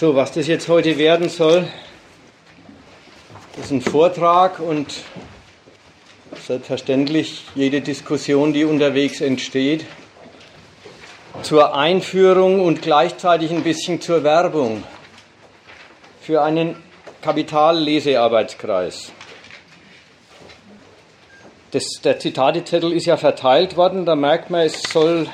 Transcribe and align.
So, 0.00 0.16
was 0.16 0.32
das 0.32 0.46
jetzt 0.46 0.66
heute 0.68 0.96
werden 0.96 1.28
soll, 1.28 1.68
ist 3.60 3.70
ein 3.70 3.82
Vortrag 3.82 4.58
und 4.58 4.94
selbstverständlich 6.42 7.44
jede 7.54 7.82
Diskussion, 7.82 8.54
die 8.54 8.64
unterwegs 8.64 9.20
entsteht, 9.20 9.84
zur 11.42 11.76
Einführung 11.76 12.64
und 12.64 12.80
gleichzeitig 12.80 13.50
ein 13.50 13.62
bisschen 13.62 14.00
zur 14.00 14.24
Werbung 14.24 14.84
für 16.22 16.40
einen 16.40 16.76
Kapitallesearbeitskreis. 17.20 19.12
Das, 21.72 21.84
der 22.02 22.18
Zitatezettel 22.18 22.90
ist 22.90 23.04
ja 23.04 23.18
verteilt 23.18 23.76
worden, 23.76 24.06
da 24.06 24.16
merkt 24.16 24.48
man, 24.48 24.62
es 24.62 24.80
soll, 24.80 25.28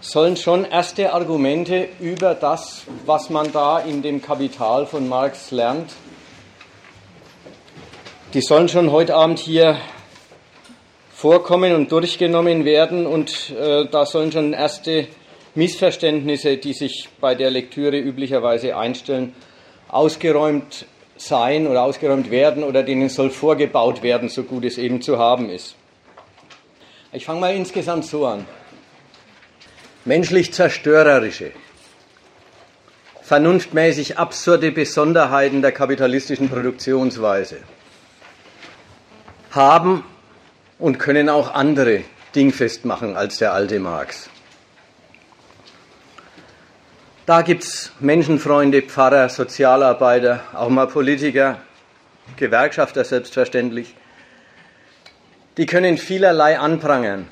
sollen 0.00 0.36
schon 0.36 0.64
erste 0.64 1.12
Argumente 1.12 1.88
über 2.00 2.34
das, 2.34 2.82
was 3.06 3.30
man 3.30 3.52
da 3.52 3.78
in 3.78 4.02
dem 4.02 4.22
Kapital 4.22 4.86
von 4.86 5.08
Marx 5.08 5.50
lernt, 5.50 5.92
die 8.34 8.40
sollen 8.40 8.68
schon 8.68 8.92
heute 8.92 9.14
Abend 9.14 9.38
hier 9.38 9.78
vorkommen 11.10 11.74
und 11.74 11.90
durchgenommen 11.90 12.64
werden 12.64 13.06
und 13.06 13.50
äh, 13.50 13.86
da 13.90 14.04
sollen 14.04 14.30
schon 14.30 14.52
erste 14.52 15.08
Missverständnisse, 15.54 16.58
die 16.58 16.74
sich 16.74 17.08
bei 17.18 17.34
der 17.34 17.50
Lektüre 17.50 17.98
üblicherweise 17.98 18.76
einstellen, 18.76 19.34
ausgeräumt 19.88 20.84
sein 21.16 21.66
oder 21.66 21.82
ausgeräumt 21.82 22.30
werden 22.30 22.62
oder 22.62 22.82
denen 22.82 23.08
soll 23.08 23.30
vorgebaut 23.30 24.02
werden, 24.02 24.28
so 24.28 24.42
gut 24.42 24.66
es 24.66 24.76
eben 24.76 25.00
zu 25.00 25.18
haben 25.18 25.48
ist. 25.48 25.74
Ich 27.12 27.24
fange 27.24 27.40
mal 27.40 27.54
insgesamt 27.54 28.04
so 28.04 28.26
an. 28.26 28.44
Menschlich 30.06 30.54
zerstörerische, 30.54 31.50
vernunftmäßig 33.22 34.18
absurde 34.18 34.70
Besonderheiten 34.70 35.62
der 35.62 35.72
kapitalistischen 35.72 36.48
Produktionsweise 36.48 37.56
haben 39.50 40.04
und 40.78 40.98
können 40.98 41.28
auch 41.28 41.52
andere 41.52 42.04
dingfest 42.36 42.84
machen 42.84 43.16
als 43.16 43.38
der 43.38 43.52
alte 43.52 43.80
Marx. 43.80 44.30
Da 47.26 47.42
gibt 47.42 47.64
es 47.64 47.90
Menschenfreunde, 47.98 48.82
Pfarrer, 48.82 49.28
Sozialarbeiter, 49.28 50.44
auch 50.52 50.68
mal 50.68 50.86
Politiker, 50.86 51.60
Gewerkschafter 52.36 53.04
selbstverständlich. 53.04 53.96
Die 55.56 55.66
können 55.66 55.98
vielerlei 55.98 56.60
anprangern. 56.60 57.26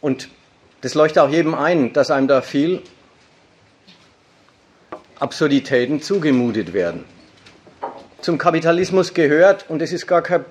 Und 0.00 0.30
das 0.80 0.94
leuchtet 0.94 1.18
auch 1.22 1.28
jedem 1.28 1.54
ein, 1.54 1.92
dass 1.92 2.10
einem 2.10 2.28
da 2.28 2.40
viel 2.40 2.82
Absurditäten 5.18 6.00
zugemutet 6.00 6.72
werden. 6.72 7.04
Zum 8.20 8.38
Kapitalismus 8.38 9.14
gehört, 9.14 9.66
und 9.68 9.80
das 9.80 9.92
ist 9.92 10.06
gar 10.06 10.22
kein, 10.22 10.44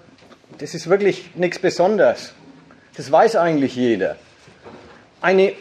das 0.58 0.74
ist 0.74 0.90
wirklich 0.90 1.36
nichts 1.36 1.60
Besonderes. 1.60 2.34
Das 2.96 3.12
weiß 3.12 3.36
eigentlich 3.36 3.76
jeder. 3.76 4.18
Eine 5.22 5.54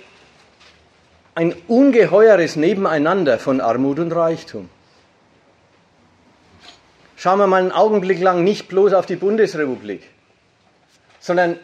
ein 1.36 1.54
ungeheures 1.68 2.56
Nebeneinander 2.56 3.38
von 3.38 3.60
Armut 3.60 3.98
und 3.98 4.10
Reichtum. 4.10 4.70
Schauen 7.14 7.38
wir 7.38 7.46
mal 7.46 7.60
einen 7.60 7.72
Augenblick 7.72 8.20
lang 8.20 8.42
nicht 8.42 8.68
bloß 8.68 8.94
auf 8.94 9.04
die 9.04 9.16
Bundesrepublik, 9.16 10.02
sondern 11.20 11.58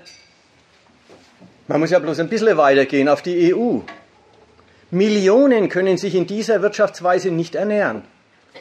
man 1.69 1.81
muss 1.81 1.91
ja 1.91 1.99
bloß 1.99 2.21
ein 2.21 2.29
bisschen 2.29 2.57
weitergehen 2.57 3.09
auf 3.09 3.23
die 3.23 3.55
EU. 3.55 3.79
Millionen 4.91 5.69
können 5.69 5.97
sich 5.97 6.15
in 6.15 6.27
dieser 6.27 6.63
Wirtschaftsweise 6.63 7.31
nicht 7.31 7.55
ernähren, 7.55 8.03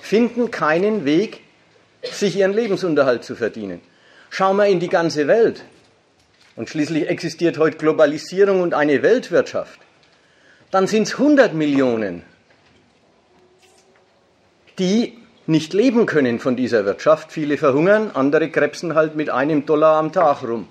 finden 0.01 0.51
keinen 0.51 1.05
Weg, 1.05 1.41
sich 2.03 2.37
ihren 2.37 2.53
Lebensunterhalt 2.53 3.23
zu 3.23 3.35
verdienen. 3.35 3.81
Schauen 4.29 4.57
wir 4.57 4.67
in 4.67 4.79
die 4.79 4.89
ganze 4.89 5.27
Welt. 5.27 5.63
Und 6.55 6.69
schließlich 6.69 7.07
existiert 7.07 7.57
heute 7.57 7.77
Globalisierung 7.77 8.61
und 8.61 8.73
eine 8.73 9.01
Weltwirtschaft 9.03 9.79
dann 10.71 10.87
sind 10.87 11.03
es 11.03 11.13
100 11.13 11.53
Millionen, 11.53 12.23
die 14.79 15.17
nicht 15.47 15.73
leben 15.73 16.05
können 16.05 16.39
von 16.39 16.55
dieser 16.55 16.85
Wirtschaft. 16.85 17.31
Viele 17.31 17.57
verhungern, 17.57 18.11
andere 18.13 18.49
krebsen 18.49 18.95
halt 18.95 19.15
mit 19.15 19.29
einem 19.29 19.65
Dollar 19.65 19.97
am 19.97 20.13
Tag 20.13 20.43
rum. 20.43 20.67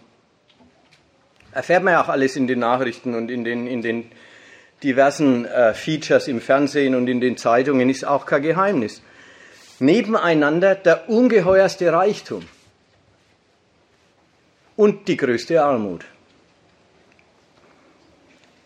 Erfährt 1.52 1.82
man 1.82 1.94
ja 1.94 2.02
auch 2.02 2.08
alles 2.08 2.36
in 2.36 2.46
den 2.46 2.60
Nachrichten 2.60 3.14
und 3.14 3.30
in 3.30 3.44
den, 3.44 3.66
in 3.66 3.82
den 3.82 4.10
diversen 4.82 5.44
äh, 5.44 5.74
Features 5.74 6.28
im 6.28 6.40
Fernsehen 6.40 6.94
und 6.94 7.08
in 7.08 7.20
den 7.20 7.36
Zeitungen, 7.36 7.90
ist 7.90 8.04
auch 8.04 8.26
kein 8.26 8.42
Geheimnis. 8.42 9.02
Nebeneinander 9.78 10.74
der 10.74 11.08
ungeheuerste 11.08 11.92
Reichtum 11.92 12.44
und 14.76 15.08
die 15.08 15.16
größte 15.16 15.62
Armut. 15.62 16.04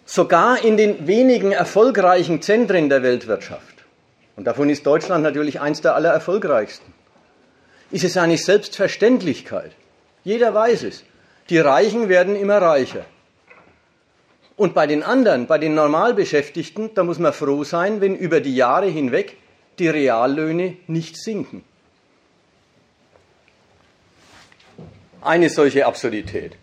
Sogar 0.04 0.62
in 0.62 0.76
den 0.76 1.06
wenigen 1.06 1.52
erfolgreichen 1.52 2.42
Zentren 2.42 2.88
der 2.88 3.02
Weltwirtschaft, 3.02 3.84
und 4.36 4.44
davon 4.44 4.68
ist 4.68 4.84
Deutschland 4.84 5.22
natürlich 5.22 5.60
eins 5.60 5.80
der 5.80 5.94
allererfolgreichsten, 5.94 6.92
ist 7.90 8.04
es 8.04 8.16
eine 8.16 8.36
Selbstverständlichkeit. 8.36 9.72
Jeder 10.24 10.52
weiß 10.52 10.82
es. 10.84 11.04
Die 11.50 11.58
Reichen 11.58 12.08
werden 12.08 12.36
immer 12.36 12.60
reicher. 12.60 13.04
Und 14.56 14.72
bei 14.74 14.86
den 14.86 15.02
anderen, 15.02 15.46
bei 15.46 15.58
den 15.58 15.74
Normalbeschäftigten, 15.74 16.94
da 16.94 17.02
muss 17.02 17.18
man 17.18 17.32
froh 17.32 17.64
sein, 17.64 18.00
wenn 18.00 18.16
über 18.16 18.40
die 18.40 18.54
Jahre 18.54 18.86
hinweg 18.86 19.36
die 19.78 19.88
Reallöhne 19.88 20.76
nicht 20.86 21.16
sinken. 21.16 21.64
Eine 25.20 25.48
solche 25.48 25.86
Absurdität. 25.86 26.56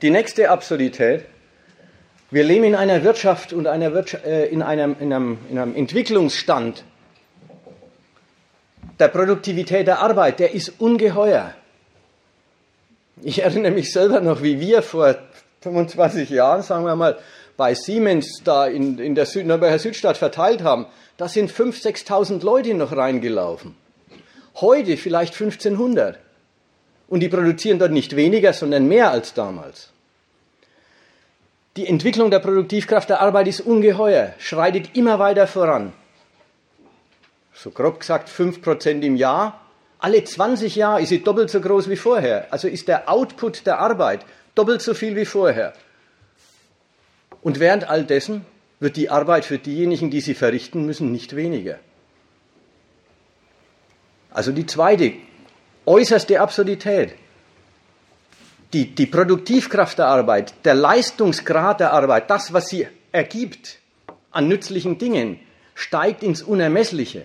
Die 0.00 0.10
nächste 0.10 0.50
Absurdität 0.50 1.26
wir 2.30 2.44
leben 2.44 2.64
in 2.64 2.74
einer 2.74 3.04
Wirtschaft 3.04 3.54
und 3.54 3.66
einer 3.66 3.94
Wirtschaft, 3.94 4.26
äh, 4.26 4.46
in, 4.48 4.60
einem, 4.60 4.96
in, 5.00 5.12
einem, 5.12 5.38
in 5.50 5.58
einem 5.58 5.74
Entwicklungsstand 5.74 6.84
der 8.98 9.08
Produktivität 9.08 9.86
der 9.86 10.00
Arbeit, 10.00 10.38
der 10.38 10.52
ist 10.52 10.78
ungeheuer. 10.78 11.54
Ich 13.22 13.42
erinnere 13.42 13.72
mich 13.72 13.92
selber 13.92 14.20
noch, 14.20 14.42
wie 14.42 14.60
wir 14.60 14.82
vor 14.82 15.16
25 15.62 16.30
Jahren, 16.30 16.62
sagen 16.62 16.84
wir 16.84 16.94
mal, 16.94 17.18
bei 17.56 17.74
Siemens 17.74 18.42
da 18.44 18.66
in, 18.66 18.98
in 18.98 19.14
der 19.14 19.26
Süd 19.26 19.46
Nürnberger 19.46 19.78
Südstadt 19.78 20.16
verteilt 20.16 20.62
haben. 20.62 20.86
Da 21.16 21.28
sind 21.28 21.50
5.000, 21.50 22.06
6.000 22.06 22.44
Leute 22.44 22.74
noch 22.74 22.96
reingelaufen. 22.96 23.74
Heute 24.60 24.96
vielleicht 24.96 25.32
1500. 25.34 26.18
Und 27.08 27.20
die 27.20 27.28
produzieren 27.28 27.78
dort 27.78 27.90
nicht 27.90 28.14
weniger, 28.14 28.52
sondern 28.52 28.86
mehr 28.86 29.10
als 29.10 29.34
damals. 29.34 29.90
Die 31.76 31.86
Entwicklung 31.86 32.30
der 32.30 32.40
Produktivkraft 32.40 33.08
der 33.08 33.20
Arbeit 33.20 33.48
ist 33.48 33.60
ungeheuer, 33.60 34.34
schreitet 34.38 34.96
immer 34.96 35.18
weiter 35.18 35.46
voran. 35.46 35.92
So 37.54 37.70
grob 37.70 38.00
gesagt 38.00 38.28
5% 38.28 39.02
im 39.02 39.16
Jahr. 39.16 39.60
Alle 39.98 40.22
20 40.22 40.76
Jahre 40.76 41.02
ist 41.02 41.08
sie 41.08 41.22
doppelt 41.22 41.50
so 41.50 41.60
groß 41.60 41.88
wie 41.88 41.96
vorher. 41.96 42.52
Also 42.52 42.68
ist 42.68 42.88
der 42.88 43.08
Output 43.08 43.66
der 43.66 43.78
Arbeit 43.78 44.24
doppelt 44.54 44.82
so 44.82 44.94
viel 44.94 45.16
wie 45.16 45.24
vorher. 45.24 45.72
Und 47.42 47.60
während 47.60 47.88
all 47.88 48.04
dessen 48.04 48.44
wird 48.80 48.96
die 48.96 49.10
Arbeit 49.10 49.44
für 49.44 49.58
diejenigen, 49.58 50.10
die 50.10 50.20
sie 50.20 50.34
verrichten 50.34 50.86
müssen, 50.86 51.10
nicht 51.10 51.34
weniger. 51.34 51.78
Also 54.30 54.52
die 54.52 54.66
zweite, 54.66 55.14
äußerste 55.86 56.40
Absurdität 56.40 57.14
die, 58.72 58.94
die 58.94 59.06
Produktivkraft 59.06 59.98
der 59.98 60.06
Arbeit, 60.06 60.54
der 60.64 60.74
Leistungsgrad 60.74 61.80
der 61.80 61.92
Arbeit, 61.92 62.30
das, 62.30 62.52
was 62.52 62.68
sie 62.68 62.86
ergibt 63.12 63.78
an 64.30 64.48
nützlichen 64.48 64.98
Dingen, 64.98 65.40
steigt 65.74 66.22
ins 66.22 66.42
Unermessliche. 66.42 67.24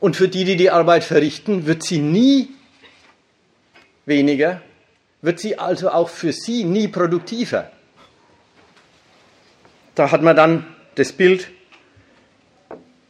Und 0.00 0.16
für 0.16 0.28
die, 0.28 0.44
die 0.44 0.56
die 0.56 0.70
Arbeit 0.70 1.04
verrichten, 1.04 1.66
wird 1.66 1.82
sie 1.82 1.98
nie 1.98 2.48
weniger, 4.06 4.62
wird 5.22 5.38
sie 5.38 5.58
also 5.58 5.90
auch 5.90 6.08
für 6.08 6.32
sie 6.32 6.64
nie 6.64 6.88
produktiver. 6.88 7.70
Da 9.94 10.10
hat 10.10 10.22
man 10.22 10.34
dann 10.34 10.66
das 10.94 11.12
Bild 11.12 11.48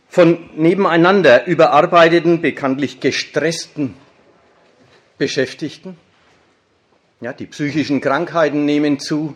von 0.08 0.50
nebeneinander 0.56 1.46
überarbeiteten, 1.46 2.42
bekanntlich 2.42 2.98
gestressten 2.98 3.94
Beschäftigten 5.16 5.96
ja, 7.20 7.32
die 7.32 7.46
psychischen 7.46 8.00
Krankheiten 8.00 8.64
nehmen 8.64 8.98
zu. 8.98 9.34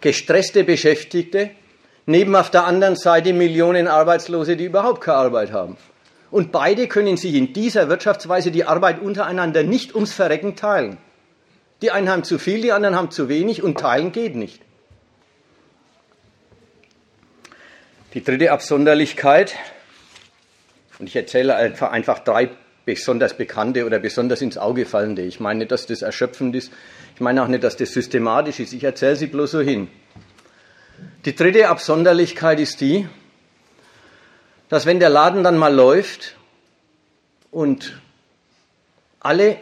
Gestresste 0.00 0.64
Beschäftigte, 0.64 1.50
neben 2.06 2.36
auf 2.36 2.50
der 2.50 2.64
anderen 2.64 2.96
Seite 2.96 3.32
Millionen 3.32 3.88
Arbeitslose, 3.88 4.56
die 4.56 4.64
überhaupt 4.64 5.00
keine 5.00 5.18
Arbeit 5.18 5.52
haben. 5.52 5.76
Und 6.30 6.50
beide 6.52 6.88
können 6.88 7.16
sich 7.16 7.34
in 7.34 7.52
dieser 7.52 7.88
Wirtschaftsweise 7.88 8.50
die 8.50 8.64
Arbeit 8.64 9.00
untereinander 9.00 9.62
nicht 9.62 9.94
ums 9.94 10.12
Verrecken 10.12 10.56
teilen. 10.56 10.98
Die 11.80 11.90
einen 11.90 12.08
haben 12.08 12.24
zu 12.24 12.38
viel, 12.38 12.60
die 12.60 12.72
anderen 12.72 12.96
haben 12.96 13.10
zu 13.10 13.28
wenig 13.28 13.62
und 13.62 13.78
teilen 13.78 14.10
geht 14.10 14.34
nicht. 14.36 14.60
Die 18.14 18.22
dritte 18.22 18.52
Absonderlichkeit, 18.52 19.56
und 20.98 21.08
ich 21.08 21.16
erzähle 21.16 21.56
einfach, 21.56 22.20
drei 22.20 22.50
besonders 22.84 23.36
bekannte 23.36 23.86
oder 23.86 23.98
besonders 23.98 24.40
ins 24.40 24.58
Auge 24.58 24.86
fallende. 24.86 25.22
Ich 25.22 25.40
meine 25.40 25.60
nicht, 25.60 25.72
dass 25.72 25.86
das 25.86 26.02
erschöpfend 26.02 26.54
ist. 26.54 26.72
Ich 27.14 27.20
meine 27.20 27.42
auch 27.42 27.48
nicht, 27.48 27.64
dass 27.64 27.76
das 27.76 27.92
systematisch 27.92 28.60
ist. 28.60 28.72
Ich 28.72 28.84
erzähle 28.84 29.16
sie 29.16 29.26
bloß 29.26 29.52
so 29.52 29.60
hin. 29.60 29.88
Die 31.24 31.34
dritte 31.34 31.68
Absonderlichkeit 31.70 32.60
ist 32.60 32.82
die, 32.82 33.08
dass 34.68 34.84
wenn 34.84 35.00
der 35.00 35.08
Laden 35.08 35.42
dann 35.42 35.56
mal 35.56 35.74
läuft 35.74 36.36
und 37.50 37.98
alle 39.20 39.56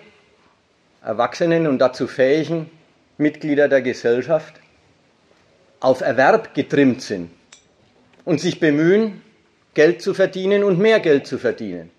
Erwachsenen 1.02 1.68
und 1.68 1.78
dazu 1.78 2.08
fähigen 2.08 2.68
Mitglieder 3.16 3.68
der 3.68 3.80
Gesellschaft 3.80 4.54
auf 5.78 6.00
Erwerb 6.00 6.52
getrimmt 6.52 7.00
sind 7.00 7.30
und 8.24 8.40
sich 8.40 8.58
bemühen, 8.58 9.22
Geld 9.74 10.02
zu 10.02 10.14
verdienen 10.14 10.64
und 10.64 10.80
mehr 10.80 10.98
Geld 10.98 11.28
zu 11.28 11.38
verdienen, 11.38 11.90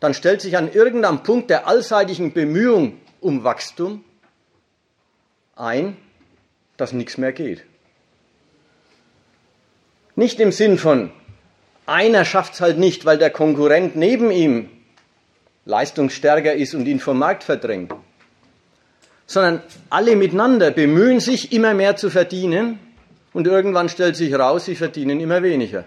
dann 0.00 0.12
stellt 0.12 0.40
sich 0.40 0.56
an 0.56 0.72
irgendeinem 0.72 1.22
Punkt 1.22 1.50
der 1.50 1.68
allseitigen 1.68 2.32
Bemühung 2.32 3.00
um 3.20 3.44
Wachstum 3.44 4.04
ein, 5.54 5.96
dass 6.76 6.92
nichts 6.92 7.16
mehr 7.16 7.32
geht. 7.32 7.64
Nicht 10.16 10.40
im 10.40 10.50
Sinn 10.50 10.78
von, 10.78 11.10
einer 11.84 12.24
schafft 12.24 12.54
es 12.54 12.60
halt 12.60 12.78
nicht, 12.78 13.04
weil 13.04 13.18
der 13.18 13.30
Konkurrent 13.30 13.96
neben 13.96 14.30
ihm 14.30 14.70
leistungsstärker 15.66 16.54
ist 16.54 16.74
und 16.74 16.86
ihn 16.86 17.00
vom 17.00 17.18
Markt 17.18 17.44
verdrängt, 17.44 17.92
sondern 19.26 19.62
alle 19.90 20.16
miteinander 20.16 20.70
bemühen 20.70 21.20
sich, 21.20 21.52
immer 21.52 21.74
mehr 21.74 21.96
zu 21.96 22.08
verdienen 22.08 22.78
und 23.32 23.46
irgendwann 23.46 23.88
stellt 23.88 24.16
sich 24.16 24.32
raus, 24.34 24.64
sie 24.64 24.74
verdienen 24.74 25.20
immer 25.20 25.42
weniger. 25.42 25.84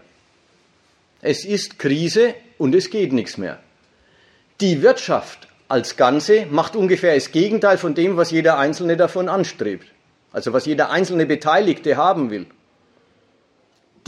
Es 1.22 1.44
ist 1.44 1.80
Krise 1.80 2.36
und 2.58 2.76
es 2.76 2.92
geht 2.92 3.12
nichts 3.12 3.38
mehr. 3.38 3.60
Die 4.62 4.82
Wirtschaft 4.82 5.48
als 5.68 5.98
Ganze 5.98 6.46
macht 6.50 6.76
ungefähr 6.76 7.16
das 7.16 7.32
Gegenteil 7.32 7.78
von 7.78 7.96
dem, 7.96 8.16
was 8.16 8.32
jeder 8.32 8.58
Einzelne 8.58 8.96
davon 8.96 9.28
anstrebt. 9.28 9.88
Also 10.32 10.54
was 10.54 10.66
jeder 10.66 10.92
einzelne 10.92 11.26
Beteiligte 11.26 11.98
haben 11.98 12.30
will. 12.30 12.46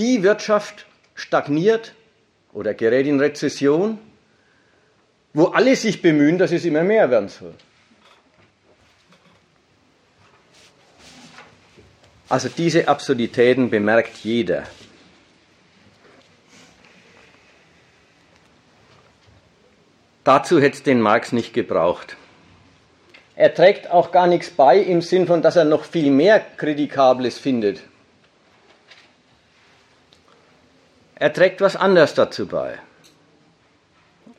Die 0.02 0.24
Wirtschaft 0.24 0.88
stagniert 1.14 1.94
oder 2.54 2.74
gerät 2.74 3.06
in 3.06 3.20
Rezession, 3.20 4.00
wo 5.32 5.46
alle 5.46 5.76
sich 5.76 6.02
bemühen, 6.02 6.40
dass 6.40 6.52
es 6.52 6.66
immer 6.66 6.82
mehr 6.82 7.12
werden 7.12 7.30
soll. 7.30 7.54
Also 12.30 12.50
diese 12.50 12.88
Absurditäten 12.88 13.70
bemerkt 13.70 14.18
jeder. 14.24 14.64
Dazu 20.24 20.60
hätte 20.60 20.78
es 20.78 20.82
den 20.82 21.00
Marx 21.00 21.32
nicht 21.32 21.54
gebraucht. 21.54 22.18
Er 23.36 23.54
trägt 23.54 23.92
auch 23.92 24.12
gar 24.12 24.26
nichts 24.26 24.50
bei 24.50 24.80
im 24.80 25.04
Sinn 25.04 25.28
von, 25.28 25.44
dass 25.44 25.58
er 25.58 25.66
noch 25.66 25.86
viel 25.86 26.10
mehr 26.10 26.40
Kritikables 26.58 27.38
findet. 27.38 27.84
Er 31.22 31.32
trägt 31.32 31.62
was 31.62 31.76
anderes 31.76 32.16
dazu 32.16 32.48
bei. 32.48 32.80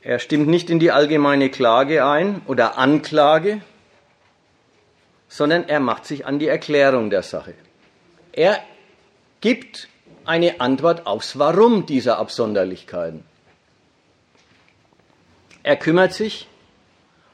Er 0.00 0.18
stimmt 0.18 0.48
nicht 0.48 0.68
in 0.68 0.80
die 0.80 0.90
allgemeine 0.90 1.48
Klage 1.48 2.04
ein 2.04 2.42
oder 2.48 2.76
Anklage, 2.76 3.60
sondern 5.28 5.68
er 5.68 5.78
macht 5.78 6.06
sich 6.06 6.26
an 6.26 6.40
die 6.40 6.48
Erklärung 6.48 7.08
der 7.08 7.22
Sache. 7.22 7.54
Er 8.32 8.58
gibt 9.40 9.86
eine 10.24 10.60
Antwort 10.60 11.06
aufs 11.06 11.38
Warum 11.38 11.86
dieser 11.86 12.18
Absonderlichkeiten. 12.18 13.22
Er 15.62 15.76
kümmert 15.76 16.14
sich, 16.14 16.48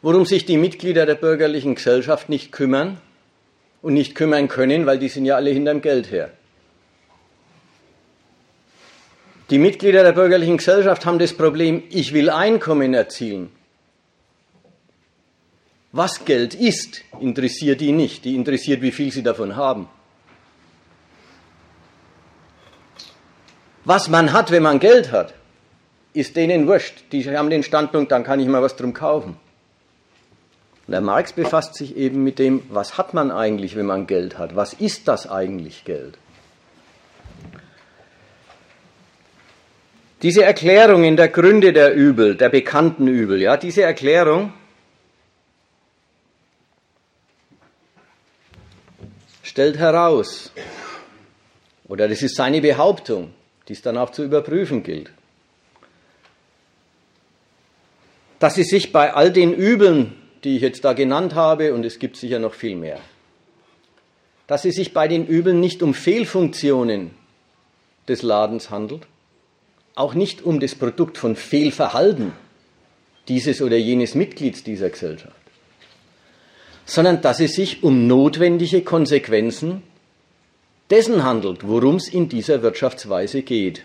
worum 0.03 0.27
sich 0.27 0.45
die 0.45 0.59
Mitglieder 0.59 1.07
der 1.07 1.15
bürgerlichen 1.15 1.77
Gesellschaft 1.77 2.29
nicht 2.29 2.53
kümmern 2.53 3.01
und 3.81 3.95
nicht 3.95 4.15
kümmern 4.15 4.49
können, 4.49 4.85
weil 4.85 4.99
die 4.99 5.09
sind 5.09 5.25
ja 5.25 5.37
alle 5.37 5.49
hinterm 5.49 5.81
Geld 5.81 6.11
her. 6.11 6.33
Die 9.51 9.59
Mitglieder 9.59 10.03
der 10.03 10.13
bürgerlichen 10.13 10.59
Gesellschaft 10.59 11.07
haben 11.07 11.19
das 11.19 11.33
Problem, 11.33 11.83
ich 11.89 12.13
will 12.13 12.29
Einkommen 12.29 12.93
erzielen. 12.93 13.51
Was 15.93 16.27
Geld 16.27 16.55
ist, 16.55 17.03
interessiert 17.19 17.81
die 17.81 17.93
nicht. 17.93 18.25
Die 18.27 18.35
interessiert, 18.35 18.83
wie 18.83 18.93
viel 18.93 19.11
sie 19.11 19.23
davon 19.23 19.57
haben. 19.57 19.89
Was 23.87 24.09
man 24.09 24.35
hat, 24.35 24.51
wenn 24.51 24.63
man 24.63 24.81
Geld 24.81 25.13
hat, 25.13 25.33
ist 26.13 26.37
denen 26.37 26.67
wurscht. 26.67 27.05
Die 27.13 27.25
haben 27.35 27.49
den 27.49 27.63
Standpunkt, 27.63 28.13
dann 28.13 28.25
kann 28.25 28.41
ich 28.41 28.49
mal 28.49 28.61
was 28.61 28.77
drum 28.77 28.93
kaufen. 28.93 29.39
Und 30.87 30.93
der 30.93 31.01
Marx 31.01 31.33
befasst 31.33 31.75
sich 31.75 31.97
eben 31.97 32.23
mit 32.23 32.39
dem, 32.39 32.63
was 32.69 32.99
hat 32.99 33.15
man 33.15 33.31
eigentlich, 33.31 33.77
wenn 33.77 33.87
man 33.87 34.07
Geld 34.07 34.37
hat? 34.37 34.57
Was 34.57 34.75
ist 34.75 35.09
das 35.09 35.27
eigentlich 35.27 35.85
Geld? 35.85 36.19
Diese 40.23 40.43
Erklärung 40.43 41.05
in 41.05 41.17
der 41.17 41.29
Gründe 41.29 41.73
der 41.73 41.95
Übel, 41.95 42.35
der 42.35 42.49
bekannten 42.49 43.07
Übel, 43.07 43.41
ja, 43.41 43.57
diese 43.57 43.83
Erklärung 43.83 44.53
stellt 49.45 49.79
heraus, 49.79 50.53
oder 51.87 52.09
das 52.09 52.23
ist 52.23 52.35
seine 52.35 52.61
Behauptung, 52.61 53.33
die 53.69 53.75
es 53.75 53.83
dann 53.83 53.97
auch 53.97 54.11
zu 54.11 54.25
überprüfen 54.25 54.83
gilt, 54.83 55.13
dass 58.41 58.57
sie 58.57 58.65
sich 58.65 58.93
bei 58.93 59.15
all 59.15 59.33
den 59.33 59.53
Übeln, 59.53 60.15
die 60.43 60.57
ich 60.57 60.63
jetzt 60.63 60.85
da 60.85 60.95
genannt 60.95 61.35
habe, 61.35 61.75
und 61.75 61.85
es 61.85 62.01
gibt 62.01 62.17
sicher 62.17 62.41
noch 62.41 62.55
viel 62.55 62.75
mehr, 62.75 63.01
dass 64.49 64.65
es 64.65 64.75
sich 64.75 64.93
bei 64.93 65.07
den 65.07 65.27
Übeln 65.27 65.61
nicht 65.61 65.81
um 65.83 65.95
Fehlfunktionen 65.95 67.13
des 68.09 68.23
Ladens 68.23 68.71
handelt, 68.71 69.07
auch 69.99 70.15
nicht 70.15 70.43
um 70.43 70.61
das 70.61 70.75
Produkt 70.75 71.19
von 71.19 71.37
Fehlverhalten 71.37 72.33
dieses 73.29 73.61
oder 73.61 73.77
jenes 73.77 74.15
Mitglieds 74.15 74.63
dieser 74.63 74.91
Gesellschaft, 74.91 75.37
sondern 76.87 77.21
dass 77.21 77.41
es 77.41 77.55
sich 77.55 77.83
um 77.83 78.07
notwendige 78.07 78.83
Konsequenzen 78.83 79.83
dessen 80.91 81.25
handelt, 81.25 81.67
worum 81.67 81.97
es 81.97 82.09
in 82.09 82.29
dieser 82.29 82.63
Wirtschaftsweise 82.63 83.43
geht. 83.43 83.85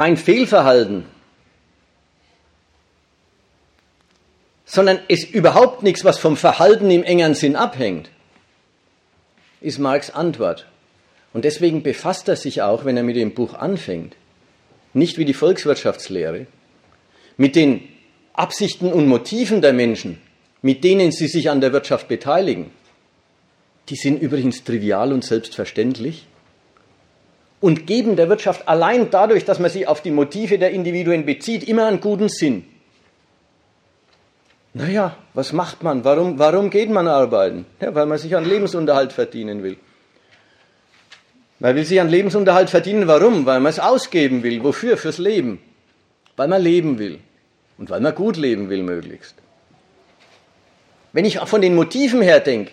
kein 0.00 0.16
Fehlverhalten, 0.16 1.04
sondern 4.64 4.98
ist 5.08 5.30
überhaupt 5.30 5.82
nichts, 5.82 6.06
was 6.06 6.16
vom 6.16 6.38
Verhalten 6.38 6.90
im 6.90 7.02
engeren 7.02 7.34
Sinn 7.34 7.54
abhängt, 7.54 8.08
ist 9.60 9.78
Marx 9.78 10.08
Antwort. 10.08 10.69
Und 11.32 11.44
deswegen 11.44 11.82
befasst 11.82 12.28
er 12.28 12.36
sich 12.36 12.62
auch, 12.62 12.84
wenn 12.84 12.96
er 12.96 13.02
mit 13.02 13.16
dem 13.16 13.34
Buch 13.34 13.54
anfängt, 13.54 14.16
nicht 14.92 15.18
wie 15.18 15.24
die 15.24 15.34
Volkswirtschaftslehre, 15.34 16.46
mit 17.36 17.56
den 17.56 17.88
Absichten 18.32 18.92
und 18.92 19.06
Motiven 19.06 19.62
der 19.62 19.72
Menschen, 19.72 20.20
mit 20.62 20.82
denen 20.82 21.12
sie 21.12 21.28
sich 21.28 21.50
an 21.50 21.60
der 21.60 21.72
Wirtschaft 21.72 22.08
beteiligen. 22.08 22.70
Die 23.88 23.96
sind 23.96 24.20
übrigens 24.20 24.64
trivial 24.64 25.12
und 25.12 25.24
selbstverständlich 25.24 26.26
und 27.60 27.86
geben 27.86 28.16
der 28.16 28.28
Wirtschaft 28.28 28.68
allein 28.68 29.10
dadurch, 29.10 29.44
dass 29.44 29.58
man 29.58 29.70
sie 29.70 29.86
auf 29.86 30.00
die 30.00 30.10
Motive 30.10 30.58
der 30.58 30.70
Individuen 30.70 31.26
bezieht, 31.26 31.68
immer 31.68 31.86
einen 31.86 32.00
guten 32.00 32.28
Sinn. 32.28 32.64
Naja, 34.72 35.16
was 35.34 35.52
macht 35.52 35.82
man? 35.82 36.04
Warum, 36.04 36.38
warum 36.38 36.70
geht 36.70 36.90
man 36.90 37.08
arbeiten? 37.08 37.66
Ja, 37.80 37.94
weil 37.94 38.06
man 38.06 38.18
sich 38.18 38.36
einen 38.36 38.46
Lebensunterhalt 38.46 39.12
verdienen 39.12 39.62
will. 39.62 39.76
Man 41.60 41.76
will 41.76 41.84
sich 41.84 42.00
einen 42.00 42.10
Lebensunterhalt 42.10 42.70
verdienen. 42.70 43.06
Warum? 43.06 43.46
Weil 43.46 43.60
man 43.60 43.70
es 43.70 43.78
ausgeben 43.78 44.42
will. 44.42 44.64
Wofür? 44.64 44.96
Fürs 44.96 45.18
Leben. 45.18 45.60
Weil 46.36 46.48
man 46.48 46.62
leben 46.62 46.98
will. 46.98 47.20
Und 47.76 47.90
weil 47.90 48.00
man 48.00 48.14
gut 48.14 48.36
leben 48.36 48.70
will, 48.70 48.82
möglichst. 48.82 49.34
Wenn 51.12 51.24
ich 51.24 51.38
von 51.38 51.60
den 51.60 51.74
Motiven 51.74 52.22
her 52.22 52.40
denke, 52.40 52.72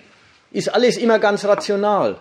ist 0.52 0.74
alles 0.74 0.98
immer 0.98 1.20
ganz 1.20 1.44
rational. 1.44 2.18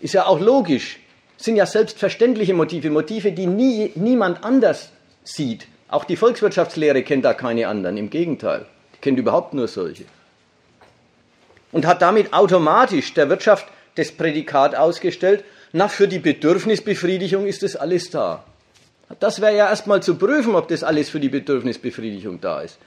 Ist 0.00 0.14
ja 0.14 0.26
auch 0.26 0.40
logisch. 0.40 0.98
Sind 1.36 1.56
ja 1.56 1.66
selbstverständliche 1.66 2.54
Motive, 2.54 2.90
Motive, 2.90 3.32
die 3.32 3.46
nie, 3.46 3.90
niemand 3.96 4.44
anders 4.44 4.90
sieht. 5.24 5.66
Auch 5.88 6.04
die 6.04 6.16
Volkswirtschaftslehre 6.16 7.02
kennt 7.02 7.24
da 7.24 7.34
keine 7.34 7.66
anderen, 7.66 7.96
im 7.96 8.10
Gegenteil. 8.10 8.66
Die 8.94 9.00
kennt 9.00 9.18
überhaupt 9.18 9.54
nur 9.54 9.66
solche. 9.66 10.04
Und 11.72 11.84
hat 11.86 12.00
damit 12.00 12.32
automatisch 12.32 13.12
der 13.14 13.28
Wirtschaft 13.28 13.66
das 13.94 14.12
Prädikat 14.12 14.74
ausgestellt, 14.74 15.44
na, 15.72 15.88
für 15.88 16.08
die 16.08 16.18
Bedürfnisbefriedigung 16.18 17.46
ist 17.46 17.62
das 17.62 17.76
alles 17.76 18.10
da. 18.10 18.44
Das 19.20 19.40
wäre 19.40 19.56
ja 19.56 19.68
erstmal 19.68 20.02
zu 20.02 20.16
prüfen, 20.16 20.54
ob 20.54 20.68
das 20.68 20.84
alles 20.84 21.10
für 21.10 21.20
die 21.20 21.28
Bedürfnisbefriedigung 21.28 22.40
da 22.40 22.60
ist. 22.60 22.78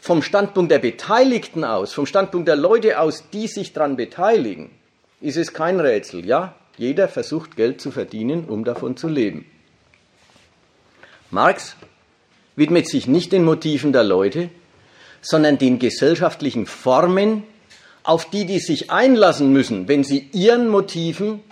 Vom 0.00 0.22
Standpunkt 0.22 0.72
der 0.72 0.78
Beteiligten 0.78 1.64
aus, 1.64 1.92
vom 1.92 2.06
Standpunkt 2.06 2.48
der 2.48 2.56
Leute 2.56 2.98
aus, 3.00 3.24
die 3.32 3.46
sich 3.46 3.72
daran 3.72 3.96
beteiligen, 3.96 4.70
ist 5.20 5.36
es 5.36 5.52
kein 5.52 5.78
Rätsel. 5.78 6.24
Ja, 6.24 6.54
jeder 6.78 7.08
versucht 7.08 7.56
Geld 7.56 7.80
zu 7.80 7.90
verdienen, 7.90 8.46
um 8.46 8.64
davon 8.64 8.96
zu 8.96 9.08
leben. 9.08 9.44
Marx 11.30 11.76
widmet 12.56 12.88
sich 12.88 13.06
nicht 13.06 13.32
den 13.32 13.44
Motiven 13.44 13.92
der 13.92 14.04
Leute, 14.04 14.48
sondern 15.20 15.58
den 15.58 15.78
gesellschaftlichen 15.78 16.66
Formen, 16.66 17.42
auf 18.02 18.30
die 18.30 18.46
die 18.46 18.58
sich 18.58 18.90
einlassen 18.90 19.52
müssen, 19.52 19.88
wenn 19.88 20.04
sie 20.04 20.28
ihren 20.32 20.68
Motiven 20.68 21.42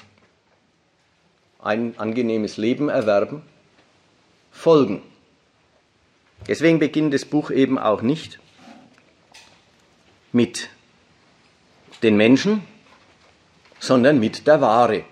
ein 1.61 1.99
angenehmes 1.99 2.57
Leben 2.57 2.89
erwerben, 2.89 3.43
folgen. 4.51 5.03
Deswegen 6.47 6.79
beginnt 6.79 7.13
das 7.13 7.25
Buch 7.25 7.51
eben 7.51 7.79
auch 7.79 8.03
nicht 8.03 8.39
mit 10.33 10.69
den 12.03 12.17
Menschen, 12.17 12.63
sondern 13.81 14.21
mit 14.21 14.47
der 14.47 14.61
Ware. 14.61 15.05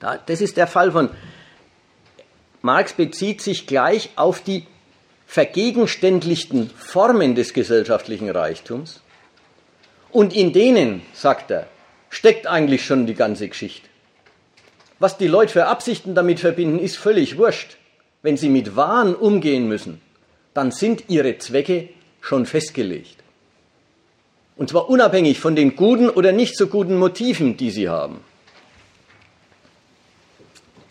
Das 0.00 0.40
ist 0.40 0.56
der 0.56 0.66
Fall 0.66 0.92
von 0.92 1.10
Marx 2.62 2.92
bezieht 2.92 3.40
sich 3.40 3.66
gleich 3.66 4.10
auf 4.16 4.42
die 4.42 4.66
vergegenständlichten 5.26 6.70
Formen 6.70 7.34
des 7.34 7.52
gesellschaftlichen 7.52 8.30
Reichtums 8.30 9.00
und 10.10 10.34
in 10.34 10.52
denen, 10.52 11.02
sagt 11.12 11.50
er, 11.50 11.66
steckt 12.10 12.46
eigentlich 12.46 12.84
schon 12.84 13.06
die 13.06 13.14
ganze 13.14 13.48
Geschichte. 13.48 13.88
Was 14.98 15.18
die 15.18 15.28
Leute 15.28 15.52
für 15.52 15.66
Absichten 15.66 16.14
damit 16.14 16.40
verbinden, 16.40 16.78
ist 16.78 16.96
völlig 16.96 17.38
wurscht. 17.38 17.76
Wenn 18.22 18.36
sie 18.36 18.48
mit 18.48 18.74
Wahn 18.74 19.14
umgehen 19.14 19.68
müssen, 19.68 20.00
dann 20.54 20.72
sind 20.72 21.04
ihre 21.08 21.38
Zwecke 21.38 21.88
schon 22.20 22.46
festgelegt. 22.46 23.16
Und 24.56 24.70
zwar 24.70 24.88
unabhängig 24.88 25.38
von 25.38 25.54
den 25.54 25.76
guten 25.76 26.08
oder 26.08 26.32
nicht 26.32 26.56
so 26.56 26.66
guten 26.66 26.96
Motiven, 26.96 27.56
die 27.56 27.70
sie 27.70 27.88
haben. 27.88 28.20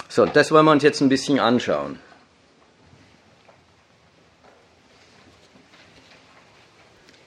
So, 0.08 0.26
das 0.26 0.52
wollen 0.52 0.66
wir 0.66 0.72
uns 0.72 0.84
jetzt 0.84 1.02
ein 1.02 1.10
bisschen 1.10 1.40
anschauen. 1.40 2.00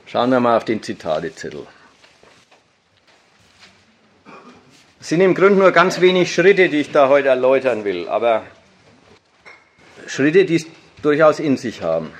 Schauen 0.06 0.30
wir 0.30 0.40
mal 0.40 0.56
auf 0.56 0.64
den 0.64 0.82
Zitatezettel. 0.82 1.66
Es 4.98 4.99
sind 5.10 5.22
im 5.22 5.34
Grunde 5.34 5.58
nur 5.58 5.72
ganz 5.72 6.00
wenig 6.00 6.32
Schritte, 6.32 6.68
die 6.68 6.82
ich 6.82 6.92
da 6.92 7.08
heute 7.08 7.26
erläutern 7.26 7.84
will, 7.84 8.08
aber 8.08 8.44
Schritte, 10.06 10.44
die 10.44 10.54
es 10.54 10.66
durchaus 11.02 11.40
in 11.40 11.56
sich 11.56 11.82
haben. 11.82 12.12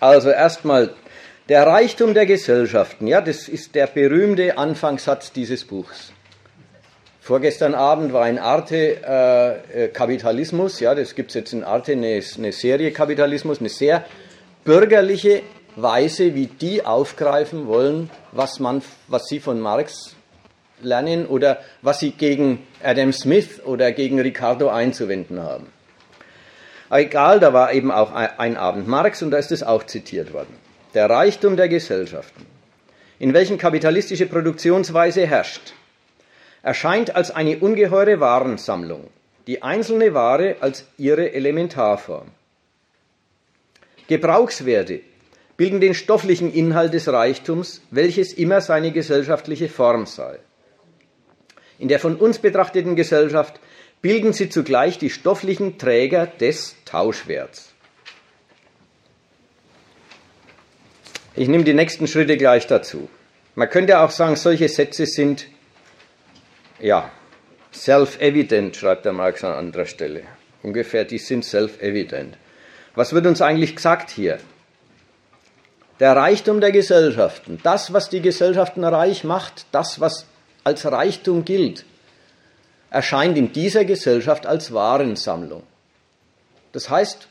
Also 0.00 0.30
erstmal 0.30 0.94
der 1.50 1.66
Reichtum 1.66 2.14
der 2.14 2.24
Gesellschaften, 2.24 3.08
ja, 3.08 3.20
das 3.20 3.46
ist 3.46 3.74
der 3.74 3.88
berühmte 3.88 4.56
Anfangssatz 4.56 5.32
dieses 5.32 5.66
Buchs. 5.66 6.14
Vorgestern 7.20 7.74
Abend 7.74 8.14
war 8.14 8.26
in 8.26 8.38
Arte 8.38 9.02
äh, 9.06 9.84
äh 9.84 9.88
Kapitalismus, 9.88 10.80
ja, 10.80 10.94
das 10.94 11.14
gibt 11.14 11.28
es 11.28 11.34
jetzt 11.34 11.52
in 11.52 11.62
Arte 11.62 11.92
eine, 11.92 12.22
eine 12.38 12.52
Serie 12.52 12.90
Kapitalismus, 12.92 13.60
eine 13.60 13.68
sehr 13.68 14.02
bürgerliche 14.64 15.42
Weise, 15.76 16.34
wie 16.34 16.46
die 16.46 16.86
aufgreifen 16.86 17.66
wollen, 17.66 18.08
was, 18.32 18.60
man, 18.60 18.80
was 19.08 19.26
sie 19.26 19.40
von 19.40 19.60
Marx 19.60 20.13
lernen 20.84 21.26
oder 21.26 21.58
was 21.82 22.00
sie 22.00 22.12
gegen 22.12 22.66
Adam 22.82 23.12
Smith 23.12 23.60
oder 23.64 23.92
gegen 23.92 24.20
Ricardo 24.20 24.68
einzuwenden 24.68 25.40
haben. 25.40 25.66
Aber 26.88 27.00
egal, 27.00 27.40
da 27.40 27.52
war 27.52 27.72
eben 27.72 27.90
auch 27.90 28.12
ein 28.12 28.56
Abend 28.56 28.86
Marx 28.86 29.22
und 29.22 29.30
da 29.30 29.38
ist 29.38 29.52
es 29.52 29.62
auch 29.62 29.84
zitiert 29.84 30.32
worden. 30.32 30.54
Der 30.94 31.10
Reichtum 31.10 31.56
der 31.56 31.68
Gesellschaften, 31.68 32.46
in 33.18 33.34
welchem 33.34 33.58
kapitalistische 33.58 34.26
Produktionsweise 34.26 35.26
herrscht, 35.26 35.72
erscheint 36.62 37.16
als 37.16 37.30
eine 37.30 37.58
ungeheure 37.58 38.20
Warensammlung, 38.20 39.08
die 39.46 39.62
einzelne 39.62 40.14
Ware 40.14 40.56
als 40.60 40.86
ihre 40.96 41.32
Elementarform. 41.32 42.28
Gebrauchswerte 44.06 45.00
bilden 45.56 45.80
den 45.80 45.94
stofflichen 45.94 46.52
Inhalt 46.52 46.94
des 46.94 47.08
Reichtums, 47.08 47.80
welches 47.90 48.32
immer 48.32 48.60
seine 48.60 48.92
gesellschaftliche 48.92 49.68
Form 49.68 50.06
sei. 50.06 50.38
In 51.78 51.88
der 51.88 51.98
von 51.98 52.16
uns 52.16 52.38
betrachteten 52.38 52.96
Gesellschaft 52.96 53.60
bilden 54.00 54.32
sie 54.32 54.48
zugleich 54.48 54.98
die 54.98 55.10
stofflichen 55.10 55.78
Träger 55.78 56.26
des 56.26 56.76
Tauschwerts. 56.84 57.72
Ich 61.34 61.48
nehme 61.48 61.64
die 61.64 61.74
nächsten 61.74 62.06
Schritte 62.06 62.36
gleich 62.36 62.66
dazu. 62.66 63.08
Man 63.56 63.70
könnte 63.70 63.98
auch 63.98 64.10
sagen, 64.10 64.36
solche 64.36 64.68
Sätze 64.68 65.06
sind 65.06 65.48
ja, 66.80 67.10
self-evident, 67.72 68.76
schreibt 68.76 69.04
der 69.04 69.12
Marx 69.12 69.42
an 69.42 69.52
anderer 69.52 69.86
Stelle. 69.86 70.22
Ungefähr, 70.62 71.04
die 71.04 71.18
sind 71.18 71.44
self-evident. 71.44 72.36
Was 72.94 73.12
wird 73.12 73.26
uns 73.26 73.42
eigentlich 73.42 73.74
gesagt 73.74 74.10
hier? 74.10 74.38
Der 76.00 76.16
Reichtum 76.16 76.60
der 76.60 76.72
Gesellschaften, 76.72 77.60
das, 77.62 77.92
was 77.92 78.08
die 78.08 78.20
Gesellschaften 78.20 78.84
reich 78.84 79.24
macht, 79.24 79.66
das, 79.72 80.00
was 80.00 80.26
als 80.64 80.84
Reichtum 80.84 81.44
gilt, 81.44 81.84
erscheint 82.90 83.36
in 83.36 83.52
dieser 83.52 83.84
Gesellschaft 83.84 84.46
als 84.46 84.72
Warensammlung. 84.72 85.62
Das 86.72 86.90
heißt, 86.90 87.28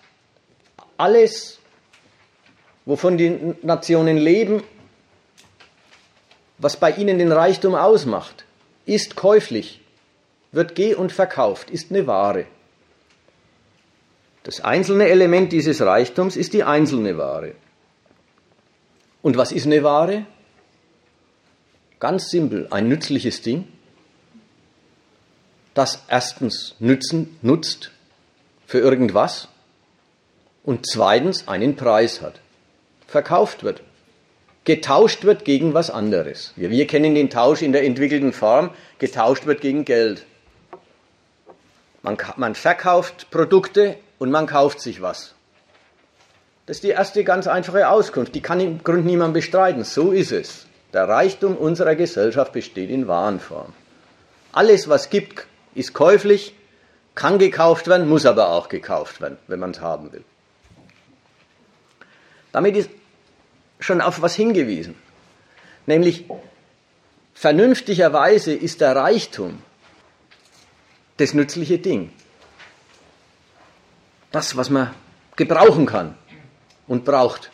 alles, 0.98 1.60
wovon 2.86 3.18
die 3.18 3.56
Nationen 3.62 4.18
leben, 4.18 4.64
was 6.58 6.78
bei 6.78 6.92
ihnen 6.92 7.18
den 7.18 7.32
Reichtum 7.32 7.76
ausmacht, 7.76 8.46
ist 8.86 9.16
käuflich, 9.16 9.82
wird 10.52 10.76
geh 10.76 10.94
und 10.94 11.12
verkauft, 11.12 11.70
ist 11.72 11.92
eine 11.92 12.08
Ware. 12.08 12.46
Das 14.44 14.62
einzelne 14.62 15.08
Element 15.08 15.52
dieses 15.52 15.82
Reichtums 15.82 16.36
ist 16.36 16.54
die 16.54 16.64
einzelne 16.64 17.18
Ware. 17.18 17.56
Und 19.22 19.38
was 19.38 19.54
ist 19.54 19.66
eine 19.66 19.84
Ware? 19.84 20.26
Ganz 22.04 22.30
simpel, 22.30 22.68
ein 22.70 22.90
nützliches 22.90 23.42
Ding, 23.42 23.66
das 25.74 26.04
erstens 26.10 26.76
nützen, 26.80 27.40
nutzt 27.42 27.92
für 28.68 28.80
irgendwas 28.80 29.48
und 30.64 30.86
zweitens 30.86 31.48
einen 31.48 31.78
Preis 31.78 32.22
hat, 32.22 32.42
verkauft 33.08 33.64
wird 33.64 33.82
getauscht 34.66 35.24
wird 35.24 35.46
gegen 35.46 35.74
was 35.74 35.90
anderes. 35.90 36.54
Wir, 36.56 36.70
wir 36.70 36.88
kennen 36.88 37.16
den 37.16 37.30
Tausch 37.30 37.62
in 37.62 37.74
der 37.74 37.84
entwickelten 37.84 38.34
Form, 38.34 38.70
getauscht 39.00 39.46
wird 39.46 39.62
gegen 39.62 39.86
Geld. 39.86 40.26
Man, 42.02 42.18
man 42.38 42.56
verkauft 42.56 43.30
Produkte 43.32 43.98
und 44.20 44.32
man 44.32 44.48
kauft 44.48 44.80
sich 44.80 45.02
was. 45.02 45.36
Das 46.66 46.78
ist 46.78 46.84
die 46.84 46.90
erste 46.90 47.24
ganz 47.26 47.48
einfache 47.48 47.90
Auskunft. 47.90 48.36
Die 48.36 48.42
kann 48.42 48.62
im 48.62 48.84
Grunde 48.84 49.02
niemand 49.02 49.34
bestreiten. 49.34 49.84
So 49.84 50.12
ist 50.12 50.32
es. 50.32 50.66
Der 50.94 51.10
Reichtum 51.10 51.58
unserer 51.58 51.96
Gesellschaft 51.96 52.54
besteht 52.54 52.90
in 52.90 53.08
Warenform. 53.08 53.74
Alles, 54.52 54.88
was 54.88 55.10
gibt, 55.10 55.48
ist 55.74 55.94
käuflich, 55.94 56.54
kann 57.16 57.40
gekauft 57.40 57.88
werden, 57.88 58.08
muss 58.08 58.26
aber 58.26 58.50
auch 58.50 58.70
gekauft 58.70 59.20
werden, 59.20 59.38
wenn 59.48 59.60
man 59.60 59.72
es 59.72 59.82
haben 59.82 60.12
will. 60.14 60.24
Damit 62.52 62.76
ist 62.78 62.90
schon 63.80 64.02
auf 64.02 64.22
was 64.22 64.36
hingewiesen. 64.36 64.96
Nämlich, 65.88 66.26
vernünftigerweise 67.34 68.54
ist 68.54 68.80
der 68.82 68.96
Reichtum 68.96 69.62
das 71.18 71.34
nützliche 71.34 71.80
Ding. 71.80 72.12
Das, 74.32 74.56
was 74.56 74.70
man 74.70 74.94
gebrauchen 75.36 75.86
kann 75.86 76.16
und 76.88 77.06
braucht. 77.06 77.52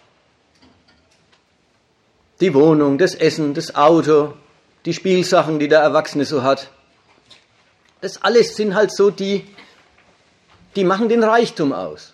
Die 2.42 2.54
Wohnung, 2.54 2.98
das 2.98 3.16
Essen, 3.16 3.54
das 3.54 3.76
Auto, 3.76 4.34
die 4.86 4.94
Spielsachen, 4.94 5.60
die 5.60 5.68
der 5.68 5.80
Erwachsene 5.80 6.26
so 6.26 6.44
hat. 6.44 6.70
Das 8.02 8.22
alles 8.24 8.56
sind 8.56 8.76
halt 8.76 8.96
so 8.96 9.10
die, 9.10 9.46
die 10.76 10.84
machen 10.84 11.10
den 11.10 11.24
Reichtum 11.24 11.74
aus. 11.74 12.14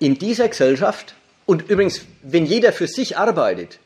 In 0.00 0.18
dieser 0.18 0.48
Gesellschaft 0.48 1.14
und 1.46 1.68
übrigens, 1.68 2.02
wenn 2.22 2.46
jeder 2.46 2.72
für 2.72 2.88
sich 2.88 3.16
arbeitet, 3.16 3.78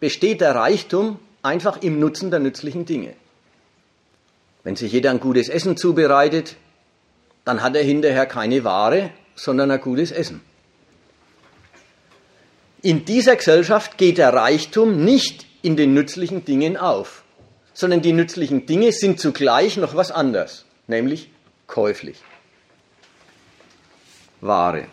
besteht 0.00 0.40
der 0.40 0.54
Reichtum 0.54 1.18
einfach 1.42 1.82
im 1.82 1.98
Nutzen 1.98 2.30
der 2.30 2.40
nützlichen 2.40 2.84
Dinge. 2.84 3.14
Wenn 4.62 4.76
sich 4.76 4.92
jeder 4.92 5.10
ein 5.10 5.20
gutes 5.20 5.48
Essen 5.48 5.76
zubereitet, 5.76 6.56
dann 7.44 7.62
hat 7.62 7.76
er 7.76 7.82
hinterher 7.82 8.26
keine 8.26 8.64
Ware, 8.64 9.10
sondern 9.34 9.70
ein 9.70 9.80
gutes 9.80 10.10
Essen. 10.10 10.40
In 12.82 13.04
dieser 13.04 13.36
Gesellschaft 13.36 13.98
geht 13.98 14.18
der 14.18 14.32
Reichtum 14.32 15.04
nicht 15.04 15.46
in 15.62 15.76
den 15.76 15.94
nützlichen 15.94 16.44
Dingen 16.44 16.76
auf, 16.76 17.24
sondern 17.72 18.02
die 18.02 18.12
nützlichen 18.12 18.66
Dinge 18.66 18.92
sind 18.92 19.18
zugleich 19.18 19.76
noch 19.76 19.94
was 19.96 20.10
anderes, 20.10 20.64
nämlich 20.86 21.30
käuflich. 21.66 22.22
Ware. 24.40 24.86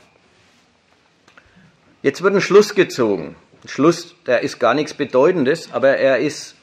Jetzt 2.01 2.21
wird 2.21 2.35
ein 2.35 2.41
Schluss 2.41 2.75
gezogen. 2.75 3.35
Ein 3.63 3.69
Schluss, 3.69 4.15
der 4.25 4.41
ist 4.41 4.59
gar 4.59 4.73
nichts 4.73 4.93
Bedeutendes, 4.93 5.71
aber 5.71 5.97
er 5.97 6.17
ist 6.17 6.55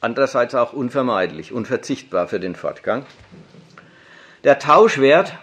andererseits 0.00 0.54
auch 0.54 0.72
unvermeidlich, 0.72 1.52
unverzichtbar 1.52 2.26
für 2.26 2.40
den 2.40 2.54
Fortgang. 2.54 3.04
Der 4.44 4.58
Tauschwert 4.58 5.34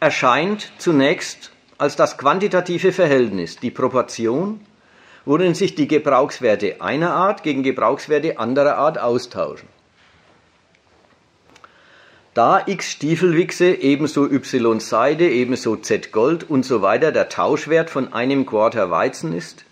erscheint 0.00 0.72
zunächst 0.78 1.50
als 1.78 1.96
das 1.96 2.16
quantitative 2.16 2.92
Verhältnis, 2.92 3.56
die 3.56 3.70
Proportion, 3.70 4.60
worin 5.24 5.54
sich 5.54 5.74
die 5.74 5.88
Gebrauchswerte 5.88 6.80
einer 6.80 7.12
Art 7.12 7.42
gegen 7.42 7.62
Gebrauchswerte 7.62 8.38
anderer 8.38 8.76
Art 8.76 8.98
austauschen. 8.98 9.68
Da 12.32 12.62
x 12.66 12.92
Stiefelwichse 12.92 13.74
ebenso 13.74 14.26
y 14.26 14.78
Seide 14.78 15.28
ebenso 15.28 15.76
z 15.76 16.12
Gold 16.12 16.48
und 16.48 16.64
so 16.64 16.82
weiter 16.82 17.10
der 17.10 17.30
Tauschwert 17.30 17.88
von 17.88 18.12
einem 18.12 18.44
Quarter 18.44 18.90
Weizen 18.90 19.32
ist, 19.32 19.64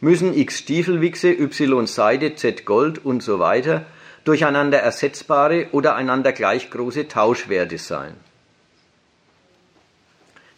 müssen 0.00 0.32
x 0.32 0.58
Stiefelwichse 0.58 1.32
y 1.32 1.86
Seide 1.86 2.36
z 2.36 2.64
Gold 2.64 3.04
und 3.04 3.22
so 3.22 3.38
weiter 3.40 3.86
durcheinander 4.24 4.78
ersetzbare 4.78 5.66
oder 5.72 5.96
einander 5.96 6.32
gleich 6.32 6.70
große 6.70 7.08
Tauschwerte 7.08 7.78
sein. 7.78 8.14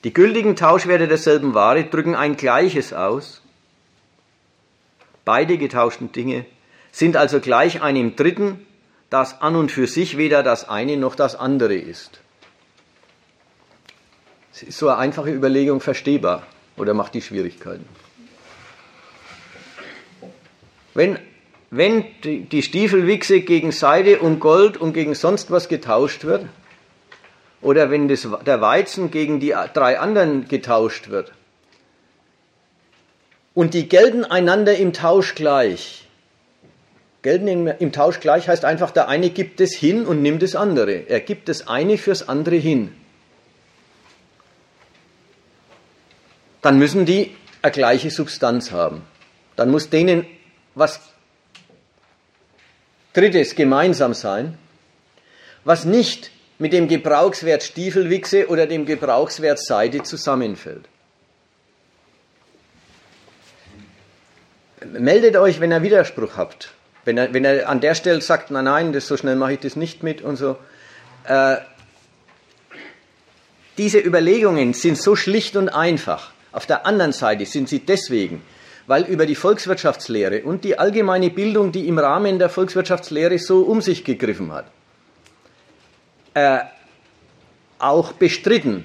Die 0.04 0.12
gültigen 0.12 0.56
Tauschwerte 0.56 1.06
derselben 1.06 1.54
Ware 1.54 1.84
drücken 1.84 2.14
ein 2.14 2.36
Gleiches 2.36 2.92
aus. 2.92 3.40
Beide 5.24 5.58
getauschten 5.58 6.10
Dinge 6.10 6.44
sind 6.90 7.16
also 7.16 7.40
gleich 7.40 7.82
einem 7.82 8.16
Dritten, 8.16 8.66
das 9.10 9.40
an 9.40 9.56
und 9.56 9.70
für 9.70 9.86
sich 9.86 10.16
weder 10.16 10.42
das 10.42 10.68
eine 10.68 10.96
noch 10.96 11.14
das 11.14 11.36
andere 11.36 11.74
ist. 11.74 12.20
Ist 14.52 14.78
so 14.78 14.88
eine 14.88 14.98
einfache 14.98 15.30
Überlegung 15.30 15.80
verstehbar 15.80 16.46
oder 16.76 16.94
macht 16.94 17.14
die 17.14 17.22
Schwierigkeiten? 17.22 17.86
Wenn 20.94 21.18
wenn 21.74 22.04
die 22.22 22.62
Stiefelwichse 22.62 23.40
gegen 23.40 23.72
Seide 23.72 24.18
und 24.18 24.40
Gold 24.40 24.76
und 24.76 24.92
gegen 24.92 25.14
sonst 25.14 25.50
was 25.50 25.68
getauscht 25.68 26.24
wird, 26.24 26.44
oder 27.62 27.90
wenn 27.90 28.08
das, 28.08 28.28
der 28.44 28.60
Weizen 28.60 29.10
gegen 29.10 29.40
die 29.40 29.54
drei 29.72 29.98
anderen 29.98 30.48
getauscht 30.48 31.08
wird, 31.08 31.32
und 33.54 33.74
die 33.74 33.88
gelten 33.88 34.24
einander 34.24 34.76
im 34.76 34.92
Tausch 34.92 35.34
gleich. 35.34 36.06
Gelten 37.20 37.46
im, 37.46 37.66
im 37.66 37.92
Tausch 37.92 38.18
gleich 38.18 38.48
heißt 38.48 38.64
einfach, 38.64 38.90
der 38.90 39.08
eine 39.08 39.30
gibt 39.30 39.60
es 39.60 39.74
hin 39.74 40.06
und 40.06 40.22
nimmt 40.22 40.42
das 40.42 40.56
andere. 40.56 41.08
Er 41.08 41.20
gibt 41.20 41.48
das 41.48 41.68
eine 41.68 41.98
fürs 41.98 42.28
andere 42.28 42.56
hin. 42.56 42.92
Dann 46.62 46.78
müssen 46.78 47.04
die 47.04 47.36
eine 47.60 47.72
gleiche 47.72 48.10
Substanz 48.10 48.72
haben. 48.72 49.02
Dann 49.56 49.70
muss 49.70 49.90
denen 49.90 50.26
was 50.74 51.00
Drittes 53.12 53.54
gemeinsam 53.54 54.14
sein, 54.14 54.56
was 55.64 55.84
nicht 55.84 56.30
mit 56.62 56.72
dem 56.72 56.86
Gebrauchswert 56.86 57.64
Stiefelwichse 57.64 58.46
oder 58.46 58.68
dem 58.68 58.86
Gebrauchswert 58.86 59.58
Seide 59.58 60.04
zusammenfällt. 60.04 60.84
Meldet 64.92 65.34
euch, 65.34 65.58
wenn 65.58 65.72
ihr 65.72 65.82
Widerspruch 65.82 66.36
habt. 66.36 66.70
Wenn 67.04 67.18
er, 67.18 67.34
wenn 67.34 67.44
er 67.44 67.68
an 67.68 67.80
der 67.80 67.96
Stelle 67.96 68.20
sagt, 68.20 68.52
nein, 68.52 68.66
nein, 68.66 68.92
das, 68.92 69.08
so 69.08 69.16
schnell 69.16 69.34
mache 69.34 69.54
ich 69.54 69.58
das 69.58 69.74
nicht 69.74 70.04
mit 70.04 70.22
und 70.22 70.36
so. 70.36 70.56
Äh, 71.24 71.56
diese 73.76 73.98
Überlegungen 73.98 74.72
sind 74.72 74.96
so 74.96 75.16
schlicht 75.16 75.56
und 75.56 75.68
einfach. 75.68 76.30
Auf 76.52 76.66
der 76.66 76.86
anderen 76.86 77.12
Seite 77.12 77.44
sind 77.44 77.68
sie 77.68 77.80
deswegen, 77.80 78.40
weil 78.86 79.02
über 79.02 79.26
die 79.26 79.34
Volkswirtschaftslehre 79.34 80.44
und 80.44 80.62
die 80.62 80.78
allgemeine 80.78 81.30
Bildung, 81.30 81.72
die 81.72 81.88
im 81.88 81.98
Rahmen 81.98 82.38
der 82.38 82.50
Volkswirtschaftslehre 82.50 83.40
so 83.40 83.62
um 83.62 83.80
sich 83.80 84.04
gegriffen 84.04 84.52
hat, 84.52 84.66
äh, 86.34 86.60
auch 87.78 88.12
bestritten. 88.12 88.84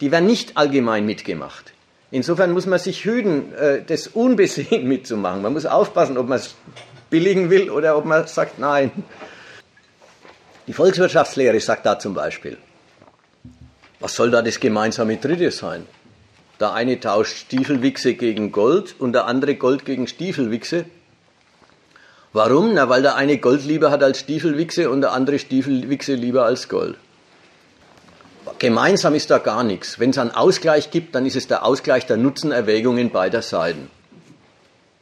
Die 0.00 0.10
werden 0.10 0.26
nicht 0.26 0.56
allgemein 0.56 1.06
mitgemacht. 1.06 1.72
Insofern 2.10 2.52
muss 2.52 2.66
man 2.66 2.78
sich 2.78 3.04
hüten, 3.04 3.54
äh, 3.54 3.82
das 3.84 4.06
unbesehen 4.06 4.86
mitzumachen. 4.88 5.42
Man 5.42 5.52
muss 5.52 5.66
aufpassen, 5.66 6.18
ob 6.18 6.28
man 6.28 6.38
es 6.38 6.54
billigen 7.10 7.50
will 7.50 7.70
oder 7.70 7.96
ob 7.96 8.04
man 8.04 8.26
sagt, 8.26 8.58
nein. 8.58 8.90
Die 10.66 10.72
Volkswirtschaftslehre 10.72 11.58
sagt 11.60 11.86
da 11.86 11.98
zum 11.98 12.14
Beispiel, 12.14 12.56
was 13.98 14.14
soll 14.14 14.30
da 14.30 14.42
das 14.42 14.60
gemeinsame 14.60 15.16
Dritte 15.16 15.50
sein? 15.50 15.86
Der 16.60 16.74
eine 16.74 17.00
tauscht 17.00 17.36
Stiefelwichse 17.36 18.14
gegen 18.14 18.52
Gold 18.52 18.94
und 18.98 19.12
der 19.12 19.26
andere 19.26 19.56
Gold 19.56 19.84
gegen 19.84 20.06
Stiefelwichse. 20.06 20.84
Warum? 22.32 22.74
Na, 22.74 22.88
weil 22.88 23.02
der 23.02 23.16
eine 23.16 23.38
Gold 23.38 23.64
lieber 23.64 23.90
hat 23.90 24.02
als 24.02 24.18
Stiefelwichse 24.20 24.90
und 24.90 25.02
der 25.02 25.12
andere 25.12 25.38
Stiefelwichse 25.38 26.14
lieber 26.14 26.44
als 26.44 26.68
Gold. 26.68 26.96
Gemeinsam 28.58 29.14
ist 29.14 29.30
da 29.30 29.38
gar 29.38 29.64
nichts. 29.64 29.98
Wenn 29.98 30.10
es 30.10 30.18
einen 30.18 30.30
Ausgleich 30.30 30.90
gibt, 30.90 31.14
dann 31.14 31.26
ist 31.26 31.36
es 31.36 31.48
der 31.48 31.64
Ausgleich 31.64 32.06
der 32.06 32.16
Nutzenerwägungen 32.16 33.10
beider 33.10 33.42
Seiten. 33.42 33.90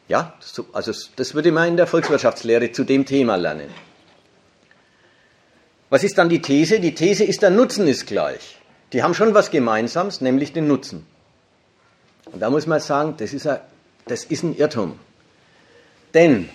Ja, 0.08 0.34
also 0.72 0.92
das 1.16 1.34
würde 1.34 1.52
man 1.52 1.68
in 1.68 1.76
der 1.76 1.86
Volkswirtschaftslehre 1.86 2.72
zu 2.72 2.84
dem 2.84 3.06
Thema 3.06 3.36
lernen. 3.36 3.68
Was 5.88 6.04
ist 6.04 6.18
dann 6.18 6.28
die 6.28 6.42
These? 6.42 6.80
Die 6.80 6.94
These 6.94 7.24
ist, 7.24 7.42
der 7.42 7.50
Nutzen 7.50 7.86
ist 7.86 8.06
gleich. 8.06 8.58
Die 8.92 9.02
haben 9.02 9.14
schon 9.14 9.34
was 9.34 9.50
Gemeinsames, 9.50 10.20
nämlich 10.20 10.52
den 10.52 10.66
Nutzen. 10.66 11.06
Und 12.26 12.40
da 12.40 12.50
muss 12.50 12.66
man 12.66 12.80
sagen, 12.80 13.14
das 13.18 13.32
ist, 13.32 13.46
ein, 13.46 13.60
das 14.06 14.24
ist 14.24 14.42
ein 14.42 14.56
Irrtum. 14.56 14.98
Denn 16.14 16.48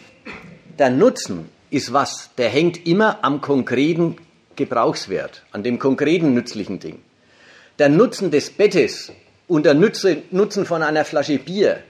der 0.78 0.90
Nutzen 0.90 1.50
ist 1.70 1.94
was, 1.94 2.30
der 2.38 2.50
hängt 2.50 2.86
immer 2.86 3.24
am 3.24 3.42
konkreten 3.42 4.18
Gebrauchswert, 4.56 5.44
an 5.52 5.64
dem 5.64 5.80
konkreten 5.80 6.34
nützlichen 6.34 6.80
Ding. 6.80 7.02
Der 7.80 7.90
Nutzen 7.90 8.32
des 8.32 8.50
Bettes 8.50 9.12
und 9.48 9.66
der 9.66 9.74
Nutzen 9.74 10.66
von 10.66 10.82
einer 10.82 11.06
Flasche 11.06 11.40
Bier 11.40 11.84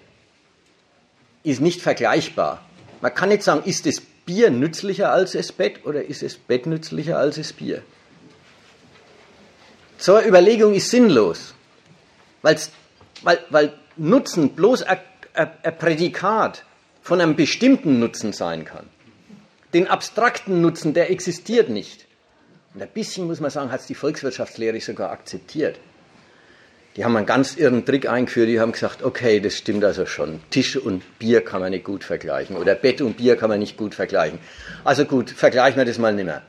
ist 1.43 1.61
nicht 1.61 1.81
vergleichbar. 1.81 2.61
Man 3.01 3.13
kann 3.13 3.29
nicht 3.29 3.43
sagen, 3.43 3.63
ist 3.65 3.85
das 3.85 4.01
Bier 4.25 4.49
nützlicher 4.49 5.11
als 5.11 5.33
das 5.33 5.51
Bett 5.51 5.85
oder 5.85 6.03
ist 6.03 6.23
das 6.23 6.35
Bett 6.35 6.65
nützlicher 6.65 7.19
als 7.19 7.35
das 7.35 7.53
Bier. 7.53 7.83
So 9.97 10.15
eine 10.15 10.27
Überlegung 10.27 10.73
ist 10.73 10.89
sinnlos, 10.89 11.53
weil, 12.41 12.57
weil 13.49 13.73
Nutzen 13.95 14.49
bloß 14.49 14.83
ein 14.83 14.99
Prädikat 15.77 16.63
von 17.05 17.21
einem 17.21 17.35
bestimmten 17.35 17.99
Nutzen 17.99 18.33
sein 18.33 18.65
kann. 18.65 18.87
Den 19.75 19.87
abstrakten 19.87 20.61
Nutzen, 20.61 20.95
der 20.95 21.11
existiert 21.11 21.69
nicht. 21.69 22.07
Und 22.73 22.81
ein 22.81 22.89
bisschen, 22.89 23.27
muss 23.27 23.39
man 23.39 23.51
sagen, 23.51 23.71
hat 23.71 23.81
es 23.81 23.85
die 23.85 23.93
Volkswirtschaftslehre 23.93 24.81
sogar 24.81 25.11
akzeptiert. 25.11 25.77
Die 26.95 27.05
haben 27.05 27.15
einen 27.15 27.27
ganz 27.27 27.57
irren 27.57 27.85
Trick 27.85 28.09
eingeführt, 28.09 28.49
die 28.49 28.59
haben 28.59 28.71
gesagt, 28.71 29.03
okay, 29.03 29.39
das 29.39 29.55
stimmt 29.55 29.83
also 29.83 30.07
schon. 30.07 30.39
Tisch 30.49 30.77
und 30.77 31.03
Bier 31.19 31.45
kann 31.45 31.61
man 31.61 31.69
nicht 31.69 31.85
gut 31.85 32.03
vergleichen. 32.03 32.57
Oder 32.57 32.73
Bett 32.73 33.01
und 33.01 33.17
Bier 33.17 33.35
kann 33.35 33.49
man 33.49 33.59
nicht 33.59 33.77
gut 33.77 33.93
vergleichen. 33.93 34.39
Also 34.83 35.05
gut, 35.05 35.29
vergleichen 35.29 35.77
wir 35.77 35.85
das 35.85 35.99
mal 35.99 36.11
nicht 36.11 36.25
mehr. 36.25 36.41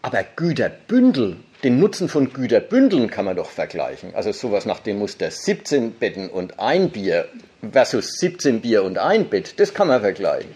Aber 0.00 0.24
Güterbündel 0.34 1.36
den 1.64 1.80
Nutzen 1.80 2.08
von 2.08 2.32
Güterbündeln 2.32 3.10
kann 3.10 3.24
man 3.24 3.36
doch 3.36 3.50
vergleichen. 3.50 4.14
Also 4.14 4.32
sowas 4.32 4.66
nach 4.66 4.80
dem 4.80 4.98
Muster 4.98 5.30
17 5.30 5.92
Betten 5.92 6.28
und 6.28 6.60
ein 6.60 6.90
Bier 6.90 7.26
versus 7.72 8.18
17 8.18 8.60
Bier 8.60 8.84
und 8.84 8.98
ein 8.98 9.30
Bett, 9.30 9.58
das 9.58 9.72
kann 9.72 9.88
man 9.88 10.02
vergleichen. 10.02 10.54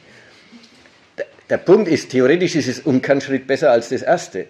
Der 1.48 1.56
Punkt 1.56 1.88
ist, 1.88 2.10
theoretisch 2.10 2.54
ist 2.56 2.68
es 2.68 2.80
um 2.80 3.00
keinen 3.00 3.22
Schritt 3.22 3.46
besser 3.46 3.70
als 3.70 3.88
das 3.88 4.02
erste. 4.02 4.48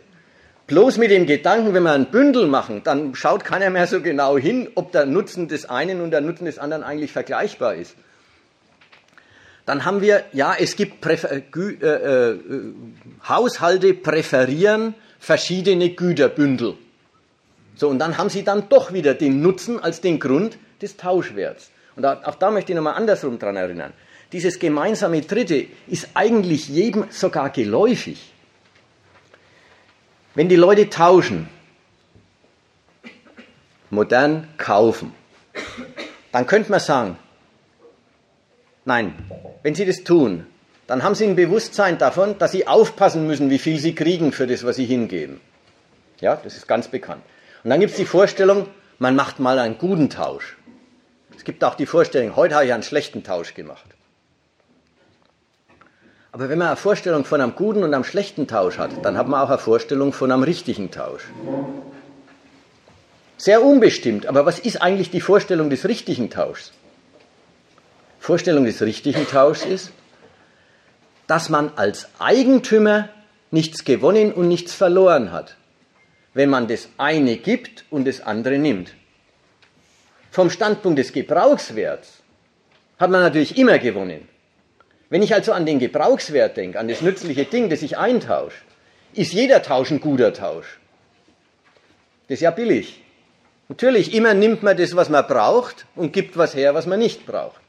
Bloß 0.66 0.99
mit 0.99 1.12
dem 1.12 1.27
Gedanken, 1.27 1.73
wenn 1.73 1.85
wir 1.85 1.92
ein 1.92 2.11
Bündel 2.11 2.49
machen, 2.49 2.83
dann 2.83 3.14
schaut 3.14 3.44
keiner 3.44 3.71
mehr 3.71 3.87
so 3.87 4.01
genau 4.01 4.37
hin, 4.37 4.68
ob 4.75 4.90
der 4.90 5.07
Nutzen 5.07 5.47
des 5.47 5.71
einen 5.71 6.01
und 6.01 6.11
der 6.11 6.21
Nutzen 6.21 6.44
des 6.44 6.59
anderen 6.59 6.83
eigentlich 6.83 7.12
vergleichbar 7.12 7.77
ist. 7.77 7.94
Dann 9.64 9.85
haben 9.85 10.01
wir, 10.01 10.25
ja, 10.33 10.57
es 10.59 10.77
gibt 10.77 11.01
Präfer 11.01 11.31
äh, 11.31 11.40
äh, 11.40 12.38
Haushalte 13.29 13.94
präferieren 13.94 14.94
verschiedene 15.18 15.90
Güterbündel. 15.90 16.74
So, 17.74 17.88
und 17.88 17.98
dann 17.98 18.18
haben 18.18 18.28
sie 18.28 18.42
dann 18.42 18.68
doch 18.68 18.92
wieder 18.92 19.14
den 19.14 19.40
Nutzen 19.40 19.78
als 19.78 20.00
den 20.00 20.18
Grund 20.18 20.59
des 20.83 20.96
Tauschwerts. 20.96 21.70
Und 21.96 22.04
auch 22.04 22.35
da 22.37 22.50
möchte 22.50 22.72
ich 22.72 22.76
nochmal 22.76 22.94
andersrum 22.94 23.38
dran 23.38 23.57
erinnern. 23.57 23.92
Dieses 24.33 24.59
gemeinsame 24.59 25.22
Dritte 25.22 25.66
ist 25.87 26.09
eigentlich 26.14 26.68
jedem 26.68 27.07
sogar 27.11 27.50
geläufig. 27.50 28.33
Wenn 30.35 30.48
die 30.48 30.57
Leute 30.57 30.90
tauschen, 30.90 31.48
modern 33.90 34.48
kaufen, 34.59 35.12
dann 36.31 36.46
könnte 36.46 36.70
man 36.70 36.81
sagen, 36.81 37.18
nein, 38.85 39.14
wenn 39.62 39.74
sie 39.74 39.87
das 39.87 40.04
tun, 40.04 40.46
dann 40.88 41.03
haben 41.03 41.14
sie 41.14 41.27
ein 41.27 41.37
Bewusstsein 41.37 41.98
davon, 41.98 42.38
dass 42.38 42.51
sie 42.53 42.66
aufpassen 42.66 43.27
müssen, 43.27 43.51
wie 43.51 43.59
viel 43.59 43.79
sie 43.79 43.94
kriegen 43.94 44.33
für 44.33 44.46
das, 44.46 44.64
was 44.64 44.77
sie 44.77 44.87
hingeben. 44.87 45.38
Ja, 46.18 46.37
das 46.42 46.57
ist 46.57 46.66
ganz 46.66 46.88
bekannt. 46.88 47.22
Und 47.62 47.70
dann 47.70 47.79
gibt 47.79 47.92
es 47.92 47.98
die 47.98 48.07
Vorstellung, 48.07 48.66
man 48.98 49.14
macht 49.14 49.38
mal 49.38 49.59
einen 49.59 49.77
guten 49.77 50.09
Tausch. 50.09 50.57
Es 51.37 51.44
gibt 51.44 51.62
auch 51.62 51.74
die 51.74 51.85
Vorstellung, 51.85 52.37
heute 52.37 52.55
habe 52.55 52.64
ich 52.64 52.72
einen 52.72 52.83
schlechten 52.83 53.22
Tausch 53.22 53.53
gemacht. 53.53 53.85
Aber 56.33 56.48
wenn 56.48 56.59
man 56.59 56.68
eine 56.68 56.77
Vorstellung 56.77 57.27
von 57.27 57.42
einem 57.42 57.55
guten 57.55 57.85
und 57.85 57.92
einem 57.92 58.05
schlechten 58.05 58.48
Tausch 58.48 58.79
hat, 58.79 59.05
dann 59.05 59.18
hat 59.18 59.29
man 59.29 59.42
auch 59.42 59.51
eine 59.51 59.59
Vorstellung 59.59 60.14
von 60.14 60.33
einem 60.33 60.42
richtigen 60.42 60.90
Tausch. 60.90 61.24
Sehr 63.37 63.62
unbestimmt, 63.62 64.27
aber 64.27 64.46
was 64.46 64.59
ist 64.59 64.81
eigentlich 64.81 65.11
die 65.11 65.20
Vorstellung 65.20 65.68
des 65.68 65.87
richtigen 65.87 66.31
Tauschs? 66.31 66.72
Vorstellung 68.18 68.64
des 68.64 68.81
richtigen 68.81 69.29
Tauschs 69.29 69.64
ist, 69.66 69.92
dass 71.29 71.51
man 71.51 71.71
als 71.77 72.09
Eigentümer 72.19 73.11
nichts 73.53 73.85
gewonnen 73.85 74.33
und 74.33 74.49
nichts 74.49 74.75
verloren 74.75 75.31
hat, 75.31 75.57
wenn 76.35 76.51
man 76.51 76.67
das 76.67 76.88
eine 76.99 77.37
gibt 77.37 77.85
und 77.91 78.07
das 78.07 78.21
andere 78.21 78.59
nimmt. 78.59 78.95
Vom 80.31 80.51
Standpunkt 80.51 80.99
des 80.99 81.12
Gebrauchswerts 81.12 82.23
hat 82.99 83.11
man 83.11 83.21
natürlich 83.21 83.57
immer 83.57 83.79
gewonnen. 83.79 84.27
Wenn 85.11 85.23
ich 85.23 85.33
also 85.33 85.53
an 85.53 85.64
den 85.64 85.79
Gebrauchswert 85.79 86.57
denke, 86.57 86.79
an 86.79 86.88
das 86.88 87.03
nützliche 87.03 87.45
Ding, 87.45 87.71
das 87.71 87.83
ich 87.83 87.97
eintausche, 87.97 88.59
ist 89.14 89.33
jeder 89.33 89.62
Tausch 89.62 89.91
ein 89.91 90.01
guter 90.01 90.33
Tausch. 90.33 90.79
Das 92.29 92.37
ist 92.37 92.43
ja 92.43 92.51
billig. 92.51 93.03
Natürlich, 93.69 94.14
immer 94.14 94.35
nimmt 94.35 94.62
man 94.62 94.77
das, 94.77 94.97
was 94.97 95.09
man 95.09 95.27
braucht 95.27 95.87
und 95.95 96.12
gibt 96.12 96.37
was 96.37 96.55
her, 96.55 96.75
was 96.75 96.87
man 96.87 96.99
nicht 96.99 97.27
braucht. 97.27 97.61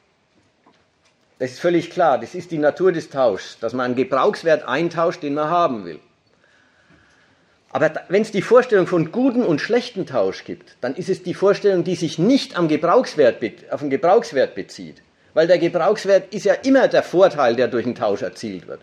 Das 1.40 1.52
ist 1.52 1.62
völlig 1.62 1.90
klar, 1.90 2.20
das 2.20 2.36
ist 2.36 2.52
die 2.52 2.58
Natur 2.58 2.92
des 2.92 3.10
Tauschs, 3.10 3.58
dass 3.60 3.74
man 3.74 3.86
einen 3.86 3.96
Gebrauchswert 3.96 4.68
eintauscht, 4.68 5.24
den 5.24 5.36
man 5.36 5.50
haben 5.50 5.86
will. 5.86 6.00
Aber 7.72 7.94
wenn 8.10 8.24
es 8.24 8.32
die 8.32 8.42
Vorstellung 8.42 8.88
von 8.88 9.12
guten 9.12 9.44
und 9.44 9.62
schlechten 9.62 10.06
Tausch 10.06 10.44
gibt, 10.44 10.76
dann 10.82 10.96
ist 10.96 11.08
es 11.08 11.24
die 11.24 11.34
Vorstellung, 11.34 11.84
die 11.84 11.96
sich 11.96 12.20
nicht 12.20 12.58
am 12.58 12.68
Gebrauchswert, 12.68 13.42
auf 13.72 13.80
den 13.80 13.90
Gebrauchswert 13.90 14.54
bezieht. 14.54 15.02
Weil 15.34 15.48
der 15.48 15.60
Gebrauchswert 15.60 16.34
ist 16.34 16.46
ja 16.46 16.56
immer 16.56 16.88
der 16.88 17.04
Vorteil, 17.04 17.56
der 17.56 17.68
durch 17.68 17.86
den 17.86 17.96
Tausch 17.96 18.22
erzielt 18.22 18.68
wird. 18.68 18.82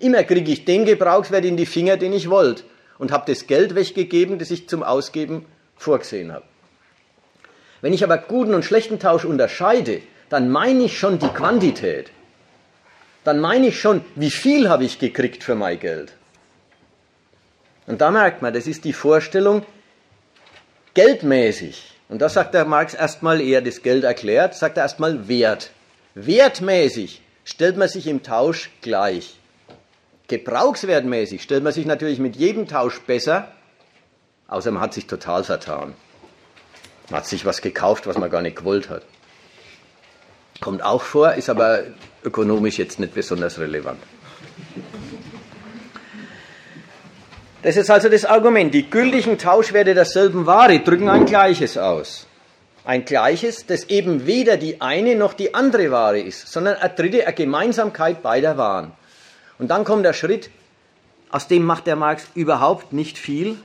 Immer 0.00 0.24
kriege 0.24 0.50
ich 0.50 0.64
den 0.64 0.84
Gebrauchswert 0.84 1.44
in 1.44 1.56
die 1.56 1.66
Finger, 1.66 1.96
den 1.96 2.12
ich 2.12 2.28
wollte. 2.28 2.64
Und 2.98 3.12
habe 3.12 3.32
das 3.32 3.46
Geld 3.46 3.74
weggegeben, 3.74 4.38
das 4.38 4.50
ich 4.50 4.68
zum 4.68 4.82
Ausgeben 4.82 5.46
vorgesehen 5.76 6.32
habe. 6.32 6.44
Wenn 7.80 7.94
ich 7.94 8.04
aber 8.04 8.18
guten 8.18 8.52
und 8.52 8.64
schlechten 8.64 8.98
Tausch 8.98 9.24
unterscheide, 9.24 10.02
dann 10.30 10.48
meine 10.48 10.84
ich 10.84 10.98
schon 10.98 11.18
die 11.18 11.28
Quantität. 11.28 12.10
Dann 13.24 13.40
meine 13.40 13.66
ich 13.66 13.78
schon, 13.78 14.02
wie 14.14 14.30
viel 14.30 14.70
habe 14.70 14.84
ich 14.84 14.98
gekriegt 14.98 15.44
für 15.44 15.54
mein 15.54 15.78
Geld. 15.78 16.14
Und 17.86 18.00
da 18.00 18.10
merkt 18.10 18.40
man, 18.40 18.54
das 18.54 18.66
ist 18.66 18.84
die 18.84 18.92
Vorstellung 18.92 19.66
geldmäßig. 20.94 21.98
Und 22.08 22.22
da 22.22 22.28
sagt 22.28 22.54
der 22.54 22.64
Marx 22.64 22.94
erstmal, 22.94 23.40
eher 23.40 23.60
das 23.60 23.82
Geld 23.82 24.04
erklärt, 24.04 24.54
sagt 24.54 24.78
er 24.78 24.84
erstmal 24.84 25.28
Wert. 25.28 25.70
Wertmäßig 26.14 27.22
stellt 27.44 27.76
man 27.76 27.88
sich 27.88 28.06
im 28.06 28.22
Tausch 28.22 28.70
gleich. 28.80 29.36
Gebrauchswertmäßig 30.28 31.42
stellt 31.42 31.64
man 31.64 31.72
sich 31.72 31.86
natürlich 31.86 32.20
mit 32.20 32.36
jedem 32.36 32.68
Tausch 32.68 33.00
besser, 33.00 33.52
außer 34.46 34.70
man 34.70 34.82
hat 34.82 34.94
sich 34.94 35.06
total 35.06 35.42
vertan. 35.42 35.94
Man 37.10 37.18
hat 37.18 37.26
sich 37.26 37.44
was 37.44 37.60
gekauft, 37.62 38.06
was 38.06 38.18
man 38.18 38.30
gar 38.30 38.42
nicht 38.42 38.56
gewollt 38.56 38.88
hat. 38.88 39.02
Kommt 40.60 40.82
auch 40.82 41.02
vor, 41.02 41.34
ist 41.34 41.48
aber 41.48 41.84
ökonomisch 42.22 42.78
jetzt 42.78 43.00
nicht 43.00 43.14
besonders 43.14 43.58
relevant. 43.58 43.98
Das 47.62 47.76
ist 47.76 47.90
also 47.90 48.08
das 48.08 48.24
Argument. 48.24 48.72
Die 48.72 48.88
gültigen 48.88 49.36
Tauschwerte 49.36 49.94
derselben 49.94 50.46
Ware 50.46 50.80
drücken 50.80 51.08
ein 51.08 51.26
Gleiches 51.26 51.76
aus. 51.76 52.26
Ein 52.84 53.04
Gleiches, 53.04 53.66
das 53.66 53.84
eben 53.84 54.26
weder 54.26 54.56
die 54.56 54.80
eine 54.80 55.14
noch 55.14 55.34
die 55.34 55.54
andere 55.54 55.90
Ware 55.90 56.20
ist, 56.20 56.48
sondern 56.48 56.76
eine 56.76 56.94
dritte, 56.94 57.26
eine 57.26 57.34
Gemeinsamkeit 57.34 58.22
beider 58.22 58.56
Waren. 58.56 58.92
Und 59.58 59.70
dann 59.70 59.84
kommt 59.84 60.06
der 60.06 60.14
Schritt, 60.14 60.50
aus 61.30 61.46
dem 61.46 61.64
macht 61.64 61.86
der 61.86 61.96
Marx 61.96 62.26
überhaupt 62.34 62.94
nicht 62.94 63.18
viel. 63.18 63.56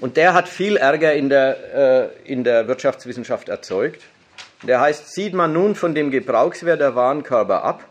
Und 0.00 0.16
der 0.16 0.34
hat 0.34 0.48
viel 0.48 0.76
Ärger 0.76 1.14
in 1.14 1.28
der, 1.28 2.12
äh, 2.24 2.32
in 2.32 2.44
der 2.44 2.68
Wirtschaftswissenschaft 2.68 3.48
erzeugt. 3.48 4.02
Der 4.62 4.80
heißt, 4.80 5.12
sieht 5.14 5.34
man 5.34 5.52
nun 5.52 5.74
von 5.74 5.94
dem 5.94 6.10
Gebrauchswert 6.10 6.80
der 6.80 6.94
Warenkörper 6.94 7.62
ab, 7.62 7.84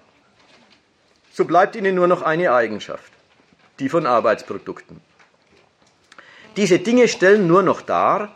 so 1.31 1.45
bleibt 1.45 1.75
ihnen 1.75 1.95
nur 1.95 2.07
noch 2.07 2.21
eine 2.21 2.53
Eigenschaft, 2.53 3.11
die 3.79 3.89
von 3.89 4.05
Arbeitsprodukten. 4.05 5.01
Diese 6.55 6.79
Dinge 6.79 7.07
stellen 7.07 7.47
nur 7.47 7.61
noch 7.61 7.81
dar, 7.81 8.31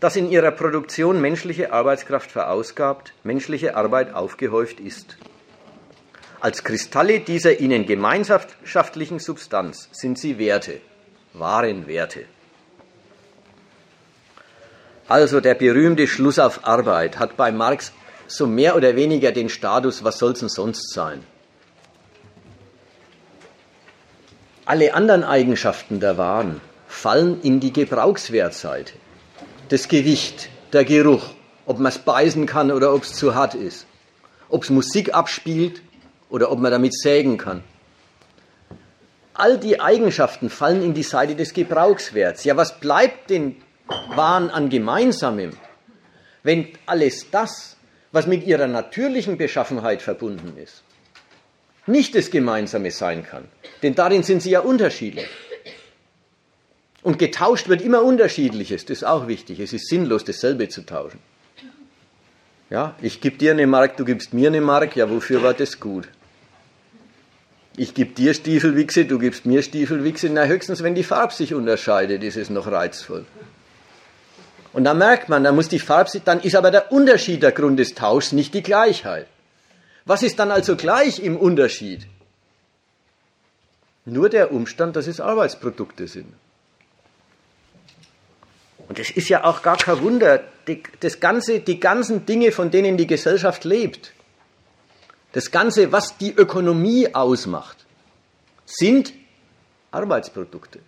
dass 0.00 0.16
in 0.16 0.30
ihrer 0.30 0.52
Produktion 0.52 1.20
menschliche 1.20 1.72
Arbeitskraft 1.72 2.30
verausgabt, 2.30 3.12
menschliche 3.24 3.76
Arbeit 3.76 4.14
aufgehäuft 4.14 4.80
ist. 4.80 5.18
Als 6.40 6.62
Kristalle 6.62 7.20
dieser 7.20 7.58
ihnen 7.58 7.84
gemeinschaftlichen 7.84 9.18
Substanz 9.18 9.88
sind 9.92 10.18
sie 10.18 10.38
Werte, 10.38 10.80
wahren 11.32 11.88
Werte. 11.88 12.24
Also 15.08 15.40
der 15.40 15.54
berühmte 15.54 16.06
Schluss 16.06 16.38
auf 16.38 16.66
Arbeit 16.66 17.18
hat 17.18 17.36
bei 17.36 17.50
Marx 17.50 17.92
so 18.26 18.46
mehr 18.46 18.76
oder 18.76 18.94
weniger 18.94 19.32
den 19.32 19.48
Status, 19.48 20.04
was 20.04 20.18
soll's 20.18 20.40
denn 20.40 20.50
sonst 20.50 20.92
sein? 20.92 21.24
Alle 24.66 24.92
anderen 24.92 25.24
Eigenschaften 25.24 25.98
der 25.98 26.18
Waren 26.18 26.60
fallen 26.86 27.40
in 27.40 27.58
die 27.58 27.72
Gebrauchswertseite. 27.72 28.92
Das 29.70 29.88
Gewicht, 29.88 30.50
der 30.74 30.84
Geruch, 30.84 31.30
ob 31.64 31.78
man 31.78 31.90
es 31.90 31.98
beißen 31.98 32.44
kann 32.44 32.70
oder 32.70 32.92
ob 32.92 33.04
es 33.04 33.14
zu 33.14 33.34
hart 33.34 33.54
ist, 33.54 33.86
ob 34.50 34.64
es 34.64 34.70
Musik 34.70 35.14
abspielt 35.14 35.80
oder 36.28 36.52
ob 36.52 36.58
man 36.58 36.70
damit 36.70 36.94
sägen 36.94 37.38
kann. 37.38 37.64
All 39.32 39.56
die 39.56 39.80
Eigenschaften 39.80 40.50
fallen 40.50 40.82
in 40.82 40.92
die 40.92 41.02
Seite 41.02 41.34
des 41.34 41.54
Gebrauchswerts. 41.54 42.44
Ja, 42.44 42.58
was 42.58 42.78
bleibt 42.78 43.30
den 43.30 43.56
Waren 44.14 44.50
an 44.50 44.68
Gemeinsamem, 44.68 45.50
wenn 46.42 46.68
alles 46.86 47.30
das, 47.30 47.76
was 48.12 48.26
mit 48.26 48.46
ihrer 48.46 48.66
natürlichen 48.66 49.36
Beschaffenheit 49.36 50.02
verbunden 50.02 50.56
ist, 50.56 50.82
nicht 51.86 52.14
das 52.14 52.30
Gemeinsame 52.30 52.90
sein 52.90 53.24
kann. 53.24 53.44
Denn 53.82 53.94
darin 53.94 54.22
sind 54.22 54.42
sie 54.42 54.50
ja 54.50 54.60
unterschiedlich. 54.60 55.28
Und 57.02 57.18
getauscht 57.18 57.68
wird 57.68 57.80
immer 57.80 58.02
unterschiedliches, 58.02 58.84
das 58.84 58.98
ist 58.98 59.04
auch 59.04 59.28
wichtig. 59.28 59.60
Es 59.60 59.72
ist 59.72 59.88
sinnlos, 59.88 60.24
dasselbe 60.24 60.68
zu 60.68 60.84
tauschen. 60.84 61.20
Ja, 62.70 62.94
ich 63.00 63.20
gebe 63.20 63.38
dir 63.38 63.52
eine 63.52 63.66
Mark, 63.66 63.96
du 63.96 64.04
gibst 64.04 64.34
mir 64.34 64.48
eine 64.48 64.60
Mark, 64.60 64.94
ja, 64.96 65.08
wofür 65.08 65.42
war 65.42 65.54
das 65.54 65.80
gut? 65.80 66.08
Ich 67.76 67.94
gebe 67.94 68.12
dir 68.12 68.34
Stiefelwichse, 68.34 69.06
du 69.06 69.18
gibst 69.18 69.46
mir 69.46 69.62
Stiefelwichse, 69.62 70.28
na 70.28 70.44
höchstens, 70.44 70.82
wenn 70.82 70.94
die 70.94 71.04
Farbe 71.04 71.32
sich 71.32 71.54
unterscheidet, 71.54 72.22
ist 72.24 72.36
es 72.36 72.50
noch 72.50 72.66
reizvoll. 72.66 73.24
Und 74.78 74.84
da 74.84 74.94
merkt 74.94 75.28
man, 75.28 75.42
da 75.42 75.50
muss 75.50 75.68
die 75.68 75.80
Farbe, 75.80 76.20
dann 76.24 76.38
ist 76.38 76.54
aber 76.54 76.70
der 76.70 76.92
Unterschied 76.92 77.42
der 77.42 77.50
Grund 77.50 77.80
des 77.80 77.96
Tauschs, 77.96 78.30
nicht 78.30 78.54
die 78.54 78.62
Gleichheit. 78.62 79.26
Was 80.04 80.22
ist 80.22 80.38
dann 80.38 80.52
also 80.52 80.76
gleich 80.76 81.18
im 81.18 81.36
Unterschied? 81.36 82.06
Nur 84.04 84.28
der 84.28 84.52
Umstand, 84.52 84.94
dass 84.94 85.08
es 85.08 85.18
Arbeitsprodukte 85.18 86.06
sind. 86.06 86.32
Und 88.86 89.00
es 89.00 89.10
ist 89.10 89.28
ja 89.28 89.42
auch 89.42 89.62
gar 89.62 89.78
kein 89.78 90.00
Wunder, 90.00 90.44
die, 90.68 90.80
das 91.00 91.18
ganze, 91.18 91.58
die 91.58 91.80
ganzen 91.80 92.24
Dinge, 92.24 92.52
von 92.52 92.70
denen 92.70 92.96
die 92.96 93.08
Gesellschaft 93.08 93.64
lebt, 93.64 94.12
das 95.32 95.50
Ganze, 95.50 95.90
was 95.90 96.18
die 96.18 96.30
Ökonomie 96.32 97.12
ausmacht, 97.16 97.84
sind 98.64 99.12
Arbeitsprodukte. 99.90 100.78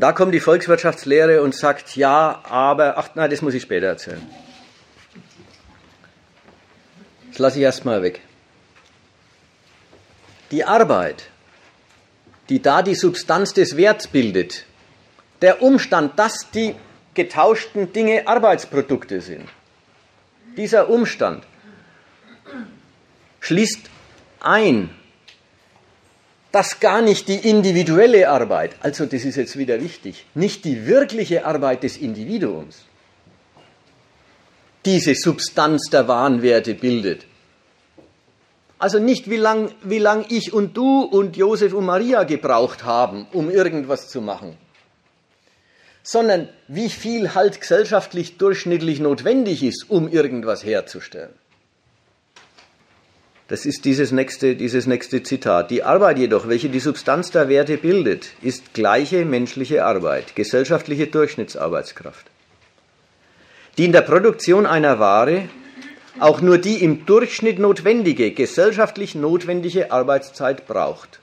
Und 0.00 0.04
da 0.04 0.12
kommt 0.12 0.32
die 0.32 0.40
Volkswirtschaftslehre 0.40 1.42
und 1.42 1.54
sagt, 1.54 1.94
ja, 1.94 2.40
aber, 2.44 2.96
ach 2.96 3.10
nein, 3.16 3.28
das 3.28 3.42
muss 3.42 3.52
ich 3.52 3.60
später 3.60 3.88
erzählen. 3.88 4.26
Das 7.28 7.38
lasse 7.38 7.58
ich 7.58 7.64
erstmal 7.64 8.02
weg. 8.02 8.22
Die 10.52 10.64
Arbeit, 10.64 11.24
die 12.48 12.62
da 12.62 12.80
die 12.80 12.94
Substanz 12.94 13.52
des 13.52 13.76
Werts 13.76 14.08
bildet, 14.08 14.64
der 15.42 15.60
Umstand, 15.60 16.18
dass 16.18 16.50
die 16.50 16.76
getauschten 17.12 17.92
Dinge 17.92 18.26
Arbeitsprodukte 18.26 19.20
sind, 19.20 19.50
dieser 20.56 20.88
Umstand 20.88 21.44
schließt 23.40 23.90
ein, 24.40 24.88
dass 26.52 26.80
gar 26.80 27.00
nicht 27.00 27.28
die 27.28 27.48
individuelle 27.48 28.28
Arbeit, 28.28 28.74
also 28.80 29.06
das 29.06 29.24
ist 29.24 29.36
jetzt 29.36 29.56
wieder 29.56 29.80
wichtig, 29.80 30.26
nicht 30.34 30.64
die 30.64 30.86
wirkliche 30.86 31.44
Arbeit 31.44 31.82
des 31.82 31.96
Individuums, 31.96 32.84
diese 34.84 35.14
Substanz 35.14 35.90
der 35.90 36.08
Wahnwerte 36.08 36.74
bildet. 36.74 37.26
Also 38.78 38.98
nicht, 38.98 39.28
wie 39.28 39.36
lang, 39.36 39.72
wie 39.82 39.98
lang 39.98 40.24
ich 40.30 40.54
und 40.54 40.76
du 40.76 41.02
und 41.02 41.36
Josef 41.36 41.74
und 41.74 41.84
Maria 41.84 42.24
gebraucht 42.24 42.82
haben, 42.82 43.26
um 43.32 43.50
irgendwas 43.50 44.08
zu 44.08 44.22
machen, 44.22 44.56
sondern 46.02 46.48
wie 46.66 46.88
viel 46.88 47.34
halt 47.34 47.60
gesellschaftlich 47.60 48.38
durchschnittlich 48.38 48.98
notwendig 48.98 49.62
ist, 49.62 49.90
um 49.90 50.08
irgendwas 50.08 50.64
herzustellen. 50.64 51.34
Das 53.50 53.66
ist 53.66 53.84
dieses 53.84 54.12
nächste, 54.12 54.54
dieses 54.54 54.86
nächste 54.86 55.24
Zitat. 55.24 55.72
Die 55.72 55.82
Arbeit 55.82 56.18
jedoch, 56.18 56.46
welche 56.46 56.68
die 56.68 56.78
Substanz 56.78 57.32
der 57.32 57.48
Werte 57.48 57.78
bildet, 57.78 58.28
ist 58.42 58.74
gleiche 58.74 59.24
menschliche 59.24 59.84
Arbeit, 59.84 60.36
gesellschaftliche 60.36 61.08
Durchschnittsarbeitskraft, 61.08 62.26
die 63.76 63.86
in 63.86 63.92
der 63.92 64.02
Produktion 64.02 64.66
einer 64.66 65.00
Ware 65.00 65.48
auch 66.20 66.40
nur 66.40 66.58
die 66.58 66.76
im 66.84 67.06
Durchschnitt 67.06 67.58
notwendige, 67.58 68.30
gesellschaftlich 68.30 69.16
notwendige 69.16 69.90
Arbeitszeit 69.90 70.68
braucht. 70.68 71.18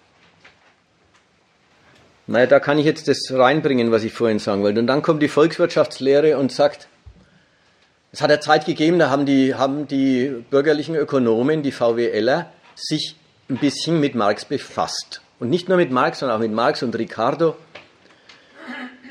Naja, 2.25 2.45
da 2.45 2.59
kann 2.59 2.77
ich 2.77 2.85
jetzt 2.85 3.07
das 3.07 3.31
reinbringen, 3.31 3.91
was 3.91 4.03
ich 4.03 4.11
vorhin 4.11 4.39
sagen 4.39 4.63
wollte. 4.63 4.81
Und 4.81 4.87
dann 4.87 5.01
kommt 5.01 5.23
die 5.23 5.29
Volkswirtschaftslehre 5.29 6.37
und 6.37 6.51
sagt, 6.51 6.89
es 8.17 8.21
hat 8.23 8.31
eine 8.31 8.39
Zeit 8.39 8.65
gegeben, 8.65 8.97
da 8.97 9.11
haben 9.11 9.27
die, 9.27 9.53
haben 9.53 9.87
die 9.87 10.43
bürgerlichen 10.49 10.95
Ökonomen, 10.95 11.61
die 11.61 11.71
VWLer, 11.71 12.51
sich 12.73 13.15
ein 13.47 13.57
bisschen 13.57 13.99
mit 13.99 14.15
Marx 14.15 14.43
befasst. 14.43 15.21
Und 15.37 15.51
nicht 15.51 15.69
nur 15.69 15.77
mit 15.77 15.91
Marx, 15.91 16.17
sondern 16.17 16.37
auch 16.37 16.41
mit 16.41 16.51
Marx 16.51 16.81
und 16.81 16.97
Ricardo 16.97 17.55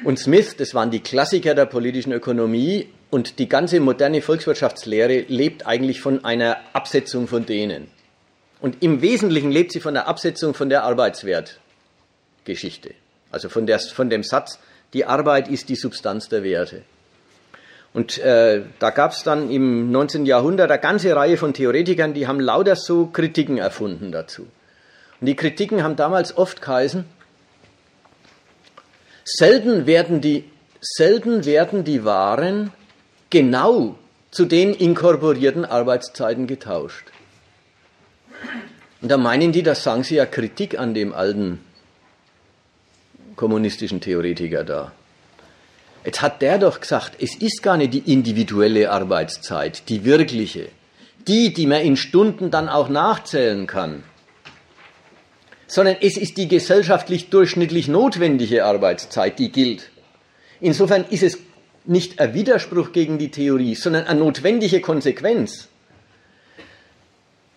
und 0.03 0.19
Smith, 0.19 0.57
das 0.57 0.75
waren 0.75 0.91
die 0.91 0.99
Klassiker 0.99 1.55
der 1.55 1.67
politischen 1.67 2.11
Ökonomie. 2.11 2.89
Und 3.09 3.39
die 3.39 3.49
ganze 3.49 3.79
moderne 3.79 4.23
Volkswirtschaftslehre 4.23 5.21
lebt 5.29 5.69
eigentlich 5.69 6.01
von 6.01 6.25
einer 6.25 6.57
Absetzung 6.73 7.29
von 7.29 7.47
denen. 7.47 7.87
Und 8.61 8.83
im 8.83 9.03
Wesentlichen 9.03 9.53
lebt 9.53 9.71
sie 9.71 9.79
von 9.79 9.95
der 9.95 10.09
Absetzung 10.09 10.53
von 10.53 10.69
der 10.69 10.83
Arbeitswertgeschichte. 10.83 12.93
Also 13.31 13.51
von, 13.51 13.69
der, 13.69 13.79
von 13.79 14.11
dem 14.11 14.25
Satz, 14.25 14.59
die 14.95 15.05
Arbeit 15.05 15.47
ist 15.47 15.69
die 15.69 15.77
Substanz 15.77 16.29
der 16.29 16.43
Werte. 16.43 16.83
Und 17.97 18.19
äh, 18.19 18.61
da 18.79 18.91
gab 18.91 19.13
es 19.13 19.23
dann 19.23 19.49
im 19.51 19.91
19. 19.91 20.27
Jahrhundert 20.27 20.71
eine 20.71 20.79
ganze 20.79 21.17
Reihe 21.17 21.39
von 21.39 21.55
Theoretikern, 21.55 22.13
die 22.13 22.27
haben 22.27 22.41
lauter 22.41 22.77
so 22.77 23.07
Kritiken 23.07 23.57
erfunden 23.57 24.13
dazu. 24.13 24.43
Und 25.19 25.27
die 25.27 25.35
Kritiken 25.35 25.83
haben 25.83 25.97
damals 25.97 26.37
oft 26.37 26.61
geheißen, 26.61 27.07
selten 29.25 29.87
werden 29.87 30.21
die, 30.21 30.45
selten 30.83 31.47
werden 31.47 31.85
die 31.85 32.05
Waren 32.05 32.71
genau 33.31 33.97
zu 34.31 34.45
den 34.45 34.75
inkorporierten 34.75 35.65
Arbeitszeiten 35.65 36.47
getauscht. 36.47 37.07
Und 39.01 39.09
da 39.11 39.17
meinen 39.17 39.53
die, 39.53 39.63
das 39.63 39.83
sagen 39.83 40.05
sie 40.05 40.17
ja 40.17 40.27
Kritik 40.27 40.79
an 40.79 40.93
dem 40.93 41.15
alten 41.15 41.61
kommunistischen 43.37 44.03
Theoretiker 44.03 44.65
da. 44.65 44.93
Jetzt 46.07 46.23
hat 46.23 46.41
der 46.41 46.59
doch 46.59 46.81
gesagt, 46.81 47.21
es 47.21 47.35
ist 47.35 47.65
gar 47.65 47.77
nicht 47.77 47.93
die 47.93 48.13
individuelle 48.13 48.93
Arbeitszeit, 48.93 49.89
die 49.89 50.05
wirkliche, 50.05 50.69
die, 51.27 51.53
die 51.53 51.67
man 51.67 51.81
in 51.81 51.97
Stunden 51.97 52.53
dann 52.53 52.69
auch 52.69 52.89
nachzählen 52.89 53.67
kann, 53.67 54.05
sondern 55.67 55.97
es 56.01 56.17
ist 56.17 56.37
die 56.37 56.47
gesellschaftlich 56.47 57.29
durchschnittlich 57.31 57.89
notwendige 57.89 58.65
Arbeitszeit, 58.65 59.41
die 59.41 59.51
gilt. 59.51 59.91
Insofern 60.61 61.05
ist 61.11 61.25
es 61.25 61.39
nicht 61.87 62.21
ein 62.21 62.35
Widerspruch 62.35 62.93
gegen 62.93 63.19
die 63.19 63.33
Theorie, 63.33 63.75
sondern 63.75 64.07
eine 64.07 64.21
notwendige 64.21 64.81
Konsequenz, 64.81 65.67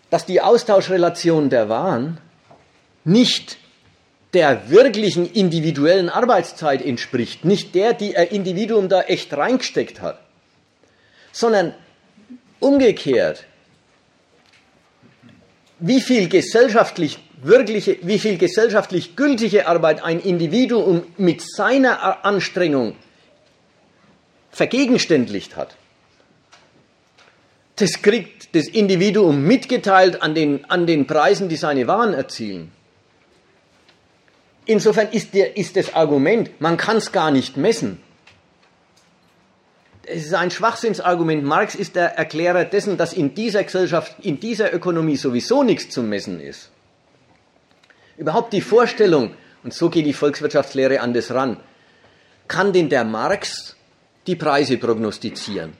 dass 0.09 0.25
die 0.25 0.41
Austauschrelation 0.41 1.51
der 1.51 1.69
Waren 1.69 2.17
nicht 3.03 3.59
der 4.33 4.69
wirklichen 4.69 5.31
individuellen 5.31 6.09
Arbeitszeit 6.09 6.85
entspricht, 6.85 7.45
nicht 7.45 7.73
der, 7.73 7.93
die 7.93 8.15
ein 8.15 8.27
Individuum 8.27 8.89
da 8.89 9.01
echt 9.01 9.33
reingesteckt 9.33 10.01
hat, 10.01 10.19
sondern 11.31 11.73
umgekehrt, 12.59 13.45
wie 15.79 16.01
viel 16.01 16.29
gesellschaftlich 16.29 17.19
wirkliche, 17.41 17.97
wie 18.01 18.19
viel 18.19 18.37
gesellschaftlich 18.37 19.15
gültige 19.15 19.67
Arbeit 19.67 20.03
ein 20.03 20.19
Individuum 20.19 21.03
mit 21.17 21.41
seiner 21.41 22.25
Anstrengung 22.25 22.95
vergegenständlicht 24.51 25.55
hat. 25.55 25.75
Das 27.77 28.01
kriegt 28.01 28.53
das 28.55 28.67
Individuum 28.67 29.41
mitgeteilt 29.43 30.21
an 30.21 30.35
den, 30.35 30.65
an 30.69 30.85
den 30.85 31.07
Preisen, 31.07 31.47
die 31.47 31.55
seine 31.55 31.87
Waren 31.87 32.13
erzielen. 32.13 32.71
Insofern 34.69 35.09
ist, 35.09 35.33
der, 35.33 35.57
ist 35.57 35.77
das 35.77 35.95
Argument, 35.95 36.61
man 36.61 36.77
kann 36.77 36.97
es 36.97 37.11
gar 37.11 37.31
nicht 37.31 37.57
messen. 37.57 37.99
Es 40.05 40.27
ist 40.27 40.35
ein 40.35 40.51
Schwachsinnsargument. 40.51 41.43
Marx 41.43 41.73
ist 41.73 41.95
der 41.95 42.19
Erklärer 42.19 42.65
dessen, 42.65 42.95
dass 42.95 43.11
in 43.11 43.33
dieser 43.33 43.63
Gesellschaft, 43.63 44.17
in 44.23 44.39
dieser 44.39 44.71
Ökonomie 44.71 45.15
sowieso 45.15 45.63
nichts 45.63 45.89
zu 45.89 46.03
messen 46.03 46.39
ist. 46.39 46.69
Überhaupt 48.15 48.53
die 48.53 48.61
Vorstellung, 48.61 49.33
und 49.63 49.73
so 49.73 49.89
geht 49.89 50.05
die 50.05 50.13
Volkswirtschaftslehre 50.13 51.01
an 51.01 51.15
das 51.15 51.31
ran, 51.31 51.57
kann 52.47 52.71
denn 52.71 52.89
der 52.89 53.05
Marx 53.05 53.75
die 54.27 54.35
Preise 54.35 54.77
prognostizieren? 54.77 55.73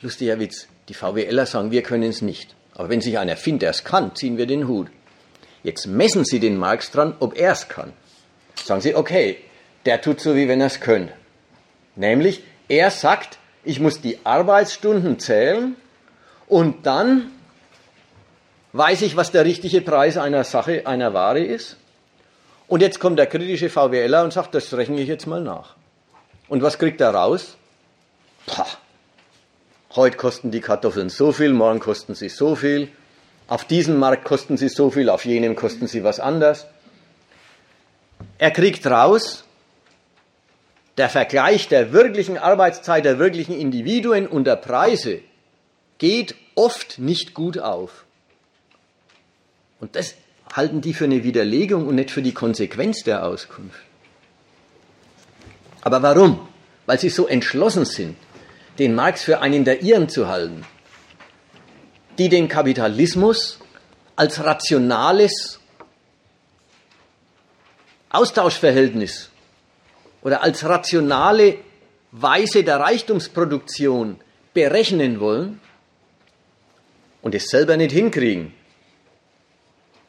Lustiger 0.00 0.40
Witz. 0.40 0.68
Die 0.88 0.94
VWLer 0.94 1.44
sagen, 1.44 1.70
wir 1.70 1.82
können 1.82 2.08
es 2.08 2.22
nicht. 2.22 2.56
Aber 2.72 2.88
wenn 2.88 3.02
sich 3.02 3.18
einer 3.18 3.36
findet, 3.36 3.62
der 3.62 3.70
es 3.70 3.84
kann, 3.84 4.16
ziehen 4.16 4.38
wir 4.38 4.46
den 4.46 4.68
Hut. 4.68 4.88
Jetzt 5.62 5.86
messen 5.86 6.24
Sie 6.24 6.40
den 6.40 6.56
Marx 6.56 6.90
dran, 6.90 7.14
ob 7.20 7.36
er 7.36 7.52
es 7.52 7.68
kann. 7.68 7.92
Sagen 8.64 8.80
Sie, 8.80 8.94
okay, 8.94 9.38
der 9.86 10.00
tut 10.00 10.20
so, 10.20 10.34
wie 10.34 10.48
wenn 10.48 10.60
er 10.60 10.68
es 10.68 10.80
könnte. 10.80 11.12
Nämlich, 11.96 12.42
er 12.68 12.90
sagt, 12.90 13.38
ich 13.64 13.80
muss 13.80 14.00
die 14.00 14.18
Arbeitsstunden 14.24 15.18
zählen 15.18 15.76
und 16.46 16.86
dann 16.86 17.30
weiß 18.72 19.02
ich, 19.02 19.16
was 19.16 19.32
der 19.32 19.44
richtige 19.44 19.80
Preis 19.80 20.16
einer 20.16 20.44
Sache, 20.44 20.86
einer 20.86 21.12
Ware 21.12 21.40
ist. 21.40 21.76
Und 22.68 22.82
jetzt 22.82 23.00
kommt 23.00 23.18
der 23.18 23.26
kritische 23.26 23.68
VWLer 23.68 24.22
und 24.22 24.32
sagt, 24.32 24.54
das 24.54 24.72
rechne 24.74 25.00
ich 25.00 25.08
jetzt 25.08 25.26
mal 25.26 25.40
nach. 25.40 25.74
Und 26.48 26.62
was 26.62 26.78
kriegt 26.78 27.00
er 27.00 27.10
raus? 27.10 27.56
Pah, 28.46 28.66
heute 29.96 30.16
kosten 30.16 30.50
die 30.50 30.60
Kartoffeln 30.60 31.08
so 31.08 31.32
viel, 31.32 31.52
morgen 31.52 31.80
kosten 31.80 32.14
sie 32.14 32.28
so 32.28 32.54
viel. 32.54 32.88
Auf 33.50 33.64
diesem 33.64 33.98
Markt 33.98 34.24
kosten 34.24 34.56
sie 34.56 34.68
so 34.68 34.92
viel, 34.92 35.08
auf 35.10 35.24
jenem 35.24 35.56
kosten 35.56 35.88
sie 35.88 36.04
was 36.04 36.20
anders. 36.20 36.66
Er 38.38 38.52
kriegt 38.52 38.86
raus, 38.86 39.42
der 40.96 41.08
Vergleich 41.08 41.66
der 41.66 41.92
wirklichen 41.92 42.38
Arbeitszeit 42.38 43.04
der 43.04 43.18
wirklichen 43.18 43.58
Individuen 43.58 44.28
und 44.28 44.44
der 44.44 44.54
Preise 44.54 45.18
geht 45.98 46.36
oft 46.54 47.00
nicht 47.00 47.34
gut 47.34 47.58
auf. 47.58 48.04
Und 49.80 49.96
das 49.96 50.14
halten 50.54 50.80
die 50.80 50.94
für 50.94 51.06
eine 51.06 51.24
Widerlegung 51.24 51.88
und 51.88 51.96
nicht 51.96 52.12
für 52.12 52.22
die 52.22 52.34
Konsequenz 52.34 53.02
der 53.02 53.26
Auskunft. 53.26 53.80
Aber 55.80 56.00
warum? 56.04 56.48
Weil 56.86 57.00
sie 57.00 57.08
so 57.08 57.26
entschlossen 57.26 57.84
sind, 57.84 58.16
den 58.78 58.94
Marx 58.94 59.24
für 59.24 59.40
einen 59.40 59.64
der 59.64 59.82
ihren 59.82 60.08
zu 60.08 60.28
halten 60.28 60.64
die 62.20 62.28
den 62.28 62.48
Kapitalismus 62.48 63.58
als 64.14 64.44
rationales 64.44 65.58
Austauschverhältnis 68.10 69.30
oder 70.20 70.42
als 70.42 70.62
rationale 70.66 71.56
Weise 72.12 72.62
der 72.62 72.78
Reichtumsproduktion 72.78 74.20
berechnen 74.52 75.18
wollen 75.18 75.62
und 77.22 77.34
es 77.34 77.46
selber 77.46 77.78
nicht 77.78 77.92
hinkriegen. 77.92 78.52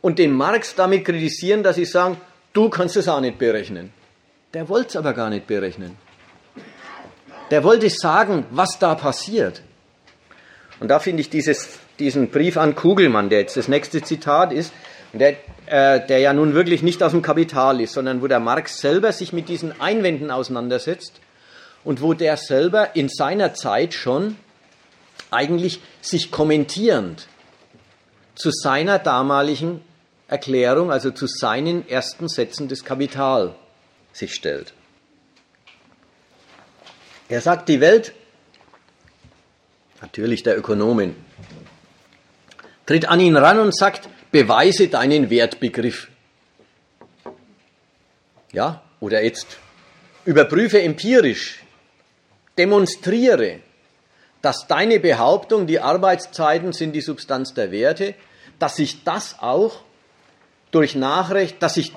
Und 0.02 0.20
den 0.20 0.34
Marx 0.34 0.76
damit 0.76 1.06
kritisieren, 1.06 1.64
dass 1.64 1.78
sie 1.78 1.86
sagen, 1.86 2.20
du 2.52 2.68
kannst 2.70 2.98
es 2.98 3.08
auch 3.08 3.22
nicht 3.22 3.38
berechnen. 3.38 3.94
Der 4.54 4.68
wollte 4.68 4.90
es 4.90 4.96
aber 4.98 5.14
gar 5.14 5.30
nicht 5.30 5.48
berechnen. 5.48 5.96
Der 7.52 7.64
wollte 7.64 7.90
sagen, 7.90 8.48
was 8.50 8.78
da 8.80 8.96
passiert. 8.96 9.62
Und 10.82 10.90
da 10.90 11.00
finde 11.00 11.22
ich 11.22 11.30
dieses 11.30 11.80
diesen 12.02 12.30
Brief 12.30 12.58
an 12.58 12.76
Kugelmann, 12.76 13.30
der 13.30 13.40
jetzt 13.40 13.56
das 13.56 13.68
nächste 13.68 14.02
Zitat 14.02 14.52
ist, 14.52 14.74
der, 15.14 15.38
äh, 15.68 16.06
der 16.06 16.20
ja 16.20 16.34
nun 16.34 16.54
wirklich 16.54 16.84
nicht 16.84 17.02
aus 17.04 17.12
dem 17.12 17.22
Kapital 17.22 17.80
ist, 17.80 17.94
sondern 17.94 18.22
wo 18.22 18.28
der 18.28 18.40
Marx 18.40 18.80
selber 18.80 19.12
sich 19.12 19.32
mit 19.32 19.48
diesen 19.50 19.80
Einwänden 19.80 20.32
auseinandersetzt 20.32 21.20
und 21.84 22.02
wo 22.02 22.14
der 22.14 22.38
selber 22.38 22.96
in 22.96 23.10
seiner 23.10 23.54
Zeit 23.54 23.94
schon 23.94 24.36
eigentlich 25.30 25.82
sich 26.02 26.32
kommentierend 26.32 27.28
zu 28.36 28.52
seiner 28.52 29.00
damaligen 29.00 29.82
Erklärung, 30.28 30.92
also 30.92 31.12
zu 31.12 31.28
seinen 31.28 31.88
ersten 31.88 32.28
Sätzen 32.28 32.68
des 32.68 32.86
Kapital 32.86 33.56
sich 34.14 34.34
stellt. 34.34 34.74
Er 37.30 37.42
sagt, 37.42 37.70
die 37.70 37.80
Welt, 37.80 38.14
natürlich 40.02 40.44
der 40.44 40.58
Ökonomen, 40.58 41.16
tritt 42.92 43.08
an 43.08 43.22
ihn 43.22 43.38
ran 43.38 43.58
und 43.58 43.74
sagt, 43.74 44.10
beweise 44.32 44.90
deinen 44.90 45.30
Wertbegriff. 45.30 46.10
Ja, 48.52 48.82
oder 49.00 49.24
jetzt 49.24 49.58
überprüfe 50.26 50.82
empirisch, 50.82 51.64
demonstriere, 52.58 53.62
dass 54.42 54.68
deine 54.68 55.00
Behauptung, 55.00 55.68
die 55.68 55.80
Arbeitszeiten 55.80 56.74
sind 56.74 56.92
die 56.92 57.00
Substanz 57.00 57.54
der 57.54 57.72
Werte, 57.72 58.14
dass 58.60 58.76
sich 58.76 59.06
das 59.06 59.38
auch 59.40 59.84
durch 60.72 60.96
Nachrechnen, 60.96 61.60
dass 61.60 61.76
sich 61.76 61.94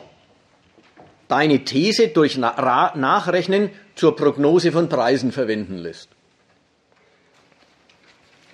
deine 1.27 1.65
These 1.65 2.09
durch 2.09 2.39
Nachrechnen 2.39 3.71
zur 3.97 4.15
Prognose 4.15 4.71
von 4.71 4.89
Preisen 4.89 5.33
verwenden 5.33 5.79
lässt. 5.79 6.14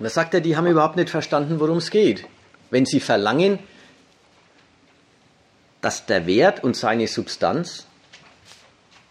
Und 0.00 0.04
da 0.04 0.10
sagt 0.10 0.32
er, 0.32 0.40
die 0.40 0.56
haben 0.56 0.66
überhaupt 0.66 0.96
nicht 0.96 1.10
verstanden, 1.10 1.60
worum 1.60 1.76
es 1.76 1.90
geht. 1.90 2.24
Wenn 2.70 2.86
sie 2.86 3.00
verlangen, 3.00 3.58
dass 5.82 6.06
der 6.06 6.26
Wert 6.26 6.64
und 6.64 6.74
seine 6.74 7.06
Substanz, 7.06 7.86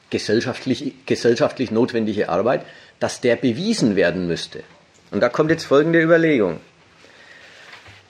gesellschaftlich, 0.09 0.95
gesellschaftlich 1.05 1.69
notwendige 1.69 2.29
Arbeit, 2.29 2.65
dass 2.99 3.21
der 3.21 3.35
bewiesen 3.35 3.95
werden 3.95 4.25
müsste. 4.25 4.63
Und 5.11 5.19
da 5.19 5.29
kommt 5.29 5.51
jetzt 5.51 5.65
folgende 5.65 6.01
Überlegung. 6.01 6.59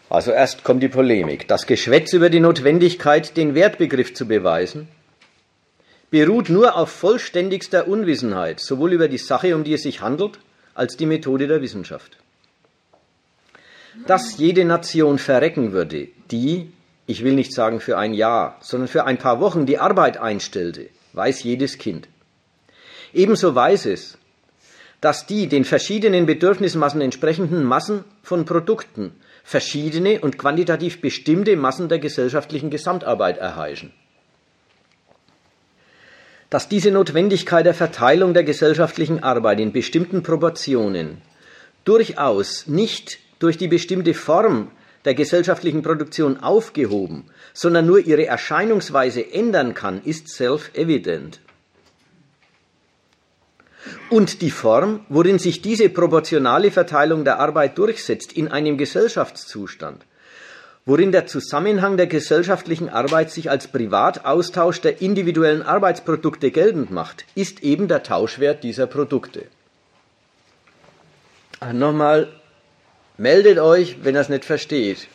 Also 0.10 0.32
erst 0.32 0.63
kommt 0.63 0.82
die 0.82 0.88
Polemik. 0.88 1.50
Das 1.50 1.68
Geschwätz 1.68 2.13
über 2.13 2.30
die 2.30 2.39
Notwendigkeit, 2.39 3.36
den 3.36 3.56
Wertbegriff 3.56 4.13
zu 4.13 4.26
beweisen, 4.26 4.88
beruht 6.12 6.48
nur 6.48 6.78
auf 6.78 6.89
vollständigster 6.92 7.89
Unwissenheit, 7.89 8.62
sowohl 8.62 8.94
über 8.94 9.10
die 9.10 9.18
Sache, 9.18 9.54
um 9.54 9.65
die 9.65 9.74
es 9.74 9.84
sich 9.84 10.00
handelt, 10.00 10.39
als 10.76 10.96
die 10.96 11.06
Methode 11.06 11.48
der 11.48 11.62
Wissenschaft. 11.62 12.18
Dass 14.06 14.38
jede 14.38 14.65
Nation 14.65 15.17
verrecken 15.17 15.71
würde, 15.71 16.10
die, 16.32 16.71
ich 17.06 17.23
will 17.23 17.34
nicht 17.34 17.54
sagen 17.54 17.80
für 17.80 17.97
ein 17.97 18.13
Jahr, 18.13 18.58
sondern 18.62 18.88
für 18.88 19.06
ein 19.06 19.17
paar 19.17 19.39
Wochen 19.39 19.65
die 19.65 19.80
Arbeit 19.80 20.17
einstellte, 20.17 20.89
weiß 21.13 21.43
jedes 21.43 21.78
Kind. 21.78 22.08
Ebenso 23.13 23.56
weiß 23.56 23.88
es, 23.88 24.17
dass 25.02 25.25
die 25.25 25.47
den 25.47 25.65
verschiedenen 25.65 26.25
Bedürfnismassen 26.25 27.02
entsprechenden 27.02 27.63
Massen 27.63 28.04
von 28.21 28.45
Produkten 28.45 29.13
verschiedene 29.43 30.19
und 30.19 30.38
quantitativ 30.38 31.02
bestimmte 31.02 31.56
Massen 31.56 31.89
der 31.89 31.99
gesellschaftlichen 31.99 32.69
Gesamtarbeit 32.69 33.38
erheischen. 33.38 33.93
Dass 36.49 36.67
diese 36.67 36.91
Notwendigkeit 36.91 37.65
der 37.65 37.73
Verteilung 37.73 38.34
der 38.34 38.43
gesellschaftlichen 38.43 39.23
Arbeit 39.23 39.60
in 39.60 39.71
bestimmten 39.71 40.21
Proportionen 40.21 41.21
durchaus 41.86 42.67
nicht 42.67 43.19
durch 43.39 43.58
die 43.58 43.67
bestimmte 43.67 44.13
Form 44.13 44.71
der 45.06 45.15
gesellschaftlichen 45.15 45.82
Produktion 45.82 46.38
aufgehoben, 46.43 47.25
sondern 47.54 47.86
nur 47.86 47.99
ihre 47.99 48.25
Erscheinungsweise 48.25 49.34
ändern 49.34 49.73
kann, 49.73 50.02
ist 50.04 50.28
self-evident. 50.30 51.39
Und 54.10 54.41
die 54.41 54.52
Form, 54.52 55.06
worin 55.10 55.39
sich 55.39 55.62
diese 55.62 55.89
proportionale 55.89 56.69
Verteilung 56.69 57.23
der 57.23 57.39
Arbeit 57.39 57.78
durchsetzt 57.78 58.34
in 58.34 58.49
einem 58.49 58.78
Gesellschaftszustand, 58.78 60.04
worin 60.86 61.12
der 61.12 61.28
Zusammenhang 61.28 61.95
der 61.95 62.08
gesellschaftlichen 62.08 62.89
Arbeit 62.89 63.32
sich 63.32 63.49
als 63.49 63.67
Privataustausch 63.67 64.82
der 64.82 65.02
individuellen 65.02 65.62
Arbeitsprodukte 65.62 66.52
geltend 66.52 66.91
macht, 66.91 67.25
ist 67.36 67.63
eben 67.63 67.88
der 67.88 68.04
Tauschwert 68.04 68.63
dieser 68.63 68.88
Produkte. 68.88 69.45
Nochmal, 71.73 72.28
meldet 73.19 73.60
euch, 73.60 74.03
wenn 74.03 74.15
er 74.15 74.21
es 74.21 74.29
nicht 74.29 74.45
versteht. 74.45 75.08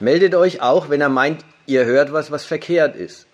Meldet 0.00 0.34
euch 0.34 0.60
auch, 0.60 0.90
wenn 0.90 1.00
er 1.00 1.08
meint, 1.08 1.44
ihr 1.66 1.84
hört 1.84 2.12
was, 2.12 2.30
was 2.30 2.44
verkehrt 2.44 2.96
ist. 2.96 3.26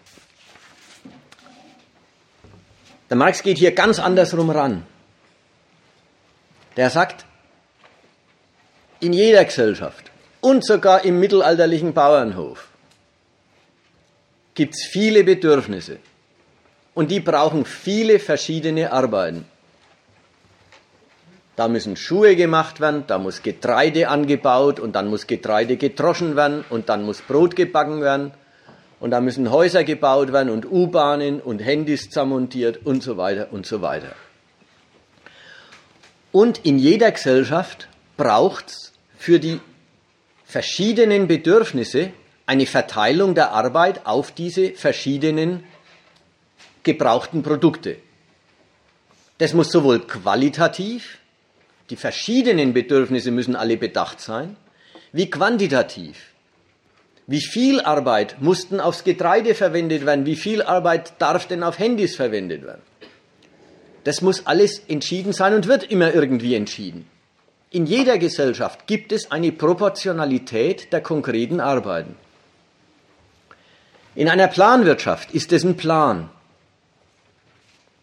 Der 3.10 3.16
Marx 3.16 3.42
geht 3.42 3.58
hier 3.58 3.72
ganz 3.72 3.98
andersrum 3.98 4.50
ran. 4.50 4.86
Der 6.76 6.90
sagt, 6.90 7.24
in 9.00 9.12
jeder 9.12 9.44
Gesellschaft 9.44 10.10
und 10.40 10.64
sogar 10.64 11.04
im 11.04 11.20
mittelalterlichen 11.20 11.92
Bauernhof 11.92 12.68
gibt 14.54 14.74
es 14.74 14.86
viele 14.90 15.24
Bedürfnisse 15.24 15.98
und 16.94 17.10
die 17.10 17.20
brauchen 17.20 17.64
viele 17.64 18.18
verschiedene 18.18 18.92
Arbeiten. 18.92 19.46
Da 21.56 21.68
müssen 21.68 21.96
Schuhe 21.96 22.34
gemacht 22.34 22.80
werden, 22.80 23.04
da 23.06 23.18
muss 23.18 23.42
Getreide 23.42 24.08
angebaut 24.08 24.80
und 24.80 24.96
dann 24.96 25.08
muss 25.08 25.26
Getreide 25.26 25.76
gedroschen 25.76 26.34
werden 26.34 26.64
und 26.68 26.88
dann 26.88 27.04
muss 27.04 27.22
Brot 27.22 27.54
gebacken 27.54 28.00
werden 28.00 28.32
und 28.98 29.10
da 29.10 29.20
müssen 29.20 29.50
Häuser 29.50 29.84
gebaut 29.84 30.32
werden 30.32 30.50
und 30.50 30.70
U-Bahnen 30.70 31.40
und 31.40 31.60
Handys 31.60 32.10
zermontiert 32.10 32.84
und 32.84 33.02
so 33.02 33.16
weiter 33.16 33.48
und 33.52 33.66
so 33.66 33.82
weiter. 33.82 34.14
Und 36.32 36.64
in 36.64 36.80
jeder 36.80 37.12
Gesellschaft 37.12 37.86
braucht 38.16 38.68
es 38.68 38.92
für 39.16 39.38
die 39.38 39.60
verschiedenen 40.44 41.28
Bedürfnisse 41.28 42.12
eine 42.46 42.66
Verteilung 42.66 43.34
der 43.34 43.52
Arbeit 43.52 44.04
auf 44.04 44.32
diese 44.32 44.72
verschiedenen 44.72 45.64
gebrauchten 46.82 47.42
Produkte. 47.42 47.96
Das 49.38 49.54
muss 49.54 49.70
sowohl 49.70 50.00
qualitativ, 50.00 51.18
die 51.90 51.96
verschiedenen 51.96 52.72
Bedürfnisse 52.72 53.30
müssen 53.30 53.56
alle 53.56 53.76
bedacht 53.76 54.20
sein, 54.20 54.56
wie 55.12 55.30
quantitativ. 55.30 56.16
Wie 57.26 57.40
viel 57.40 57.80
Arbeit 57.80 58.36
mussten 58.40 58.80
aufs 58.80 59.04
Getreide 59.04 59.54
verwendet 59.54 60.04
werden? 60.04 60.26
Wie 60.26 60.36
viel 60.36 60.62
Arbeit 60.62 61.14
darf 61.18 61.46
denn 61.46 61.62
auf 61.62 61.78
Handys 61.78 62.16
verwendet 62.16 62.64
werden? 62.64 62.82
Das 64.04 64.20
muss 64.20 64.46
alles 64.46 64.82
entschieden 64.88 65.32
sein 65.32 65.54
und 65.54 65.66
wird 65.66 65.84
immer 65.84 66.14
irgendwie 66.14 66.54
entschieden. 66.54 67.06
In 67.70 67.86
jeder 67.86 68.18
Gesellschaft 68.18 68.86
gibt 68.86 69.10
es 69.10 69.30
eine 69.30 69.50
Proportionalität 69.50 70.92
der 70.92 71.00
konkreten 71.00 71.60
Arbeiten. 71.60 72.14
In 74.14 74.28
einer 74.28 74.46
Planwirtschaft 74.46 75.32
ist 75.32 75.52
es 75.52 75.64
ein 75.64 75.76
Plan. 75.76 76.28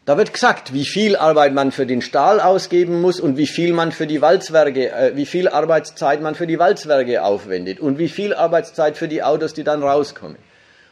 Da 0.06 0.18
wird 0.18 0.34
gesagt, 0.34 0.74
wie 0.74 0.86
viel 0.86 1.16
Arbeit 1.16 1.54
man 1.54 1.72
für 1.72 1.86
den 1.86 2.02
Stahl 2.02 2.40
ausgeben 2.40 3.02
muss 3.02 3.20
und 3.20 3.38
wie 3.38 3.46
viel 3.46 3.72
man 3.72 3.92
für 3.92 4.08
die 4.08 4.22
Walzwerke, 4.22 4.92
äh, 4.92 5.16
wie 5.16 5.28
viel 5.28 5.48
Arbeitszeit 5.48 6.22
man 6.22 6.34
für 6.34 6.48
die 6.48 6.58
Walzwerke 6.58 7.24
aufwendet 7.24 7.80
und 7.80 8.00
wie 8.00 8.10
viel 8.10 8.34
Arbeitszeit 8.34 8.98
für 8.98 9.08
die 9.08 9.22
Autos, 9.22 9.54
die 9.54 9.64
dann 9.64 9.84
rauskommen 9.84 10.38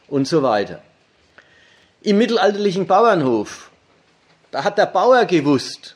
und 0.08 0.28
so 0.28 0.44
weiter. 0.44 0.82
Im 2.04 2.20
mittelalterlichen 2.20 2.86
Bauernhof, 2.86 3.72
da 4.52 4.64
hat 4.64 4.78
der 4.78 4.86
Bauer 4.86 5.26
gewusst, 5.26 5.96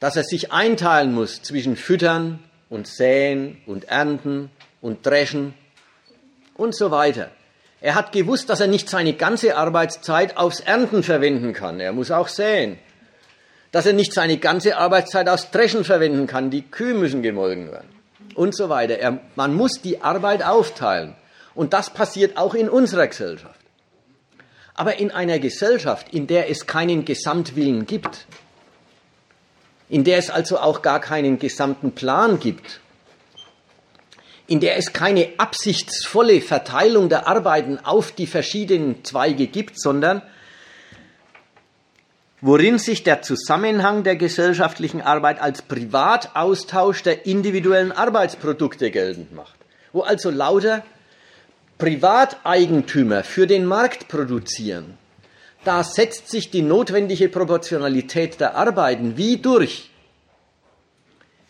dass 0.00 0.16
er 0.16 0.24
sich 0.24 0.52
einteilen 0.52 1.14
muss 1.14 1.42
zwischen 1.42 1.76
Füttern 1.76 2.40
und 2.68 2.86
Säen 2.86 3.56
und 3.66 3.84
Ernten 3.84 4.50
und 4.80 5.04
Dreschen 5.04 5.54
und 6.54 6.74
so 6.74 6.90
weiter. 6.90 7.30
Er 7.80 7.94
hat 7.94 8.12
gewusst, 8.12 8.50
dass 8.50 8.60
er 8.60 8.66
nicht 8.66 8.88
seine 8.88 9.12
ganze 9.12 9.56
Arbeitszeit 9.56 10.36
aufs 10.36 10.60
Ernten 10.60 11.02
verwenden 11.02 11.52
kann. 11.52 11.78
Er 11.78 11.92
muss 11.92 12.10
auch 12.10 12.28
säen. 12.28 12.78
Dass 13.70 13.86
er 13.86 13.92
nicht 13.92 14.12
seine 14.12 14.38
ganze 14.38 14.76
Arbeitszeit 14.76 15.28
aufs 15.28 15.50
Dreschen 15.50 15.84
verwenden 15.84 16.26
kann. 16.26 16.50
Die 16.50 16.62
Kühe 16.62 16.94
müssen 16.94 17.22
gemolken 17.22 17.70
werden. 17.70 17.88
Und 18.34 18.56
so 18.56 18.68
weiter. 18.68 18.98
Er, 18.98 19.20
man 19.36 19.54
muss 19.54 19.80
die 19.80 20.02
Arbeit 20.02 20.42
aufteilen. 20.42 21.14
Und 21.54 21.72
das 21.72 21.90
passiert 21.90 22.36
auch 22.36 22.54
in 22.54 22.68
unserer 22.68 23.06
Gesellschaft. 23.06 23.60
Aber 24.74 24.98
in 24.98 25.10
einer 25.10 25.38
Gesellschaft, 25.38 26.12
in 26.12 26.26
der 26.26 26.50
es 26.50 26.66
keinen 26.66 27.04
Gesamtwillen 27.04 27.86
gibt, 27.86 28.26
in 29.88 30.04
der 30.04 30.18
es 30.18 30.30
also 30.30 30.58
auch 30.58 30.82
gar 30.82 31.00
keinen 31.00 31.38
gesamten 31.38 31.92
Plan 31.92 32.38
gibt, 32.38 32.80
in 34.48 34.60
der 34.60 34.78
es 34.78 34.94
keine 34.94 35.28
absichtsvolle 35.36 36.40
Verteilung 36.40 37.10
der 37.10 37.28
Arbeiten 37.28 37.78
auf 37.78 38.12
die 38.12 38.26
verschiedenen 38.26 39.04
Zweige 39.04 39.46
gibt, 39.46 39.78
sondern 39.78 40.22
worin 42.40 42.78
sich 42.78 43.02
der 43.02 43.20
Zusammenhang 43.20 44.04
der 44.04 44.16
gesellschaftlichen 44.16 45.02
Arbeit 45.02 45.40
als 45.40 45.60
Privataustausch 45.62 47.02
der 47.02 47.26
individuellen 47.26 47.92
Arbeitsprodukte 47.92 48.90
geltend 48.90 49.34
macht, 49.34 49.58
wo 49.92 50.00
also 50.00 50.30
lauter 50.30 50.82
Privateigentümer 51.76 53.24
für 53.24 53.46
den 53.46 53.66
Markt 53.66 54.08
produzieren. 54.08 54.96
Da 55.64 55.84
setzt 55.84 56.30
sich 56.30 56.50
die 56.50 56.62
notwendige 56.62 57.28
Proportionalität 57.28 58.40
der 58.40 58.56
Arbeiten 58.56 59.18
wie 59.18 59.36
durch. 59.36 59.90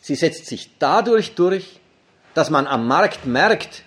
Sie 0.00 0.16
setzt 0.16 0.46
sich 0.46 0.70
dadurch 0.80 1.36
durch, 1.36 1.78
dass 2.38 2.50
man 2.50 2.68
am 2.68 2.86
Markt 2.86 3.26
merkt, 3.26 3.82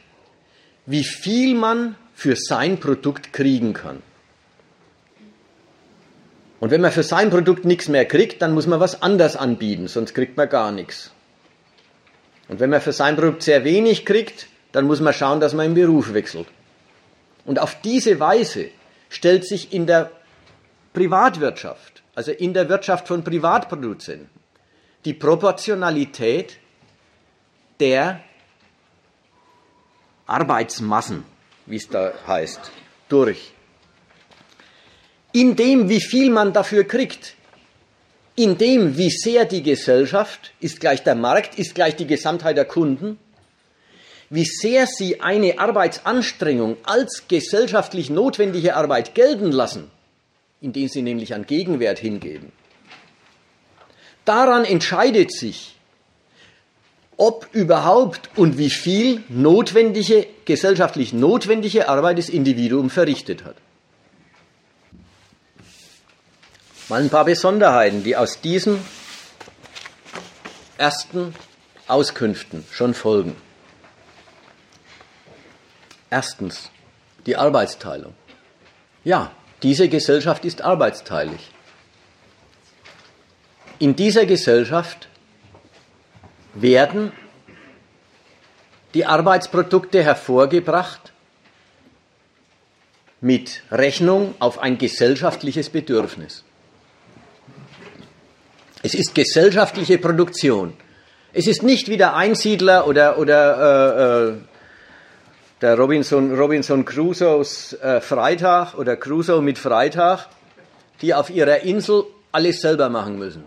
wie 0.85 1.05
viel 1.05 1.55
man 1.55 1.95
für 2.13 2.35
sein 2.35 2.81
Produkt 2.81 3.31
kriegen 3.31 3.71
kann. 3.71 4.03
Und 6.59 6.69
wenn 6.69 6.81
man 6.81 6.91
für 6.91 7.03
sein 7.03 7.29
Produkt 7.29 7.63
nichts 7.63 7.87
mehr 7.87 8.03
kriegt, 8.03 8.41
dann 8.41 8.53
muss 8.53 8.67
man 8.67 8.81
was 8.81 9.01
anderes 9.01 9.37
anbieten, 9.37 9.87
sonst 9.87 10.13
kriegt 10.13 10.35
man 10.35 10.49
gar 10.49 10.73
nichts. 10.73 11.11
Und 12.49 12.59
wenn 12.59 12.69
man 12.69 12.81
für 12.81 12.91
sein 12.91 13.15
Produkt 13.15 13.41
sehr 13.41 13.63
wenig 13.63 14.05
kriegt, 14.05 14.47
dann 14.73 14.85
muss 14.85 14.99
man 14.99 15.13
schauen, 15.13 15.39
dass 15.39 15.53
man 15.53 15.67
im 15.67 15.73
Beruf 15.73 16.13
wechselt. 16.13 16.47
Und 17.45 17.57
auf 17.57 17.79
diese 17.79 18.19
Weise 18.19 18.65
stellt 19.07 19.47
sich 19.47 19.71
in 19.71 19.87
der 19.87 20.11
Privatwirtschaft, 20.91 22.03
also 22.15 22.31
in 22.33 22.53
der 22.53 22.67
Wirtschaft 22.67 23.07
von 23.07 23.23
Privatproduzenten, 23.23 24.29
die 25.05 25.13
Proportionalität 25.13 26.57
der 27.79 28.19
Arbeitsmassen, 30.32 31.23
wie 31.65 31.75
es 31.75 31.88
da 31.88 32.13
heißt, 32.25 32.59
durch. 33.09 33.51
In 35.34 35.55
dem, 35.55 35.89
wie 35.89 36.01
viel 36.01 36.29
man 36.29 36.53
dafür 36.53 36.84
kriegt, 36.84 37.36
in 38.36 38.57
dem, 38.57 38.97
wie 38.97 39.09
sehr 39.09 39.45
die 39.45 39.61
Gesellschaft, 39.61 40.53
ist 40.59 40.79
gleich 40.79 41.03
der 41.03 41.15
Markt, 41.15 41.59
ist 41.59 41.75
gleich 41.75 41.95
die 41.95 42.07
Gesamtheit 42.07 42.57
der 42.57 42.65
Kunden, 42.65 43.19
wie 44.29 44.45
sehr 44.45 44.88
sie 44.88 45.19
eine 45.19 45.59
Arbeitsanstrengung 45.59 46.77
als 46.84 47.25
gesellschaftlich 47.27 48.09
notwendige 48.09 48.75
Arbeit 48.75 49.13
gelten 49.13 49.51
lassen, 49.51 49.91
indem 50.61 50.88
sie 50.88 51.01
nämlich 51.01 51.34
an 51.34 51.45
Gegenwert 51.45 51.99
hingeben. 51.99 52.53
Daran 54.23 54.63
entscheidet 54.63 55.34
sich, 55.34 55.75
ob 57.22 57.47
überhaupt 57.51 58.32
und 58.36 58.57
wie 58.57 58.72
viel 58.72 59.24
notwendige, 59.30 60.26
gesellschaftlich 60.45 61.13
notwendige 61.13 61.88
Arbeit 61.88 62.17
das 62.17 62.30
Individuum 62.30 62.89
verrichtet 62.89 63.45
hat. 63.45 63.55
Mal 66.89 67.03
ein 67.03 67.11
paar 67.11 67.26
Besonderheiten, 67.26 68.03
die 68.03 68.17
aus 68.17 68.41
diesen 68.41 68.84
ersten 70.80 71.36
Auskünften 71.88 72.65
schon 72.72 72.95
folgen. 72.95 73.36
Erstens, 76.09 76.72
die 77.28 77.36
Arbeitsteilung. 77.36 78.15
Ja, 79.03 79.32
diese 79.61 79.89
Gesellschaft 79.89 80.43
ist 80.43 80.63
arbeitsteilig. 80.63 81.51
In 83.78 83.95
dieser 83.95 84.26
Gesellschaft 84.26 85.07
werden 86.53 87.11
die 88.93 89.05
Arbeitsprodukte 89.05 90.03
hervorgebracht 90.03 91.13
mit 93.21 93.61
Rechnung 93.71 94.35
auf 94.39 94.59
ein 94.59 94.77
gesellschaftliches 94.77 95.69
Bedürfnis. 95.69 96.43
Es 98.83 98.95
ist 98.95 99.13
gesellschaftliche 99.13 99.99
Produktion. 99.99 100.73
Es 101.33 101.47
ist 101.47 101.63
nicht 101.63 101.87
wie 101.87 101.97
der 101.97 102.15
Einsiedler 102.15 102.87
oder, 102.87 103.17
oder 103.19 104.27
äh, 104.27 104.29
äh, 104.29 104.37
der 105.61 105.77
Robinson, 105.77 106.35
Robinson 106.35 106.83
Crusoes 106.83 107.73
äh, 107.73 108.01
Freitag 108.01 108.73
oder 108.73 108.97
Crusoe 108.97 109.41
mit 109.41 109.59
Freitag, 109.59 110.27
die 111.01 111.13
auf 111.13 111.29
ihrer 111.29 111.59
Insel 111.59 112.05
alles 112.31 112.61
selber 112.61 112.89
machen 112.89 113.19
müssen. 113.19 113.45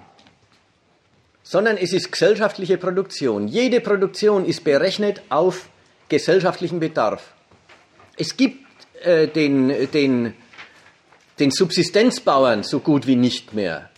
Sondern 1.45 1.77
es 1.77 1.93
ist 1.93 2.11
gesellschaftliche 2.11 2.79
Produktion. 2.79 3.47
Jede 3.47 3.81
Produktion 3.81 4.45
ist 4.45 4.65
berechnet 4.65 5.23
auf 5.29 5.69
gesellschaftlichen 6.09 6.81
Bedarf. 6.81 7.33
Es 8.17 8.37
gibt 8.37 8.67
äh, 9.05 9.29
den, 9.29 9.91
den, 9.93 10.35
den 11.39 11.51
Subsistenzbauern 11.53 12.65
so 12.65 12.81
gut 12.81 13.07
wie 13.07 13.17
nicht 13.17 13.55
mehr 13.55 13.91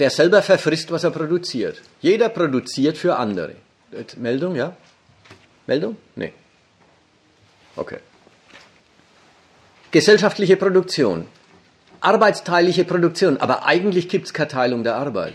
der 0.00 0.10
selber 0.10 0.42
verfrisst, 0.42 0.90
was 0.90 1.04
er 1.04 1.10
produziert. 1.10 1.80
Jeder 2.00 2.30
produziert 2.30 2.96
für 2.96 3.16
andere. 3.16 3.54
Meldung, 4.16 4.56
ja? 4.56 4.74
Meldung? 5.66 5.96
Nee. 6.16 6.32
Okay. 7.76 7.98
Gesellschaftliche 9.90 10.56
Produktion. 10.56 11.26
Arbeitsteilige 12.00 12.84
Produktion. 12.84 13.36
Aber 13.38 13.66
eigentlich 13.66 14.08
gibt 14.08 14.26
es 14.26 14.34
keine 14.34 14.48
Teilung 14.48 14.84
der 14.84 14.96
Arbeit. 14.96 15.34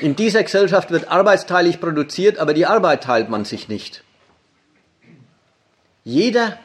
In 0.00 0.14
dieser 0.14 0.42
Gesellschaft 0.42 0.90
wird 0.90 1.08
arbeitsteilig 1.08 1.80
produziert, 1.80 2.38
aber 2.38 2.52
die 2.52 2.66
Arbeit 2.66 3.04
teilt 3.04 3.30
man 3.30 3.44
sich 3.44 3.68
nicht. 3.68 4.02
Jeder 6.04 6.58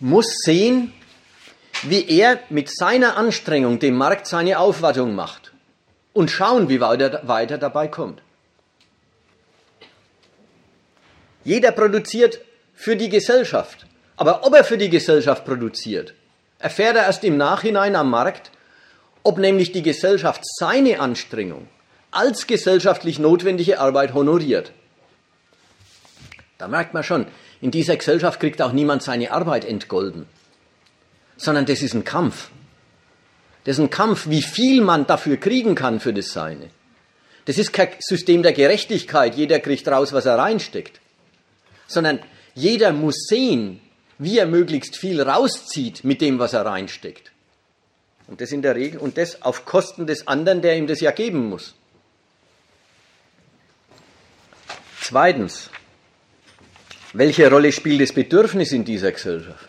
muss 0.00 0.26
sehen, 0.44 0.92
wie 1.82 2.08
er 2.08 2.40
mit 2.50 2.68
seiner 2.70 3.16
Anstrengung 3.16 3.78
dem 3.78 3.96
Markt 3.96 4.26
seine 4.26 4.58
Aufwartung 4.58 5.14
macht 5.14 5.52
und 6.12 6.30
schauen, 6.30 6.68
wie 6.68 6.80
weit 6.80 7.26
weiter 7.26 7.58
dabei 7.58 7.88
kommt. 7.88 8.20
Jeder 11.44 11.72
produziert 11.72 12.40
für 12.74 12.96
die 12.96 13.08
Gesellschaft. 13.08 13.86
Aber 14.16 14.46
ob 14.46 14.54
er 14.54 14.64
für 14.64 14.78
die 14.78 14.90
Gesellschaft 14.90 15.44
produziert, 15.44 16.14
erfährt 16.58 16.96
er 16.96 17.04
erst 17.04 17.24
im 17.24 17.36
Nachhinein 17.36 17.96
am 17.96 18.10
Markt, 18.10 18.50
ob 19.22 19.38
nämlich 19.38 19.72
die 19.72 19.82
Gesellschaft 19.82 20.42
seine 20.44 21.00
Anstrengung 21.00 21.68
als 22.10 22.46
gesellschaftlich 22.46 23.18
notwendige 23.18 23.80
Arbeit 23.80 24.12
honoriert. 24.12 24.72
Da 26.58 26.68
merkt 26.68 26.94
man 26.94 27.02
schon, 27.02 27.26
in 27.60 27.70
dieser 27.70 27.96
Gesellschaft 27.96 28.38
kriegt 28.38 28.60
auch 28.60 28.72
niemand 28.72 29.02
seine 29.02 29.32
Arbeit 29.32 29.64
entgolden, 29.64 30.26
sondern 31.36 31.66
das 31.66 31.82
ist 31.82 31.94
ein 31.94 32.04
Kampf. 32.04 32.50
Das 33.64 33.78
ist 33.78 33.84
ein 33.84 33.90
Kampf, 33.90 34.28
wie 34.28 34.42
viel 34.42 34.82
man 34.82 35.06
dafür 35.06 35.36
kriegen 35.36 35.74
kann 35.74 36.00
für 36.00 36.12
das 36.12 36.32
Seine. 36.32 36.68
Das 37.44 37.58
ist 37.58 37.72
kein 37.72 37.88
System 38.00 38.42
der 38.42 38.52
Gerechtigkeit, 38.52 39.36
jeder 39.36 39.58
kriegt 39.60 39.88
raus, 39.88 40.12
was 40.12 40.26
er 40.26 40.38
reinsteckt 40.38 41.00
sondern 41.92 42.20
jeder 42.54 42.92
muss 42.92 43.26
sehen, 43.28 43.80
wie 44.22 44.38
er 44.38 44.46
möglichst 44.46 44.96
viel 44.96 45.20
rauszieht 45.20 46.04
mit 46.04 46.20
dem, 46.20 46.38
was 46.38 46.52
er 46.52 46.64
reinsteckt. 46.64 47.32
Und 48.28 48.40
das 48.40 48.52
in 48.52 48.62
der 48.62 48.76
Regel, 48.76 49.00
und 49.00 49.18
das 49.18 49.42
auf 49.42 49.64
Kosten 49.64 50.06
des 50.06 50.28
anderen, 50.28 50.62
der 50.62 50.76
ihm 50.76 50.86
das 50.86 51.00
ja 51.00 51.10
geben 51.10 51.48
muss. 51.48 51.74
Zweitens, 55.00 55.70
welche 57.12 57.50
Rolle 57.50 57.72
spielt 57.72 58.00
das 58.00 58.12
Bedürfnis 58.12 58.70
in 58.70 58.84
dieser 58.84 59.10
Gesellschaft? 59.10 59.68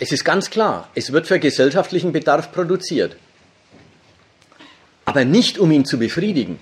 Es 0.00 0.10
ist 0.10 0.24
ganz 0.24 0.50
klar, 0.50 0.90
es 0.96 1.12
wird 1.12 1.28
für 1.28 1.38
gesellschaftlichen 1.38 2.10
Bedarf 2.10 2.50
produziert. 2.50 3.16
Aber 5.04 5.24
nicht 5.24 5.58
um 5.58 5.70
ihn 5.70 5.84
zu 5.84 5.98
befriedigen, 5.98 6.58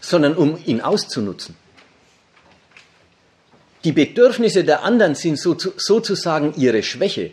sondern 0.00 0.34
um 0.34 0.58
ihn 0.64 0.80
auszunutzen. 0.80 1.54
Die 3.86 3.92
Bedürfnisse 3.92 4.64
der 4.64 4.82
anderen 4.82 5.14
sind 5.14 5.38
sozusagen 5.38 6.54
ihre 6.56 6.82
Schwäche. 6.82 7.30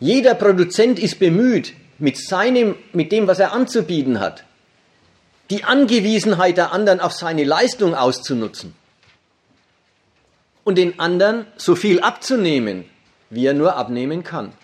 Jeder 0.00 0.34
Produzent 0.34 0.98
ist 0.98 1.20
bemüht, 1.20 1.74
mit, 1.98 2.18
seinem, 2.18 2.74
mit 2.92 3.12
dem, 3.12 3.28
was 3.28 3.38
er 3.38 3.52
anzubieten 3.52 4.18
hat, 4.18 4.42
die 5.50 5.62
Angewiesenheit 5.62 6.56
der 6.56 6.72
anderen 6.72 6.98
auf 6.98 7.12
seine 7.12 7.44
Leistung 7.44 7.94
auszunutzen 7.94 8.74
und 10.64 10.76
den 10.76 10.98
anderen 10.98 11.46
so 11.56 11.76
viel 11.76 12.00
abzunehmen, 12.00 12.84
wie 13.30 13.46
er 13.46 13.54
nur 13.54 13.76
abnehmen 13.76 14.24
kann. 14.24 14.54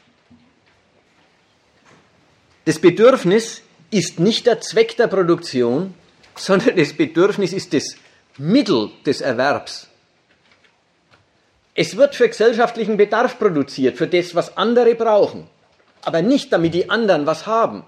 Das 2.64 2.80
Bedürfnis 2.80 3.62
ist 3.92 4.18
nicht 4.18 4.46
der 4.46 4.60
Zweck 4.60 4.96
der 4.96 5.06
Produktion, 5.06 5.94
sondern 6.34 6.74
das 6.76 6.94
Bedürfnis 6.94 7.52
ist 7.52 7.74
das 7.74 7.94
Mittel 8.38 8.90
des 9.06 9.20
Erwerbs. 9.20 9.88
Es 11.74 11.96
wird 11.96 12.14
für 12.14 12.28
gesellschaftlichen 12.28 12.96
Bedarf 12.96 13.38
produziert, 13.38 13.96
für 13.96 14.06
das, 14.06 14.34
was 14.34 14.56
andere 14.56 14.94
brauchen, 14.94 15.46
aber 16.02 16.22
nicht 16.22 16.52
damit 16.52 16.74
die 16.74 16.90
anderen 16.90 17.26
was 17.26 17.46
haben, 17.46 17.84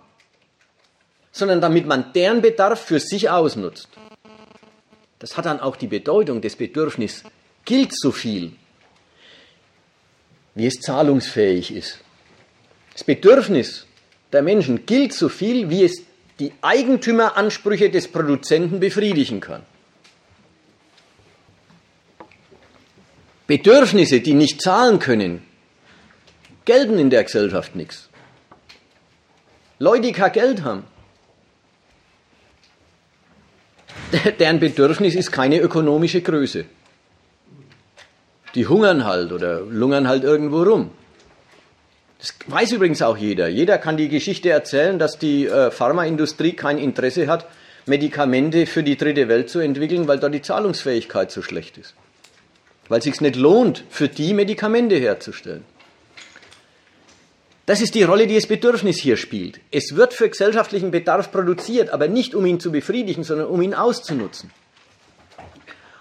sondern 1.32 1.60
damit 1.60 1.86
man 1.86 2.12
deren 2.12 2.42
Bedarf 2.42 2.80
für 2.80 3.00
sich 3.00 3.28
ausnutzt. 3.28 3.88
Das 5.18 5.36
hat 5.36 5.46
dann 5.46 5.60
auch 5.60 5.76
die 5.76 5.86
Bedeutung 5.86 6.40
des 6.40 6.56
Bedürfnisses, 6.56 7.24
gilt 7.64 7.96
so 7.96 8.12
viel, 8.12 8.52
wie 10.54 10.66
es 10.66 10.80
zahlungsfähig 10.80 11.74
ist. 11.74 12.00
Das 12.92 13.04
Bedürfnis 13.04 13.86
der 14.32 14.42
Menschen 14.42 14.86
gilt 14.86 15.12
so 15.12 15.28
viel, 15.28 15.70
wie 15.70 15.84
es 15.84 16.02
die 16.38 16.52
Eigentümeransprüche 16.60 17.90
des 17.90 18.08
Produzenten 18.08 18.80
befriedigen 18.80 19.40
kann. 19.40 19.62
Bedürfnisse, 23.46 24.20
die 24.20 24.34
nicht 24.34 24.60
zahlen 24.60 24.98
können, 24.98 25.42
gelten 26.64 26.98
in 26.98 27.10
der 27.10 27.24
Gesellschaft 27.24 27.76
nichts. 27.76 28.08
Leute, 29.78 30.02
die 30.02 30.12
kein 30.12 30.32
Geld 30.32 30.62
haben, 30.64 30.84
deren 34.38 34.58
Bedürfnis 34.58 35.14
ist 35.14 35.30
keine 35.30 35.58
ökonomische 35.60 36.22
Größe. 36.22 36.64
Die 38.54 38.66
hungern 38.66 39.04
halt 39.04 39.32
oder 39.32 39.60
lungern 39.60 40.08
halt 40.08 40.24
irgendwo 40.24 40.62
rum. 40.62 40.90
Das 42.18 42.34
weiß 42.46 42.72
übrigens 42.72 43.02
auch 43.02 43.18
jeder. 43.18 43.48
Jeder 43.48 43.76
kann 43.76 43.98
die 43.98 44.08
Geschichte 44.08 44.48
erzählen, 44.48 44.98
dass 44.98 45.18
die 45.18 45.46
äh, 45.46 45.70
Pharmaindustrie 45.70 46.54
kein 46.54 46.78
Interesse 46.78 47.26
hat, 47.26 47.46
Medikamente 47.84 48.66
für 48.66 48.82
die 48.82 48.96
dritte 48.96 49.28
Welt 49.28 49.50
zu 49.50 49.60
entwickeln, 49.60 50.08
weil 50.08 50.18
da 50.18 50.28
die 50.28 50.42
Zahlungsfähigkeit 50.42 51.30
so 51.30 51.42
schlecht 51.42 51.76
ist. 51.78 51.94
Weil 52.88 52.98
es 52.98 53.04
sich 53.04 53.20
nicht 53.20 53.36
lohnt, 53.36 53.84
für 53.90 54.08
die 54.08 54.34
Medikamente 54.34 54.96
herzustellen. 54.96 55.64
Das 57.66 57.80
ist 57.80 57.96
die 57.96 58.04
Rolle, 58.04 58.28
die 58.28 58.36
das 58.36 58.46
Bedürfnis 58.46 58.98
hier 58.98 59.16
spielt. 59.16 59.58
Es 59.72 59.96
wird 59.96 60.14
für 60.14 60.28
gesellschaftlichen 60.28 60.92
Bedarf 60.92 61.32
produziert, 61.32 61.90
aber 61.90 62.06
nicht 62.06 62.34
um 62.34 62.46
ihn 62.46 62.60
zu 62.60 62.70
befriedigen, 62.70 63.24
sondern 63.24 63.48
um 63.48 63.60
ihn 63.60 63.74
auszunutzen. 63.74 64.52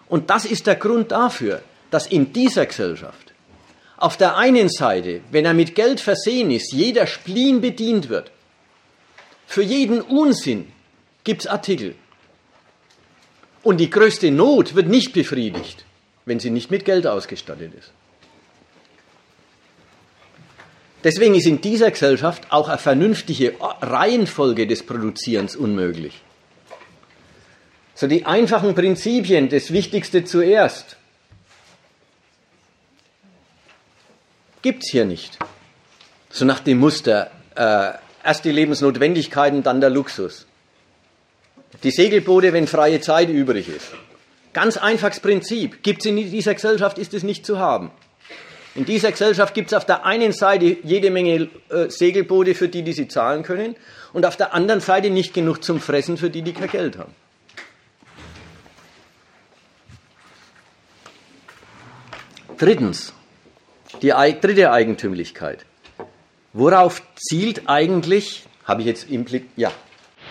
Und 0.07 0.29
das 0.29 0.45
ist 0.45 0.67
der 0.67 0.75
Grund 0.75 1.11
dafür, 1.11 1.61
dass 1.89 2.05
in 2.05 2.33
dieser 2.33 2.67
Gesellschaft 2.67 3.33
auf 3.97 4.17
der 4.17 4.37
einen 4.37 4.69
Seite, 4.69 5.21
wenn 5.31 5.45
er 5.45 5.53
mit 5.53 5.73
Geld 5.73 5.99
versehen 5.99 6.51
ist, 6.51 6.71
jeder 6.71 7.07
Spleen 7.07 7.61
bedient 7.61 8.09
wird. 8.09 8.29
Für 9.47 9.63
jeden 9.63 10.01
Unsinn 10.01 10.71
gibt 11.23 11.41
es 11.41 11.47
Artikel. 11.47 11.95
Und 13.63 13.77
die 13.77 13.89
größte 13.89 14.29
Not 14.29 14.75
wird 14.75 14.87
nicht 14.87 15.13
befriedigt, 15.13 15.85
wenn 16.25 16.39
sie 16.39 16.49
nicht 16.49 16.71
mit 16.71 16.85
Geld 16.85 17.07
ausgestattet 17.07 17.73
ist. 17.77 17.91
Deswegen 21.03 21.35
ist 21.35 21.45
in 21.45 21.61
dieser 21.61 21.91
Gesellschaft 21.91 22.47
auch 22.49 22.67
eine 22.67 22.79
vernünftige 22.79 23.53
Reihenfolge 23.59 24.65
des 24.65 24.83
Produzierens 24.83 25.55
unmöglich. 25.55 26.21
So 27.93 28.07
die 28.07 28.25
einfachen 28.25 28.73
Prinzipien, 28.73 29.47
das 29.47 29.71
Wichtigste 29.71 30.25
zuerst, 30.25 30.97
gibt 34.63 34.83
es 34.83 34.91
hier 34.91 35.05
nicht. 35.05 35.37
So 36.31 36.43
nach 36.43 36.59
dem 36.59 36.79
Muster, 36.79 37.29
äh, 37.55 37.91
erst 38.23 38.43
die 38.43 38.51
Lebensnotwendigkeiten, 38.51 39.61
dann 39.61 39.79
der 39.79 39.91
Luxus. 39.91 40.47
Die 41.83 41.91
Segelboote, 41.91 42.51
wenn 42.51 42.65
freie 42.65 42.99
Zeit 42.99 43.29
übrig 43.29 43.69
ist. 43.69 43.91
Ganz 44.55 44.77
einfaches 44.77 45.19
Prinzip. 45.19 45.83
Gibt 45.83 45.99
es 45.99 46.05
in 46.05 46.15
dieser 46.15 46.53
Gesellschaft, 46.53 46.97
ist 46.97 47.13
es 47.13 47.23
nicht 47.23 47.45
zu 47.45 47.59
haben. 47.59 47.91
In 48.73 48.85
dieser 48.85 49.11
Gesellschaft 49.11 49.53
gibt 49.53 49.73
es 49.73 49.73
auf 49.73 49.85
der 49.85 50.05
einen 50.05 50.31
Seite 50.31 50.77
jede 50.81 51.11
Menge 51.11 51.49
äh, 51.69 51.89
Segelboote 51.89 52.55
für 52.55 52.69
die, 52.69 52.81
die 52.81 52.93
sie 52.93 53.09
zahlen 53.09 53.43
können, 53.43 53.75
und 54.13 54.25
auf 54.25 54.37
der 54.37 54.53
anderen 54.53 54.79
Seite 54.79 55.09
nicht 55.09 55.33
genug 55.33 55.61
zum 55.61 55.81
Fressen 55.81 56.15
für 56.15 56.29
die, 56.29 56.41
die 56.41 56.53
kein 56.53 56.69
Geld 56.69 56.97
haben. 56.97 57.13
Drittens, 62.57 63.11
die 64.01 64.11
dritte 64.11 64.71
Eigentümlichkeit. 64.71 65.65
Worauf 66.53 67.01
zielt 67.17 67.63
eigentlich, 67.67 68.45
habe 68.63 68.83
ich 68.83 68.87
jetzt 68.87 69.09
im 69.09 69.25
Blick, 69.25 69.49
ja. 69.57 69.73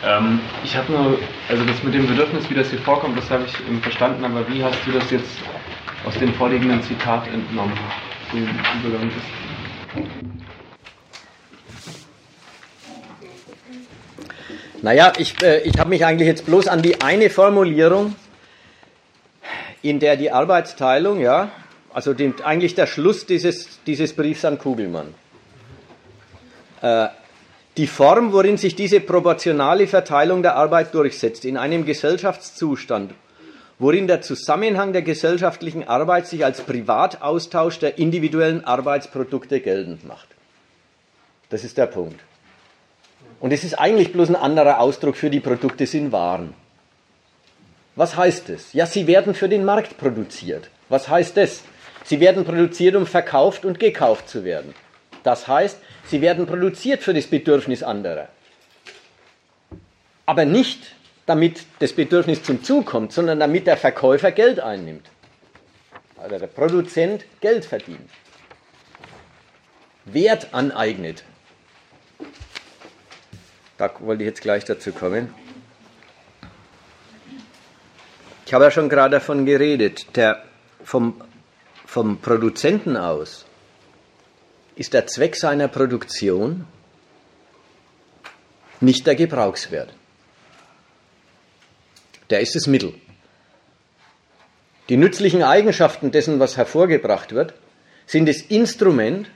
Ähm, 0.03 0.41
ich 0.65 0.77
habe 0.77 0.91
nur, 0.93 1.19
also 1.49 1.65
das 1.65 1.83
mit 1.83 1.95
dem 1.95 2.07
Bedürfnis, 2.07 2.49
wie 2.51 2.55
das 2.55 2.71
hier 2.71 2.81
vorkommt, 2.81 3.17
das 3.17 3.31
habe 3.31 3.45
ich 3.45 3.83
verstanden, 3.83 4.25
aber 4.25 4.49
wie 4.49 4.65
hast 4.65 4.79
du 4.87 4.93
das 4.93 5.11
jetzt 5.11 5.39
aus 6.07 6.15
dem 6.19 6.35
vorliegenden 6.35 6.83
Zitat 6.83 7.27
entnommen? 7.29 7.79
den 8.35 8.49
Übergang 8.85 9.09
ist? 9.09 9.17
Naja, 14.83 15.13
ich, 15.17 15.41
äh, 15.43 15.61
ich 15.61 15.79
habe 15.79 15.91
mich 15.91 16.05
eigentlich 16.05 16.29
jetzt 16.29 16.45
bloß 16.45 16.69
an 16.69 16.83
die 16.83 17.01
eine 17.01 17.31
Formulierung, 17.31 18.17
in 19.83 19.99
der 19.99 20.17
die 20.17 20.31
Arbeitsteilung, 20.31 21.21
ja, 21.21 21.51
also 21.93 22.13
dem, 22.13 22.35
eigentlich 22.45 22.75
der 22.75 22.87
Schluss 22.87 23.25
dieses, 23.25 23.83
dieses 23.87 24.15
Briefs 24.15 24.45
an 24.45 24.59
Kugelmann. 24.59 25.15
Äh, 26.83 27.09
die 27.77 27.87
Form, 27.87 28.33
worin 28.33 28.57
sich 28.57 28.77
diese 28.77 29.01
proportionale 29.01 29.87
Verteilung 29.87 30.43
der 30.43 30.57
Arbeit 30.57 30.95
durchsetzt, 30.95 31.45
in 31.45 31.57
einem 31.57 31.85
Gesellschaftszustand, 31.85 33.13
worin 33.79 34.07
der 34.07 34.23
Zusammenhang 34.23 34.93
der 34.93 35.03
gesellschaftlichen 35.03 35.87
Arbeit 35.87 36.27
sich 36.27 36.45
als 36.45 36.61
Privataustausch 36.61 37.81
der 37.81 37.99
individuellen 37.99 38.65
Arbeitsprodukte 38.65 39.61
geltend 39.61 40.05
macht. 40.07 40.29
Das 41.51 41.65
ist 41.65 41.77
der 41.77 41.87
Punkt. 41.87 42.21
Und 43.41 43.53
es 43.53 43.65
ist 43.65 43.75
eigentlich 43.75 44.13
bloß 44.13 44.31
ein 44.31 44.37
anderer 44.37 44.79
Ausdruck 44.79 45.17
für 45.17 45.31
die 45.31 45.41
Produkte 45.41 45.87
sind 45.87 46.13
Waren. 46.13 46.55
Was 47.97 48.17
heißt 48.17 48.49
es? 48.51 48.73
Ja, 48.73 48.87
sie 48.87 49.07
werden 49.07 49.35
für 49.35 49.49
den 49.49 49.65
Markt 49.65 49.99
produziert. 49.99 50.71
Was 50.89 51.09
heißt 51.09 51.37
das? 51.37 51.63
Sie 52.05 52.21
werden 52.21 52.45
produziert, 52.45 52.97
um 52.97 53.07
verkauft 53.07 53.65
und 53.65 53.79
gekauft 53.81 54.29
zu 54.29 54.45
werden. 54.45 54.75
Das 55.23 55.49
heißt, 55.49 55.79
sie 56.11 56.21
werden 56.21 56.47
produziert 56.47 57.03
für 57.03 57.15
das 57.15 57.27
Bedürfnis 57.27 57.83
anderer. 57.83 58.29
Aber 60.27 60.45
nicht 60.45 60.95
damit 61.27 61.65
das 61.79 61.93
Bedürfnis 61.93 62.43
zum 62.43 62.63
Zug 62.63 62.87
kommt, 62.87 63.13
sondern 63.13 63.41
damit 63.41 63.67
der 63.67 63.77
Verkäufer 63.77 64.33
Geld 64.33 64.61
einnimmt. 64.61 65.09
Oder 66.25 66.39
der 66.39 66.47
Produzent 66.47 67.25
Geld 67.41 67.65
verdient. 67.65 68.11
Wert 70.05 70.49
aneignet. 70.53 71.25
Da 73.79 73.91
wollte 74.01 74.23
ich 74.23 74.29
jetzt 74.29 74.43
gleich 74.43 74.65
dazu 74.65 74.93
kommen. 74.93 75.35
Ich 78.47 78.53
habe 78.53 78.65
ja 78.65 78.71
schon 78.71 78.89
gerade 78.89 79.17
davon 79.17 79.47
geredet, 79.47 80.17
der 80.17 80.45
vom, 80.85 81.21
vom 81.87 82.19
Produzenten 82.19 82.97
aus 82.97 83.47
ist 84.77 84.93
der 84.93 85.07
Zweck 85.07 85.37
seiner 85.37 85.69
Produktion 85.69 86.67
nicht 88.81 89.07
der 89.07 89.15
Gebrauchswert 89.15 89.95
der 92.31 92.41
ist 92.41 92.55
das 92.55 92.67
Mittel. 92.67 92.95
Die 94.89 94.97
nützlichen 94.97 95.43
Eigenschaften 95.43 96.11
dessen, 96.11 96.41
was 96.41 96.57
hervorgebracht 96.57 97.33
wird, 97.33 97.55
sind 98.07 98.29
das 98.29 98.43
Instrument, 98.43 99.31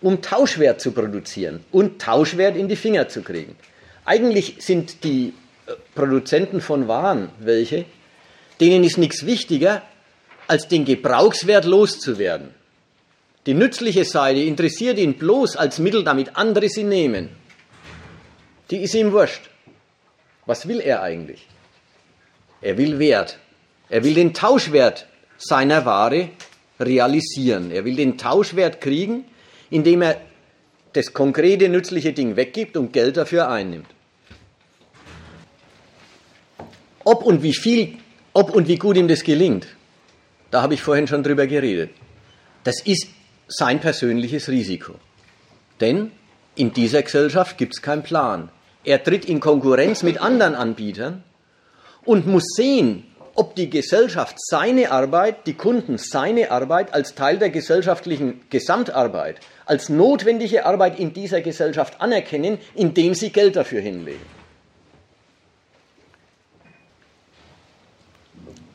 um 0.00 0.22
Tauschwert 0.22 0.80
zu 0.80 0.92
produzieren 0.92 1.64
und 1.72 2.00
Tauschwert 2.00 2.56
in 2.56 2.68
die 2.68 2.76
Finger 2.76 3.08
zu 3.08 3.22
kriegen. 3.22 3.56
Eigentlich 4.04 4.56
sind 4.58 5.02
die 5.02 5.32
äh, 5.66 5.72
Produzenten 5.94 6.60
von 6.60 6.86
Waren 6.86 7.30
welche, 7.38 7.86
denen 8.60 8.84
ist 8.84 8.98
nichts 8.98 9.24
wichtiger, 9.26 9.82
als 10.46 10.68
den 10.68 10.84
Gebrauchswert 10.84 11.64
loszuwerden. 11.64 12.50
Die 13.46 13.54
nützliche 13.54 14.04
Seite 14.04 14.40
interessiert 14.40 14.98
ihn 14.98 15.14
bloß 15.14 15.56
als 15.56 15.78
Mittel, 15.78 16.02
damit 16.02 16.36
andere 16.36 16.68
sie 16.68 16.84
nehmen. 16.84 17.28
Die 18.70 18.78
ist 18.78 18.94
ihm 18.94 19.12
wurscht. 19.12 19.50
Was 20.46 20.66
will 20.66 20.80
er 20.80 21.02
eigentlich? 21.02 21.46
Er 22.62 22.78
will 22.78 22.98
Wert. 22.98 23.38
Er 23.90 24.02
will 24.02 24.14
den 24.14 24.32
Tauschwert 24.32 25.06
seiner 25.36 25.84
Ware 25.84 26.30
realisieren. 26.80 27.70
Er 27.70 27.84
will 27.84 27.96
den 27.96 28.16
Tauschwert 28.16 28.80
kriegen, 28.80 29.26
indem 29.70 30.02
er 30.02 30.20
das 30.94 31.12
konkrete, 31.12 31.68
nützliche 31.68 32.12
Ding 32.12 32.36
weggibt 32.36 32.76
und 32.76 32.92
Geld 32.92 33.16
dafür 33.16 33.50
einnimmt. 33.50 33.88
Ob 37.04 37.22
und 37.22 37.42
wie 37.42 37.54
viel, 37.54 37.98
ob 38.32 38.50
und 38.50 38.68
wie 38.68 38.76
gut 38.76 38.96
ihm 38.96 39.08
das 39.08 39.22
gelingt, 39.22 39.66
da 40.50 40.62
habe 40.62 40.74
ich 40.74 40.80
vorhin 40.82 41.06
schon 41.06 41.22
drüber 41.22 41.46
geredet. 41.46 41.90
Das 42.62 42.80
ist 42.80 43.08
sein 43.48 43.80
persönliches 43.80 44.48
Risiko. 44.48 44.94
Denn 45.80 46.10
in 46.54 46.72
dieser 46.72 47.02
Gesellschaft 47.02 47.58
gibt 47.58 47.74
es 47.74 47.82
keinen 47.82 48.02
Plan. 48.02 48.50
Er 48.84 49.02
tritt 49.02 49.24
in 49.24 49.40
Konkurrenz 49.40 50.02
mit 50.02 50.20
anderen 50.20 50.54
Anbietern 50.54 51.24
und 52.04 52.26
muss 52.26 52.44
sehen, 52.56 53.04
ob 53.34 53.56
die 53.56 53.68
Gesellschaft 53.68 54.36
seine 54.38 54.90
Arbeit, 54.92 55.46
die 55.46 55.54
Kunden 55.54 55.98
seine 55.98 56.50
Arbeit 56.50 56.94
als 56.94 57.14
Teil 57.14 57.38
der 57.38 57.50
gesellschaftlichen 57.50 58.42
Gesamtarbeit, 58.50 59.40
als 59.66 59.88
notwendige 59.88 60.66
Arbeit 60.66 61.00
in 61.00 61.12
dieser 61.12 61.40
Gesellschaft 61.40 62.00
anerkennen, 62.00 62.58
indem 62.74 63.14
sie 63.14 63.30
Geld 63.30 63.56
dafür 63.56 63.80
hinlegen. 63.80 64.43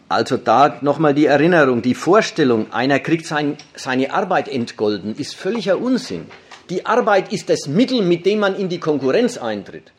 Also 0.10 0.38
da 0.38 0.80
nochmal 0.82 1.14
die 1.14 1.28
Erinnerung, 1.28 1.82
die 1.82 1.94
Vorstellung, 1.94 2.74
einer 2.74 3.00
kriegt 3.00 3.26
sein, 3.26 3.58
seine 3.76 4.12
Arbeit 4.12 4.48
entgolden, 4.48 5.16
ist 5.16 5.36
völliger 5.36 5.78
Unsinn. 5.78 6.26
Die 6.70 6.86
Arbeit 6.86 7.32
ist 7.32 7.50
das 7.50 7.68
Mittel, 7.68 8.02
mit 8.02 8.26
dem 8.26 8.40
man 8.40 8.56
in 8.56 8.70
die 8.70 8.80
Konkurrenz 8.80 9.38
eintritt 9.38 9.94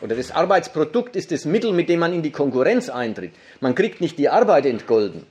oder 0.00 0.14
das 0.14 0.30
Arbeitsprodukt 0.30 1.16
ist 1.16 1.32
das 1.32 1.44
Mittel, 1.44 1.72
mit 1.72 1.88
dem 1.88 2.00
man 2.00 2.12
in 2.12 2.22
die 2.22 2.30
Konkurrenz 2.30 2.88
eintritt. 2.88 3.32
Man 3.60 3.74
kriegt 3.74 4.00
nicht 4.00 4.18
die 4.18 4.28
Arbeit 4.28 4.66
entgolden, 4.66 5.26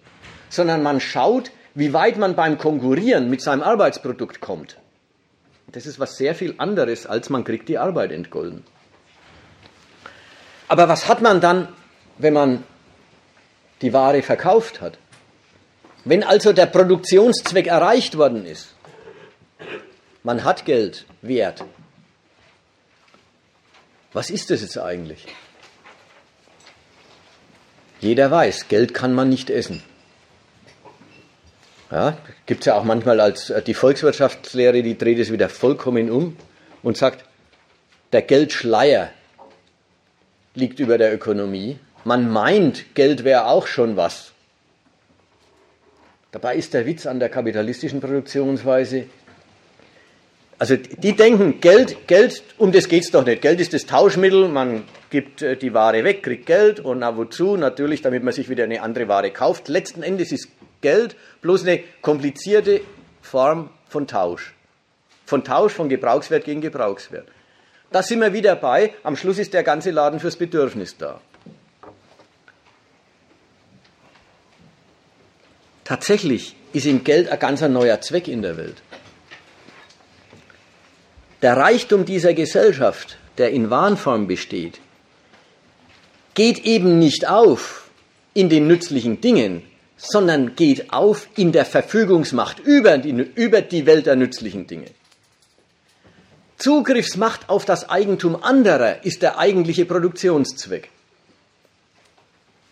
sondern 0.50 0.82
man 0.82 1.00
schaut, 1.00 1.52
wie 1.76 1.94
weit 1.94 2.18
man 2.18 2.36
beim 2.36 2.58
Konkurrieren 2.58 3.30
mit 3.30 3.42
seinem 3.42 3.62
Arbeitsprodukt 3.62 4.42
kommt. 4.42 4.78
Das 5.72 5.86
ist 5.86 6.00
was 6.00 6.18
sehr 6.18 6.34
viel 6.36 6.56
anderes, 6.58 7.06
als 7.06 7.30
man 7.30 7.44
kriegt 7.44 7.70
die 7.70 7.78
Arbeit 7.78 8.12
entgolden. 8.12 8.64
Aber 10.68 10.88
was 10.90 11.08
hat 11.08 11.22
man 11.22 11.42
dann, 11.42 11.68
wenn 12.18 12.34
man 12.34 12.64
die 13.82 13.94
Ware 13.94 14.22
verkauft 14.22 14.82
hat? 14.82 14.98
Wenn 16.04 16.24
also 16.24 16.54
der 16.54 16.68
Produktionszweck 16.68 17.68
erreicht 17.68 18.18
worden 18.18 18.46
ist, 18.46 18.76
man 20.24 20.44
hat 20.44 20.66
Geld, 20.66 21.06
Wert, 21.22 21.64
was 24.14 24.30
ist 24.30 24.50
das 24.50 24.62
jetzt 24.62 24.78
eigentlich? 24.78 25.26
Jeder 28.00 28.30
weiß, 28.30 28.68
Geld 28.68 28.94
kann 28.94 29.14
man 29.14 29.30
nicht 29.30 29.50
essen. 29.50 29.84
Ja, 31.92 32.18
Gibt 32.46 32.62
es 32.62 32.66
ja 32.66 32.76
auch 32.76 32.84
manchmal 32.84 33.20
als 33.20 33.50
äh, 33.50 33.62
die 33.62 33.74
Volkswirtschaftslehre, 33.74 34.84
die 34.84 34.98
dreht 34.98 35.20
es 35.20 35.32
wieder 35.32 35.50
vollkommen 35.50 36.10
um 36.10 36.36
und 36.84 36.98
sagt, 36.98 37.26
der 38.12 38.22
Geldschleier 38.22 39.12
liegt 40.56 40.80
über 40.80 40.98
der 40.98 41.14
Ökonomie. 41.14 41.80
Man 42.06 42.32
meint, 42.32 42.96
Geld 42.96 43.24
wäre 43.24 43.48
auch 43.48 43.68
schon 43.68 43.98
was. 43.98 44.32
Dabei 46.32 46.56
ist 46.56 46.74
der 46.74 46.86
Witz 46.86 47.08
an 47.08 47.20
der 47.20 47.30
kapitalistischen 47.30 48.00
Produktionsweise, 48.00 49.08
also 50.58 50.78
die 50.78 51.14
denken, 51.14 51.60
Geld, 51.60 52.08
Geld, 52.08 52.44
um 52.58 52.72
das 52.72 52.88
geht 52.88 53.04
es 53.04 53.12
doch 53.12 53.26
nicht. 53.26 53.42
Geld 53.42 53.60
ist 53.60 53.74
das 53.74 53.86
Tauschmittel, 53.88 54.48
man 54.48 54.84
gibt 55.10 55.42
äh, 55.42 55.58
die 55.58 55.74
Ware 55.74 56.04
weg, 56.04 56.24
kriegt 56.24 56.46
Geld 56.46 56.80
und 56.80 57.00
na 57.00 57.18
wozu? 57.18 57.58
Natürlich, 57.58 58.02
damit 58.02 58.24
man 58.24 58.34
sich 58.34 58.48
wieder 58.50 58.64
eine 58.64 58.82
andere 58.82 59.08
Ware 59.08 59.32
kauft. 59.32 59.68
Letzten 59.68 60.02
Endes 60.02 60.32
ist 60.32 60.48
Geld 60.82 61.16
bloß 61.42 61.64
eine 61.64 61.84
komplizierte 62.02 62.82
Form 63.22 63.70
von 63.90 64.08
Tausch. 64.08 64.54
Von 65.26 65.44
Tausch 65.44 65.74
von 65.74 65.90
Gebrauchswert 65.90 66.46
gegen 66.46 66.62
Gebrauchswert. 66.62 67.28
Da 67.92 68.04
sind 68.04 68.20
wir 68.20 68.32
wieder 68.32 68.56
bei, 68.56 68.94
am 69.04 69.18
Schluss 69.18 69.40
ist 69.40 69.54
der 69.54 69.64
ganze 69.64 69.92
Laden 69.92 70.20
fürs 70.20 70.36
Bedürfnis 70.36 70.96
da. 70.98 71.20
Tatsächlich 75.86 76.56
ist 76.74 76.88
im 76.88 77.04
Geld 77.04 77.30
ein 77.30 77.40
ganz 77.40 77.62
neuer 77.62 78.02
Zweck 78.02 78.28
in 78.28 78.42
der 78.42 78.58
Welt. 78.58 78.82
Der 81.42 81.56
Reichtum 81.56 82.06
dieser 82.06 82.34
Gesellschaft, 82.34 83.18
der 83.38 83.52
in 83.52 83.70
Wahnform 83.70 84.28
besteht, 84.28 84.82
geht 86.34 86.66
eben 86.66 86.98
nicht 86.98 87.28
auf 87.28 87.90
in 88.34 88.50
den 88.50 88.68
nützlichen 88.68 89.22
Dingen, 89.22 89.62
sondern 89.96 90.56
geht 90.56 90.92
auf 90.92 91.28
in 91.38 91.52
der 91.52 91.66
Verfügungsmacht 91.66 92.60
über 92.60 92.98
die, 92.98 93.12
über 93.12 93.62
die 93.62 93.86
Welt 93.86 94.08
der 94.08 94.16
nützlichen 94.16 94.66
Dinge. 94.66 94.88
Zugriffsmacht 96.58 97.48
auf 97.48 97.64
das 97.66 97.90
Eigentum 97.90 98.42
anderer 98.42 99.06
ist 99.06 99.22
der 99.22 99.38
eigentliche 99.38 99.86
Produktionszweck. 99.86 100.90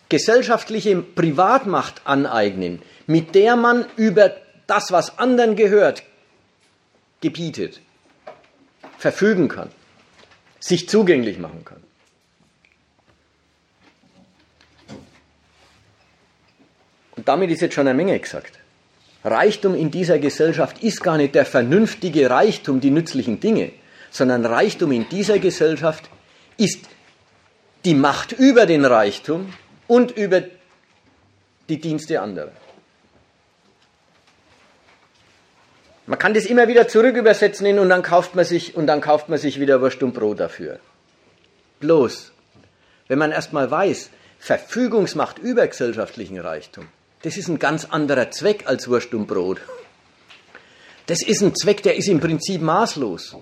Gesellschaftliche 0.08 0.96
Privatmacht 1.00 2.02
aneignen, 2.04 2.82
mit 3.06 3.34
der 3.34 3.56
man 3.56 3.86
über 3.96 4.34
das, 4.66 4.92
was 4.92 5.18
anderen 5.18 5.56
gehört, 5.56 6.02
gebietet, 7.20 7.80
verfügen 8.98 9.48
kann, 9.48 9.70
sich 10.60 10.88
zugänglich 10.88 11.38
machen 11.38 11.64
kann. 11.64 11.82
Und 17.16 17.28
damit 17.28 17.50
ist 17.50 17.62
jetzt 17.62 17.74
schon 17.74 17.86
eine 17.86 17.96
Menge 17.96 18.18
gesagt. 18.18 18.58
Reichtum 19.24 19.74
in 19.74 19.90
dieser 19.90 20.18
Gesellschaft 20.18 20.82
ist 20.82 21.02
gar 21.02 21.16
nicht 21.16 21.34
der 21.34 21.46
vernünftige 21.46 22.28
Reichtum, 22.28 22.80
die 22.80 22.90
nützlichen 22.90 23.40
Dinge, 23.40 23.72
sondern 24.10 24.44
Reichtum 24.44 24.92
in 24.92 25.08
dieser 25.08 25.38
Gesellschaft 25.38 26.10
ist 26.58 26.86
die 27.86 27.94
Macht 27.94 28.32
über 28.32 28.66
den 28.66 28.84
Reichtum 28.84 29.52
und 29.86 30.10
über 30.12 30.42
die 31.68 31.80
Dienste 31.80 32.20
anderer. 32.20 32.52
Man 36.06 36.18
kann 36.18 36.34
das 36.34 36.44
immer 36.44 36.68
wieder 36.68 36.86
zurück 36.86 37.16
übersetzen 37.16 37.78
und 37.78 37.88
dann 37.88 38.02
kauft 38.02 38.34
man 38.34 38.44
sich 38.44 38.76
und 38.76 38.86
dann 38.86 39.00
kauft 39.00 39.30
man 39.30 39.38
sich 39.38 39.58
wieder 39.58 39.80
Wurst 39.80 40.02
und 40.02 40.12
Brot 40.12 40.38
dafür. 40.38 40.78
Bloß, 41.80 42.32
wenn 43.08 43.18
man 43.18 43.32
erstmal 43.32 43.70
weiß, 43.70 44.10
Verfügungsmacht 44.38 45.38
über 45.38 45.66
gesellschaftlichen 45.66 46.38
Reichtum, 46.38 46.88
das 47.22 47.38
ist 47.38 47.48
ein 47.48 47.58
ganz 47.58 47.86
anderer 47.86 48.30
Zweck 48.30 48.64
als 48.66 48.86
Wurst 48.88 49.14
und 49.14 49.26
Brot. 49.26 49.62
Das 51.06 51.22
ist 51.22 51.40
ein 51.40 51.54
Zweck, 51.54 51.82
der 51.82 51.96
ist 51.96 52.08
im 52.08 52.20
Prinzip 52.20 52.60
maßlos. 52.60 53.36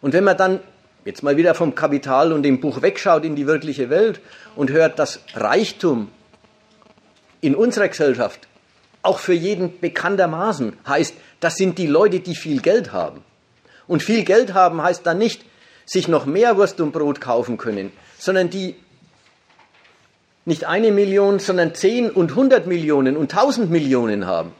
Und 0.00 0.14
wenn 0.14 0.24
man 0.24 0.36
dann 0.36 0.60
jetzt 1.04 1.22
mal 1.22 1.36
wieder 1.36 1.54
vom 1.54 1.74
Kapital 1.74 2.32
und 2.32 2.42
dem 2.42 2.60
Buch 2.60 2.82
wegschaut 2.82 3.24
in 3.24 3.36
die 3.36 3.46
wirkliche 3.46 3.90
Welt 3.90 4.20
und 4.56 4.70
hört, 4.70 4.98
dass 4.98 5.20
Reichtum 5.34 6.08
in 7.40 7.54
unserer 7.54 7.88
Gesellschaft 7.88 8.48
auch 9.02 9.18
für 9.18 9.32
jeden 9.32 9.78
bekanntermaßen 9.80 10.76
heißt, 10.86 11.14
das 11.40 11.56
sind 11.56 11.78
die 11.78 11.86
Leute, 11.86 12.20
die 12.20 12.34
viel 12.34 12.60
Geld 12.60 12.92
haben. 12.92 13.22
Und 13.86 14.02
viel 14.02 14.24
Geld 14.24 14.54
haben 14.54 14.82
heißt 14.82 15.06
dann 15.06 15.18
nicht, 15.18 15.44
sich 15.86 16.08
noch 16.08 16.26
mehr 16.26 16.56
Wurst 16.56 16.80
und 16.80 16.92
Brot 16.92 17.20
kaufen 17.20 17.56
können, 17.56 17.92
sondern 18.18 18.50
die 18.50 18.76
nicht 20.44 20.64
eine 20.64 20.92
Million, 20.92 21.38
sondern 21.38 21.74
zehn 21.74 22.10
und 22.10 22.34
hundert 22.34 22.66
Millionen 22.66 23.16
und 23.16 23.30
tausend 23.30 23.70
Millionen 23.70 24.26
haben. 24.26 24.52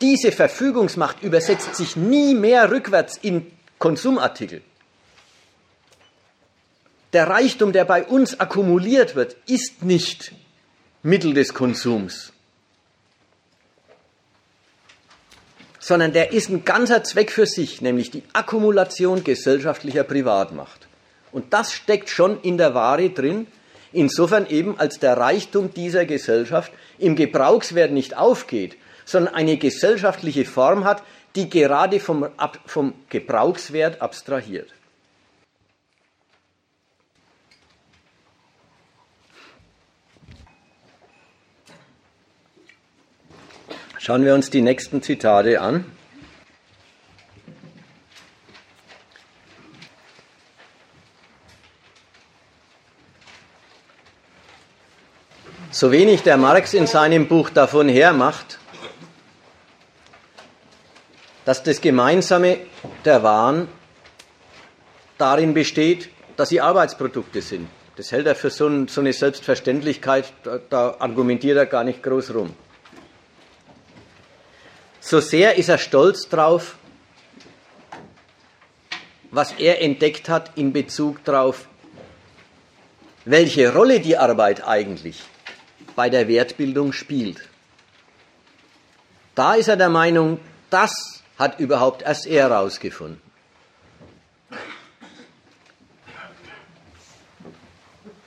Diese 0.00 0.32
Verfügungsmacht 0.32 1.22
übersetzt 1.22 1.74
sich 1.74 1.96
nie 1.96 2.34
mehr 2.34 2.70
rückwärts 2.70 3.16
in 3.16 3.46
Konsumartikel. 3.78 4.62
Der 7.12 7.28
Reichtum, 7.28 7.72
der 7.72 7.84
bei 7.84 8.04
uns 8.04 8.38
akkumuliert 8.38 9.14
wird, 9.16 9.36
ist 9.46 9.82
nicht 9.82 10.32
Mittel 11.02 11.32
des 11.32 11.54
Konsums, 11.54 12.32
sondern 15.78 16.12
der 16.12 16.32
ist 16.32 16.50
ein 16.50 16.66
ganzer 16.66 17.02
Zweck 17.04 17.30
für 17.32 17.46
sich, 17.46 17.80
nämlich 17.80 18.10
die 18.10 18.22
Akkumulation 18.34 19.24
gesellschaftlicher 19.24 20.04
Privatmacht. 20.04 20.86
Und 21.32 21.52
das 21.54 21.72
steckt 21.72 22.10
schon 22.10 22.40
in 22.42 22.58
der 22.58 22.74
Ware 22.74 23.08
drin, 23.08 23.46
insofern 23.92 24.46
eben 24.46 24.78
als 24.78 24.98
der 24.98 25.16
Reichtum 25.16 25.72
dieser 25.72 26.04
Gesellschaft 26.04 26.72
im 26.98 27.16
Gebrauchswert 27.16 27.90
nicht 27.90 28.16
aufgeht, 28.16 28.76
sondern 29.06 29.34
eine 29.34 29.56
gesellschaftliche 29.56 30.44
Form 30.44 30.84
hat, 30.84 31.02
die 31.36 31.48
gerade 31.48 32.00
vom, 32.00 32.28
vom 32.66 32.92
Gebrauchswert 33.08 34.02
abstrahiert. 34.02 34.68
Schauen 44.08 44.24
wir 44.24 44.32
uns 44.32 44.48
die 44.48 44.62
nächsten 44.62 45.02
Zitate 45.02 45.60
an. 45.60 45.84
So 55.70 55.92
wenig 55.92 56.22
der 56.22 56.38
Marx 56.38 56.72
in 56.72 56.86
seinem 56.86 57.28
Buch 57.28 57.50
davon 57.50 57.90
hermacht, 57.90 58.58
dass 61.44 61.62
das 61.62 61.82
Gemeinsame 61.82 62.60
der 63.04 63.22
Waren 63.22 63.68
darin 65.18 65.52
besteht, 65.52 66.08
dass 66.38 66.48
sie 66.48 66.62
Arbeitsprodukte 66.62 67.42
sind. 67.42 67.68
Das 67.96 68.10
hält 68.10 68.26
er 68.26 68.34
für 68.34 68.48
so, 68.48 68.68
eine 68.68 69.12
Selbstverständlichkeit, 69.12 70.32
da, 70.70 70.96
argumentiert 70.98 71.58
er 71.58 71.66
gar 71.66 71.84
nicht 71.84 72.02
groß 72.02 72.32
rum. 72.32 72.54
So 75.10 75.20
sehr 75.20 75.54
ist 75.56 75.70
er 75.70 75.78
stolz 75.78 76.28
drauf, 76.28 76.76
was 79.30 79.52
er 79.52 79.80
entdeckt 79.80 80.28
hat 80.28 80.58
in 80.58 80.74
Bezug 80.74 81.24
darauf, 81.24 81.66
welche 83.24 83.72
Rolle 83.72 84.00
die 84.00 84.18
Arbeit 84.18 84.68
eigentlich 84.68 85.22
bei 85.96 86.10
der 86.10 86.28
Wertbildung 86.28 86.92
spielt. 86.92 87.48
Da 89.34 89.54
ist 89.54 89.68
er 89.68 89.78
der 89.78 89.88
Meinung, 89.88 90.40
das 90.68 91.22
hat 91.38 91.58
überhaupt 91.58 92.02
erst 92.02 92.26
er 92.26 92.50
herausgefunden. 92.50 93.22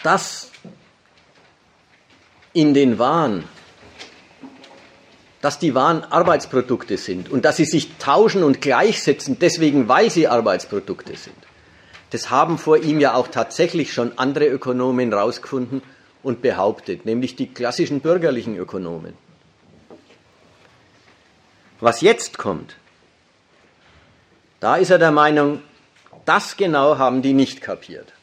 Dass 0.02 0.50
in 2.54 2.74
den 2.74 2.98
Wahn 2.98 3.48
dass 5.42 5.58
die 5.58 5.74
Waren 5.74 6.04
Arbeitsprodukte 6.04 6.98
sind 6.98 7.30
und 7.30 7.46
dass 7.46 7.58
sie 7.58 7.66
sich 7.66 7.98
tauschen 7.98 8.44
und 8.44 8.62
gleichsetzen, 8.62 9.38
deswegen 9.40 9.88
weil 9.88 10.10
sie 10.10 10.28
Arbeitsprodukte 10.28 11.16
sind. 11.16 11.36
Das 12.12 12.30
haben 12.30 12.58
vor 12.58 12.78
ihm 12.78 13.00
ja 13.00 13.16
auch 13.16 13.28
tatsächlich 13.28 13.94
schon 13.94 14.18
andere 14.18 14.46
Ökonomen 14.48 15.12
herausgefunden 15.12 15.82
und 16.24 16.42
behauptet, 16.42 17.06
nämlich 17.06 17.36
die 17.36 17.48
klassischen 17.48 18.02
bürgerlichen 18.02 18.56
Ökonomen. 18.56 19.14
Was 21.80 22.02
jetzt 22.02 22.38
kommt, 22.38 22.76
da 24.60 24.76
ist 24.76 24.92
er 24.92 25.00
der 25.00 25.12
Meinung, 25.12 25.64
das 26.26 26.56
genau 26.56 27.00
haben 27.00 27.24
die 27.24 27.34
nicht 27.34 27.62
kapiert. 27.62 28.14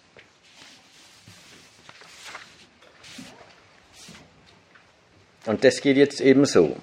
Und 5.47 5.64
das 5.64 5.81
geht 5.81 5.97
jetzt 5.97 6.21
eben 6.21 6.45
so. 6.45 6.77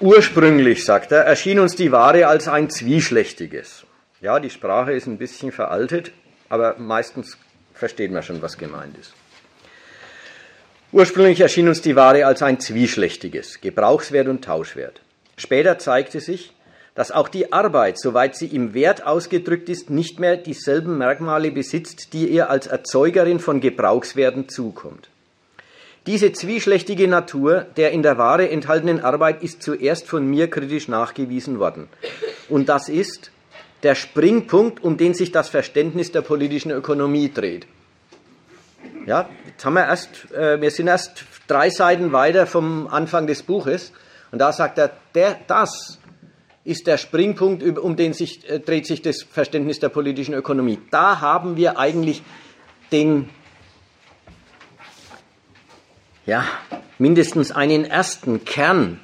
Ursprünglich, 0.00 0.84
sagt 0.84 1.10
er, 1.10 1.24
erschien 1.24 1.58
uns 1.58 1.74
die 1.74 1.90
Ware 1.90 2.28
als 2.28 2.46
ein 2.46 2.70
zwischlächtiges. 2.70 3.84
Ja, 4.20 4.38
die 4.38 4.50
Sprache 4.50 4.92
ist 4.92 5.08
ein 5.08 5.18
bisschen 5.18 5.50
veraltet, 5.50 6.12
aber 6.48 6.76
meistens 6.78 7.36
versteht 7.74 8.12
man 8.12 8.22
schon, 8.22 8.40
was 8.40 8.58
gemeint 8.58 8.96
ist. 8.96 9.12
Ursprünglich 10.92 11.40
erschien 11.40 11.66
uns 11.66 11.82
die 11.82 11.96
Ware 11.96 12.26
als 12.26 12.42
ein 12.42 12.60
zwischlächtiges, 12.60 13.60
Gebrauchswert 13.60 14.28
und 14.28 14.44
Tauschwert. 14.44 15.00
Später 15.36 15.78
zeigte 15.78 16.20
sich, 16.20 16.52
dass 16.94 17.10
auch 17.10 17.28
die 17.28 17.52
Arbeit, 17.52 17.98
soweit 17.98 18.36
sie 18.36 18.46
im 18.46 18.74
Wert 18.74 19.04
ausgedrückt 19.04 19.68
ist, 19.68 19.90
nicht 19.90 20.20
mehr 20.20 20.36
dieselben 20.36 20.96
Merkmale 20.96 21.50
besitzt, 21.50 22.12
die 22.12 22.28
ihr 22.28 22.50
als 22.50 22.68
Erzeugerin 22.68 23.40
von 23.40 23.60
Gebrauchswerten 23.60 24.48
zukommt. 24.48 25.08
Diese 26.06 26.32
zwischlächtige 26.32 27.08
Natur 27.08 27.66
der 27.76 27.92
in 27.92 28.02
der 28.02 28.18
Ware 28.18 28.48
enthaltenen 28.50 29.00
Arbeit 29.00 29.42
ist 29.42 29.62
zuerst 29.62 30.06
von 30.06 30.26
mir 30.26 30.48
kritisch 30.48 30.88
nachgewiesen 30.88 31.58
worden. 31.58 31.88
Und 32.48 32.68
das 32.68 32.88
ist 32.88 33.30
der 33.82 33.94
Springpunkt, 33.94 34.82
um 34.82 34.96
den 34.96 35.14
sich 35.14 35.32
das 35.32 35.48
Verständnis 35.48 36.10
der 36.12 36.22
politischen 36.22 36.70
Ökonomie 36.70 37.30
dreht. 37.32 37.66
Ja, 39.06 39.28
jetzt 39.46 39.64
haben 39.64 39.74
wir 39.74 39.86
erst, 39.86 40.30
äh, 40.32 40.60
wir 40.60 40.70
sind 40.70 40.86
erst 40.86 41.24
drei 41.46 41.70
Seiten 41.70 42.12
weiter 42.12 42.46
vom 42.46 42.88
Anfang 42.88 43.26
des 43.26 43.42
Buches 43.42 43.92
und 44.30 44.38
da 44.38 44.52
sagt 44.52 44.78
er, 44.78 44.90
der, 45.14 45.38
das 45.46 45.98
ist 46.64 46.86
der 46.86 46.98
Springpunkt, 46.98 47.62
um 47.78 47.96
den 47.96 48.12
sich, 48.12 48.48
äh, 48.48 48.60
dreht 48.60 48.86
sich 48.86 49.00
das 49.00 49.22
Verständnis 49.22 49.78
der 49.80 49.88
politischen 49.88 50.34
Ökonomie. 50.34 50.78
Da 50.90 51.20
haben 51.20 51.56
wir 51.56 51.78
eigentlich 51.78 52.22
den, 52.92 53.30
ja, 56.28 56.44
mindestens 56.98 57.52
einen 57.52 57.86
ersten 57.86 58.44
Kern 58.44 59.00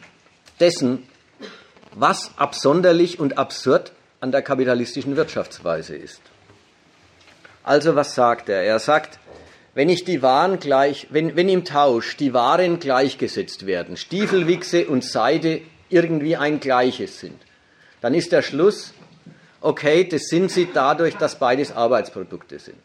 dessen, 0.61 1.09
was 1.95 2.33
absonderlich 2.37 3.18
und 3.18 3.39
absurd 3.39 3.93
an 4.20 4.31
der 4.31 4.43
kapitalistischen 4.43 5.16
Wirtschaftsweise 5.16 5.97
ist. 5.97 6.20
Also 7.62 7.95
was 7.95 8.14
sagt 8.14 8.51
er? 8.51 8.62
Er 8.62 8.79
sagt, 8.79 9.18
wenn 9.72 9.89
ich 9.89 10.05
die 10.05 10.20
Waren 10.20 10.59
gleich, 10.59 11.07
wenn, 11.11 11.35
wenn 11.35 11.49
im 11.49 11.64
Tausch 11.64 12.18
die 12.18 12.35
Waren 12.35 12.79
gleichgesetzt 12.79 13.64
werden, 13.64 13.97
Stiefelwichse 13.97 14.87
und 14.87 15.03
Seide 15.03 15.62
irgendwie 15.89 16.37
ein 16.37 16.61
gleiches 16.61 17.20
sind, 17.20 17.41
dann 18.03 18.12
ist 18.12 18.33
der 18.33 18.43
Schluss, 18.43 18.93
okay, 19.62 20.07
das 20.07 20.25
sind 20.27 20.51
sie 20.51 20.68
dadurch, 20.70 21.16
dass 21.16 21.39
beides 21.39 21.72
Arbeitsprodukte 21.72 22.59
sind. 22.59 22.77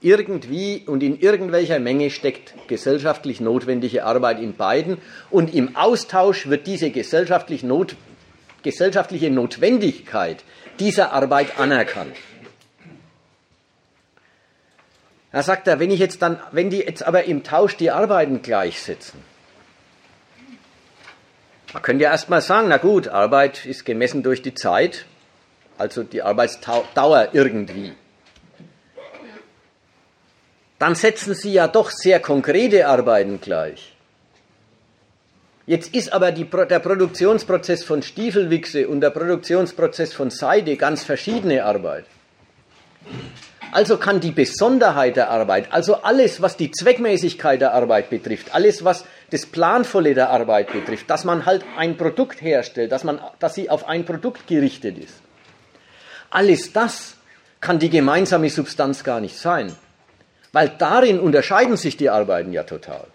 Irgendwie 0.00 0.84
und 0.86 1.02
in 1.02 1.18
irgendwelcher 1.18 1.80
Menge 1.80 2.10
steckt 2.10 2.54
gesellschaftlich 2.68 3.40
notwendige 3.40 4.04
Arbeit 4.04 4.40
in 4.40 4.54
beiden 4.54 4.98
und 5.30 5.52
im 5.54 5.74
Austausch 5.74 6.48
wird 6.48 6.68
diese 6.68 6.90
gesellschaftlich 6.90 7.64
not, 7.64 7.96
gesellschaftliche 8.62 9.30
Notwendigkeit 9.30 10.44
dieser 10.78 11.12
Arbeit 11.12 11.58
anerkannt. 11.58 12.14
Da 15.32 15.42
sagt 15.42 15.66
er, 15.66 15.78
wenn 15.78 15.90
ich 15.90 15.98
jetzt 15.98 16.22
dann, 16.22 16.40
wenn 16.52 16.70
die 16.70 16.78
jetzt 16.78 17.02
aber 17.02 17.24
im 17.24 17.42
Tausch 17.42 17.76
die 17.76 17.90
Arbeiten 17.90 18.40
gleichsetzen, 18.40 19.20
man 21.72 21.82
könnte 21.82 22.04
ja 22.04 22.10
erstmal 22.10 22.40
sagen, 22.40 22.68
na 22.68 22.78
gut, 22.78 23.08
Arbeit 23.08 23.66
ist 23.66 23.84
gemessen 23.84 24.22
durch 24.22 24.40
die 24.40 24.54
Zeit, 24.54 25.04
also 25.76 26.02
die 26.02 26.22
Arbeitsdauer 26.22 27.28
irgendwie. 27.32 27.92
Dann 30.78 30.94
setzen 30.94 31.34
Sie 31.34 31.52
ja 31.52 31.66
doch 31.68 31.90
sehr 31.90 32.20
konkrete 32.20 32.86
Arbeiten 32.86 33.40
gleich. 33.40 33.94
Jetzt 35.66 35.94
ist 35.94 36.12
aber 36.12 36.32
die, 36.32 36.44
der 36.44 36.78
Produktionsprozess 36.78 37.84
von 37.84 38.02
Stiefelwichse 38.02 38.88
und 38.88 39.02
der 39.02 39.10
Produktionsprozess 39.10 40.14
von 40.14 40.30
Seide 40.30 40.76
ganz 40.76 41.04
verschiedene 41.04 41.62
Arbeit. 41.64 42.06
Also 43.70 43.98
kann 43.98 44.20
die 44.20 44.30
Besonderheit 44.30 45.16
der 45.16 45.28
Arbeit, 45.28 45.70
also 45.70 45.96
alles, 45.96 46.40
was 46.40 46.56
die 46.56 46.70
Zweckmäßigkeit 46.70 47.60
der 47.60 47.74
Arbeit 47.74 48.08
betrifft, 48.08 48.54
alles, 48.54 48.82
was 48.82 49.04
das 49.30 49.44
Planvolle 49.44 50.14
der 50.14 50.30
Arbeit 50.30 50.72
betrifft, 50.72 51.10
dass 51.10 51.24
man 51.24 51.44
halt 51.44 51.66
ein 51.76 51.98
Produkt 51.98 52.40
herstellt, 52.40 52.90
dass, 52.90 53.04
man, 53.04 53.20
dass 53.38 53.54
sie 53.54 53.68
auf 53.68 53.86
ein 53.86 54.06
Produkt 54.06 54.46
gerichtet 54.46 54.96
ist, 54.96 55.16
alles 56.30 56.72
das 56.72 57.16
kann 57.60 57.78
die 57.78 57.90
gemeinsame 57.90 58.48
Substanz 58.48 59.04
gar 59.04 59.20
nicht 59.20 59.36
sein, 59.36 59.76
weil 60.52 60.70
darin 60.78 61.20
unterscheiden 61.20 61.76
sich 61.76 61.96
die 61.96 62.10
Arbeiten 62.10 62.52
ja 62.52 62.62
total. 62.62 63.06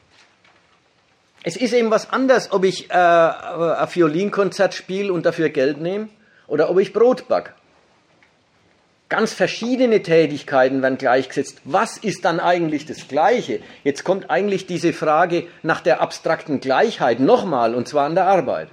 Es 1.43 1.57
ist 1.57 1.73
eben 1.73 1.91
was 1.91 2.09
anderes, 2.11 2.51
ob 2.51 2.63
ich 2.63 2.89
äh, 2.89 2.93
ein 2.93 3.87
Violinkonzert 3.91 4.73
spiele 4.73 5.11
und 5.11 5.25
dafür 5.25 5.49
Geld 5.49 5.81
nehme 5.81 6.07
oder 6.47 6.69
ob 6.69 6.79
ich 6.79 6.93
Brot 6.93 7.27
back. 7.27 7.53
Ganz 9.09 9.33
verschiedene 9.33 10.01
Tätigkeiten 10.01 10.81
werden 10.81 10.97
gleichgesetzt. 10.97 11.61
Was 11.65 11.97
ist 11.97 12.25
dann 12.25 12.39
eigentlich 12.39 12.85
das 12.85 13.07
Gleiche? 13.07 13.59
Jetzt 13.83 14.05
kommt 14.05 14.29
eigentlich 14.29 14.65
diese 14.65 14.93
Frage 14.93 15.45
nach 15.61 15.81
der 15.81 16.01
abstrakten 16.01 16.61
Gleichheit 16.61 17.19
nochmal, 17.19 17.75
und 17.75 17.87
zwar 17.87 18.05
an 18.05 18.15
der 18.15 18.25
Arbeit. 18.25 18.69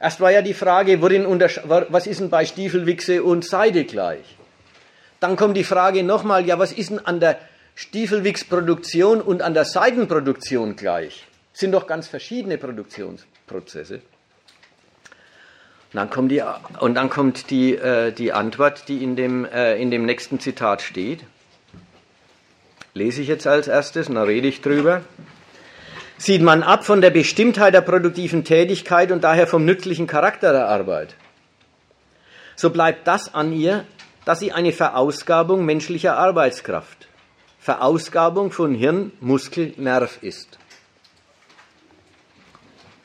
Erst 0.00 0.20
war 0.20 0.30
ja 0.30 0.42
die 0.42 0.54
Frage, 0.54 1.00
worin 1.00 1.24
was 1.28 2.06
ist 2.06 2.20
denn 2.20 2.30
bei 2.30 2.44
Stiefelwichse 2.44 3.22
und 3.22 3.44
Seide 3.44 3.84
gleich? 3.84 4.36
Dann 5.20 5.36
kommt 5.36 5.56
die 5.56 5.64
Frage 5.64 6.02
nochmal, 6.02 6.46
ja, 6.46 6.58
was 6.58 6.72
ist 6.72 6.90
denn 6.90 6.98
an 6.98 7.20
der 7.20 7.38
Stiefelwichsproduktion 7.74 9.20
und 9.20 9.42
an 9.42 9.54
der 9.54 9.64
Seidenproduktion 9.64 10.76
gleich. 10.76 11.26
Sind 11.52 11.72
doch 11.72 11.86
ganz 11.86 12.08
verschiedene 12.08 12.58
Produktionsprozesse. 12.58 13.94
Und 15.92 15.96
dann 15.96 16.10
kommt 16.10 16.30
die, 16.30 16.42
und 16.78 16.94
dann 16.94 17.10
kommt 17.10 17.50
die, 17.50 17.74
äh, 17.74 18.12
die 18.12 18.32
Antwort, 18.32 18.88
die 18.88 19.02
in 19.02 19.16
dem, 19.16 19.44
äh, 19.44 19.76
in 19.76 19.90
dem 19.90 20.04
nächsten 20.04 20.40
Zitat 20.40 20.82
steht. 20.82 21.24
Lese 22.94 23.22
ich 23.22 23.28
jetzt 23.28 23.46
als 23.46 23.66
erstes, 23.66 24.08
und 24.08 24.14
dann 24.14 24.26
rede 24.26 24.46
ich 24.46 24.60
drüber. 24.60 25.02
Sieht 26.16 26.42
man 26.42 26.62
ab 26.62 26.84
von 26.84 27.00
der 27.00 27.10
Bestimmtheit 27.10 27.74
der 27.74 27.80
produktiven 27.80 28.44
Tätigkeit 28.44 29.10
und 29.10 29.24
daher 29.24 29.46
vom 29.46 29.64
nützlichen 29.64 30.06
Charakter 30.06 30.52
der 30.52 30.68
Arbeit, 30.68 31.14
so 32.56 32.68
bleibt 32.68 33.06
das 33.06 33.34
an 33.34 33.54
ihr, 33.54 33.86
dass 34.24 34.40
sie 34.40 34.52
eine 34.52 34.72
Verausgabung 34.72 35.64
menschlicher 35.64 36.16
Arbeitskraft, 36.16 37.08
Verausgabung 37.58 38.52
von 38.52 38.74
Hirn, 38.74 39.12
Muskel, 39.20 39.74
Nerv 39.76 40.22
ist. 40.22 40.58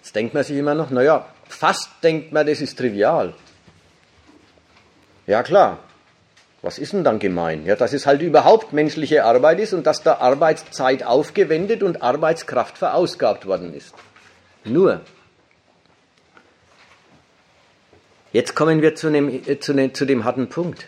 Jetzt 0.01 0.15
denkt 0.15 0.33
man 0.33 0.43
sich 0.43 0.57
immer 0.57 0.75
noch, 0.75 0.89
naja, 0.89 1.25
fast 1.47 1.89
denkt 2.03 2.31
man, 2.31 2.45
das 2.45 2.61
ist 2.61 2.77
trivial. 2.77 3.33
Ja 5.27 5.41
klar, 5.43 5.79
was 6.61 6.79
ist 6.79 6.93
denn 6.93 7.03
dann 7.03 7.19
gemein? 7.19 7.65
Ja, 7.65 7.75
dass 7.75 7.93
es 7.93 8.05
halt 8.05 8.21
überhaupt 8.21 8.73
menschliche 8.73 9.23
Arbeit 9.23 9.59
ist 9.59 9.73
und 9.73 9.85
dass 9.85 10.03
da 10.03 10.15
Arbeitszeit 10.15 11.03
aufgewendet 11.03 11.83
und 11.83 12.01
Arbeitskraft 12.01 12.77
verausgabt 12.77 13.45
worden 13.45 13.73
ist. 13.73 13.93
Nur. 14.63 15.01
Jetzt 18.31 18.55
kommen 18.55 18.81
wir 18.81 18.95
zu 18.95 19.11
dem, 19.11 19.29
äh, 19.29 19.59
zu 19.59 19.73
dem, 19.73 19.93
zu 19.93 20.05
dem 20.05 20.23
harten 20.23 20.49
Punkt 20.49 20.87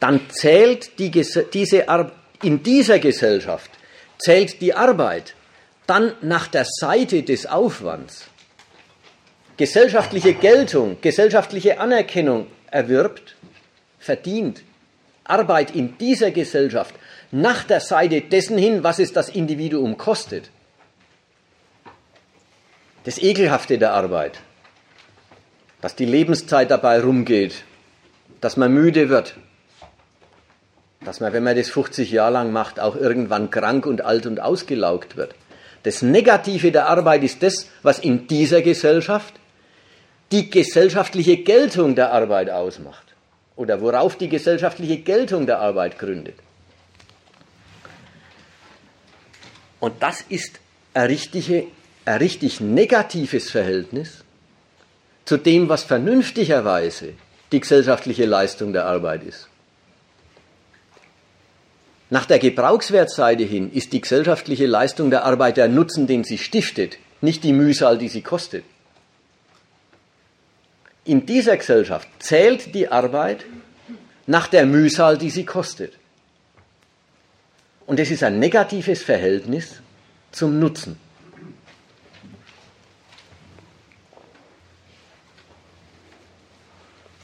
dann 0.00 0.20
zählt 0.30 0.98
die, 0.98 1.10
diese, 1.10 1.86
in 2.42 2.62
dieser 2.62 2.98
Gesellschaft 2.98 3.70
zählt 4.18 4.60
die 4.60 4.74
Arbeit 4.74 5.34
dann 5.86 6.12
nach 6.20 6.48
der 6.48 6.66
Seite 6.66 7.22
des 7.22 7.46
Aufwands. 7.46 8.26
Gesellschaftliche 9.56 10.34
Geltung, 10.34 10.98
gesellschaftliche 11.00 11.80
Anerkennung 11.80 12.46
erwirbt, 12.70 13.36
verdient 13.98 14.62
Arbeit 15.24 15.74
in 15.74 15.98
dieser 15.98 16.30
Gesellschaft 16.30 16.94
nach 17.30 17.64
der 17.64 17.80
Seite 17.80 18.20
dessen 18.20 18.56
hin, 18.56 18.82
was 18.82 18.98
es 18.98 19.12
das 19.12 19.28
Individuum 19.28 19.98
kostet. 19.98 20.50
Das 23.04 23.18
Ekelhafte 23.18 23.78
der 23.78 23.92
Arbeit, 23.92 24.40
dass 25.80 25.94
die 25.94 26.04
Lebenszeit 26.04 26.70
dabei 26.70 27.00
rumgeht, 27.00 27.64
dass 28.40 28.56
man 28.56 28.72
müde 28.72 29.08
wird, 29.08 29.34
dass 31.08 31.20
man, 31.20 31.32
wenn 31.32 31.42
man 31.42 31.56
das 31.56 31.70
50 31.70 32.10
Jahre 32.10 32.34
lang 32.34 32.52
macht, 32.52 32.78
auch 32.78 32.94
irgendwann 32.94 33.50
krank 33.50 33.86
und 33.86 34.04
alt 34.04 34.26
und 34.26 34.40
ausgelaugt 34.40 35.16
wird. 35.16 35.34
Das 35.84 36.02
Negative 36.02 36.70
der 36.70 36.86
Arbeit 36.86 37.24
ist 37.24 37.42
das, 37.42 37.70
was 37.82 37.98
in 37.98 38.26
dieser 38.26 38.60
Gesellschaft 38.60 39.32
die 40.32 40.50
gesellschaftliche 40.50 41.38
Geltung 41.38 41.94
der 41.94 42.12
Arbeit 42.12 42.50
ausmacht 42.50 43.06
oder 43.56 43.80
worauf 43.80 44.16
die 44.16 44.28
gesellschaftliche 44.28 44.98
Geltung 44.98 45.46
der 45.46 45.60
Arbeit 45.60 45.98
gründet. 45.98 46.34
Und 49.80 50.02
das 50.02 50.20
ist 50.28 50.60
ein, 50.92 51.06
richtige, 51.06 51.68
ein 52.04 52.18
richtig 52.18 52.60
negatives 52.60 53.50
Verhältnis 53.50 54.24
zu 55.24 55.38
dem, 55.38 55.70
was 55.70 55.84
vernünftigerweise 55.84 57.14
die 57.50 57.60
gesellschaftliche 57.60 58.26
Leistung 58.26 58.74
der 58.74 58.84
Arbeit 58.84 59.24
ist. 59.24 59.47
Nach 62.10 62.24
der 62.24 62.38
Gebrauchswertseite 62.38 63.44
hin 63.44 63.70
ist 63.70 63.92
die 63.92 64.00
gesellschaftliche 64.00 64.66
Leistung 64.66 65.10
der 65.10 65.24
Arbeit 65.24 65.58
der 65.58 65.68
Nutzen, 65.68 66.06
den 66.06 66.24
sie 66.24 66.38
stiftet, 66.38 66.98
nicht 67.20 67.44
die 67.44 67.52
Mühsal, 67.52 67.98
die 67.98 68.08
sie 68.08 68.22
kostet. 68.22 68.64
In 71.04 71.26
dieser 71.26 71.56
Gesellschaft 71.56 72.08
zählt 72.18 72.74
die 72.74 72.88
Arbeit 72.88 73.44
nach 74.26 74.46
der 74.46 74.66
Mühsal, 74.66 75.18
die 75.18 75.30
sie 75.30 75.44
kostet. 75.44 75.94
Und 77.86 77.98
es 77.98 78.10
ist 78.10 78.22
ein 78.22 78.38
negatives 78.38 79.02
Verhältnis 79.02 79.80
zum 80.32 80.58
Nutzen. 80.58 80.98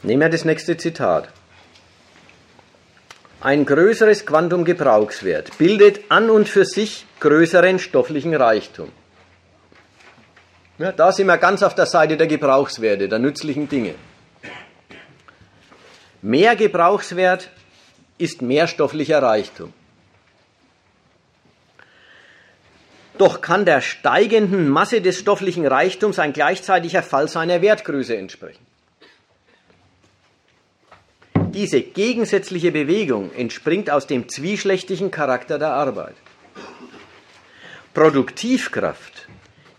Nehmen 0.01 0.21
wir 0.21 0.29
das 0.29 0.45
nächste 0.45 0.77
Zitat. 0.77 1.29
Ein 3.45 3.63
größeres 3.63 4.25
Quantum 4.25 4.65
Gebrauchswert 4.65 5.55
bildet 5.59 6.09
an 6.09 6.31
und 6.31 6.49
für 6.49 6.65
sich 6.65 7.05
größeren 7.19 7.77
stofflichen 7.77 8.33
Reichtum. 8.33 8.91
Ja, 10.79 10.91
da 10.91 11.11
sind 11.11 11.27
wir 11.27 11.37
ganz 11.37 11.61
auf 11.61 11.75
der 11.75 11.85
Seite 11.85 12.17
der 12.17 12.25
Gebrauchswerte, 12.25 13.07
der 13.07 13.19
nützlichen 13.19 13.69
Dinge. 13.69 13.93
Mehr 16.23 16.55
Gebrauchswert 16.55 17.51
ist 18.17 18.41
mehr 18.41 18.65
stofflicher 18.65 19.21
Reichtum. 19.21 19.71
Doch 23.19 23.41
kann 23.41 23.63
der 23.63 23.81
steigenden 23.81 24.69
Masse 24.69 25.01
des 25.01 25.19
stofflichen 25.19 25.67
Reichtums 25.67 26.17
ein 26.17 26.33
gleichzeitiger 26.33 27.03
Fall 27.03 27.27
seiner 27.27 27.61
Wertgröße 27.61 28.17
entsprechen. 28.17 28.65
Diese 31.55 31.81
gegensätzliche 31.81 32.73
Bewegung 32.73 33.31
entspringt 33.31 33.89
aus 33.89 34.07
dem 34.07 34.27
zwischlechtigen 34.27 35.09
Charakter 35.09 35.57
der 35.57 35.69
Arbeit. 35.69 36.15
Produktivkraft 37.93 39.29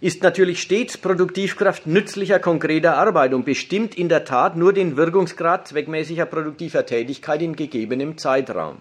ist 0.01 0.23
natürlich 0.23 0.63
stets 0.63 0.97
Produktivkraft 0.97 1.87
nützlicher, 1.87 2.39
konkreter 2.39 2.97
Arbeit 2.97 3.35
und 3.35 3.45
bestimmt 3.45 3.95
in 3.95 4.09
der 4.09 4.25
Tat 4.25 4.57
nur 4.57 4.73
den 4.73 4.97
Wirkungsgrad 4.97 5.69
zweckmäßiger 5.69 6.25
produktiver 6.25 6.87
Tätigkeit 6.87 7.43
in 7.43 7.55
gegebenem 7.55 8.17
Zeitraum. 8.17 8.79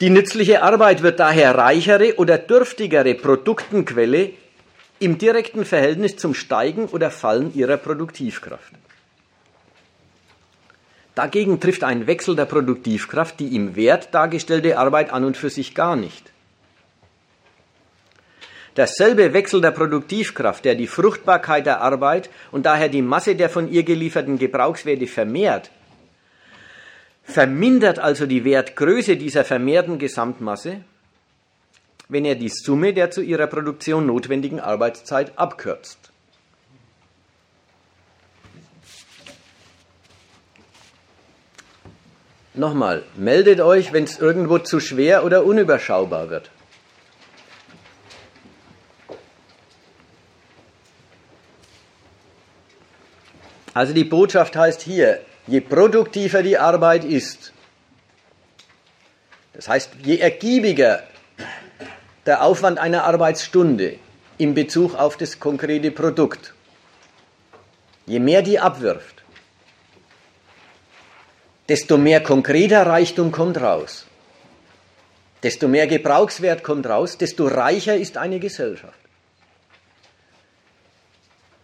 Die 0.00 0.08
nützliche 0.08 0.62
Arbeit 0.62 1.02
wird 1.02 1.20
daher 1.20 1.54
reichere 1.54 2.14
oder 2.16 2.38
dürftigere 2.38 3.14
Produktenquelle 3.14 4.30
im 5.00 5.18
direkten 5.18 5.64
Verhältnis 5.64 6.16
zum 6.16 6.34
Steigen 6.34 6.86
oder 6.86 7.10
Fallen 7.10 7.54
ihrer 7.54 7.76
Produktivkraft. 7.76 8.72
Dagegen 11.14 11.58
trifft 11.58 11.82
ein 11.82 12.06
Wechsel 12.06 12.36
der 12.36 12.44
Produktivkraft 12.44 13.40
die 13.40 13.56
im 13.56 13.74
Wert 13.74 14.14
dargestellte 14.14 14.78
Arbeit 14.78 15.12
an 15.12 15.24
und 15.24 15.36
für 15.36 15.50
sich 15.50 15.74
gar 15.74 15.96
nicht. 15.96 16.30
Derselbe 18.76 19.32
Wechsel 19.32 19.60
der 19.60 19.72
Produktivkraft, 19.72 20.64
der 20.64 20.76
die 20.76 20.86
Fruchtbarkeit 20.86 21.66
der 21.66 21.80
Arbeit 21.80 22.30
und 22.52 22.64
daher 22.64 22.88
die 22.88 23.02
Masse 23.02 23.34
der 23.34 23.50
von 23.50 23.68
ihr 23.68 23.82
gelieferten 23.82 24.38
Gebrauchswerte 24.38 25.08
vermehrt, 25.08 25.72
vermindert 27.24 27.98
also 27.98 28.26
die 28.26 28.44
Wertgröße 28.44 29.16
dieser 29.16 29.44
vermehrten 29.44 29.98
Gesamtmasse 29.98 30.84
wenn 32.08 32.24
er 32.24 32.34
die 32.34 32.48
Summe 32.48 32.94
der 32.94 33.10
zu 33.10 33.22
ihrer 33.22 33.46
Produktion 33.46 34.06
notwendigen 34.06 34.60
Arbeitszeit 34.60 35.32
abkürzt. 35.36 36.10
Nochmal, 42.54 43.04
meldet 43.14 43.60
euch, 43.60 43.92
wenn 43.92 44.04
es 44.04 44.18
irgendwo 44.18 44.58
zu 44.58 44.80
schwer 44.80 45.24
oder 45.24 45.44
unüberschaubar 45.44 46.28
wird. 46.28 46.50
Also 53.74 53.92
die 53.92 54.02
Botschaft 54.02 54.56
heißt 54.56 54.82
hier, 54.82 55.20
je 55.46 55.60
produktiver 55.60 56.42
die 56.42 56.58
Arbeit 56.58 57.04
ist, 57.04 57.52
das 59.52 59.68
heißt, 59.68 59.90
je 60.02 60.18
ergiebiger 60.18 61.04
der 62.28 62.42
Aufwand 62.42 62.78
einer 62.78 63.04
Arbeitsstunde 63.04 63.98
in 64.36 64.52
Bezug 64.52 64.94
auf 64.94 65.16
das 65.16 65.40
konkrete 65.40 65.90
Produkt, 65.90 66.52
je 68.04 68.20
mehr 68.20 68.42
die 68.42 68.58
abwirft, 68.58 69.24
desto 71.70 71.96
mehr 71.96 72.22
konkreter 72.22 72.86
Reichtum 72.86 73.32
kommt 73.32 73.58
raus. 73.58 74.04
Desto 75.42 75.68
mehr 75.68 75.86
Gebrauchswert 75.86 76.62
kommt 76.62 76.86
raus, 76.86 77.16
desto 77.16 77.46
reicher 77.46 77.96
ist 77.96 78.18
eine 78.18 78.40
Gesellschaft. 78.40 78.98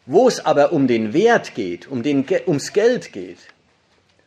Wo 0.06 0.28
es 0.28 0.42
aber 0.46 0.72
um 0.72 0.86
den 0.86 1.12
Wert 1.12 1.54
geht, 1.54 1.88
um 1.88 2.02
den, 2.02 2.24
ums 2.46 2.72
Geld 2.72 3.12
geht, 3.12 3.38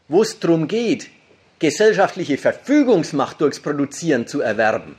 wo 0.08 0.22
es 0.22 0.40
darum 0.40 0.68
geht, 0.68 1.10
gesellschaftliche 1.58 2.38
Verfügungsmacht 2.38 3.42
durchs 3.42 3.60
Produzieren 3.60 4.28
zu 4.28 4.42
erwerben, 4.42 4.98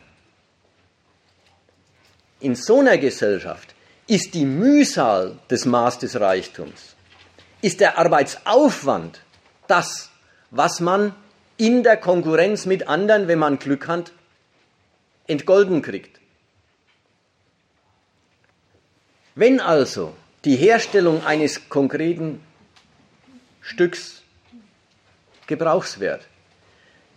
in 2.40 2.54
so 2.54 2.80
einer 2.80 2.98
Gesellschaft 2.98 3.74
ist 4.06 4.34
die 4.34 4.44
Mühsal 4.44 5.38
des 5.50 5.64
Maß 5.64 5.98
des 5.98 6.18
Reichtums, 6.18 6.96
ist 7.60 7.80
der 7.80 7.98
Arbeitsaufwand 7.98 9.20
das, 9.66 10.10
was 10.50 10.80
man 10.80 11.14
in 11.56 11.82
der 11.82 11.96
Konkurrenz 11.96 12.64
mit 12.66 12.88
anderen, 12.88 13.28
wenn 13.28 13.38
man 13.38 13.58
Glück 13.58 13.88
hat, 13.88 14.12
entgolden 15.26 15.82
kriegt. 15.82 16.20
Wenn 19.34 19.60
also 19.60 20.14
die 20.44 20.56
Herstellung 20.56 21.24
eines 21.24 21.68
konkreten 21.68 22.40
Stücks 23.60 24.22
Gebrauchswert 25.46 26.26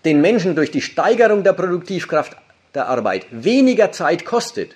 den 0.06 0.22
Menschen 0.22 0.56
durch 0.56 0.72
die 0.72 0.82
Steigerung 0.82 1.44
der 1.44 1.54
Produktivkraft 1.54 2.36
der 2.74 2.88
Arbeit 2.88 3.28
weniger 3.30 3.92
Zeit 3.92 4.26
kostet, 4.26 4.76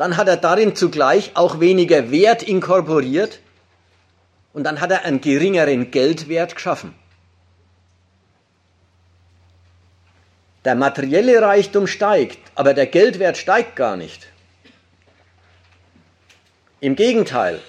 dann 0.00 0.16
hat 0.16 0.28
er 0.28 0.38
darin 0.38 0.74
zugleich 0.74 1.32
auch 1.34 1.60
weniger 1.60 2.10
Wert 2.10 2.42
inkorporiert 2.42 3.38
und 4.54 4.64
dann 4.64 4.80
hat 4.80 4.90
er 4.90 5.04
einen 5.04 5.20
geringeren 5.20 5.90
Geldwert 5.90 6.54
geschaffen. 6.54 6.94
Der 10.64 10.74
materielle 10.74 11.42
Reichtum 11.42 11.86
steigt, 11.86 12.38
aber 12.54 12.72
der 12.72 12.86
Geldwert 12.86 13.36
steigt 13.36 13.76
gar 13.76 13.98
nicht. 13.98 14.28
Im 16.80 16.96
Gegenteil, 16.96 17.60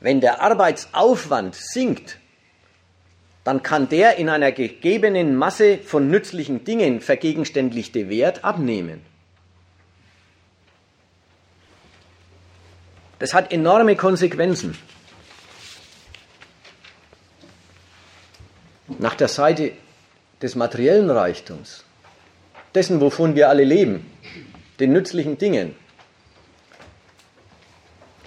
wenn 0.00 0.22
der 0.22 0.40
Arbeitsaufwand 0.40 1.54
sinkt, 1.54 2.16
dann 3.44 3.62
kann 3.62 3.90
der 3.90 4.16
in 4.16 4.30
einer 4.30 4.52
gegebenen 4.52 5.36
Masse 5.36 5.76
von 5.76 6.08
nützlichen 6.08 6.64
Dingen 6.64 7.02
vergegenständlichte 7.02 8.08
Wert 8.08 8.44
abnehmen. 8.44 9.02
Das 13.18 13.34
hat 13.34 13.52
enorme 13.52 13.96
Konsequenzen. 13.96 14.76
Nach 18.98 19.14
der 19.14 19.28
Seite 19.28 19.72
des 20.40 20.54
materiellen 20.54 21.10
Reichtums, 21.10 21.84
dessen, 22.74 23.00
wovon 23.00 23.34
wir 23.34 23.48
alle 23.48 23.64
leben, 23.64 24.06
den 24.78 24.92
nützlichen 24.92 25.36
Dingen, 25.36 25.74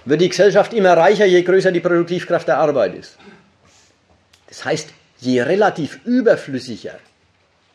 wird 0.05 0.21
die 0.21 0.29
Gesellschaft 0.29 0.73
immer 0.73 0.97
reicher, 0.97 1.25
je 1.25 1.41
größer 1.43 1.71
die 1.71 1.79
Produktivkraft 1.79 2.47
der 2.47 2.57
Arbeit 2.57 2.95
ist. 2.95 3.17
Das 4.47 4.65
heißt, 4.65 4.89
je 5.19 5.41
relativ 5.41 5.99
überflüssiger 6.05 6.99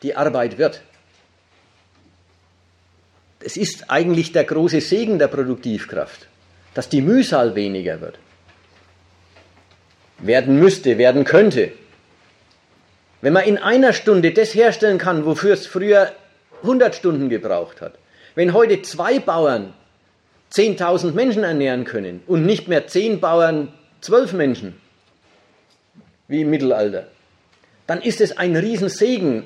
die 0.03 0.15
Arbeit 0.15 0.57
wird, 0.57 0.81
es 3.39 3.57
ist 3.57 3.89
eigentlich 3.89 4.31
der 4.31 4.43
große 4.43 4.81
Segen 4.81 5.19
der 5.19 5.27
Produktivkraft 5.27 6.27
dass 6.77 6.89
die 6.89 7.01
Mühsal 7.01 7.55
weniger 7.55 8.01
wird. 8.01 8.19
Werden 10.19 10.59
müsste, 10.59 10.99
werden 10.99 11.23
könnte. 11.23 11.71
Wenn 13.19 13.33
man 13.33 13.45
in 13.45 13.57
einer 13.57 13.93
Stunde 13.93 14.31
das 14.31 14.53
herstellen 14.53 14.99
kann, 14.99 15.25
wofür 15.25 15.53
es 15.53 15.65
früher 15.65 16.11
100 16.61 16.93
Stunden 16.93 17.29
gebraucht 17.29 17.81
hat. 17.81 17.95
Wenn 18.35 18.53
heute 18.53 18.83
zwei 18.83 19.17
Bauern 19.17 19.73
10.000 20.53 21.13
Menschen 21.13 21.43
ernähren 21.43 21.83
können 21.83 22.21
und 22.27 22.45
nicht 22.45 22.67
mehr 22.67 22.85
zehn 22.85 23.19
Bauern 23.19 23.73
zwölf 23.99 24.33
Menschen, 24.33 24.79
wie 26.27 26.41
im 26.41 26.51
Mittelalter, 26.51 27.07
dann 27.87 28.03
ist 28.03 28.21
es 28.21 28.37
ein 28.37 28.55
Riesensegen. 28.55 29.45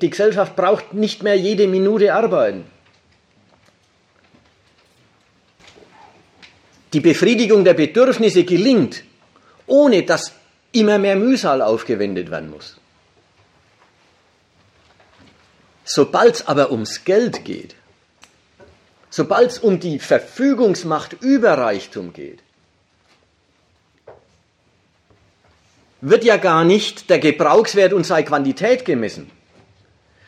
Die 0.00 0.10
Gesellschaft 0.10 0.54
braucht 0.54 0.94
nicht 0.94 1.24
mehr 1.24 1.36
jede 1.36 1.66
Minute 1.66 2.14
arbeiten. 2.14 2.66
Die 6.92 7.00
Befriedigung 7.00 7.64
der 7.64 7.74
Bedürfnisse 7.74 8.44
gelingt, 8.44 9.04
ohne 9.66 10.02
dass 10.04 10.32
immer 10.72 10.98
mehr 10.98 11.16
Mühsal 11.16 11.62
aufgewendet 11.62 12.30
werden 12.30 12.50
muss. 12.50 12.76
Sobald 15.84 16.36
es 16.36 16.46
aber 16.46 16.70
ums 16.70 17.04
Geld 17.04 17.44
geht, 17.44 17.74
sobald 19.10 19.50
es 19.50 19.58
um 19.58 19.80
die 19.80 19.98
Verfügungsmacht 19.98 21.14
über 21.22 21.56
Reichtum 21.56 22.12
geht, 22.12 22.40
wird 26.00 26.24
ja 26.24 26.36
gar 26.36 26.64
nicht 26.64 27.10
der 27.10 27.18
Gebrauchswert 27.18 27.92
und 27.92 28.04
seine 28.04 28.24
Quantität 28.24 28.84
gemessen, 28.84 29.30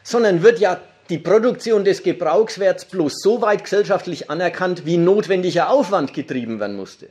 sondern 0.02 0.42
wird 0.42 0.58
ja 0.58 0.80
die 1.10 1.18
Produktion 1.18 1.84
des 1.84 2.02
Gebrauchswerts 2.02 2.84
bloß 2.84 3.20
so 3.20 3.42
weit 3.42 3.64
gesellschaftlich 3.64 4.30
anerkannt, 4.30 4.86
wie 4.86 4.96
notwendiger 4.96 5.68
Aufwand 5.68 6.14
getrieben 6.14 6.60
werden 6.60 6.76
musste. 6.76 7.08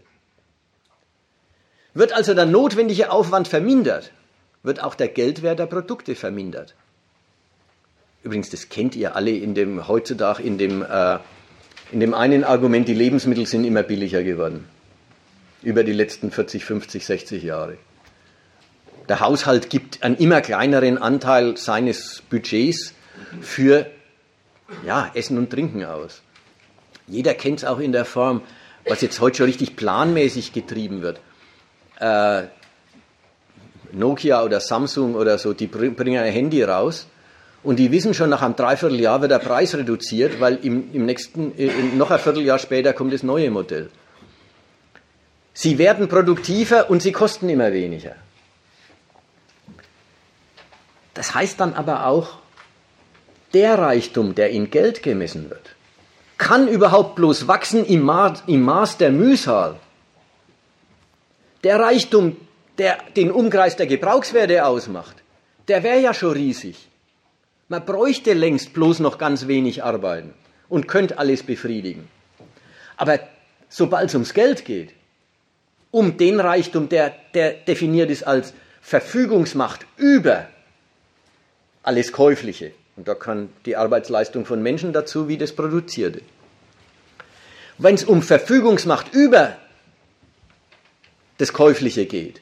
Wird 1.94 2.14
also 2.14 2.34
der 2.34 2.46
notwendige 2.46 3.12
Aufwand 3.12 3.48
vermindert, 3.48 4.12
wird 4.64 4.82
auch 4.82 4.96
der 4.96 5.10
Geldwert 5.10 5.60
der 5.60 5.66
Produkte 5.66 6.16
vermindert. 6.16 6.76
Übrigens, 8.24 8.50
das 8.50 8.70
kennt 8.70 8.96
ihr 8.96 9.16
alle 9.16 9.32
in 9.32 9.54
dem, 9.54 9.88
heutzutage 9.88 10.44
in 10.44 10.58
dem, 10.58 10.82
äh, 10.82 11.20
in 11.92 12.00
dem 12.00 12.14
einen 12.14 12.44
Argument, 12.44 12.88
die 12.88 12.94
Lebensmittel 12.94 13.46
sind 13.46 13.64
immer 13.64 13.84
billiger 13.84 14.24
geworden. 14.24 14.68
Über 15.62 15.84
die 15.84 15.94
letzten 15.94 16.32
40, 16.32 16.64
50, 16.64 17.06
60 17.06 17.44
Jahre. 17.44 17.78
Der 19.10 19.20
Haushalt 19.20 19.70
gibt 19.70 20.04
einen 20.04 20.16
immer 20.16 20.42
kleineren 20.42 20.98
Anteil 20.98 21.58
seines 21.58 22.22
Budgets 22.30 22.94
für 23.42 23.88
ja, 24.86 25.12
Essen 25.14 25.38
und 25.38 25.50
Trinken 25.50 25.86
aus. 25.86 26.22
Jeder 27.08 27.34
kennt 27.34 27.60
es 27.60 27.66
auch 27.66 27.80
in 27.80 27.92
der 27.92 28.06
Form, 28.06 28.42
was 28.88 29.02
jetzt 29.02 29.20
heute 29.20 29.38
schon 29.38 29.46
richtig 29.48 29.76
planmäßig 29.76 30.54
getrieben 30.54 31.02
wird. 31.02 31.20
Äh, 32.00 32.48
Nokia 33.92 34.44
oder 34.44 34.60
Samsung 34.60 35.16
oder 35.16 35.38
so, 35.38 35.54
die 35.54 35.68
bringen 35.68 36.22
ein 36.22 36.32
Handy 36.32 36.64
raus 36.64 37.08
und 37.64 37.78
die 37.78 37.92
wissen 37.92 38.14
schon, 38.14 38.30
nach 38.30 38.42
einem 38.42 38.56
Dreivierteljahr 38.56 39.22
wird 39.22 39.32
der 39.32 39.40
Preis 39.40 39.76
reduziert, 39.76 40.40
weil 40.40 40.56
im, 40.64 40.94
im 40.94 41.06
nächsten, 41.06 41.58
äh, 41.58 41.72
noch 41.96 42.12
ein 42.12 42.20
Vierteljahr 42.20 42.60
später 42.60 42.94
kommt 42.94 43.14
das 43.14 43.24
neue 43.24 43.52
Modell. 43.52 43.90
Sie 45.54 45.78
werden 45.78 46.08
produktiver 46.08 46.90
und 46.90 47.02
sie 47.02 47.12
kosten 47.12 47.50
immer 47.50 47.74
weniger. 47.74 48.16
Das 51.14 51.36
heißt 51.36 51.60
dann 51.60 51.74
aber 51.74 52.06
auch, 52.06 52.39
der 53.54 53.78
Reichtum, 53.78 54.36
der 54.36 54.50
in 54.52 54.70
Geld 54.70 55.04
gemessen 55.04 55.50
wird, 55.50 55.76
kann 56.38 56.68
überhaupt 56.68 57.16
bloß 57.16 57.48
wachsen 57.48 57.86
im 57.86 58.02
Maß, 58.02 58.44
im 58.48 58.62
Maß 58.62 58.98
der 58.98 59.12
Mühsal. 59.12 59.76
Der 61.64 61.80
Reichtum, 61.80 62.38
der 62.78 62.98
den 63.16 63.32
Umkreis 63.32 63.76
der 63.76 63.88
Gebrauchswerte 63.88 64.66
ausmacht, 64.66 65.18
der 65.68 65.84
wäre 65.84 66.00
ja 66.00 66.14
schon 66.14 66.32
riesig. 66.32 66.88
Man 67.68 67.86
bräuchte 67.86 68.34
längst 68.34 68.74
bloß 68.74 69.00
noch 69.00 69.18
ganz 69.18 69.48
wenig 69.48 69.84
arbeiten 69.84 70.34
und 70.70 70.88
könnte 70.88 71.18
alles 71.20 71.44
befriedigen. 71.44 72.08
Aber 72.98 73.20
sobald 73.68 74.10
es 74.10 74.16
ums 74.16 74.34
Geld 74.34 74.66
geht, 74.66 74.94
um 75.92 76.18
den 76.18 76.40
Reichtum, 76.40 76.90
der, 76.90 77.14
der 77.34 77.52
definiert 77.54 78.10
ist 78.10 78.24
als 78.24 78.54
Verfügungsmacht 78.82 79.86
über 79.98 80.48
alles 81.84 82.12
Käufliche, 82.12 82.72
und 83.00 83.08
da 83.08 83.16
kann 83.16 83.48
die 83.66 83.78
Arbeitsleistung 83.78 84.46
von 84.46 84.62
Menschen 84.62 84.92
dazu, 84.92 85.30
wie 85.30 85.38
das 85.38 85.54
Produzierte. 85.54 86.22
Wenn 87.78 87.96
es 87.96 88.04
um 88.04 88.22
Verfügungsmacht 88.22 89.14
über 89.14 89.56
das 91.38 91.54
Käufliche 91.54 92.06
geht, 92.06 92.42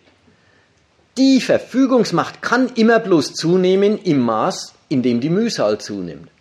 die 1.16 1.42
Verfügungsmacht 1.42 2.42
kann 2.42 2.72
immer 2.74 2.98
bloß 2.98 3.36
zunehmen 3.36 4.00
im 4.00 4.20
Maß, 4.22 4.74
in 4.90 5.04
dem 5.04 5.20
die 5.20 5.30
Mühsal 5.30 5.78
zunimmt. 5.78 6.32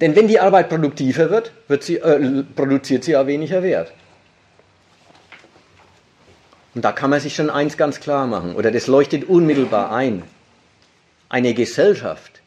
Denn 0.00 0.14
wenn 0.14 0.28
die 0.28 0.38
Arbeit 0.38 0.68
produktiver 0.68 1.28
wird, 1.28 1.50
wird 1.66 1.82
sie, 1.82 1.96
äh, 1.96 2.44
produziert 2.54 3.02
sie 3.02 3.16
auch 3.16 3.26
weniger 3.26 3.64
Wert. 3.64 3.92
Und 6.76 6.84
da 6.84 6.92
kann 6.92 7.10
man 7.10 7.18
sich 7.18 7.34
schon 7.34 7.50
eins 7.50 7.76
ganz 7.76 7.98
klar 7.98 8.28
machen, 8.28 8.54
oder 8.54 8.70
das 8.70 8.86
leuchtet 8.86 9.28
unmittelbar 9.28 9.90
ein 9.90 10.22
eine 11.28 11.54
Gesellschaft, 11.54 12.40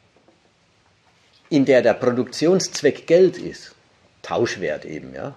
in 1.50 1.66
der 1.66 1.82
der 1.82 1.94
Produktionszweck 1.94 3.06
Geld 3.08 3.38
ist, 3.38 3.76
Tauschwert 4.22 4.86
eben, 4.86 5.14
ja, 5.14 5.36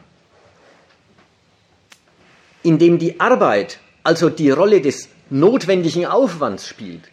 in 2.62 2.78
dem 2.78 2.98
die 2.98 3.20
Arbeit 3.20 3.78
also 4.02 4.30
die 4.30 4.50
Rolle 4.50 4.80
des 4.80 5.08
notwendigen 5.30 6.06
Aufwands 6.06 6.68
spielt 6.68 7.04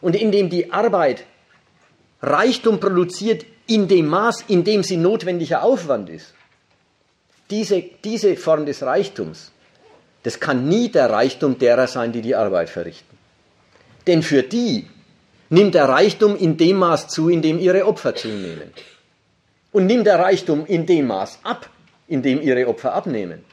und 0.00 0.14
in 0.14 0.32
dem 0.32 0.48
die 0.48 0.72
Arbeit 0.72 1.24
Reichtum 2.22 2.80
produziert 2.80 3.44
in 3.66 3.86
dem 3.86 4.06
Maß, 4.06 4.44
in 4.48 4.64
dem 4.64 4.82
sie 4.82 4.96
notwendiger 4.96 5.62
Aufwand 5.62 6.08
ist. 6.08 6.32
Diese, 7.50 7.82
diese 8.04 8.36
Form 8.36 8.66
des 8.66 8.82
Reichtums, 8.82 9.52
das 10.22 10.40
kann 10.40 10.68
nie 10.68 10.88
der 10.90 11.10
Reichtum 11.10 11.58
derer 11.58 11.86
sein, 11.86 12.12
die 12.12 12.22
die 12.22 12.34
Arbeit 12.34 12.70
verrichten. 12.70 13.16
Denn 14.06 14.22
für 14.22 14.42
die 14.42 14.86
nimmt 15.50 15.74
der 15.74 15.88
Reichtum 15.88 16.36
in 16.36 16.56
dem 16.56 16.76
Maß 16.76 17.08
zu, 17.08 17.28
in 17.28 17.42
dem 17.42 17.58
ihre 17.58 17.86
Opfer 17.86 18.14
zunehmen. 18.14 18.72
Und 19.72 19.86
nimmt 19.86 20.06
der 20.06 20.18
Reichtum 20.18 20.66
in 20.66 20.86
dem 20.86 21.06
Maß 21.06 21.40
ab, 21.42 21.68
in 22.06 22.22
dem 22.22 22.40
ihre 22.40 22.66
Opfer 22.68 22.94
abnehmen. 22.94 23.44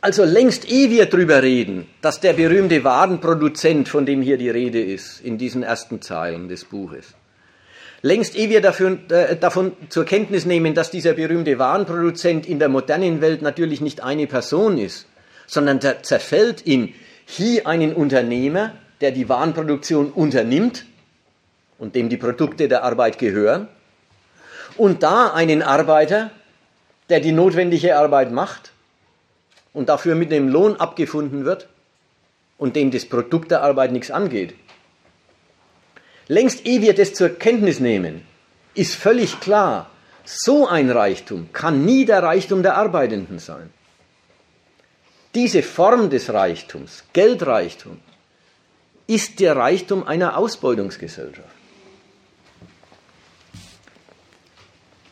Also 0.00 0.24
längst 0.24 0.70
ehe 0.70 0.90
wir 0.90 1.06
darüber 1.06 1.42
reden, 1.42 1.88
dass 2.00 2.20
der 2.20 2.34
berühmte 2.34 2.84
Warenproduzent, 2.84 3.88
von 3.88 4.06
dem 4.06 4.22
hier 4.22 4.38
die 4.38 4.50
Rede 4.50 4.80
ist, 4.80 5.20
in 5.20 5.36
diesen 5.36 5.62
ersten 5.62 6.00
Zeilen 6.00 6.48
des 6.48 6.64
Buches, 6.64 7.14
längst 8.02 8.36
ehe 8.36 8.50
wir 8.50 8.60
dafür, 8.60 8.98
äh, 9.10 9.34
davon 9.36 9.72
zur 9.88 10.04
Kenntnis 10.04 10.44
nehmen, 10.44 10.74
dass 10.74 10.92
dieser 10.92 11.14
berühmte 11.14 11.58
Warenproduzent 11.58 12.46
in 12.46 12.60
der 12.60 12.68
modernen 12.68 13.20
Welt 13.20 13.42
natürlich 13.42 13.80
nicht 13.80 14.02
eine 14.02 14.28
Person 14.28 14.78
ist, 14.78 15.06
sondern 15.46 15.80
zerfällt 15.80 16.60
in 16.60 16.92
hier 17.24 17.66
einen 17.66 17.92
Unternehmer, 17.92 18.74
der 19.00 19.10
die 19.10 19.28
Warenproduktion 19.28 20.10
unternimmt 20.10 20.86
und 21.78 21.94
dem 21.94 22.08
die 22.08 22.16
Produkte 22.16 22.68
der 22.68 22.84
Arbeit 22.84 23.18
gehören, 23.18 23.68
und 24.76 25.02
da 25.02 25.32
einen 25.32 25.62
Arbeiter, 25.62 26.30
der 27.08 27.20
die 27.20 27.32
notwendige 27.32 27.96
Arbeit 27.96 28.30
macht 28.32 28.72
und 29.72 29.88
dafür 29.88 30.14
mit 30.14 30.30
dem 30.30 30.48
Lohn 30.48 30.76
abgefunden 30.76 31.44
wird 31.44 31.68
und 32.58 32.76
dem 32.76 32.90
das 32.90 33.06
Produkt 33.06 33.50
der 33.50 33.62
Arbeit 33.62 33.92
nichts 33.92 34.10
angeht. 34.10 34.54
Längst 36.28 36.66
ehe 36.66 36.82
wir 36.82 36.94
das 36.94 37.14
zur 37.14 37.30
Kenntnis 37.30 37.78
nehmen, 37.80 38.22
ist 38.74 38.94
völlig 38.94 39.40
klar, 39.40 39.90
so 40.24 40.66
ein 40.66 40.90
Reichtum 40.90 41.50
kann 41.52 41.84
nie 41.84 42.04
der 42.04 42.22
Reichtum 42.22 42.62
der 42.62 42.76
Arbeitenden 42.76 43.38
sein. 43.38 43.72
Diese 45.34 45.62
Form 45.62 46.10
des 46.10 46.32
Reichtums, 46.32 47.04
Geldreichtum, 47.12 48.00
ist 49.06 49.40
der 49.40 49.56
Reichtum 49.56 50.06
einer 50.06 50.36
Ausbeutungsgesellschaft. 50.36 51.48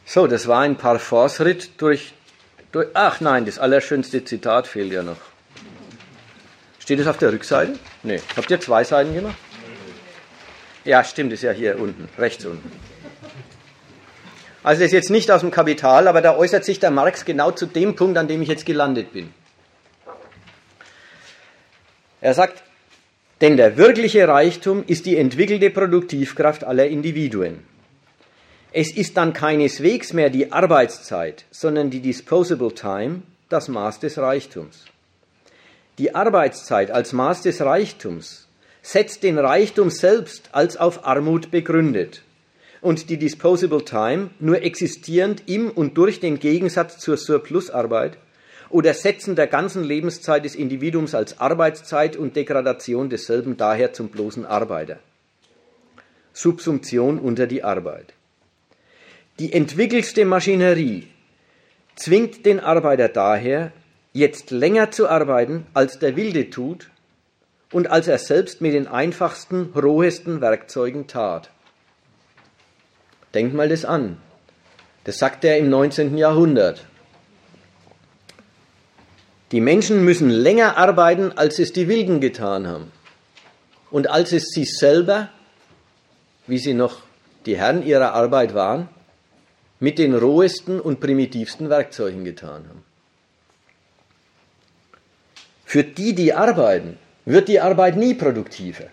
So, 0.05 0.27
das 0.27 0.47
war 0.47 0.61
ein 0.61 0.77
Parforce-Ritt 0.77 1.81
durch, 1.81 2.13
durch. 2.73 2.89
Ach 2.95 3.21
nein, 3.21 3.47
das 3.47 3.59
allerschönste 3.59 4.25
Zitat 4.25 4.67
fehlt 4.67 4.93
ja 4.93 5.03
noch. 5.03 5.17
Steht 6.79 7.01
es 7.01 7.07
auf 7.07 7.17
der 7.17 7.33
Rückseite? 7.33 7.79
Nee. 8.03 8.21
Habt 8.37 8.51
ihr 8.51 8.61
zwei 8.61 8.85
Seiten 8.85 9.15
gemacht? 9.15 9.37
Ja, 10.85 11.03
stimmt, 11.03 11.33
ist 11.33 11.43
ja 11.43 11.51
hier 11.51 11.81
unten, 11.81 12.09
rechts 12.19 12.45
unten. 12.45 12.71
Also 14.63 14.81
das 14.81 14.89
ist 14.89 14.93
jetzt 14.93 15.11
nicht 15.11 15.31
aus 15.31 15.41
dem 15.41 15.51
Kapital, 15.51 16.09
aber 16.09 16.21
da 16.21 16.37
äußert 16.37 16.65
sich 16.65 16.79
der 16.81 16.91
Marx 16.91 17.25
genau 17.25 17.51
zu 17.51 17.67
dem 17.67 17.97
Punkt, 17.97 18.19
an 18.19 18.29
dem 18.29 18.43
ich 18.43 18.49
jetzt 18.49 18.67
gelandet 18.67 19.13
bin. 19.13 19.33
Er 22.21 22.35
sagt, 22.35 22.63
denn 23.41 23.57
der 23.57 23.77
wirkliche 23.77 24.29
Reichtum 24.29 24.85
ist 24.87 25.07
die 25.07 25.17
entwickelte 25.17 25.71
Produktivkraft 25.71 26.65
aller 26.65 26.87
Individuen. 26.87 27.61
Es 28.73 28.91
ist 28.91 29.17
dann 29.17 29.33
keineswegs 29.33 30.13
mehr 30.13 30.31
die 30.31 30.53
Arbeitszeit, 30.53 31.45
sondern 31.51 31.91
die 31.91 32.01
Disposable 32.01 32.75
Time 32.75 33.23
das 33.49 33.69
Maß 33.69 34.01
des 34.01 34.19
Reichtums. 34.19 34.87
Die 35.99 36.15
Arbeitszeit 36.15 36.91
als 36.91 37.13
Maß 37.13 37.43
des 37.43 37.61
Reichtums 37.61 38.49
setzt 38.83 39.23
den 39.23 39.39
Reichtum 39.39 39.91
selbst 39.91 40.49
als 40.53 40.77
auf 40.77 41.07
Armut 41.07 41.51
begründet 41.51 42.23
und 42.81 43.09
die 43.09 43.17
Disposable 43.17 43.85
Time 43.85 44.31
nur 44.41 44.63
existierend 44.63 45.45
im 45.47 45.71
und 45.71 45.97
durch 45.97 46.21
den 46.21 46.39
Gegensatz 46.39 46.99
zur 46.99 47.17
Surplusarbeit 47.17 48.19
oder 48.71 48.95
Setzen 48.95 49.37
der 49.37 49.47
ganzen 49.47 49.85
Lebenszeit 49.85 50.45
des 50.45 50.55
Individuums 50.55 51.15
als 51.15 51.41
Arbeitszeit 51.41 52.17
und 52.17 52.37
Degradation 52.37 53.11
desselben 53.11 53.57
daher 53.57 53.93
zum 53.93 54.09
bloßen 54.09 54.47
Arbeiter. 54.47 54.99
Subsumption 56.33 57.19
unter 57.19 57.47
die 57.47 57.63
Arbeit. 57.63 58.13
Die 59.39 59.53
entwickelste 59.53 60.25
Maschinerie 60.25 61.09
zwingt 61.97 62.47
den 62.47 62.61
Arbeiter 62.61 63.09
daher, 63.09 63.73
jetzt 64.13 64.51
länger 64.51 64.91
zu 64.91 65.09
arbeiten, 65.09 65.67
als 65.75 65.99
der 65.99 66.17
Wilde 66.17 66.51
tut 66.51 66.91
und 67.73 67.91
als 67.91 68.09
er 68.09 68.19
selbst 68.19 68.61
mit 68.61 68.75
den 68.75 68.87
einfachsten, 68.87 69.73
rohesten 69.75 70.41
Werkzeugen 70.41 71.07
tat. 71.07 71.51
Denkt 73.35 73.55
mal 73.55 73.69
das 73.69 73.85
an. 73.85 74.19
Das 75.03 75.19
sagt 75.19 75.45
er 75.45 75.59
im 75.59 75.69
19. 75.69 76.17
Jahrhundert. 76.17 76.87
Die 79.55 79.61
Menschen 79.61 80.05
müssen 80.05 80.31
länger 80.31 80.77
arbeiten, 80.77 81.31
als 81.37 81.61
es 81.61 81.73
die 81.73 81.87
Wilden 81.87 82.19
getan 82.21 82.67
haben. 82.67 82.91
und 83.93 84.11
als 84.11 84.33
es 84.33 84.49
sie 84.49 84.65
selber, 84.65 85.29
wie 86.49 86.59
sie 86.59 86.75
noch 86.75 87.03
die 87.47 87.57
Herren 87.57 87.87
ihrer 87.87 88.15
Arbeit 88.15 88.53
waren, 88.53 88.89
mit 89.79 90.01
den 90.01 90.13
rohesten 90.13 90.81
und 90.81 90.99
primitivsten 90.99 91.71
Werkzeugen 91.71 92.25
getan 92.25 92.65
haben. 92.69 92.85
Für 95.65 95.85
die, 95.85 96.17
die 96.17 96.35
arbeiten, 96.35 96.99
wird 97.25 97.47
die 97.47 97.61
Arbeit 97.61 97.95
nie 97.97 98.15
produktiver. 98.15 98.87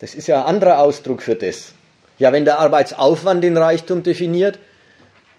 Das 0.00 0.14
ist 0.14 0.26
ja 0.26 0.42
ein 0.42 0.56
anderer 0.56 0.80
Ausdruck 0.80 1.22
für 1.22 1.34
das. 1.34 1.72
Ja, 2.18 2.30
wenn 2.30 2.44
der 2.44 2.58
Arbeitsaufwand 2.58 3.42
den 3.42 3.56
Reichtum 3.56 4.02
definiert, 4.02 4.58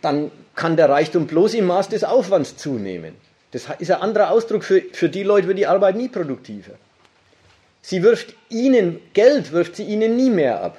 dann 0.02 0.32
kann 0.56 0.76
der 0.76 0.90
Reichtum 0.90 1.28
bloß 1.28 1.54
im 1.54 1.68
Maß 1.68 1.90
des 1.90 2.04
Aufwands 2.04 2.58
zunehmen. 2.58 3.14
Das 3.52 3.68
ist 3.80 3.92
ein 3.92 4.02
anderer 4.02 4.32
Ausdruck 4.32 4.64
für, 4.64 4.82
für 4.94 5.10
die 5.10 5.24
Leute, 5.24 5.48
wird 5.48 5.58
die 5.58 5.68
Arbeit 5.68 5.96
nie 5.96 6.08
produktiver. 6.08 6.74
Sie 7.82 8.04
wirft 8.04 8.34
ihnen, 8.50 9.00
Geld 9.14 9.52
wirft 9.52 9.76
sie 9.76 9.84
ihnen 9.84 10.16
nie 10.16 10.30
mehr 10.30 10.64
ab. 10.64 10.78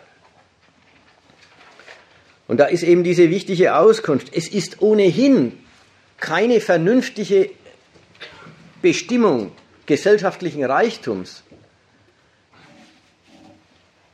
Und 2.48 2.58
da 2.58 2.66
ist 2.66 2.82
eben 2.82 3.04
diese 3.04 3.30
wichtige 3.30 3.76
Auskunft. 3.76 4.34
Es 4.34 4.48
ist 4.48 4.82
ohnehin 4.82 5.58
keine 6.18 6.60
vernünftige 6.60 7.50
Bestimmung 8.80 9.52
gesellschaftlichen 9.86 10.64
Reichtums, 10.64 11.42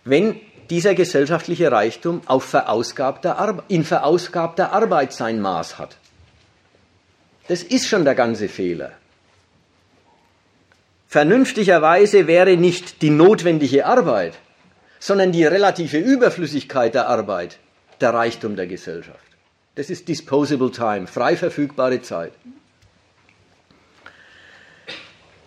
wenn 0.04 0.40
dieser 0.70 0.94
gesellschaftliche 0.94 1.70
Reichtum 1.72 2.22
auf 2.26 2.44
verausgabter 2.44 3.64
in 3.68 3.84
verausgabter 3.84 4.72
Arbeit 4.72 5.12
sein 5.12 5.40
Maß 5.40 5.78
hat. 5.78 5.96
Das 7.48 7.62
ist 7.62 7.88
schon 7.88 8.04
der 8.04 8.14
ganze 8.14 8.48
Fehler. 8.48 8.92
Vernünftigerweise 11.08 12.26
wäre 12.26 12.56
nicht 12.56 13.00
die 13.00 13.10
notwendige 13.10 13.86
Arbeit, 13.86 14.34
sondern 15.00 15.32
die 15.32 15.44
relative 15.44 15.98
Überflüssigkeit 15.98 16.94
der 16.94 17.08
Arbeit 17.08 17.58
der 18.00 18.12
Reichtum 18.12 18.56
der 18.56 18.66
Gesellschaft. 18.66 19.24
Das 19.74 19.88
ist 19.88 20.08
disposable 20.08 20.70
time, 20.70 21.06
frei 21.06 21.36
verfügbare 21.36 22.02
Zeit. 22.02 22.32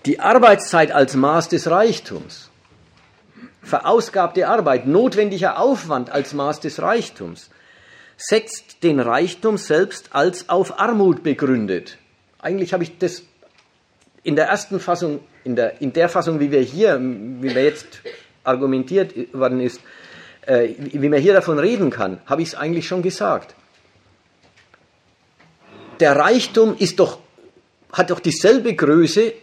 Die 0.06 0.20
Arbeitszeit 0.20 0.92
als 0.92 1.16
Maß 1.16 1.50
des 1.50 1.70
Reichtums, 1.70 2.50
verausgabte 3.62 4.48
Arbeit, 4.48 4.88
notwendiger 4.88 5.60
Aufwand 5.60 6.10
als 6.10 6.34
Maß 6.34 6.62
des 6.62 6.82
Reichtums, 6.82 7.52
setzt 8.22 8.84
den 8.84 9.00
Reichtum 9.00 9.58
selbst 9.58 10.10
als 10.12 10.48
auf 10.50 10.80
Armut 10.80 11.24
begründet. 11.24 11.98
Eigentlich 12.40 12.74
habe 12.74 12.84
ich 12.84 12.98
das 12.98 13.24
in 14.24 14.36
der 14.36 14.46
ersten 14.46 14.80
Fassung, 14.80 15.22
in 15.44 15.56
der, 15.56 15.82
in 15.82 15.92
der 15.94 16.08
Fassung, 16.08 16.40
wie 16.40 16.52
wir 16.52 16.62
hier, 16.62 17.00
wie 17.00 17.56
wir 17.56 17.64
jetzt 17.64 17.88
argumentiert 18.44 19.34
worden 19.34 19.60
ist, 19.60 19.82
äh, 20.46 20.70
wie 20.78 21.10
man 21.10 21.20
hier 21.20 21.34
davon 21.34 21.58
reden 21.58 21.90
kann, 21.90 22.22
habe 22.26 22.42
ich 22.42 22.50
es 22.50 22.56
eigentlich 22.56 22.88
schon 22.88 23.02
gesagt. 23.02 23.56
Der 26.00 26.16
Reichtum 26.16 26.76
ist 26.78 27.00
doch, 27.00 27.20
hat 27.92 28.10
doch 28.10 28.20
dieselbe 28.20 28.76
Größe 28.76 29.34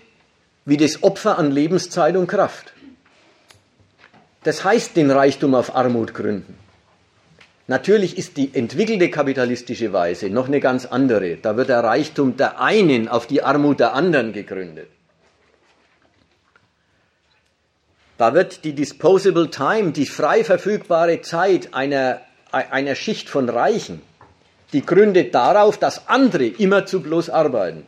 wie 0.64 0.76
das 0.76 1.03
Opfer 1.03 1.39
an 1.39 1.51
Lebenszeit 1.51 2.16
und 2.16 2.26
Kraft. 2.26 2.72
Das 4.45 4.64
heißt, 4.64 4.97
den 4.97 5.11
Reichtum 5.11 5.55
auf 5.55 5.74
Armut 5.74 6.14
gründen. 6.14 6.68
Natürlich 7.71 8.16
ist 8.16 8.39
die 8.39 8.55
entwickelte 8.55 9.11
kapitalistische 9.11 9.93
Weise 9.93 10.31
noch 10.31 10.47
eine 10.47 10.59
ganz 10.59 10.87
andere. 10.87 11.37
Da 11.37 11.59
wird 11.59 11.69
der 11.69 11.85
Reichtum 11.85 12.35
der 12.39 12.61
einen 12.62 13.09
auf 13.09 13.27
die 13.27 13.43
Armut 13.43 13.79
der 13.79 13.93
anderen 13.93 14.33
gegründet. 14.33 14.89
Da 18.16 18.33
wird 18.33 18.64
die 18.64 18.73
disposable 18.73 19.51
time, 19.51 19.93
die 19.93 20.07
frei 20.07 20.45
verfügbare 20.45 21.21
Zeit 21.21 21.75
einer, 21.75 22.23
einer 22.51 22.95
Schicht 22.95 23.29
von 23.29 23.51
Reichen, 23.51 24.01
die 24.73 24.85
gründet 24.85 25.35
darauf, 25.35 25.77
dass 25.77 26.09
andere 26.09 26.47
immer 26.47 26.87
zu 26.87 27.03
bloß 27.03 27.29
arbeiten. 27.29 27.87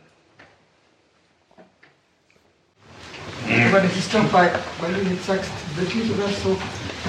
Aber 3.69 3.81
das 3.81 3.97
ist 3.97 4.13
doch 4.13 4.25
bei, 4.25 4.53
weil 4.81 4.93
du 4.93 5.11
jetzt 5.11 5.27
sagst, 5.27 5.51
wirklich 5.77 6.11
oder 6.11 6.29
so, 6.29 6.57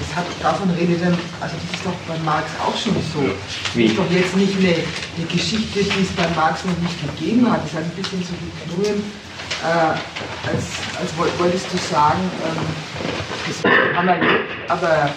das 0.02 0.16
hat, 0.16 0.26
davon 0.42 0.70
redet 0.70 1.02
dann, 1.02 1.16
also 1.40 1.54
das 1.54 1.78
ist 1.78 1.86
doch 1.86 1.94
bei 2.08 2.18
Marx 2.24 2.50
auch 2.58 2.76
schon 2.76 2.94
so. 3.14 3.22
Wie? 3.74 3.88
Das 3.88 3.92
ist 3.92 3.98
doch 3.98 4.10
jetzt 4.10 4.36
nicht 4.36 4.56
eine, 4.58 4.74
eine 4.74 5.26
Geschichte, 5.30 5.84
die 5.84 6.02
es 6.02 6.12
bei 6.16 6.26
Marx 6.34 6.64
noch 6.64 6.76
nicht 6.78 6.98
gegeben 6.98 7.50
hat. 7.50 7.62
Das 7.62 7.72
ist 7.72 7.78
ein 7.78 7.90
bisschen 7.90 8.22
so 8.22 8.34
wie 8.42 8.50
Grün, 8.74 8.98
äh, 9.62 9.94
als, 10.48 10.64
als 10.98 11.10
wolltest 11.38 11.66
du 11.72 11.78
sagen, 11.78 12.22
ähm, 12.42 12.66
das 13.46 13.96
haben 13.96 14.06
wir 14.06 14.14
erlebt, 14.14 14.50
aber 14.68 15.10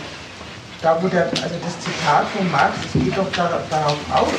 da 0.81 1.01
wo 1.01 1.07
der, 1.07 1.25
also 1.29 1.55
das 1.63 1.79
Zitat 1.79 2.27
von 2.35 2.51
Marx, 2.51 2.77
das 2.83 3.01
geht 3.01 3.17
doch 3.17 3.31
darauf, 3.31 3.61
darauf 3.69 3.97
aus, 4.11 4.29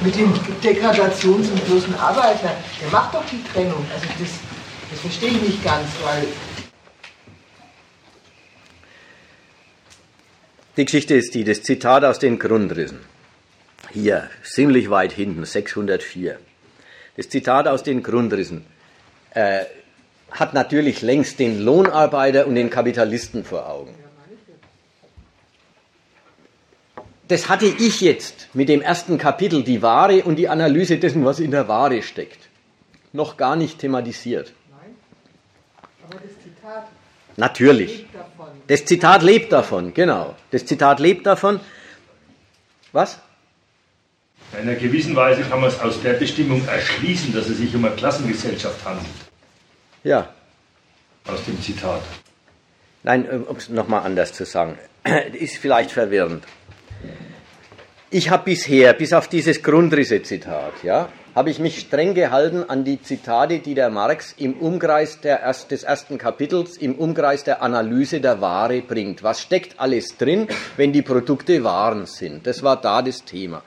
mit 0.00 0.16
dem 0.16 0.32
Degradations- 0.62 1.50
und 1.50 1.64
bloßen 1.66 1.94
Arbeiter, 1.98 2.56
der 2.80 2.90
macht 2.90 3.14
doch 3.14 3.24
die 3.30 3.42
Trennung. 3.52 3.84
Also 3.92 4.06
das, 4.18 4.30
das 4.90 5.00
verstehe 5.00 5.30
ich 5.30 5.42
nicht 5.42 5.64
ganz, 5.64 5.88
weil. 6.04 6.26
Die 10.76 10.84
Geschichte 10.84 11.14
ist 11.14 11.34
die, 11.34 11.44
das 11.44 11.62
Zitat 11.62 12.04
aus 12.04 12.18
den 12.18 12.38
Grundrissen. 12.38 13.00
Hier, 13.92 14.28
ziemlich 14.44 14.90
weit 14.90 15.12
hinten, 15.12 15.44
604. 15.44 16.38
Das 17.16 17.30
Zitat 17.30 17.66
aus 17.66 17.82
den 17.82 18.02
Grundrissen 18.02 18.66
äh, 19.30 19.64
hat 20.30 20.52
natürlich 20.52 21.00
längst 21.00 21.38
den 21.38 21.62
Lohnarbeiter 21.62 22.46
und 22.46 22.56
den 22.56 22.68
Kapitalisten 22.68 23.42
vor 23.44 23.70
Augen. 23.70 23.94
Das 27.28 27.48
hatte 27.48 27.66
ich 27.66 28.02
jetzt 28.02 28.48
mit 28.52 28.68
dem 28.68 28.82
ersten 28.82 29.16
Kapitel, 29.16 29.64
die 29.64 29.80
Ware 29.80 30.24
und 30.24 30.36
die 30.36 30.48
Analyse 30.48 30.98
dessen, 30.98 31.24
was 31.24 31.40
in 31.40 31.50
der 31.52 31.68
Ware 31.68 32.02
steckt, 32.02 32.48
noch 33.12 33.38
gar 33.38 33.56
nicht 33.56 33.78
thematisiert. 33.78 34.52
Aber 36.08 36.20
das 36.20 36.32
Zitat 36.42 36.86
Natürlich. 37.36 38.06
Das 38.66 38.84
Zitat 38.84 39.22
lebt 39.22 39.52
davon, 39.52 39.94
genau. 39.94 40.34
Das 40.50 40.64
Zitat 40.66 41.00
lebt 41.00 41.26
davon. 41.26 41.60
Was? 42.92 43.18
In 44.52 44.60
einer 44.60 44.74
gewissen 44.74 45.14
Weise 45.14 45.42
kann 45.42 45.60
man 45.60 45.68
es 45.68 45.78
aus 45.80 46.00
der 46.02 46.14
Bestimmung 46.14 46.66
erschließen, 46.66 47.34
dass 47.34 47.48
es 47.48 47.58
sich 47.58 47.74
um 47.74 47.84
eine 47.84 47.94
Klassengesellschaft 47.94 48.84
handelt. 48.84 49.06
Ja. 50.02 50.28
Aus 51.26 51.44
dem 51.44 51.60
Zitat. 51.60 52.02
Nein, 53.02 53.26
äh, 53.26 53.36
um 53.36 53.56
es 53.56 53.68
nochmal 53.68 54.04
anders 54.04 54.32
zu 54.32 54.44
sagen, 54.44 54.78
ist 55.32 55.58
vielleicht 55.58 55.90
verwirrend. 55.90 56.44
Ich 58.10 58.30
habe 58.30 58.44
bisher, 58.44 58.92
bis 58.94 59.12
auf 59.12 59.28
dieses 59.28 59.62
Grundrisse-Zitat, 59.62 60.84
ja, 60.84 61.08
habe 61.36 61.50
ich 61.50 61.58
mich 61.58 61.78
streng 61.80 62.14
gehalten 62.14 62.64
an 62.66 62.82
die 62.84 63.02
Zitate, 63.02 63.58
die 63.58 63.74
der 63.74 63.90
Marx 63.90 64.34
im 64.38 64.54
Umkreis 64.54 65.18
erst, 65.22 65.70
des 65.70 65.82
ersten 65.82 66.16
Kapitels, 66.16 66.78
im 66.78 66.94
Umkreis 66.94 67.44
der 67.44 67.60
Analyse 67.60 68.22
der 68.22 68.40
Ware 68.40 68.80
bringt. 68.80 69.22
Was 69.22 69.42
steckt 69.42 69.78
alles 69.78 70.16
drin, 70.16 70.48
wenn 70.78 70.94
die 70.94 71.02
Produkte 71.02 71.62
Waren 71.62 72.06
sind? 72.06 72.46
Das 72.46 72.62
war 72.62 72.80
da 72.80 73.02
das 73.02 73.22
Thema. 73.26 73.62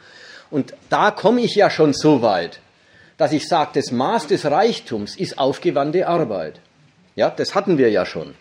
Und 0.49 0.73
da 0.89 1.11
komme 1.11 1.41
ich 1.41 1.53
ja 1.53 1.69
schon 1.69 1.93
so 1.93 2.23
weit, 2.23 2.59
dass 3.17 3.33
ich 3.33 3.47
sage, 3.47 3.69
das 3.75 3.91
Maß 3.91 4.25
des 4.25 4.45
Reichtums 4.45 5.15
ist 5.15 5.37
aufgewandte 5.37 6.07
Arbeit. 6.07 6.61
Ja, 7.15 7.29
das 7.29 7.53
hatten 7.53 7.77
wir 7.77 7.91
ja 7.91 8.07
schon. 8.07 8.33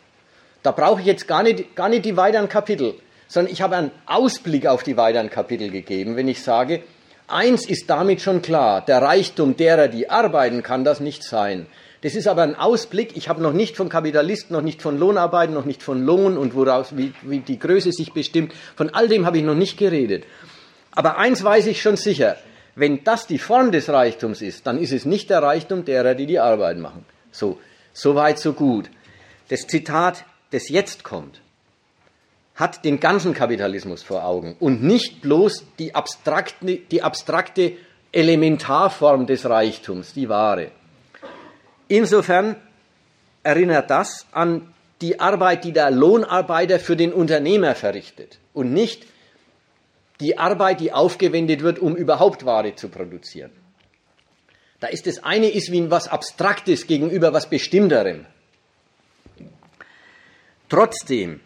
Da 0.63 0.71
brauche 0.71 1.03
ich 1.03 1.07
jetzt 1.07 1.29
gar 1.29 1.43
nicht, 1.43 1.77
gar 1.77 1.91
nicht 1.91 2.07
die 2.07 2.17
weiteren 2.17 2.49
Kapitel, 2.49 2.95
sondern 3.27 3.53
ich 3.53 3.61
habe 3.61 3.77
einen 3.77 3.91
Ausblick 4.07 4.67
auf 4.67 4.85
die 4.85 4.97
weiteren 4.97 5.29
Kapitel 5.29 5.71
gegeben, 5.71 6.17
wenn 6.17 6.29
ich 6.29 6.43
sage, 6.43 6.83
Eins 7.29 7.69
ist 7.69 7.91
damit 7.91 8.23
schon 8.23 8.41
klar, 8.41 8.83
der 8.85 9.03
Reichtum 9.03 9.55
derer, 9.55 9.89
die 9.89 10.09
arbeiten, 10.09 10.63
kann 10.63 10.83
das 10.83 10.99
nicht 10.99 11.23
sein. 11.23 11.67
Das 12.01 12.15
ist 12.15 12.27
aber 12.27 12.43
ein 12.43 12.55
Ausblick. 12.55 13.17
Ich 13.19 13.29
habe 13.29 13.43
noch 13.43 13.53
nicht 13.53 13.77
von 13.77 13.91
Kapitalisten, 13.91 14.55
noch 14.55 14.63
nicht 14.63 14.81
von 14.81 14.99
Lohnarbeiten, 14.99 15.55
noch 15.55 15.67
nicht 15.67 15.83
von 15.83 16.05
Lohn 16.05 16.39
und 16.39 16.55
woraus, 16.55 16.97
wie, 16.97 17.13
wie 17.23 17.41
die 17.41 17.59
Größe 17.59 17.93
sich 17.93 18.13
bestimmt. 18.13 18.55
Von 18.77 18.91
all 18.91 19.09
dem 19.09 19.27
habe 19.27 19.37
ich 19.37 19.45
noch 19.45 19.55
nicht 19.55 19.77
geredet. 19.77 20.25
Aber 20.93 21.19
eins 21.19 21.45
weiß 21.45 21.67
ich 21.67 21.83
schon 21.83 21.97
sicher. 21.97 22.37
Wenn 22.75 23.05
das 23.05 23.27
die 23.27 23.39
Form 23.39 23.73
des 23.73 23.91
Reichtums 23.91 24.41
ist, 24.41 24.67
dann 24.67 24.79
ist 24.79 24.93
es 24.93 25.05
nicht 25.05 25.29
der 25.29 25.43
Reichtum 25.43 25.85
derer, 25.85 26.15
die 26.15 26.27
die 26.27 26.39
Arbeit 26.39 26.79
machen. 26.79 27.05
So, 27.31 27.59
so 27.93 28.15
weit, 28.15 28.39
so 28.39 28.55
gut. 28.55 28.89
Das 29.49 29.67
Zitat, 29.67 30.25
das 30.51 30.69
jetzt 30.69 31.05
kommt, 31.05 31.43
hat 32.59 32.85
den 32.85 32.99
ganzen 32.99 33.35
Kapitalismus 33.35 34.03
vor 34.03 34.25
Augen 34.25 34.57
und 34.59 34.83
nicht 34.83 35.23
bloß 35.23 35.65
die 35.79 35.95
abstrakte, 35.95 36.77
die 36.77 37.03
abstrakte 37.03 37.75
Elementarform 38.11 39.27
des 39.27 39.49
Reichtums, 39.49 40.13
die 40.13 40.29
Ware. 40.29 40.73
Insofern 41.87 42.57
erinnert 43.45 43.91
das 43.91 44.27
an 44.33 44.75
die 45.01 45.21
Arbeit, 45.21 45.63
die 45.63 45.73
der 45.73 45.93
Lohnarbeiter 45.93 46.81
für 46.81 46.97
den 46.97 47.13
Unternehmer 47.13 47.77
verrichtet 47.77 48.39
und 48.53 48.73
nicht 48.73 49.07
die 50.19 50.37
Arbeit, 50.37 50.81
die 50.81 50.93
aufgewendet 50.93 51.63
wird, 51.63 51.79
um 51.79 51.95
überhaupt 51.95 52.45
Ware 52.45 52.75
zu 52.75 52.89
produzieren. 52.89 53.53
Da 54.81 54.89
ist 54.89 55.07
das 55.07 55.23
eine 55.23 55.49
ist 55.49 55.71
wie 55.71 55.93
was 55.93 56.09
Abstraktes 56.09 56.89
gegenüber 56.89 57.33
was 57.33 57.49
Bestimmterem. 57.49 58.27
Trotzdem 60.69 61.41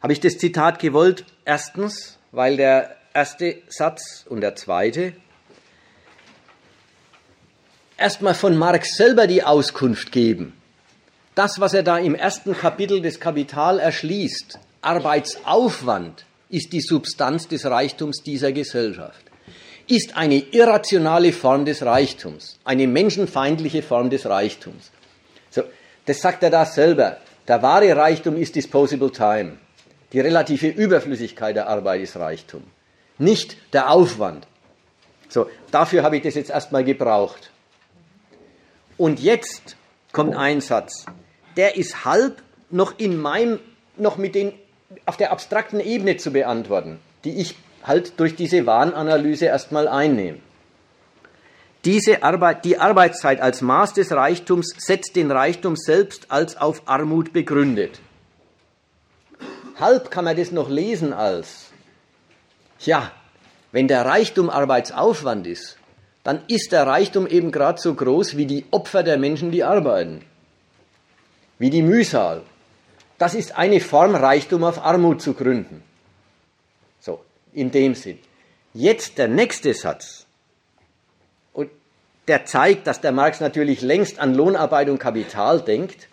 habe 0.00 0.12
ich 0.12 0.20
das 0.20 0.38
Zitat 0.38 0.78
gewollt, 0.78 1.24
erstens, 1.44 2.18
weil 2.32 2.56
der 2.56 2.96
erste 3.14 3.56
Satz 3.68 4.24
und 4.28 4.40
der 4.40 4.54
zweite 4.56 5.14
erstmal 7.96 8.34
von 8.34 8.56
Marx 8.56 8.96
selber 8.96 9.26
die 9.26 9.42
Auskunft 9.42 10.12
geben. 10.12 10.52
Das, 11.34 11.60
was 11.60 11.74
er 11.74 11.82
da 11.82 11.98
im 11.98 12.14
ersten 12.14 12.56
Kapitel 12.56 13.00
des 13.00 13.20
Kapital 13.20 13.78
erschließt, 13.78 14.58
Arbeitsaufwand, 14.82 16.24
ist 16.48 16.72
die 16.72 16.80
Substanz 16.80 17.48
des 17.48 17.64
Reichtums 17.66 18.22
dieser 18.22 18.52
Gesellschaft, 18.52 19.24
ist 19.88 20.16
eine 20.16 20.36
irrationale 20.36 21.32
Form 21.32 21.64
des 21.64 21.82
Reichtums, 21.82 22.58
eine 22.64 22.86
menschenfeindliche 22.86 23.82
Form 23.82 24.10
des 24.10 24.26
Reichtums. 24.26 24.90
So, 25.50 25.62
das 26.04 26.20
sagt 26.20 26.42
er 26.42 26.50
da 26.50 26.64
selber. 26.64 27.18
Der 27.48 27.62
wahre 27.62 27.96
Reichtum 27.96 28.36
ist 28.36 28.54
Disposable 28.54 29.10
Time. 29.10 29.58
Die 30.16 30.20
relative 30.20 30.68
Überflüssigkeit 30.68 31.56
der 31.56 31.68
Arbeit 31.68 32.00
ist 32.00 32.16
Reichtum, 32.16 32.62
nicht 33.18 33.58
der 33.74 33.90
Aufwand. 33.90 34.46
So, 35.28 35.50
dafür 35.70 36.04
habe 36.04 36.16
ich 36.16 36.22
das 36.22 36.36
jetzt 36.36 36.48
erstmal 36.48 36.84
gebraucht. 36.84 37.50
Und 38.96 39.20
jetzt 39.20 39.76
kommt 40.12 40.34
ein 40.34 40.62
Satz, 40.62 41.04
der 41.58 41.76
ist 41.76 42.06
halb 42.06 42.42
noch 42.70 42.98
in 42.98 43.20
meinem, 43.20 43.60
noch 43.98 44.16
mit 44.16 44.34
den, 44.34 44.54
auf 45.04 45.18
der 45.18 45.32
abstrakten 45.32 45.80
Ebene 45.80 46.16
zu 46.16 46.30
beantworten, 46.30 46.98
die 47.24 47.38
ich 47.38 47.54
halt 47.82 48.18
durch 48.18 48.36
diese 48.36 48.64
Warnanalyse 48.64 49.44
erstmal 49.44 49.86
einnehme. 49.86 50.38
Diese 51.84 52.22
Arbeit, 52.22 52.64
die 52.64 52.78
Arbeitszeit 52.78 53.42
als 53.42 53.60
Maß 53.60 53.92
des 53.92 54.10
Reichtums 54.12 54.74
setzt 54.78 55.14
den 55.14 55.30
Reichtum 55.30 55.76
selbst 55.76 56.30
als 56.30 56.56
auf 56.56 56.84
Armut 56.86 57.34
begründet. 57.34 58.00
Halb 59.78 60.10
kann 60.10 60.24
man 60.24 60.36
das 60.36 60.52
noch 60.52 60.70
lesen 60.70 61.12
als, 61.12 61.66
ja, 62.80 63.12
wenn 63.72 63.88
der 63.88 64.06
Reichtum 64.06 64.48
Arbeitsaufwand 64.48 65.46
ist, 65.46 65.76
dann 66.24 66.42
ist 66.48 66.72
der 66.72 66.86
Reichtum 66.86 67.26
eben 67.26 67.52
gerade 67.52 67.80
so 67.80 67.94
groß 67.94 68.36
wie 68.36 68.46
die 68.46 68.64
Opfer 68.70 69.02
der 69.02 69.18
Menschen, 69.18 69.50
die 69.50 69.64
arbeiten, 69.64 70.24
wie 71.58 71.70
die 71.70 71.82
Mühsal. 71.82 72.42
Das 73.18 73.34
ist 73.34 73.56
eine 73.56 73.80
Form, 73.80 74.14
Reichtum 74.14 74.64
auf 74.64 74.82
Armut 74.82 75.20
zu 75.20 75.34
gründen. 75.34 75.82
So, 77.00 77.20
in 77.52 77.70
dem 77.70 77.94
Sinn. 77.94 78.18
Jetzt 78.72 79.18
der 79.18 79.28
nächste 79.28 79.72
Satz. 79.72 80.26
Und 81.52 81.70
der 82.28 82.44
zeigt, 82.46 82.86
dass 82.86 83.00
der 83.00 83.12
Marx 83.12 83.40
natürlich 83.40 83.80
längst 83.82 84.18
an 84.18 84.34
Lohnarbeit 84.34 84.88
und 84.88 84.98
Kapital 84.98 85.60
denkt 85.60 86.08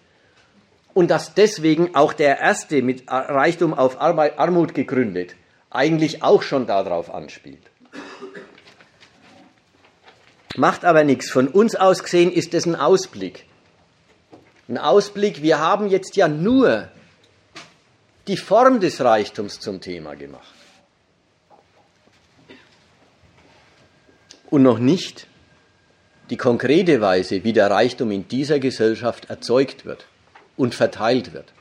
und 0.94 1.10
dass 1.10 1.34
deswegen 1.34 1.96
auch 1.96 2.14
der 2.14 2.40
erste 2.40 2.82
mit 2.82 3.04
Reichtum 3.08 3.74
auf 3.74 4.00
Armut 4.00 4.74
gegründet 4.74 5.36
eigentlich 5.74 6.24
auch 6.24 6.44
schon 6.44 6.68
darauf 6.68 7.14
anspielt. 7.14 7.64
Macht 10.56 10.86
aber 10.86 11.04
nichts. 11.04 11.32
Von 11.32 11.48
uns 11.48 11.76
aus 11.76 12.04
gesehen 12.04 12.32
ist 12.32 12.54
es 12.54 12.68
ein 12.68 12.76
Ausblick. 12.76 13.46
Ein 14.70 14.78
Ausblick, 14.78 15.42
wir 15.42 15.60
haben 15.60 15.90
jetzt 15.90 16.16
ja 16.16 16.28
nur 16.28 16.90
die 18.28 18.38
Form 18.38 18.80
des 18.80 19.02
Reichtums 19.02 19.60
zum 19.60 19.82
Thema 19.82 20.16
gemacht. 20.16 20.54
Und 24.52 24.62
noch 24.62 24.78
nicht 24.78 25.26
die 26.30 26.38
konkrete 26.38 27.02
Weise, 27.02 27.44
wie 27.44 27.52
der 27.52 27.72
Reichtum 27.72 28.12
in 28.12 28.28
dieser 28.28 28.60
Gesellschaft 28.60 29.32
erzeugt 29.32 29.86
wird 29.86 30.06
und 30.58 30.76
verteilt 30.76 31.34
wird. 31.34 31.52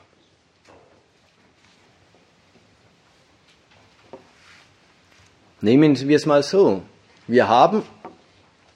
Nehmen 5.61 5.97
wir 5.97 6.17
es 6.17 6.25
mal 6.25 6.43
so. 6.43 6.83
Wir 7.27 7.47
haben 7.47 7.83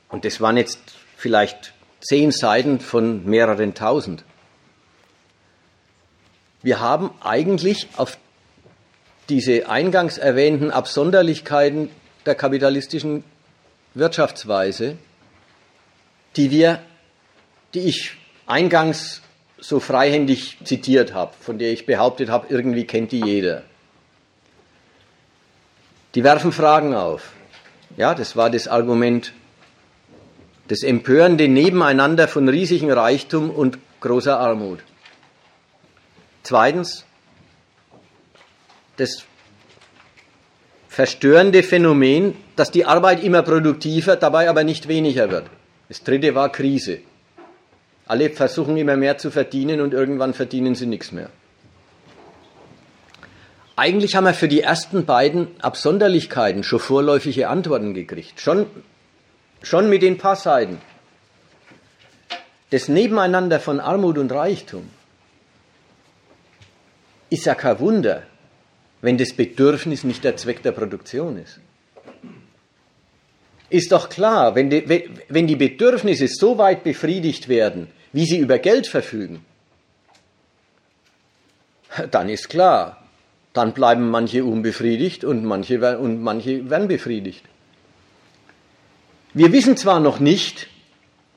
und 0.09 0.23
das 0.23 0.39
waren 0.39 0.57
jetzt 0.57 0.79
vielleicht 1.17 1.73
zehn 1.99 2.31
Seiten 2.31 2.79
von 2.79 3.25
mehreren 3.25 3.73
tausend. 3.73 4.23
Wir 6.63 6.79
haben 6.79 7.11
eigentlich 7.21 7.89
auf 7.97 8.17
diese 9.29 9.69
eingangs 9.69 10.17
erwähnten 10.17 10.71
Absonderlichkeiten 10.71 11.89
der 12.25 12.35
kapitalistischen 12.35 13.23
Wirtschaftsweise, 13.93 14.97
die 16.35 16.51
wir, 16.51 16.81
die 17.73 17.81
ich 17.81 18.15
eingangs 18.45 19.21
so 19.59 19.79
freihändig 19.79 20.57
zitiert 20.63 21.13
habe, 21.13 21.33
von 21.39 21.57
der 21.57 21.71
ich 21.71 21.85
behauptet 21.85 22.29
habe, 22.29 22.47
irgendwie 22.49 22.85
kennt 22.85 23.11
die 23.11 23.21
jeder. 23.21 23.63
Die 26.15 26.23
werfen 26.23 26.51
Fragen 26.51 26.93
auf. 26.93 27.33
Ja, 27.95 28.13
das 28.13 28.35
war 28.35 28.49
das 28.49 28.67
Argument 28.67 29.33
das 30.67 30.83
empörende 30.83 31.47
Nebeneinander 31.47 32.27
von 32.27 32.49
riesigem 32.49 32.89
Reichtum 32.89 33.49
und 33.49 33.77
großer 34.01 34.39
Armut. 34.39 34.79
Zweitens, 36.43 37.05
das 38.97 39.23
verstörende 40.89 41.63
Phänomen, 41.63 42.35
dass 42.55 42.71
die 42.71 42.85
Arbeit 42.85 43.23
immer 43.23 43.43
produktiver, 43.43 44.15
dabei 44.15 44.49
aber 44.49 44.63
nicht 44.63 44.87
weniger 44.87 45.29
wird. 45.29 45.45
Das 45.87 46.03
dritte 46.03 46.35
war 46.35 46.51
Krise. 46.51 46.99
Alle 48.07 48.29
versuchen 48.29 48.77
immer 48.77 48.95
mehr 48.95 49.17
zu 49.17 49.31
verdienen 49.31 49.81
und 49.81 49.93
irgendwann 49.93 50.33
verdienen 50.33 50.75
sie 50.75 50.85
nichts 50.85 51.11
mehr. 51.11 51.29
Eigentlich 53.75 54.15
haben 54.15 54.23
wir 54.23 54.33
für 54.33 54.47
die 54.47 54.61
ersten 54.61 55.05
beiden 55.05 55.49
Absonderlichkeiten 55.61 56.63
schon 56.63 56.79
vorläufige 56.79 57.47
Antworten 57.49 57.93
gekriegt. 57.93 58.39
Schon 58.41 58.65
Schon 59.61 59.89
mit 59.89 60.01
den 60.01 60.17
paar 60.17 60.35
Seiten. 60.35 60.79
Das 62.69 62.87
Nebeneinander 62.87 63.59
von 63.59 63.79
Armut 63.79 64.17
und 64.17 64.31
Reichtum 64.31 64.89
ist 67.29 67.45
ja 67.45 67.55
kein 67.55 67.79
Wunder, 67.79 68.23
wenn 69.01 69.17
das 69.17 69.33
Bedürfnis 69.33 70.03
nicht 70.03 70.23
der 70.23 70.37
Zweck 70.37 70.63
der 70.63 70.71
Produktion 70.71 71.37
ist. 71.37 71.59
Ist 73.69 73.91
doch 73.91 74.09
klar, 74.09 74.55
wenn 74.55 74.69
die, 74.69 75.09
wenn 75.27 75.47
die 75.47 75.55
Bedürfnisse 75.57 76.27
so 76.27 76.57
weit 76.57 76.83
befriedigt 76.83 77.49
werden, 77.49 77.87
wie 78.17 78.25
sie 78.25 78.39
über 78.39 78.57
Geld 78.57 78.87
verfügen, 78.87 79.45
dann 82.09 82.29
ist 82.29 82.49
klar, 82.49 83.03
dann 83.53 83.73
bleiben 83.73 84.09
manche 84.09 84.43
unbefriedigt 84.43 85.23
und 85.23 85.45
manche, 85.45 85.99
und 85.99 86.23
manche 86.23 86.67
werden 86.67 86.87
befriedigt. 86.87 87.43
Wir 89.35 89.51
wissen 89.51 89.77
zwar 89.77 89.99
noch 89.99 90.19
nicht, 90.19 90.67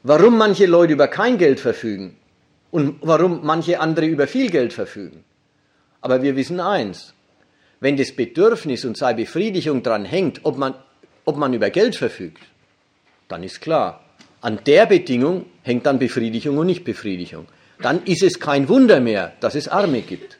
warum 0.05 0.39
manche 0.39 0.65
Leute 0.65 0.95
über 0.95 1.09
kein 1.09 1.37
Geld 1.37 1.61
verfügen 1.61 2.17
und 2.71 2.97
warum 3.03 3.45
manche 3.45 3.79
andere 3.79 4.07
über 4.07 4.27
viel 4.27 4.49
Geld 4.49 4.73
verfügen, 4.73 5.23
aber 6.01 6.23
wir 6.23 6.35
wissen 6.35 6.61
eins, 6.61 7.13
wenn 7.81 7.99
das 7.99 8.13
Bedürfnis 8.13 8.87
und 8.87 8.97
seine 8.97 9.17
Befriedigung 9.17 9.83
daran 9.83 10.07
hängt, 10.07 10.41
ob 10.45 10.57
man, 10.57 10.75
ob 11.27 11.37
man 11.37 11.53
über 11.53 11.69
Geld 11.69 11.95
verfügt, 11.95 12.41
dann 13.29 13.43
ist 13.43 13.61
klar, 13.61 14.03
an 14.41 14.61
der 14.65 14.87
Bedingung 14.87 15.45
hängt 15.71 15.87
dann 15.87 15.99
Befriedigung 15.99 16.59
und 16.59 16.67
nicht 16.67 16.85
Befriedigung. 16.85 17.47
Dann 17.81 18.03
ist 18.05 18.23
es 18.23 18.39
kein 18.39 18.69
Wunder 18.69 19.01
mehr, 19.01 19.33
dass 19.41 19.55
es 19.55 19.69
Arme 19.69 20.03
gibt. 20.03 20.39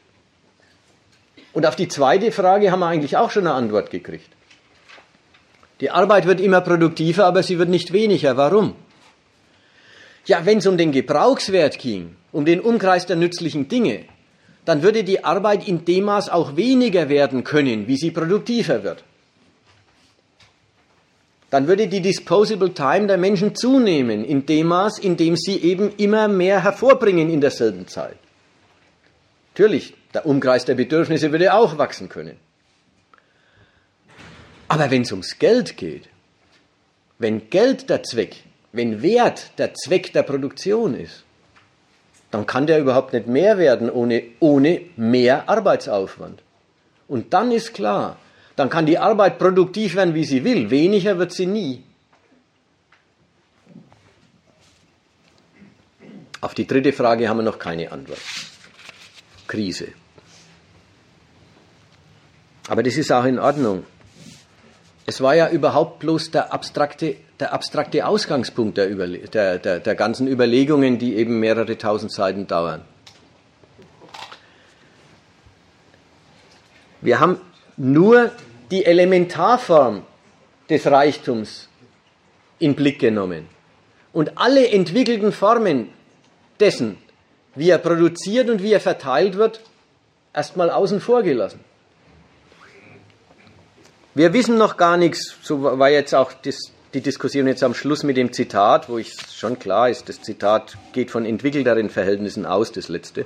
Und 1.53 1.65
auf 1.65 1.75
die 1.75 1.87
zweite 1.87 2.31
Frage 2.31 2.71
haben 2.71 2.81
wir 2.81 2.87
eigentlich 2.87 3.17
auch 3.17 3.31
schon 3.31 3.47
eine 3.47 3.55
Antwort 3.55 3.89
gekriegt. 3.89 4.29
Die 5.79 5.89
Arbeit 5.89 6.27
wird 6.27 6.39
immer 6.39 6.61
produktiver, 6.61 7.25
aber 7.25 7.41
sie 7.41 7.57
wird 7.57 7.69
nicht 7.69 7.91
weniger. 7.91 8.37
Warum? 8.37 8.75
Ja, 10.25 10.45
wenn 10.45 10.59
es 10.59 10.67
um 10.67 10.77
den 10.77 10.91
Gebrauchswert 10.91 11.79
ging, 11.79 12.15
um 12.31 12.45
den 12.45 12.59
Umkreis 12.61 13.07
der 13.07 13.15
nützlichen 13.15 13.67
Dinge, 13.67 14.05
dann 14.65 14.83
würde 14.83 15.03
die 15.03 15.23
Arbeit 15.23 15.67
in 15.67 15.83
dem 15.85 16.03
Maß 16.03 16.29
auch 16.29 16.55
weniger 16.55 17.09
werden 17.09 17.43
können, 17.43 17.87
wie 17.87 17.97
sie 17.97 18.11
produktiver 18.11 18.83
wird. 18.83 19.03
Dann 21.51 21.67
würde 21.67 21.87
die 21.87 22.01
Disposable 22.01 22.73
Time 22.73 23.07
der 23.07 23.17
Menschen 23.17 23.55
zunehmen, 23.55 24.23
in 24.23 24.45
dem 24.45 24.67
Maß, 24.67 24.99
in 24.99 25.17
dem 25.17 25.35
sie 25.35 25.57
eben 25.57 25.93
immer 25.97 26.29
mehr 26.29 26.63
hervorbringen 26.63 27.29
in 27.29 27.41
derselben 27.41 27.87
Zeit. 27.87 28.15
Natürlich, 29.53 29.93
der 30.13 30.25
Umkreis 30.25 30.63
der 30.63 30.75
Bedürfnisse 30.75 31.31
würde 31.31 31.53
auch 31.53 31.77
wachsen 31.77 32.07
können. 32.07 32.37
Aber 34.69 34.89
wenn 34.89 35.01
es 35.01 35.11
ums 35.11 35.37
Geld 35.39 35.75
geht, 35.75 36.07
wenn 37.19 37.49
Geld 37.49 37.89
der 37.89 38.01
Zweck, 38.03 38.37
wenn 38.71 39.01
Wert 39.01 39.51
der 39.57 39.73
Zweck 39.73 40.13
der 40.13 40.23
Produktion 40.23 40.95
ist, 40.95 41.25
dann 42.31 42.45
kann 42.45 42.65
der 42.65 42.79
überhaupt 42.79 43.11
nicht 43.11 43.27
mehr 43.27 43.57
werden 43.57 43.89
ohne, 43.89 44.23
ohne 44.39 44.83
mehr 44.95 45.49
Arbeitsaufwand. 45.49 46.41
Und 47.09 47.33
dann 47.33 47.51
ist 47.51 47.73
klar, 47.73 48.17
dann 48.61 48.69
kann 48.69 48.85
die 48.85 48.99
Arbeit 48.99 49.39
produktiv 49.39 49.95
werden, 49.95 50.13
wie 50.13 50.23
sie 50.23 50.43
will, 50.43 50.69
weniger 50.69 51.17
wird 51.17 51.31
sie 51.31 51.47
nie. 51.47 51.83
Auf 56.41 56.53
die 56.53 56.67
dritte 56.67 56.93
Frage 56.93 57.27
haben 57.27 57.37
wir 57.37 57.43
noch 57.43 57.57
keine 57.57 57.91
Antwort. 57.91 58.19
Krise. 59.47 59.87
Aber 62.67 62.83
das 62.83 62.97
ist 62.97 63.11
auch 63.11 63.25
in 63.25 63.39
Ordnung. 63.39 63.83
Es 65.07 65.21
war 65.21 65.33
ja 65.33 65.49
überhaupt 65.49 65.97
bloß 65.97 66.29
der 66.29 66.53
abstrakte, 66.53 67.15
der 67.39 67.53
abstrakte 67.53 68.05
Ausgangspunkt 68.05 68.77
der, 68.77 68.89
der, 68.89 69.57
der, 69.57 69.79
der 69.79 69.95
ganzen 69.95 70.27
Überlegungen, 70.27 70.99
die 70.99 71.15
eben 71.15 71.39
mehrere 71.39 71.79
tausend 71.79 72.11
Seiten 72.11 72.45
dauern. 72.45 72.83
Wir 77.01 77.19
haben 77.19 77.41
nur 77.75 78.31
die 78.71 78.85
Elementarform 78.85 80.03
des 80.69 80.87
Reichtums 80.87 81.67
in 82.59 82.75
Blick 82.75 82.99
genommen. 82.99 83.47
Und 84.13 84.37
alle 84.37 84.69
entwickelten 84.69 85.31
Formen 85.31 85.89
dessen, 86.59 86.97
wie 87.55 87.69
er 87.69 87.77
produziert 87.77 88.49
und 88.49 88.63
wie 88.63 88.71
er 88.71 88.79
verteilt 88.79 89.35
wird, 89.35 89.61
erstmal 90.33 90.69
außen 90.69 91.01
vor 91.01 91.23
gelassen. 91.23 91.59
Wir 94.13 94.33
wissen 94.33 94.57
noch 94.57 94.77
gar 94.77 94.97
nichts, 94.97 95.37
so 95.41 95.63
war 95.63 95.89
jetzt 95.89 96.13
auch 96.13 96.33
die 96.93 97.01
Diskussion 97.01 97.47
jetzt 97.47 97.63
am 97.63 97.73
Schluss 97.73 98.03
mit 98.03 98.17
dem 98.17 98.33
Zitat, 98.33 98.89
wo 98.89 98.97
ich 98.97 99.13
schon 99.33 99.57
klar 99.57 99.89
ist, 99.89 100.09
das 100.09 100.21
Zitat 100.21 100.77
geht 100.91 101.11
von 101.11 101.25
entwickelteren 101.25 101.89
Verhältnissen 101.89 102.45
aus, 102.45 102.71
das 102.73 102.89
letzte. 102.89 103.25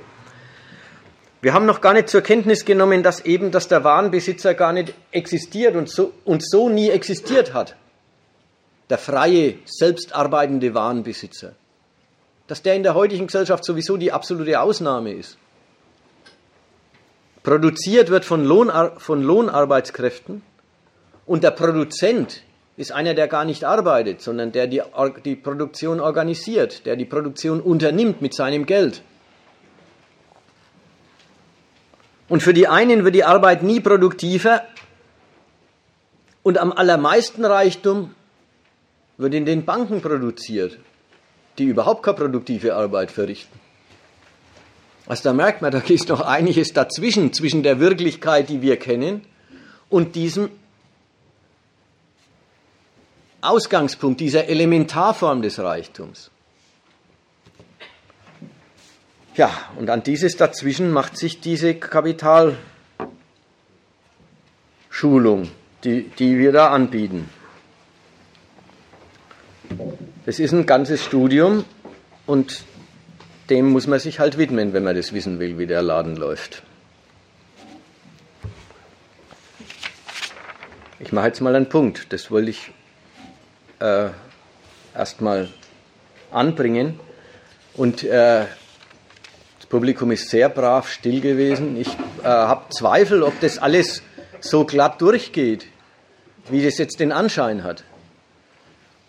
Wir 1.46 1.54
haben 1.54 1.64
noch 1.64 1.80
gar 1.80 1.92
nicht 1.92 2.08
zur 2.08 2.22
Kenntnis 2.22 2.64
genommen, 2.64 3.04
dass 3.04 3.24
eben, 3.24 3.52
dass 3.52 3.68
der 3.68 3.84
Warenbesitzer 3.84 4.54
gar 4.54 4.72
nicht 4.72 4.92
existiert 5.12 5.76
und 5.76 5.88
so, 5.88 6.12
und 6.24 6.44
so 6.44 6.68
nie 6.68 6.90
existiert 6.90 7.54
hat. 7.54 7.76
Der 8.90 8.98
freie, 8.98 9.54
selbstarbeitende 9.64 10.74
Warenbesitzer. 10.74 11.52
Dass 12.48 12.62
der 12.62 12.74
in 12.74 12.82
der 12.82 12.96
heutigen 12.96 13.28
Gesellschaft 13.28 13.64
sowieso 13.64 13.96
die 13.96 14.10
absolute 14.10 14.60
Ausnahme 14.60 15.12
ist. 15.12 15.38
Produziert 17.44 18.10
wird 18.10 18.24
von, 18.24 18.44
Lohnar 18.44 18.98
von 18.98 19.22
Lohnarbeitskräften 19.22 20.42
und 21.26 21.44
der 21.44 21.52
Produzent 21.52 22.42
ist 22.76 22.90
einer, 22.90 23.14
der 23.14 23.28
gar 23.28 23.44
nicht 23.44 23.62
arbeitet, 23.62 24.20
sondern 24.20 24.50
der 24.50 24.66
die, 24.66 24.82
die 25.24 25.36
Produktion 25.36 26.00
organisiert, 26.00 26.86
der 26.86 26.96
die 26.96 27.04
Produktion 27.04 27.60
unternimmt 27.60 28.20
mit 28.20 28.34
seinem 28.34 28.66
Geld. 28.66 29.04
Und 32.28 32.42
für 32.42 32.52
die 32.52 32.68
einen 32.68 33.04
wird 33.04 33.14
die 33.14 33.24
Arbeit 33.24 33.62
nie 33.62 33.80
produktiver 33.80 34.62
und 36.42 36.58
am 36.58 36.72
allermeisten 36.72 37.44
Reichtum 37.44 38.14
wird 39.16 39.34
in 39.34 39.46
den 39.46 39.64
Banken 39.64 40.00
produziert, 40.00 40.78
die 41.58 41.64
überhaupt 41.64 42.02
keine 42.02 42.16
produktive 42.16 42.74
Arbeit 42.74 43.10
verrichten. 43.10 43.58
Also 45.06 45.22
da 45.24 45.32
merkt 45.32 45.62
man, 45.62 45.70
da 45.70 45.78
ist 45.78 46.08
noch 46.08 46.20
einiges 46.20 46.72
dazwischen, 46.72 47.32
zwischen 47.32 47.62
der 47.62 47.78
Wirklichkeit, 47.78 48.48
die 48.48 48.60
wir 48.60 48.76
kennen, 48.76 49.22
und 49.88 50.16
diesem 50.16 50.50
Ausgangspunkt, 53.40 54.20
dieser 54.20 54.48
Elementarform 54.48 55.42
des 55.42 55.60
Reichtums. 55.60 56.30
Ja, 59.36 59.52
und 59.76 59.90
an 59.90 60.02
dieses 60.02 60.36
dazwischen 60.36 60.90
macht 60.90 61.18
sich 61.18 61.40
diese 61.40 61.74
Kapitalschulung, 61.74 62.60
die, 65.84 66.08
die 66.18 66.38
wir 66.38 66.52
da 66.52 66.70
anbieten. 66.70 67.28
Es 70.24 70.38
ist 70.40 70.52
ein 70.52 70.64
ganzes 70.64 71.04
Studium 71.04 71.66
und 72.24 72.64
dem 73.50 73.70
muss 73.70 73.86
man 73.86 74.00
sich 74.00 74.20
halt 74.20 74.38
widmen, 74.38 74.72
wenn 74.72 74.84
man 74.84 74.96
das 74.96 75.12
wissen 75.12 75.38
will, 75.38 75.58
wie 75.58 75.66
der 75.66 75.82
Laden 75.82 76.16
läuft. 76.16 76.62
Ich 80.98 81.12
mache 81.12 81.26
jetzt 81.26 81.42
mal 81.42 81.54
einen 81.54 81.68
Punkt, 81.68 82.10
das 82.10 82.30
wollte 82.30 82.50
ich 82.50 82.72
äh, 83.80 84.08
erstmal 84.94 85.50
anbringen. 86.30 86.98
Und 87.74 88.02
äh, 88.02 88.46
das 89.66 89.70
Publikum 89.70 90.12
ist 90.12 90.30
sehr 90.30 90.48
brav 90.48 90.88
still 90.88 91.20
gewesen. 91.20 91.76
Ich 91.76 91.88
äh, 92.22 92.28
habe 92.28 92.70
Zweifel, 92.70 93.24
ob 93.24 93.40
das 93.40 93.58
alles 93.58 94.00
so 94.38 94.64
glatt 94.64 95.00
durchgeht, 95.00 95.66
wie 96.48 96.64
das 96.64 96.78
jetzt 96.78 97.00
den 97.00 97.10
Anschein 97.10 97.64
hat. 97.64 97.82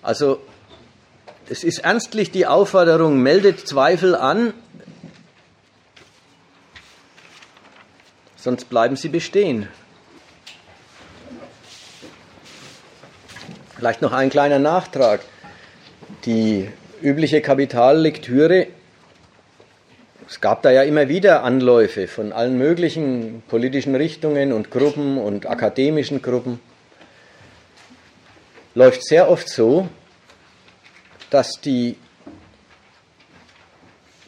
Also 0.02 0.40
es 1.48 1.64
ist 1.64 1.78
ernstlich 1.78 2.32
die 2.32 2.48
Aufforderung, 2.48 3.22
meldet 3.22 3.68
Zweifel 3.68 4.16
an, 4.16 4.52
sonst 8.36 8.68
bleiben 8.68 8.96
sie 8.96 9.10
bestehen. 9.10 9.68
Vielleicht 13.76 14.02
noch 14.02 14.12
ein 14.12 14.32
kleiner 14.32 14.58
Nachtrag. 14.58 15.22
Die 16.26 16.68
übliche 17.00 17.42
Kapitallektüre 17.42 18.70
es 20.30 20.42
gab 20.42 20.62
da 20.62 20.72
ja 20.72 20.84
immer 20.84 21.08
wieder 21.08 21.44
Anläufe 21.44 22.08
von 22.08 22.34
allen 22.34 22.58
möglichen 22.58 23.44
politischen 23.48 23.96
Richtungen 23.96 24.52
und 24.52 24.72
Gruppen 24.72 25.18
und 25.18 25.50
akademischen 25.50 26.22
Gruppen. 26.22 26.60
Läuft 28.76 29.06
sehr 29.06 29.30
oft 29.30 29.50
so, 29.50 29.88
dass 31.30 31.54
die 31.64 31.96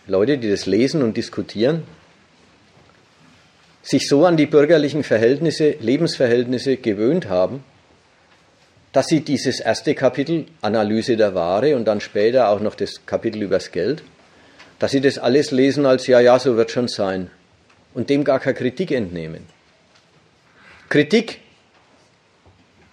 Leute, 0.08 0.38
die 0.38 0.50
das 0.50 0.66
lesen 0.66 1.04
und 1.04 1.18
diskutieren, 1.18 1.84
sich 3.82 4.08
so 4.08 4.26
an 4.26 4.38
die 4.38 4.46
bürgerlichen 4.46 5.04
Verhältnisse, 5.04 5.72
Lebensverhältnisse 5.82 6.78
gewöhnt 6.78 7.28
haben, 7.28 7.64
dass 8.94 9.08
sie 9.08 9.22
dieses 9.22 9.60
erste 9.60 9.96
Kapitel 9.96 10.46
Analyse 10.62 11.18
der 11.18 11.36
Ware 11.36 11.76
und 11.76 11.86
dann 11.86 12.00
später 12.00 12.50
auch 12.50 12.62
noch 12.62 12.76
das 12.76 13.06
Kapitel 13.06 13.42
übers 13.44 13.72
Geld 13.72 14.02
dass 14.80 14.92
sie 14.92 15.02
das 15.02 15.18
alles 15.18 15.52
lesen 15.52 15.86
als 15.86 16.08
ja, 16.08 16.20
ja, 16.20 16.40
so 16.40 16.56
wird 16.58 16.72
schon 16.72 16.88
sein 16.88 17.30
und 17.94 18.10
dem 18.10 18.24
gar 18.24 18.40
keine 18.40 18.56
Kritik 18.56 18.92
entnehmen. 18.92 19.46
Kritik 20.88 21.42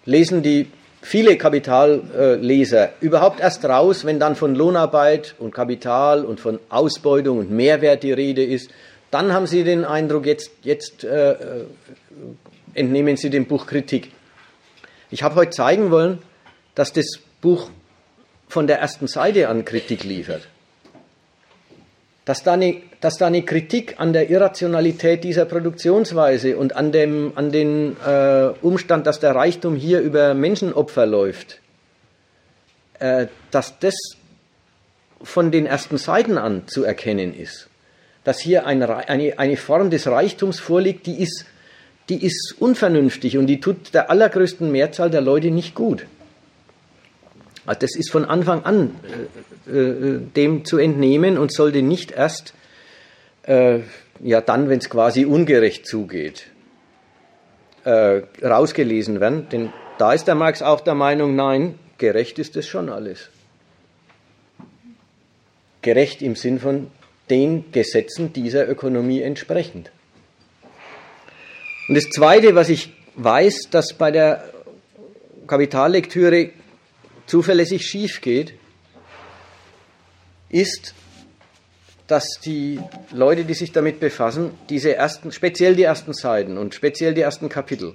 lesen 0.04 0.42
die 0.42 0.68
viele 1.00 1.36
Kapitalleser 1.36 2.90
überhaupt 3.00 3.40
erst 3.40 3.64
raus, 3.64 4.04
wenn 4.04 4.18
dann 4.18 4.34
von 4.34 4.54
Lohnarbeit 4.54 5.36
und 5.38 5.54
Kapital 5.54 6.24
und 6.24 6.40
von 6.40 6.58
Ausbeutung 6.68 7.38
und 7.38 7.50
Mehrwert 7.50 8.02
die 8.02 8.12
Rede 8.12 8.44
ist. 8.44 8.70
Dann 9.12 9.32
haben 9.32 9.46
sie 9.46 9.62
den 9.62 9.84
Eindruck, 9.84 10.26
jetzt, 10.26 10.50
jetzt 10.62 11.04
äh, 11.04 11.32
äh 11.32 11.36
entnehmen 12.74 13.16
sie 13.16 13.30
dem 13.30 13.46
Buch 13.46 13.66
Kritik. 13.66 14.12
Ich 15.10 15.22
habe 15.22 15.36
heute 15.36 15.50
zeigen 15.52 15.90
wollen, 15.90 16.18
dass 16.74 16.92
das 16.92 17.06
Buch 17.40 17.70
von 18.48 18.66
der 18.66 18.80
ersten 18.80 19.06
Seite 19.06 19.48
an 19.48 19.64
Kritik 19.64 20.04
liefert 20.04 20.46
dass 22.26 22.42
da, 22.42 22.54
eine, 22.54 22.82
dass 23.00 23.18
da 23.18 23.28
eine 23.28 23.42
Kritik 23.42 23.94
an 23.98 24.12
der 24.12 24.28
Irrationalität 24.28 25.22
dieser 25.22 25.44
Produktionsweise 25.44 26.56
und 26.58 26.74
an 26.74 26.90
dem 26.90 27.32
an 27.36 27.52
den 27.52 27.96
äh, 28.04 28.48
Umstand, 28.62 29.06
dass 29.06 29.20
der 29.20 29.34
Reichtum 29.34 29.76
hier 29.76 30.00
über 30.00 30.34
Menschenopfer 30.34 31.06
läuft, 31.06 31.60
äh, 32.98 33.28
dass 33.52 33.78
das 33.78 33.94
von 35.22 35.52
den 35.52 35.66
ersten 35.66 35.98
Seiten 35.98 36.36
an 36.36 36.66
zu 36.66 36.82
erkennen 36.82 37.32
ist. 37.32 37.68
Dass 38.24 38.40
hier 38.40 38.66
eine, 38.66 39.08
eine, 39.08 39.38
eine 39.38 39.56
Form 39.56 39.90
des 39.90 40.08
Reichtums 40.08 40.58
vorliegt, 40.58 41.06
die 41.06 41.22
ist, 41.22 41.46
die 42.08 42.24
ist 42.26 42.56
unvernünftig 42.58 43.38
und 43.38 43.46
die 43.46 43.60
tut 43.60 43.94
der 43.94 44.10
allergrößten 44.10 44.70
Mehrzahl 44.70 45.10
der 45.10 45.20
Leute 45.20 45.52
nicht 45.52 45.76
gut. 45.76 46.06
Also 47.66 47.80
das 47.80 47.96
ist 47.96 48.10
von 48.10 48.24
Anfang 48.24 48.64
an 48.64 48.96
äh, 49.66 49.70
äh, 49.70 50.20
dem 50.20 50.64
zu 50.64 50.78
entnehmen 50.78 51.36
und 51.36 51.52
sollte 51.52 51.82
nicht 51.82 52.12
erst 52.12 52.54
äh, 53.42 53.80
ja 54.20 54.40
dann, 54.40 54.68
wenn 54.68 54.78
es 54.78 54.88
quasi 54.88 55.24
ungerecht 55.24 55.86
zugeht, 55.86 56.46
äh, 57.84 58.22
rausgelesen 58.42 59.20
werden. 59.20 59.48
Denn 59.50 59.72
da 59.98 60.12
ist 60.12 60.26
der 60.26 60.36
Marx 60.36 60.62
auch 60.62 60.80
der 60.80 60.94
Meinung, 60.94 61.34
nein, 61.34 61.78
gerecht 61.98 62.38
ist 62.38 62.56
es 62.56 62.66
schon 62.68 62.88
alles. 62.88 63.30
Gerecht 65.82 66.22
im 66.22 66.36
Sinn 66.36 66.60
von 66.60 66.90
den 67.30 67.72
Gesetzen 67.72 68.32
dieser 68.32 68.68
Ökonomie 68.68 69.22
entsprechend. 69.22 69.90
Und 71.88 71.94
das 71.96 72.08
Zweite, 72.10 72.54
was 72.54 72.68
ich 72.68 72.92
weiß, 73.16 73.68
dass 73.70 73.94
bei 73.94 74.10
der 74.10 74.44
Kapitallektüre 75.46 76.50
zuverlässig 77.26 77.86
schief 77.86 78.20
geht, 78.20 78.54
ist, 80.48 80.94
dass 82.06 82.38
die 82.44 82.78
Leute, 83.12 83.44
die 83.44 83.54
sich 83.54 83.72
damit 83.72 83.98
befassen, 84.00 84.52
diese 84.68 84.94
ersten, 84.94 85.32
speziell 85.32 85.74
die 85.74 85.82
ersten 85.82 86.12
Seiten 86.12 86.56
und 86.56 86.74
speziell 86.74 87.14
die 87.14 87.22
ersten 87.22 87.48
Kapitel, 87.48 87.94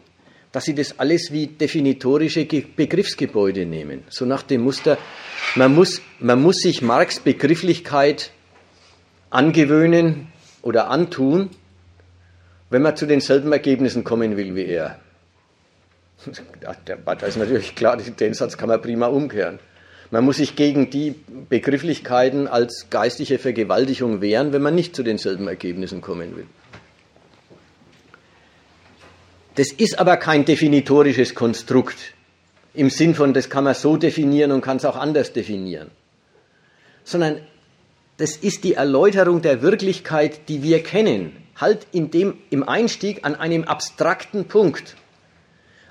dass 0.52 0.66
sie 0.66 0.76
das 0.76 1.00
alles 1.00 1.32
wie 1.32 1.48
definitorische 1.48 2.46
Begriffsgebäude 2.46 3.66
nehmen. 3.66 4.04
So 4.10 4.26
nach 4.26 4.44
dem 4.44 4.62
Muster, 4.62 4.98
man 5.56 5.74
muss, 5.74 6.02
man 6.20 6.42
muss 6.42 6.58
sich 6.58 6.82
Marx 6.82 7.20
Begrifflichkeit 7.20 8.32
angewöhnen 9.30 10.28
oder 10.62 10.90
antun, 10.90 11.50
wenn 12.70 12.82
man 12.82 12.98
zu 12.98 13.06
denselben 13.06 13.52
Ergebnissen 13.52 14.04
kommen 14.04 14.36
will 14.36 14.56
wie 14.56 14.66
er. 14.66 15.00
Da 16.64 17.14
ist 17.26 17.38
natürlich 17.38 17.76
klar, 17.76 17.98
den 17.98 18.34
Satz 18.34 18.58
kann 18.58 18.70
man 18.70 18.82
prima 18.82 19.08
umkehren. 19.08 19.60
Man 20.12 20.26
muss 20.26 20.38
sich 20.38 20.56
gegen 20.56 20.90
die 20.90 21.16
Begrifflichkeiten 21.50 22.48
als 22.48 22.88
geistige 22.90 23.40
Vergewaltigung 23.40 24.20
wehren, 24.22 24.52
wenn 24.52 24.62
man 24.62 24.76
nicht 24.76 24.96
zu 24.96 25.04
denselben 25.04 25.48
Ergebnissen 25.48 26.02
kommen 26.02 26.36
will. 26.36 26.48
Das 29.56 29.72
ist 29.72 30.00
aber 30.00 30.18
kein 30.18 30.46
definitorisches 30.46 31.34
Konstrukt 31.34 32.14
im 32.74 32.90
Sinn 32.90 33.16
von, 33.16 33.34
das 33.34 33.50
kann 33.50 33.64
man 33.64 33.74
so 33.74 33.98
definieren 33.98 34.52
und 34.52 34.62
kann 34.62 34.78
es 34.78 34.86
auch 34.86 34.96
anders 34.96 35.34
definieren, 35.34 35.92
sondern 37.04 37.42
das 38.18 38.38
ist 38.38 38.64
die 38.64 38.76
Erläuterung 38.76 39.42
der 39.42 39.62
Wirklichkeit, 39.62 40.48
die 40.48 40.62
wir 40.62 40.84
kennen, 40.84 41.36
halt 41.56 41.88
in 41.92 42.12
dem, 42.12 42.38
im 42.50 42.68
Einstieg 42.68 43.26
an 43.26 43.36
einem 43.36 43.64
abstrakten 43.64 44.46
Punkt. 44.46 44.96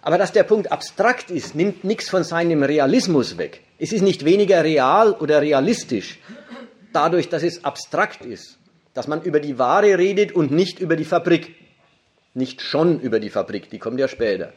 Aber 0.02 0.18
dass 0.18 0.32
der 0.32 0.44
Punkt 0.44 0.72
abstrakt 0.72 1.31
ist, 1.31 1.55
nimmt 1.55 1.85
nichts 1.85 2.09
von 2.09 2.24
seinem 2.24 2.62
Realismus 2.62 3.36
weg. 3.36 3.62
Es 3.78 3.93
ist 3.93 4.02
nicht 4.02 4.24
weniger 4.24 4.64
real 4.64 5.12
oder 5.12 5.43
realistisch 5.43 6.18
dadurch, 6.93 7.28
dass 7.28 7.43
es 7.43 7.64
abstrakt 7.64 8.24
ist, 8.24 8.59
dass 8.94 9.06
man 9.06 9.22
über 9.22 9.40
die 9.40 9.59
Ware 9.59 9.98
redet 9.98 10.32
und 10.32 10.51
nicht 10.51 10.81
über 10.81 10.97
die 10.97 11.05
Fabrik. 11.05 11.55
Nicht 12.35 12.60
schon 12.62 13.01
über 13.01 13.20
die 13.20 13.31
Fabrik, 13.31 13.70
die 13.70 13.78
kommt 13.78 13.98
ja 13.98 14.09
später. 14.09 14.52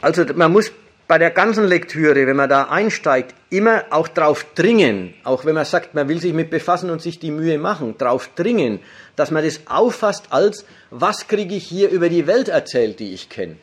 Also 0.00 0.24
man 0.34 0.52
muss 0.52 0.70
bei 1.08 1.18
der 1.18 1.30
ganzen 1.30 1.64
Lektüre, 1.64 2.26
wenn 2.26 2.36
man 2.36 2.48
da 2.48 2.64
einsteigt, 2.64 3.34
immer 3.48 3.84
auch 3.90 4.08
drauf 4.08 4.44
dringen, 4.54 5.14
auch 5.22 5.44
wenn 5.44 5.54
man 5.54 5.64
sagt, 5.64 5.94
man 5.94 6.08
will 6.08 6.20
sich 6.20 6.32
mit 6.32 6.50
befassen 6.50 6.90
und 6.90 7.00
sich 7.00 7.18
die 7.20 7.30
Mühe 7.30 7.58
machen, 7.58 7.96
drauf 7.96 8.30
dringen, 8.34 8.80
dass 9.14 9.30
man 9.30 9.44
das 9.44 9.60
auffasst 9.66 10.26
als, 10.30 10.64
was 10.90 11.28
kriege 11.28 11.54
ich 11.54 11.64
hier 11.64 11.90
über 11.90 12.08
die 12.08 12.26
Welt 12.26 12.48
erzählt, 12.48 12.98
die 12.98 13.14
ich 13.14 13.28
kenne? 13.28 13.56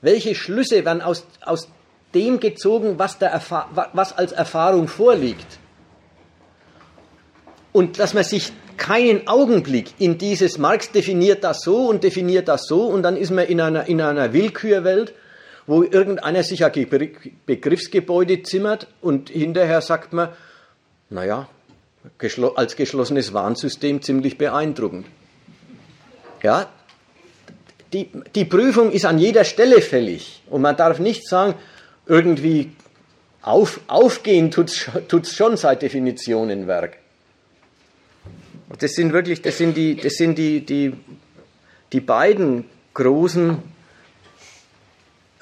Welche 0.00 0.34
Schlüsse 0.34 0.84
werden 0.84 1.00
aus, 1.00 1.26
aus 1.42 1.68
dem 2.14 2.40
gezogen, 2.40 2.98
was, 2.98 3.18
der 3.18 3.40
was 3.92 4.16
als 4.16 4.32
Erfahrung 4.32 4.88
vorliegt? 4.88 5.58
Und 7.72 7.98
dass 7.98 8.14
man 8.14 8.24
sich 8.24 8.52
keinen 8.76 9.28
Augenblick 9.28 9.94
in 9.98 10.18
dieses 10.18 10.58
Marx 10.58 10.90
definiert 10.90 11.44
das 11.44 11.60
so 11.60 11.86
und 11.86 12.02
definiert 12.02 12.48
das 12.48 12.66
so 12.66 12.86
und 12.86 13.02
dann 13.02 13.16
ist 13.16 13.30
man 13.30 13.46
in 13.46 13.60
einer, 13.60 13.86
in 13.86 14.00
einer 14.00 14.32
Willkürwelt 14.32 15.14
wo 15.66 15.82
irgendeiner 15.82 16.42
sich 16.42 16.64
ein 16.64 16.72
Begriffsgebäude 17.46 18.42
zimmert 18.42 18.86
und 19.00 19.30
hinterher 19.30 19.80
sagt 19.80 20.12
man, 20.12 20.28
naja, 21.10 21.48
als 22.56 22.76
geschlossenes 22.76 23.32
Warnsystem 23.32 24.02
ziemlich 24.02 24.36
beeindruckend. 24.36 25.06
Ja, 26.42 26.68
die, 27.92 28.10
die 28.34 28.44
Prüfung 28.44 28.90
ist 28.90 29.06
an 29.06 29.18
jeder 29.18 29.44
Stelle 29.44 29.80
fällig 29.80 30.42
und 30.50 30.60
man 30.60 30.76
darf 30.76 30.98
nicht 30.98 31.26
sagen, 31.26 31.54
irgendwie 32.06 32.72
auf, 33.40 33.80
aufgehen 33.86 34.50
tut 34.50 34.70
es 34.70 35.34
schon 35.34 35.56
seit 35.56 35.82
Definitionenwerk. 35.82 36.98
Das 38.78 38.92
sind 38.92 39.12
wirklich, 39.12 39.42
das 39.42 39.58
sind 39.58 39.76
die, 39.76 39.96
das 39.96 40.14
sind 40.14 40.36
die, 40.36 40.64
die, 40.64 40.92
die 41.92 42.00
beiden 42.00 42.64
großen 42.92 43.62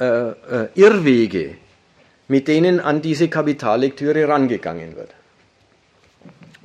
äh, 0.02 0.30
äh, 0.30 0.68
Irrwege, 0.74 1.56
mit 2.26 2.48
denen 2.48 2.80
an 2.80 3.02
diese 3.02 3.28
Kapitallektüre 3.28 4.26
rangegangen 4.26 4.96
wird. 4.96 5.10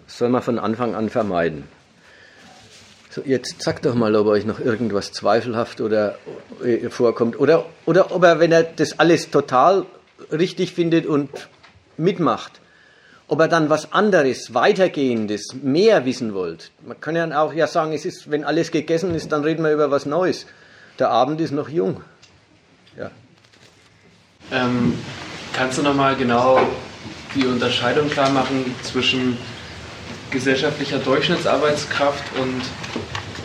Das 0.06 0.18
soll 0.18 0.30
man 0.30 0.42
von 0.42 0.58
Anfang 0.58 0.96
an 0.96 1.10
vermeiden. 1.12 1.66
So, 3.12 3.22
jetzt 3.24 3.62
sagt 3.62 3.86
doch 3.86 3.94
mal, 3.94 4.16
ob 4.16 4.26
euch 4.26 4.46
noch 4.46 4.60
irgendwas 4.60 5.12
zweifelhaft 5.12 5.82
oder 5.82 6.18
äh, 6.64 6.90
vorkommt. 6.90 7.40
Oder, 7.40 7.68
oder 7.86 8.12
ob 8.12 8.24
er, 8.24 8.40
wenn 8.40 8.52
er 8.52 8.64
das 8.64 8.98
alles 8.98 9.30
total 9.30 9.86
richtig 10.32 10.74
findet 10.74 11.06
und 11.06 11.30
mitmacht, 11.96 12.60
ob 13.28 13.40
er 13.42 13.48
dann 13.48 13.70
was 13.70 13.94
anderes, 13.94 14.56
weitergehendes, 14.56 15.50
mehr 15.62 16.06
wissen 16.06 16.34
wollt. 16.34 16.72
Man 16.88 17.00
kann 17.00 17.16
ja 17.16 17.40
auch 17.40 17.54
ja 17.54 17.68
sagen, 17.68 17.94
es 17.94 18.06
ist, 18.06 18.32
wenn 18.32 18.44
alles 18.44 18.72
gegessen 18.72 19.14
ist, 19.14 19.32
dann 19.32 19.44
reden 19.44 19.64
wir 19.64 19.74
über 19.74 19.92
was 19.92 20.08
Neues. 20.08 20.48
Der 20.98 21.10
Abend 21.12 21.40
ist 21.40 21.52
noch 21.52 21.70
jung. 21.70 22.02
Ja. 22.98 23.12
Ähm, 24.52 24.98
kannst 25.54 25.78
du 25.78 25.82
nochmal 25.82 26.16
genau 26.16 26.60
die 27.36 27.46
Unterscheidung 27.46 28.10
klar 28.10 28.30
machen 28.30 28.74
zwischen 28.84 29.38
gesellschaftlicher 30.32 31.00
Durchschnittsarbeitskraft 31.00 32.24
und 32.40 32.62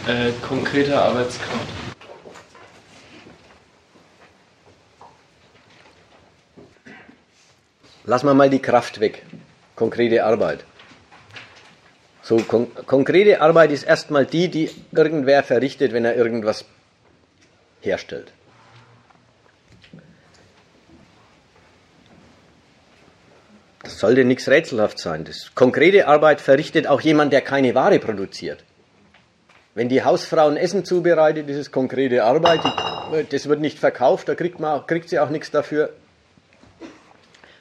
äh, 0.07 0.33
konkreter 0.47 1.03
Arbeitskraft? 1.03 1.69
Lassen 8.05 8.27
wir 8.27 8.35
mal 8.35 8.51
die 8.51 8.61
Kraft 8.61 9.01
weg. 9.01 9.25
Konkrete 9.77 10.25
Arbeit. 10.25 10.65
So, 12.23 12.37
kon 12.37 12.69
konkrete 12.87 13.41
Arbeit 13.41 13.73
ist 13.73 13.83
erstmal 13.85 14.27
die, 14.27 14.49
die 14.49 14.71
irgendwer 14.93 15.43
verrichtet, 15.43 15.93
wenn 15.93 16.05
er 16.05 16.15
irgendwas 16.17 16.65
herstellt. 17.81 18.33
Sollte 23.99 24.25
nichts 24.25 24.49
rätselhaft 24.49 24.99
sein. 24.99 25.25
Das 25.25 25.55
konkrete 25.55 26.07
Arbeit 26.07 26.41
verrichtet 26.41 26.87
auch 26.87 27.01
jemand, 27.01 27.33
der 27.33 27.41
keine 27.41 27.75
Ware 27.75 27.99
produziert. 27.99 28.65
Wenn 29.75 29.89
die 29.89 30.05
Hausfrau 30.05 30.49
ein 30.49 30.57
Essen 30.57 30.85
zubereitet, 30.85 31.49
ist 31.49 31.57
es 31.57 31.71
konkrete 31.71 32.25
Arbeit. 32.25 32.61
Das 33.31 33.49
wird 33.49 33.61
nicht 33.61 33.79
verkauft, 33.79 34.29
da 34.29 34.35
kriegt, 34.35 34.61
man 34.61 34.87
kriegt 34.87 35.09
sie 35.09 35.19
auch 35.19 35.31
nichts 35.31 35.51
dafür. 35.51 35.91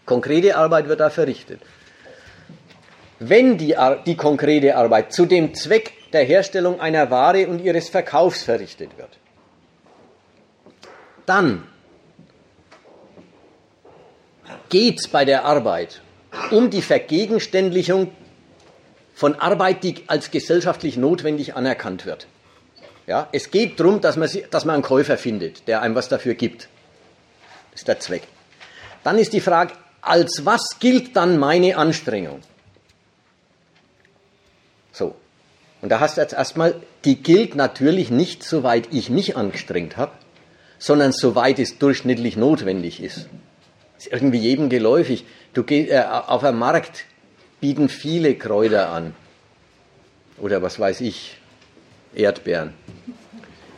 Konkrete 0.06 0.58
Arbeit 0.58 0.88
wird 0.90 0.99
da 0.99 1.10
verrichtet. 1.10 1.62
Wenn 3.20 3.58
die, 3.58 3.76
die 4.06 4.18
konkrete 4.18 4.76
Arbeit 4.76 5.14
zu 5.14 5.26
dem 5.26 5.53
Zweck 5.53 5.94
der 6.12 6.24
Herstellung 6.24 6.82
einer 6.82 7.10
Ware 7.12 7.48
und 7.48 7.60
ihres 7.60 7.88
Verkaufs 7.88 8.44
verrichtet 8.44 8.98
wird, 8.98 9.18
dann 11.26 11.68
geht 14.70 14.99
es 14.99 15.08
bei 15.08 15.24
der 15.24 15.45
Arbeit 15.45 16.02
um 16.52 16.70
die 16.70 16.82
Vergegenständlichung 16.82 18.12
von 19.14 19.36
Arbeit, 19.36 19.84
die 19.84 20.03
als 20.08 20.32
gesellschaftlich 20.32 20.98
notwendig 20.98 21.56
anerkannt 21.56 22.06
wird. 22.06 22.28
Ja, 23.08 23.28
es 23.32 23.52
geht 23.52 23.80
darum, 23.80 24.02
dass 24.02 24.16
man, 24.16 24.30
dass 24.49 24.66
man 24.66 24.76
einen 24.76 24.84
Käufer 24.84 25.18
findet, 25.18 25.68
der 25.68 25.82
einem 25.82 25.95
was 25.95 26.08
dafür 26.08 26.34
gibt. 26.34 26.70
Das 27.72 27.82
ist 27.82 27.88
der 27.88 27.99
Zweck. 27.99 28.24
Dann 29.03 29.18
ist 29.18 29.34
die 29.34 29.41
Frage, 29.41 29.74
als 30.02 30.45
was 30.45 30.80
gilt 30.80 31.16
dann 31.16 31.38
meine 31.38 31.78
Anstrengung? 31.78 32.41
So. 34.91 35.16
Und 35.82 35.90
da 35.90 35.99
hast 35.99 36.18
du 36.18 36.22
jetzt 36.22 36.34
erstmal, 36.34 36.76
die 37.06 37.22
gilt 37.22 37.56
natürlich 37.56 38.12
nicht, 38.12 38.44
soweit 38.44 38.88
ich 38.91 39.10
mich 39.10 39.36
angestrengt 39.36 39.98
habe, 39.98 40.12
sondern 40.78 41.12
soweit 41.12 41.60
es 41.60 41.80
durchschnittlich 41.80 42.38
notwendig 42.38 43.02
ist. 43.02 43.28
Ist 44.02 44.11
irgendwie 44.11 44.40
jedem 44.40 44.69
geläufig. 44.69 45.26
Du 45.53 45.61
gehst, 45.61 45.91
äh, 45.91 45.99
auf 45.99 46.44
einem 46.44 46.57
Markt 46.57 47.06
bieten 47.60 47.88
viele 47.88 48.34
Kräuter 48.34 48.90
an. 48.90 49.14
Oder 50.40 50.64
was 50.64 50.80
weiß 50.80 51.02
ich, 51.02 51.38
Erdbeeren. 52.15 52.73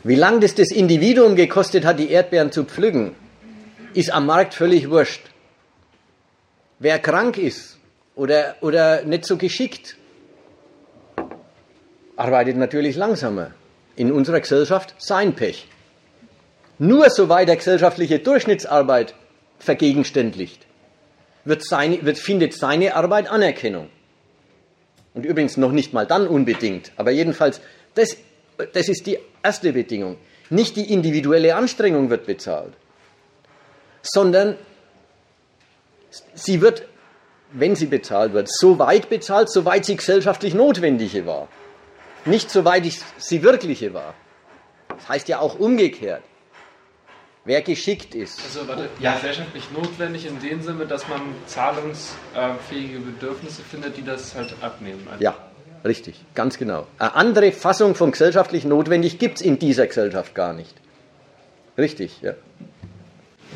Wie 0.06 0.16
lange 0.16 0.40
das 0.40 0.56
das 0.56 0.72
Individuum 0.72 1.36
gekostet 1.36 1.84
hat, 1.84 2.00
die 2.00 2.10
Erdbeeren 2.10 2.54
zu 2.54 2.64
pflücken, 2.64 3.16
ist 3.94 4.14
am 4.14 4.26
Markt 4.26 4.54
völlig 4.54 4.90
wurscht. 4.90 5.26
Wer 6.80 7.00
krank 7.00 7.38
ist 7.38 7.78
oder, 8.16 8.56
oder 8.62 9.04
nicht 9.04 9.26
so 9.26 9.36
geschickt, 9.36 9.98
arbeitet 12.16 12.56
natürlich 12.56 12.96
langsamer. 12.96 13.52
In 13.98 14.10
unserer 14.10 14.40
Gesellschaft 14.40 14.96
sein 15.00 15.34
Pech. 15.34 15.68
Nur 16.80 17.10
soweit 17.10 17.50
der 17.50 17.58
gesellschaftliche 17.58 18.20
Durchschnittsarbeit 18.20 19.16
vergegenständlicht 19.64 20.66
wird 21.46 21.64
seine, 21.64 22.04
wird, 22.06 22.18
findet 22.18 22.54
seine 22.54 22.96
Arbeit 22.96 23.28
Anerkennung. 23.30 23.90
Und 25.14 25.26
übrigens 25.26 25.58
noch 25.58 25.72
nicht 25.72 25.94
mal 25.94 26.08
dann 26.08 26.28
unbedingt, 26.28 26.92
aber 26.98 27.12
jedenfalls, 27.12 27.62
das, 27.96 28.18
das 28.74 28.90
ist 28.90 29.06
die 29.06 29.20
erste 29.44 29.74
Bedingung. 29.74 30.18
Nicht 30.50 30.76
die 30.76 30.92
individuelle 30.92 31.56
Anstrengung 31.56 32.10
wird 32.10 32.26
bezahlt, 32.26 32.74
sondern 34.02 34.58
sie 36.34 36.62
wird, 36.62 36.88
wenn 37.52 37.76
sie 37.76 37.86
bezahlt 37.86 38.34
wird, 38.34 38.50
so 38.52 38.80
weit 38.80 39.10
bezahlt, 39.10 39.50
soweit 39.52 39.86
sie 39.86 39.96
gesellschaftlich 39.96 40.54
notwendige 40.54 41.26
war. 41.26 41.48
Nicht 42.26 42.50
soweit 42.50 42.86
sie 43.18 43.44
wirkliche 43.44 43.94
war. 43.94 44.16
Das 44.88 45.10
heißt 45.10 45.28
ja 45.28 45.40
auch 45.40 45.60
umgekehrt. 45.60 46.24
Wer 47.46 47.62
geschickt 47.62 48.16
ist. 48.16 48.42
Also 48.42 48.66
warte, 48.70 48.90
ja. 49.00 49.16
gesellschaftlich 49.16 49.66
notwendig 49.72 50.26
in 50.26 50.40
dem 50.40 50.62
Sinne, 50.62 50.86
dass 50.86 51.10
man 51.10 51.22
zahlungsfähige 51.46 53.00
Bedürfnisse 53.00 53.62
findet, 53.64 53.98
die 53.98 54.04
das 54.04 54.34
halt 54.34 54.56
abnehmen. 54.62 55.06
Ja, 55.20 55.36
richtig, 55.84 56.24
ganz 56.36 56.58
genau. 56.58 56.88
Eine 57.00 57.16
andere 57.16 57.52
Fassung 57.52 57.96
von 57.96 58.12
gesellschaftlich 58.12 58.64
notwendig 58.64 59.20
gibt 59.20 59.40
es 59.40 59.42
in 59.42 59.60
dieser 59.60 59.88
Gesellschaft 59.88 60.34
gar 60.36 60.54
nicht. 60.54 60.74
Richtig, 61.78 62.22
ja. 62.22 62.34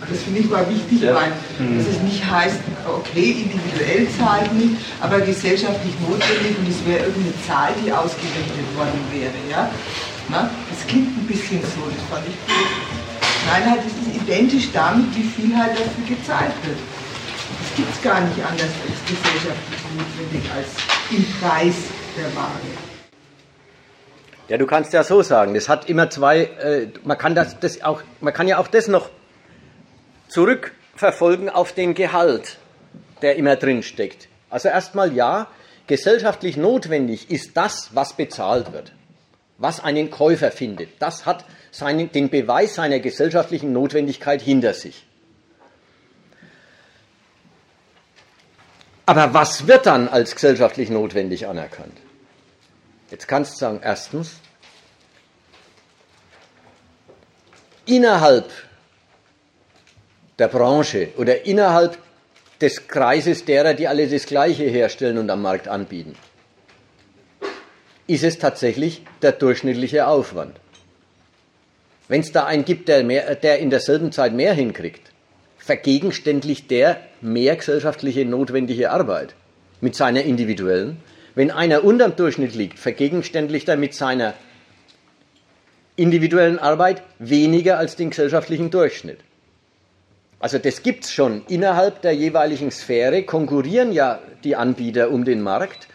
Das 0.02 0.22
finde 0.22 0.42
ich 0.42 0.50
mal 0.50 0.68
wichtig, 0.70 1.02
ja. 1.02 1.16
weil 1.16 1.32
dass 1.78 1.88
es 1.88 2.02
nicht 2.02 2.24
heißt, 2.30 2.60
okay, 2.86 3.32
individuell 3.32 4.08
zahlt 4.20 4.54
nicht, 4.54 4.76
aber 5.00 5.22
gesellschaftlich 5.22 5.94
notwendig 6.02 6.58
und 6.60 6.68
es 6.70 6.86
wäre 6.86 7.06
irgendeine 7.06 7.34
Zahl, 7.48 7.74
die 7.84 7.92
ausgerechnet 7.92 8.76
worden 8.76 9.00
wäre. 9.14 9.32
Ja? 9.50 9.72
Na, 10.28 10.52
das 10.70 10.86
klingt 10.88 11.18
ein 11.18 11.26
bisschen 11.26 11.62
so, 11.62 11.90
das 11.90 12.04
fand 12.10 12.28
ich 12.28 12.36
gut. 12.54 12.97
Es 13.50 13.86
ist 13.86 14.24
identisch 14.24 14.72
damit, 14.74 15.16
wie 15.16 15.24
viel 15.24 15.56
halt 15.56 15.72
dafür 15.72 16.16
gezahlt 16.16 16.52
wird. 16.64 16.78
Das 17.60 17.76
gibt 17.78 17.90
es 17.90 18.02
gar 18.02 18.20
nicht 18.20 18.44
anders 18.44 18.62
als 18.62 19.00
gesellschaftlich 19.08 19.80
notwendig 19.98 20.52
als 20.54 20.68
im 21.12 21.26
Preis 21.40 21.76
der 22.18 22.36
Ware. 22.36 22.60
Ja, 24.50 24.58
du 24.58 24.66
kannst 24.66 24.92
ja 24.94 25.04
so 25.04 25.22
sagen, 25.22 25.54
das 25.54 25.70
hat 25.70 25.90
immer 25.90 26.10
zwei, 26.10 26.44
äh, 26.44 26.88
man 27.04 27.18
kann 27.18 27.36
das, 27.36 27.60
das 27.60 27.82
auch, 27.84 28.02
man 28.20 28.34
kann 28.34 28.48
ja 28.48 28.58
auch 28.58 28.68
das 28.68 28.88
noch 28.88 29.10
zurückverfolgen 30.28 31.50
auf 31.50 31.72
den 31.72 31.94
Gehalt, 31.94 32.58
der 33.22 33.38
immer 33.38 33.56
drin 33.56 33.82
steckt. 33.82 34.28
Also 34.50 34.68
erstmal 34.68 35.14
ja, 35.14 35.48
gesellschaftlich 35.88 36.58
notwendig 36.58 37.32
ist 37.32 37.56
das, 37.56 37.92
was 37.94 38.14
bezahlt 38.14 38.74
wird, 38.74 38.92
was 39.58 39.82
einen 39.82 40.12
Käufer 40.12 40.52
findet. 40.52 40.90
Das 41.00 41.26
hat 41.26 41.46
seinen, 41.78 42.12
den 42.12 42.30
Beweis 42.30 42.76
seiner 42.76 43.00
gesellschaftlichen 43.00 43.72
Notwendigkeit 43.72 44.42
hinter 44.42 44.74
sich. 44.74 45.06
Aber 49.06 49.34
was 49.34 49.68
wird 49.68 49.86
dann 49.86 50.10
als 50.10 50.34
gesellschaftlich 50.36 50.90
notwendig 50.90 51.48
anerkannt? 51.48 51.98
Jetzt 53.10 53.28
kannst 53.28 53.54
du 53.54 53.58
sagen, 53.60 53.80
erstens, 53.82 54.34
innerhalb 57.86 58.52
der 60.40 60.50
Branche 60.50 61.10
oder 61.18 61.46
innerhalb 61.46 61.98
des 62.60 62.88
Kreises 62.88 63.46
derer, 63.46 63.76
die 63.76 63.88
alle 63.88 64.08
das 64.08 64.26
Gleiche 64.26 64.64
herstellen 64.64 65.20
und 65.20 65.30
am 65.30 65.42
Markt 65.42 65.68
anbieten, 65.68 66.16
ist 68.08 68.24
es 68.24 68.40
tatsächlich 68.40 69.06
der 69.22 69.32
durchschnittliche 69.32 70.08
Aufwand. 70.08 70.60
Wenn 72.08 72.22
es 72.22 72.32
da 72.32 72.46
einen 72.46 72.66
gibt, 72.66 72.88
der, 72.88 73.04
mehr, 73.04 73.36
der 73.36 73.60
in 73.60 73.70
derselben 73.70 74.12
Zeit 74.12 74.34
mehr 74.34 74.54
hinkriegt, 74.54 75.12
vergegenständlicht 75.58 76.72
der 76.72 77.02
mehr 77.22 77.56
gesellschaftliche 77.56 78.24
notwendige 78.26 78.92
Arbeit 78.92 79.36
mit 79.82 79.96
seiner 79.96 80.24
individuellen. 80.24 80.98
Wenn 81.36 81.52
einer 81.52 81.84
unterm 81.84 82.16
Durchschnitt 82.16 82.56
liegt, 82.56 82.80
vergegenständlicht 82.80 83.68
er 83.68 83.78
mit 83.78 83.94
seiner 83.94 84.34
individuellen 85.98 86.60
Arbeit 86.60 87.04
weniger 87.20 87.78
als 87.78 87.96
den 87.96 88.12
gesellschaftlichen 88.12 88.72
Durchschnitt. 88.72 89.20
Also 90.40 90.60
das 90.60 90.84
gibt 90.84 91.06
es 91.06 91.12
schon. 91.12 91.44
Innerhalb 91.48 92.02
der 92.04 92.14
jeweiligen 92.14 92.72
Sphäre 92.72 93.24
konkurrieren 93.24 93.92
ja 93.92 94.20
die 94.44 94.56
Anbieter 94.56 95.12
um 95.12 95.26
den 95.26 95.42
Markt 95.42 95.88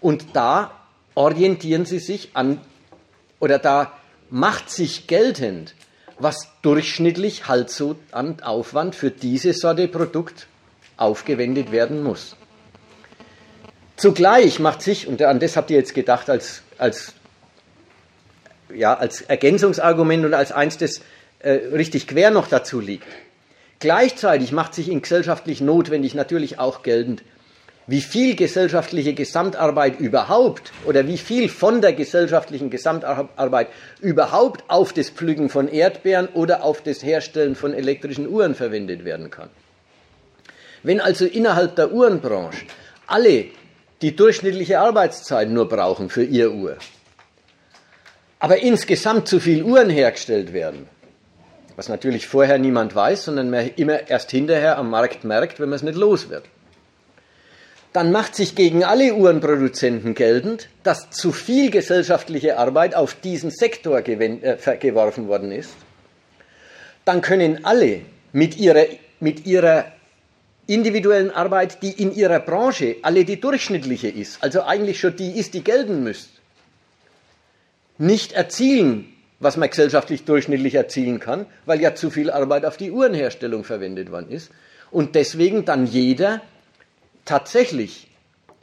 und 0.00 0.24
da 0.34 0.70
orientieren 1.14 1.84
sie 1.84 1.98
sich 1.98 2.30
an 2.34 2.60
oder 3.40 3.58
da 3.58 3.97
macht 4.30 4.70
sich 4.70 5.06
geltend, 5.06 5.74
was 6.18 6.48
durchschnittlich 6.62 7.48
halt 7.48 7.70
so 7.70 7.96
an 8.12 8.40
Aufwand 8.40 8.94
für 8.94 9.10
diese 9.10 9.52
Sorte 9.52 9.88
Produkt 9.88 10.46
aufgewendet 10.96 11.70
werden 11.70 12.02
muss. 12.02 12.36
Zugleich 13.96 14.58
macht 14.58 14.82
sich, 14.82 15.06
und 15.06 15.22
an 15.22 15.40
das 15.40 15.56
habt 15.56 15.70
ihr 15.70 15.76
jetzt 15.76 15.94
gedacht 15.94 16.30
als, 16.30 16.62
als, 16.76 17.14
ja, 18.74 18.94
als 18.94 19.22
Ergänzungsargument 19.22 20.24
und 20.24 20.34
als 20.34 20.52
eins, 20.52 20.78
das 20.78 21.00
äh, 21.40 21.50
richtig 21.50 22.06
quer 22.06 22.30
noch 22.30 22.48
dazu 22.48 22.80
liegt, 22.80 23.06
Gleichzeitig 23.80 24.50
macht 24.50 24.74
sich 24.74 24.88
in 24.88 25.02
gesellschaftlich 25.02 25.60
notwendig 25.60 26.14
natürlich 26.14 26.58
auch 26.58 26.82
geltend, 26.82 27.22
wie 27.88 28.02
viel 28.02 28.36
gesellschaftliche 28.36 29.14
Gesamtarbeit 29.14 29.98
überhaupt 29.98 30.72
oder 30.84 31.06
wie 31.06 31.16
viel 31.16 31.48
von 31.48 31.80
der 31.80 31.94
gesellschaftlichen 31.94 32.68
Gesamtarbeit 32.68 33.68
überhaupt 34.02 34.62
auf 34.68 34.92
das 34.92 35.08
Pflücken 35.08 35.48
von 35.48 35.68
Erdbeeren 35.68 36.28
oder 36.34 36.62
auf 36.64 36.82
das 36.82 37.02
Herstellen 37.02 37.56
von 37.56 37.72
elektrischen 37.72 38.28
Uhren 38.28 38.54
verwendet 38.54 39.06
werden 39.06 39.30
kann. 39.30 39.48
Wenn 40.82 41.00
also 41.00 41.24
innerhalb 41.24 41.76
der 41.76 41.90
Uhrenbranche 41.90 42.66
alle 43.06 43.46
die 44.02 44.14
durchschnittliche 44.14 44.80
Arbeitszeit 44.80 45.48
nur 45.48 45.66
brauchen 45.66 46.10
für 46.10 46.24
ihr 46.24 46.52
Uhr, 46.52 46.76
aber 48.38 48.58
insgesamt 48.58 49.28
zu 49.28 49.40
viel 49.40 49.62
Uhren 49.62 49.88
hergestellt 49.88 50.52
werden, 50.52 50.86
was 51.74 51.88
natürlich 51.88 52.26
vorher 52.26 52.58
niemand 52.58 52.94
weiß, 52.94 53.24
sondern 53.24 53.48
man 53.48 53.70
immer 53.76 54.10
erst 54.10 54.30
hinterher 54.30 54.76
am 54.76 54.90
Markt 54.90 55.24
merkt, 55.24 55.58
wenn 55.58 55.70
man 55.70 55.76
es 55.76 55.82
nicht 55.82 55.96
los 55.96 56.28
wird. 56.28 56.44
Dann 57.92 58.12
macht 58.12 58.34
sich 58.34 58.54
gegen 58.54 58.84
alle 58.84 59.14
Uhrenproduzenten 59.14 60.14
geltend, 60.14 60.68
dass 60.82 61.10
zu 61.10 61.32
viel 61.32 61.70
gesellschaftliche 61.70 62.58
Arbeit 62.58 62.94
auf 62.94 63.14
diesen 63.14 63.50
Sektor 63.50 64.06
äh, 64.06 64.76
geworfen 64.78 65.28
worden 65.28 65.52
ist. 65.52 65.70
Dann 67.04 67.22
können 67.22 67.64
alle 67.64 68.02
mit 68.32 68.58
ihrer, 68.58 68.84
mit 69.20 69.46
ihrer 69.46 69.86
individuellen 70.66 71.30
Arbeit, 71.30 71.82
die 71.82 71.90
in 71.90 72.14
ihrer 72.14 72.40
Branche 72.40 72.96
alle 73.02 73.24
die 73.24 73.40
durchschnittliche 73.40 74.08
ist, 74.08 74.42
also 74.42 74.62
eigentlich 74.62 75.00
schon 75.00 75.16
die 75.16 75.30
ist, 75.30 75.54
die 75.54 75.64
gelten 75.64 76.04
müsste, 76.04 76.28
nicht 77.96 78.32
erzielen, 78.32 79.06
was 79.40 79.56
man 79.56 79.70
gesellschaftlich 79.70 80.24
durchschnittlich 80.24 80.74
erzielen 80.74 81.20
kann, 81.20 81.46
weil 81.64 81.80
ja 81.80 81.94
zu 81.94 82.10
viel 82.10 82.30
Arbeit 82.30 82.64
auf 82.64 82.76
die 82.76 82.90
Uhrenherstellung 82.90 83.64
verwendet 83.64 84.10
worden 84.10 84.30
ist. 84.30 84.50
Und 84.90 85.14
deswegen 85.14 85.64
dann 85.64 85.86
jeder 85.86 86.42
tatsächlich 87.28 88.08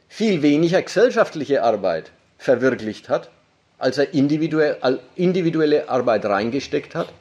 viel 0.08 0.42
weniger 0.42 0.82
gesellschaftliche 0.82 1.62
Arbeit 1.62 2.10
verwirklicht 2.36 3.08
hat, 3.08 3.30
als 3.78 3.98
er 3.98 4.12
individuelle 4.12 5.88
Arbeit 5.88 6.24
reingesteckt 6.24 6.94
hat, 6.94 7.12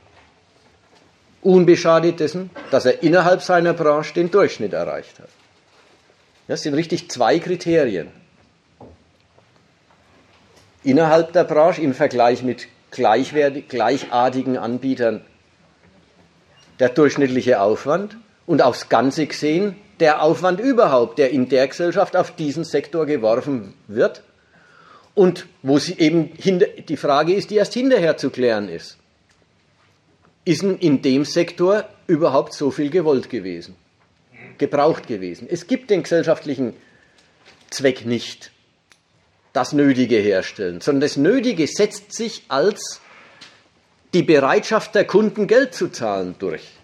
unbeschadet 1.42 2.20
dessen, 2.20 2.50
dass 2.72 2.86
er 2.86 3.04
innerhalb 3.04 3.42
seiner 3.42 3.74
Branche 3.74 4.14
den 4.14 4.32
Durchschnitt 4.32 4.74
erreicht 4.74 5.20
hat. 5.20 5.30
Das 6.48 6.64
sind 6.64 6.74
richtig 6.74 7.10
zwei 7.12 7.40
Kriterien. 7.40 8.08
Innerhalb 10.84 11.34
der 11.34 11.44
Branche 11.44 11.82
im 11.82 11.94
Vergleich 11.94 12.44
mit 12.44 12.68
gleichartigen 12.92 14.58
Anbietern 14.58 15.22
der 16.80 16.90
durchschnittliche 16.90 17.62
Aufwand 17.62 18.18
und 18.46 18.62
aufs 18.62 18.90
Ganze 18.90 19.26
gesehen 19.26 19.76
der 20.00 20.22
Aufwand 20.22 20.60
überhaupt, 20.60 21.20
der 21.20 21.32
in 21.32 21.50
der 21.50 21.68
Gesellschaft 21.68 22.16
auf 22.16 22.36
diesen 22.36 22.64
Sektor 22.64 23.06
geworfen 23.06 23.74
wird 23.88 24.24
und 25.14 25.48
wo 25.62 25.80
sie 25.80 25.98
eben 25.98 26.32
die 26.88 26.98
Frage 26.98 27.34
ist, 27.34 27.50
die 27.50 27.56
erst 27.56 27.74
hinterher 27.74 28.18
zu 28.18 28.30
klären 28.30 28.70
ist. 28.70 28.98
Ist 30.44 30.64
in 30.64 31.02
dem 31.02 31.26
Sektor 31.26 31.86
überhaupt 32.08 32.54
so 32.54 32.70
viel 32.70 32.90
gewollt 32.90 33.30
gewesen, 33.30 33.76
gebraucht 34.58 35.08
gewesen? 35.08 35.48
Es 35.50 35.66
gibt 35.66 35.90
den 35.90 36.04
gesellschaftlichen 36.04 36.74
Zweck 37.70 38.06
nicht 38.06 38.52
das 39.54 39.72
Nötige 39.74 40.18
herstellen, 40.18 40.82
sondern 40.82 41.02
das 41.02 41.18
Nötige 41.18 41.66
setzt 41.66 42.14
sich 42.14 42.44
als 42.50 43.02
die 44.14 44.24
Bereitschaft 44.24 44.94
der 44.96 45.06
Kunden, 45.06 45.48
Geld 45.48 45.74
zu 45.74 45.90
zahlen, 45.90 46.36
durch. 46.40 46.75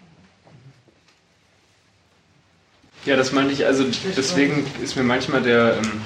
Ja, 3.04 3.16
das 3.16 3.32
meinte 3.32 3.52
ich, 3.52 3.66
also 3.66 3.84
deswegen 4.16 4.64
ist 4.82 4.96
mir 4.96 5.02
manchmal 5.02 5.42
der, 5.42 5.76
ähm, 5.76 6.02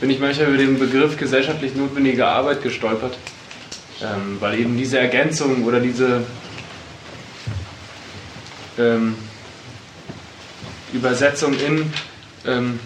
bin 0.00 0.08
ich 0.08 0.18
manchmal 0.18 0.48
über 0.48 0.56
den 0.56 0.78
Begriff 0.78 1.18
gesellschaftlich 1.18 1.74
notwendige 1.74 2.26
Arbeit 2.26 2.62
gestolpert, 2.62 3.18
ähm, 4.02 4.38
weil 4.40 4.58
eben 4.58 4.78
diese 4.78 4.98
Ergänzung 4.98 5.64
oder 5.64 5.78
diese 5.78 6.24
ähm, 8.78 9.14
Übersetzung 10.94 11.52
in 11.54 11.92
ähm, 12.46 12.80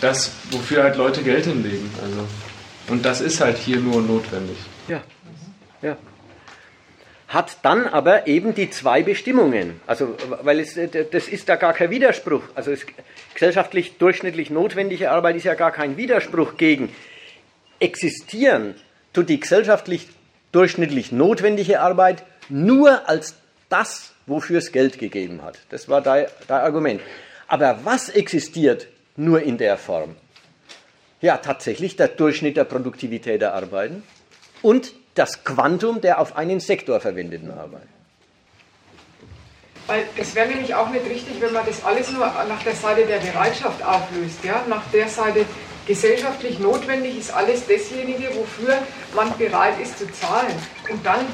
das, 0.00 0.32
wofür 0.50 0.84
halt 0.84 0.96
Leute 0.96 1.22
Geld 1.22 1.44
hinlegen. 1.46 1.90
Also. 2.02 2.26
Und 2.88 3.04
das 3.04 3.20
ist 3.20 3.40
halt 3.40 3.58
hier 3.58 3.78
nur 3.78 4.02
notwendig. 4.02 4.56
Ja. 4.88 5.02
ja. 5.82 5.96
Hat 7.30 7.58
dann 7.62 7.86
aber 7.86 8.26
eben 8.26 8.54
die 8.54 8.70
zwei 8.70 9.02
Bestimmungen. 9.02 9.80
Also, 9.86 10.16
weil 10.42 10.60
es, 10.60 10.78
das 11.10 11.28
ist 11.28 11.48
da 11.48 11.56
gar 11.56 11.72
kein 11.72 11.90
Widerspruch. 11.90 12.42
Also, 12.54 12.72
es, 12.72 12.84
gesellschaftlich 13.32 13.96
durchschnittlich 13.96 14.50
notwendige 14.50 15.10
Arbeit 15.10 15.36
ist 15.36 15.44
ja 15.44 15.54
gar 15.54 15.72
kein 15.72 15.96
Widerspruch 15.96 16.58
gegen 16.58 16.92
existieren 17.78 18.74
tut 19.12 19.28
die 19.28 19.40
gesellschaftlich 19.40 20.08
durchschnittlich 20.52 21.12
notwendige 21.12 21.80
Arbeit 21.80 22.24
nur 22.48 23.08
als 23.08 23.36
das, 23.68 24.12
wofür 24.26 24.58
es 24.58 24.72
Geld 24.72 24.98
gegeben 24.98 25.42
hat. 25.42 25.58
Das 25.70 25.88
war 25.88 26.02
dein, 26.02 26.26
dein 26.46 26.60
Argument. 26.60 27.00
Aber 27.48 27.80
was 27.84 28.08
existiert 28.10 28.88
nur 29.16 29.42
in 29.42 29.58
der 29.58 29.76
Form. 29.76 30.16
Ja, 31.20 31.36
tatsächlich 31.36 31.96
der 31.96 32.08
Durchschnitt 32.08 32.56
der 32.56 32.64
Produktivität 32.64 33.40
der 33.42 33.54
Arbeiten 33.54 34.02
und 34.62 34.92
das 35.14 35.44
Quantum 35.44 36.00
der 36.00 36.20
auf 36.20 36.36
einen 36.36 36.60
Sektor 36.60 37.00
verwendeten 37.00 37.50
Arbeit. 37.50 37.88
Weil 39.86 40.04
es 40.16 40.34
wäre 40.34 40.48
nämlich 40.48 40.74
auch 40.74 40.88
nicht 40.90 41.04
richtig, 41.06 41.40
wenn 41.40 41.52
man 41.52 41.66
das 41.66 41.84
alles 41.84 42.10
nur 42.12 42.24
nach 42.24 42.62
der 42.62 42.74
Seite 42.74 43.06
der 43.06 43.18
Bereitschaft 43.18 43.82
auflöst. 43.82 44.44
Ja? 44.44 44.64
Nach 44.68 44.84
der 44.92 45.08
Seite 45.08 45.44
gesellschaftlich 45.86 46.60
notwendig 46.60 47.18
ist 47.18 47.34
alles 47.34 47.66
dasjenige, 47.66 48.28
wofür 48.36 48.78
man 49.16 49.36
bereit 49.36 49.80
ist 49.82 49.98
zu 49.98 50.10
zahlen. 50.12 50.54
Und 50.88 51.04
dann 51.04 51.26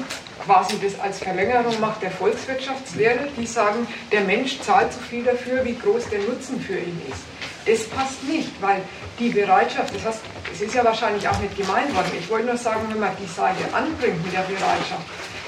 quasi 0.43 0.79
das 0.81 0.99
als 0.99 1.19
Verlängerung 1.19 1.79
macht 1.79 2.01
der 2.01 2.09
Volkswirtschaftslehre, 2.09 3.27
die 3.37 3.45
sagen, 3.45 3.87
der 4.11 4.21
Mensch 4.21 4.59
zahlt 4.61 4.91
so 4.93 4.99
viel 5.01 5.23
dafür, 5.23 5.63
wie 5.63 5.77
groß 5.77 6.09
der 6.09 6.19
Nutzen 6.19 6.59
für 6.59 6.77
ihn 6.79 6.99
ist. 7.11 7.36
Das 7.67 7.83
passt 7.89 8.23
nicht, 8.23 8.49
weil 8.61 8.81
die 9.19 9.29
Bereitschaft, 9.29 9.93
das 9.93 10.05
heißt, 10.05 10.21
es 10.53 10.61
ist 10.61 10.73
ja 10.73 10.85
wahrscheinlich 10.85 11.27
auch 11.27 11.37
nicht 11.39 11.57
gemeint 11.57 11.93
worden. 11.93 12.11
Ich 12.17 12.29
wollte 12.29 12.45
nur 12.45 12.57
sagen, 12.57 12.81
wenn 12.89 12.99
man 12.99 13.11
die 13.21 13.27
Seite 13.27 13.61
anbringt 13.73 14.23
mit 14.23 14.33
der 14.33 14.41
Bereitschaft, 14.41 15.03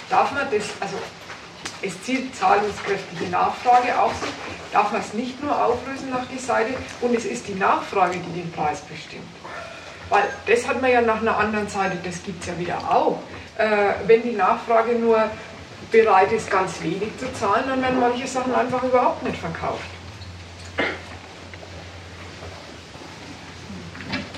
darf 0.10 0.32
man 0.34 0.46
das, 0.52 0.66
also 0.82 0.98
es 1.82 2.04
zieht 2.04 2.36
zahlungskräftige 2.36 3.30
Nachfrage 3.32 3.98
auf 3.98 4.14
sich, 4.20 4.32
darf 4.74 4.92
man 4.92 5.00
es 5.00 5.14
nicht 5.14 5.42
nur 5.42 5.64
auflösen 5.64 6.10
nach 6.10 6.26
die 6.28 6.40
Seite 6.40 6.74
und 7.00 7.16
es 7.16 7.24
ist 7.24 7.48
die 7.48 7.56
Nachfrage, 7.56 8.18
die 8.18 8.42
den 8.42 8.52
Preis 8.52 8.82
bestimmt. 8.82 9.24
Weil 10.10 10.24
das 10.46 10.68
hat 10.68 10.82
man 10.82 10.92
ja 10.92 11.02
nach 11.02 11.22
einer 11.22 11.38
anderen 11.38 11.70
Seite, 11.70 11.98
das 12.04 12.22
gibt 12.24 12.42
es 12.42 12.50
ja 12.50 12.60
wieder 12.60 12.78
auch. 12.80 13.20
Äh, 13.58 13.94
wenn 14.08 14.24
die 14.24 14.32
Nachfrage 14.32 14.94
nur 14.94 15.30
bereit 15.90 16.34
ist, 16.34 16.52
ganz 16.52 16.82
wenig 16.82 17.18
zu 17.18 17.32
zahlen, 17.34 17.64
dann 17.68 17.82
werden 17.82 18.00
manche 18.00 18.28
Sachen 18.28 18.54
einfach 18.54 18.84
überhaupt 18.84 19.24
nicht 19.24 19.38
verkauft. 19.38 19.99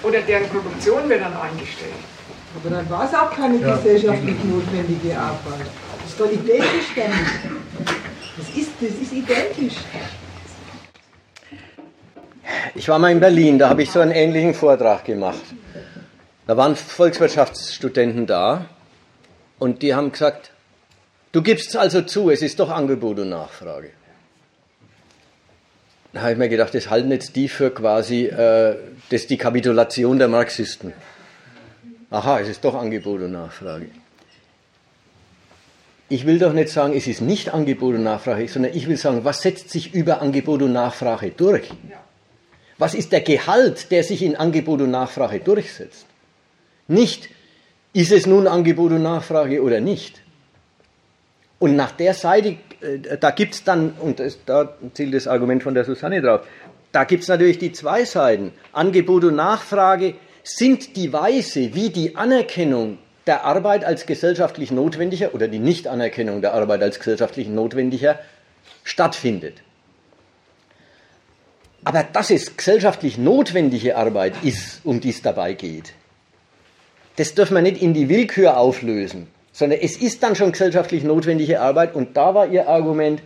Oder 0.03 0.21
deren 0.21 0.47
Produktion 0.49 1.07
wird 1.09 1.21
dann 1.21 1.35
eingestellt. 1.35 1.91
Aber 2.55 2.75
dann 2.75 2.89
war 2.89 3.05
es 3.05 3.13
auch 3.13 3.31
keine 3.31 3.57
ja. 3.57 3.75
gesellschaftlich 3.75 4.35
notwendige 4.43 5.17
Arbeit. 5.17 5.67
Das 6.01 6.11
ist 6.11 6.19
doch 6.19 6.31
identisch 6.31 6.91
damit. 6.95 7.95
Das 8.37 8.49
ist, 8.55 8.71
das 8.79 8.89
ist 9.01 9.13
identisch. 9.13 9.75
Ich 12.75 12.87
war 12.89 12.99
mal 12.99 13.11
in 13.11 13.19
Berlin, 13.19 13.59
da 13.59 13.69
habe 13.69 13.83
ich 13.83 13.91
so 13.91 13.99
einen 13.99 14.11
ähnlichen 14.11 14.53
Vortrag 14.53 15.05
gemacht. 15.05 15.41
Da 16.47 16.57
waren 16.57 16.75
Volkswirtschaftsstudenten 16.75 18.25
da 18.25 18.65
und 19.59 19.81
die 19.83 19.93
haben 19.93 20.11
gesagt, 20.11 20.51
du 21.31 21.41
gibst 21.41 21.77
also 21.77 22.01
zu, 22.01 22.29
es 22.29 22.41
ist 22.41 22.59
doch 22.59 22.69
Angebot 22.69 23.19
und 23.19 23.29
Nachfrage. 23.29 23.91
Da 26.13 26.21
habe 26.21 26.33
ich 26.33 26.37
mir 26.37 26.49
gedacht, 26.49 26.73
das 26.73 26.89
halten 26.89 27.11
jetzt 27.11 27.35
die 27.35 27.47
für 27.47 27.69
quasi, 27.69 28.25
äh, 28.25 28.75
das 29.11 29.23
ist 29.23 29.29
die 29.29 29.37
Kapitulation 29.37 30.17
der 30.17 30.29
Marxisten. 30.29 30.93
Aha, 32.09 32.39
es 32.39 32.47
ist 32.47 32.63
doch 32.63 32.75
Angebot 32.75 33.19
und 33.19 33.33
Nachfrage. 33.33 33.87
Ich 36.07 36.25
will 36.25 36.39
doch 36.39 36.53
nicht 36.53 36.69
sagen, 36.69 36.93
es 36.95 37.07
ist 37.07 37.19
nicht 37.19 37.53
Angebot 37.53 37.95
und 37.95 38.03
Nachfrage, 38.03 38.47
sondern 38.47 38.73
ich 38.73 38.87
will 38.87 38.95
sagen, 38.95 39.25
was 39.25 39.41
setzt 39.41 39.69
sich 39.69 39.93
über 39.93 40.21
Angebot 40.21 40.61
und 40.61 40.71
Nachfrage 40.71 41.31
durch? 41.31 41.69
Was 42.77 42.93
ist 42.93 43.11
der 43.11 43.19
Gehalt, 43.19 43.91
der 43.91 44.05
sich 44.05 44.23
in 44.23 44.37
Angebot 44.37 44.79
und 44.79 44.91
Nachfrage 44.91 45.41
durchsetzt? 45.41 46.05
Nicht, 46.87 47.29
ist 47.91 48.13
es 48.13 48.25
nun 48.25 48.47
Angebot 48.47 48.93
und 48.93 49.03
Nachfrage 49.03 49.61
oder 49.61 49.81
nicht? 49.81 50.21
Und 51.59 51.75
nach 51.75 51.91
der 51.91 52.13
Seite, 52.13 52.55
äh, 52.81 53.17
da 53.19 53.31
gibt 53.31 53.55
es 53.55 53.63
dann, 53.63 53.91
und 53.91 54.21
da 54.45 54.77
zielt 54.93 55.13
das 55.13 55.27
Argument 55.27 55.63
von 55.63 55.73
der 55.73 55.83
Susanne 55.83 56.21
drauf, 56.21 56.41
da 56.91 57.03
gibt 57.05 57.23
es 57.23 57.29
natürlich 57.29 57.57
die 57.57 57.71
zwei 57.71 58.05
Seiten. 58.05 58.51
Angebot 58.73 59.23
und 59.23 59.35
Nachfrage 59.35 60.15
sind 60.43 60.95
die 60.95 61.13
Weise, 61.13 61.73
wie 61.73 61.89
die 61.89 62.15
Anerkennung 62.15 62.97
der 63.27 63.45
Arbeit 63.45 63.85
als 63.85 64.05
gesellschaftlich 64.05 64.71
notwendiger 64.71 65.33
oder 65.33 65.47
die 65.47 65.59
Nichtanerkennung 65.59 66.41
der 66.41 66.53
Arbeit 66.53 66.81
als 66.81 66.97
gesellschaftlich 66.99 67.47
notwendiger 67.47 68.19
stattfindet. 68.83 69.61
Aber 71.83 72.03
dass 72.03 72.29
es 72.29 72.57
gesellschaftlich 72.57 73.17
notwendige 73.17 73.95
Arbeit 73.95 74.33
ist, 74.43 74.81
um 74.83 74.99
die 74.99 75.09
es 75.09 75.21
dabei 75.21 75.53
geht, 75.53 75.93
das 77.15 77.33
dürfen 77.35 77.55
wir 77.55 77.61
nicht 77.61 77.81
in 77.81 77.93
die 77.93 78.09
Willkür 78.09 78.57
auflösen, 78.57 79.27
sondern 79.51 79.79
es 79.79 79.97
ist 79.97 80.23
dann 80.23 80.35
schon 80.35 80.51
gesellschaftlich 80.51 81.03
notwendige 81.03 81.59
Arbeit 81.59 81.93
und 81.93 82.17
da 82.17 82.33
war 82.33 82.47
Ihr 82.47 82.67
Argument, 82.67 83.21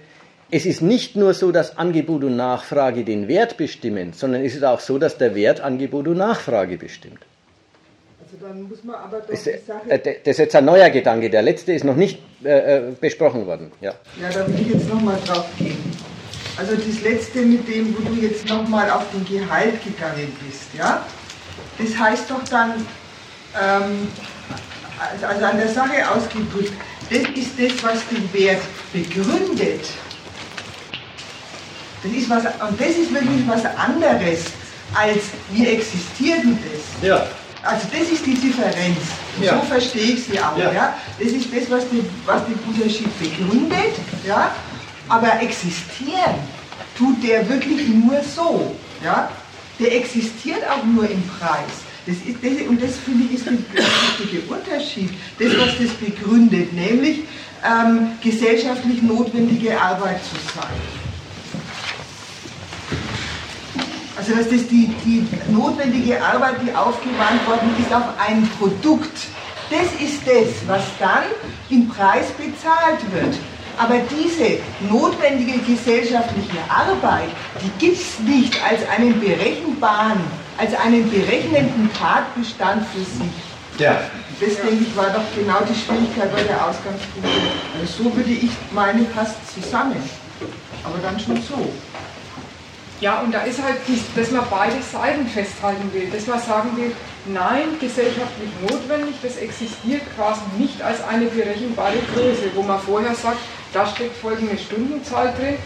es 0.56 0.66
ist 0.66 0.82
nicht 0.82 1.18
nur 1.18 1.34
so, 1.34 1.52
dass 1.52 1.78
Angebot 1.78 2.24
und 2.24 2.38
Nachfrage 2.38 3.04
den 3.04 3.28
Wert 3.28 3.58
bestimmen, 3.58 4.14
sondern 4.14 4.46
es 4.46 4.56
ist 4.56 4.64
auch 4.64 4.80
so, 4.80 4.98
dass 4.98 5.18
der 5.18 5.36
Wert 5.36 5.60
Angebot 5.60 6.08
und 6.08 6.18
Nachfrage 6.18 6.78
bestimmt. 6.78 7.20
Also 8.22 8.38
dann 8.40 8.64
muss 8.70 8.82
man 8.86 8.96
aber 8.96 9.20
doch 9.20 9.30
ist, 9.30 9.48
die 9.48 9.52
Sache 9.68 9.90
äh, 9.90 10.00
das 10.00 10.32
ist 10.32 10.38
jetzt 10.38 10.56
ein 10.56 10.64
neuer 10.64 10.90
Gedanke, 10.90 11.30
der 11.30 11.42
letzte 11.42 11.74
ist 11.74 11.84
noch 11.84 11.98
nicht 11.98 12.20
äh, 12.46 12.78
äh 12.78 12.82
besprochen 13.02 13.46
worden. 13.46 13.70
Ja, 13.82 13.96
ja 14.22 14.30
da 14.30 14.48
will 14.48 14.56
ich 14.62 14.74
jetzt 14.76 14.88
nochmal 14.88 15.18
drauf 15.26 15.46
gehen. 15.58 15.78
Also 16.56 16.74
das 16.78 17.02
letzte 17.04 17.40
mit 17.42 17.68
dem, 17.68 17.94
wo 17.94 18.10
du 18.10 18.16
jetzt 18.22 18.48
nochmal 18.48 18.90
auf 18.90 19.04
den 19.12 19.26
Gehalt 19.26 19.84
gegangen 19.84 20.34
bist, 20.48 20.74
ja, 20.78 21.06
das 21.78 22.00
heißt 22.00 22.32
doch 22.32 22.44
dann, 22.50 22.76
ähm, 23.62 24.08
also 25.22 25.46
an 25.46 25.58
der 25.58 25.68
Sache 25.68 26.10
ausgedrückt, 26.10 26.72
das 27.10 27.24
ist 27.36 27.60
das, 27.60 27.84
was 27.84 28.08
den 28.08 28.34
Wert 28.34 28.62
begründet. 28.94 29.82
Das 32.06 32.14
ist 32.14 32.30
was, 32.30 32.44
und 32.44 32.80
das 32.80 32.90
ist 32.90 33.12
wirklich 33.12 33.48
was 33.48 33.66
anderes, 33.66 34.46
als 34.94 35.24
wie 35.52 35.68
existiert 35.68 36.44
denn 36.44 36.58
das? 36.58 37.08
Ja. 37.08 37.26
Also 37.64 37.88
das 37.92 38.12
ist 38.12 38.26
die 38.26 38.36
Differenz. 38.36 38.98
Ja. 39.42 39.56
So 39.56 39.62
verstehe 39.66 40.14
ich 40.14 40.26
sie 40.26 40.40
auch. 40.40 40.56
Ja. 40.56 40.72
ja. 40.72 40.94
Das 41.20 41.32
ist 41.32 41.48
das, 41.52 41.70
was 41.72 41.90
den, 41.90 42.08
was 42.26 42.44
den 42.46 42.60
Unterschied 42.68 43.10
begründet. 43.20 43.96
Ja. 44.26 44.52
Aber 45.10 45.42
existieren 45.42 46.36
tut 46.96 47.24
der 47.24 47.48
wirklich 47.50 47.88
nur 47.88 48.22
so. 48.24 48.76
Ja. 49.04 49.32
Der 49.80 49.96
existiert 49.96 50.62
auch 50.70 50.84
nur 50.86 51.10
im 51.10 51.24
Preis. 51.28 51.84
Das 52.06 52.18
ist, 52.18 52.38
das, 52.44 52.68
und 52.68 52.82
das 52.82 52.98
finde 52.98 53.26
ich 53.26 53.40
ist 53.40 53.48
der 53.48 53.54
wichtige 53.54 54.54
Unterschied. 54.54 55.10
Das, 55.40 55.50
was 55.58 55.78
das 55.80 55.90
begründet, 55.96 56.72
nämlich 56.72 57.24
ähm, 57.66 58.12
gesellschaftlich 58.22 59.02
notwendige 59.02 59.80
Arbeit 59.80 60.20
zu 60.24 60.36
sein. 60.54 61.05
Also 64.28 64.42
das 64.42 64.68
die, 64.68 64.88
die 65.06 65.28
notwendige 65.52 66.20
Arbeit, 66.24 66.56
die 66.66 66.74
aufgewandt 66.74 67.46
worden 67.48 67.70
ist 67.80 67.94
auf 67.94 68.06
ein 68.18 68.50
Produkt, 68.58 69.16
das 69.70 70.02
ist 70.02 70.26
das, 70.26 70.68
was 70.68 70.82
dann 70.98 71.26
im 71.70 71.88
Preis 71.88 72.32
bezahlt 72.32 73.02
wird. 73.14 73.36
Aber 73.78 74.00
diese 74.10 74.58
notwendige 74.90 75.60
gesellschaftliche 75.60 76.58
Arbeit, 76.70 77.30
die 77.62 77.86
gibt 77.86 78.02
es 78.02 78.20
nicht 78.20 78.58
als 78.64 78.82
einen 78.90 79.20
berechenbaren, 79.20 80.22
als 80.58 80.74
einen 80.74 81.08
berechnenden 81.12 81.92
Tatbestand 81.94 82.84
für 82.88 83.00
sich. 83.00 83.32
Ja. 83.78 84.00
Das, 84.40 84.56
denke 84.56 84.86
ich, 84.86 84.96
war 84.96 85.12
doch 85.12 85.24
genau 85.36 85.60
die 85.70 85.76
Schwierigkeit 85.76 86.34
bei 86.34 86.44
der 86.44 86.66
Ausgangspunkt. 86.66 87.30
Also 87.80 88.04
so 88.04 88.16
würde 88.16 88.32
ich 88.32 88.52
meine, 88.72 89.04
passt 89.04 89.36
zusammen. 89.54 89.98
Aber 90.84 90.98
dann 91.04 91.20
schon 91.20 91.36
so. 91.44 91.70
Ja, 93.02 93.20
und 93.20 93.34
da 93.34 93.42
ist 93.42 93.62
halt, 93.62 93.76
dass 94.16 94.32
man 94.32 94.46
beide 94.50 94.82
Seiten 94.82 95.28
festhalten 95.28 95.92
will, 95.92 96.10
dass 96.10 96.28
man 96.28 96.40
sagen 96.40 96.78
will, 96.78 96.94
nein, 97.26 97.78
gesellschaftlich 97.80 98.50
notwendig, 98.62 99.16
das 99.22 99.36
existiert 99.36 100.04
quasi 100.16 100.42
nicht 100.58 100.82
als 100.82 101.04
eine 101.04 101.26
berechenbare 101.26 101.98
Größe, 102.14 102.52
wo 102.56 102.62
man 102.62 102.80
vorher 102.80 103.14
sagt, 103.14 103.40
da 103.74 103.86
steckt 103.86 104.16
folgende 104.16 104.58
Stundenzahl 104.58 105.34
drin, 105.38 105.58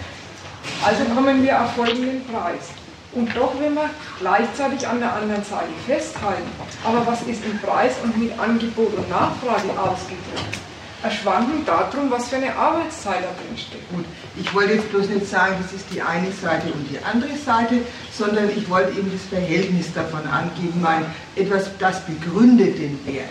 also 0.83 1.03
kommen 1.13 1.43
wir 1.43 1.61
auf 1.61 1.75
folgenden 1.75 2.25
Preis. 2.25 2.69
Und 3.11 3.35
doch 3.35 3.59
will 3.59 3.71
man 3.71 3.91
gleichzeitig 4.19 4.87
an 4.87 4.99
der 4.99 5.13
anderen 5.13 5.43
Seite 5.43 5.73
festhalten, 5.85 6.49
aber 6.83 7.05
was 7.05 7.21
ist 7.23 7.45
im 7.45 7.59
Preis 7.59 7.93
und 8.03 8.17
mit 8.17 8.37
Angebot 8.39 8.93
und 8.95 9.09
Nachfrage 9.09 9.69
ausgedrückt? 9.79 10.68
Ein 11.01 11.11
Schwanken 11.11 11.65
darum, 11.65 12.11
was 12.11 12.27
für 12.27 12.35
eine 12.35 12.53
Arbeitszeit 12.55 13.23
da 13.23 13.29
drin 13.41 13.57
steckt. 13.57 13.89
Gut, 13.89 14.05
ich 14.35 14.53
wollte 14.53 14.73
jetzt 14.73 14.89
bloß 14.89 15.07
nicht 15.09 15.27
sagen, 15.27 15.55
das 15.61 15.73
ist 15.73 15.85
die 15.93 16.01
eine 16.01 16.31
Seite 16.31 16.71
und 16.73 16.87
die 16.89 16.99
andere 16.99 17.35
Seite, 17.37 17.81
sondern 18.11 18.49
ich 18.49 18.69
wollte 18.69 18.91
eben 18.91 19.11
das 19.11 19.23
Verhältnis 19.23 19.93
davon 19.93 20.25
angeben, 20.27 20.81
mein, 20.81 21.05
etwas, 21.35 21.69
das 21.77 22.05
begründet 22.05 22.77
den 22.77 22.99
Wert. 23.05 23.29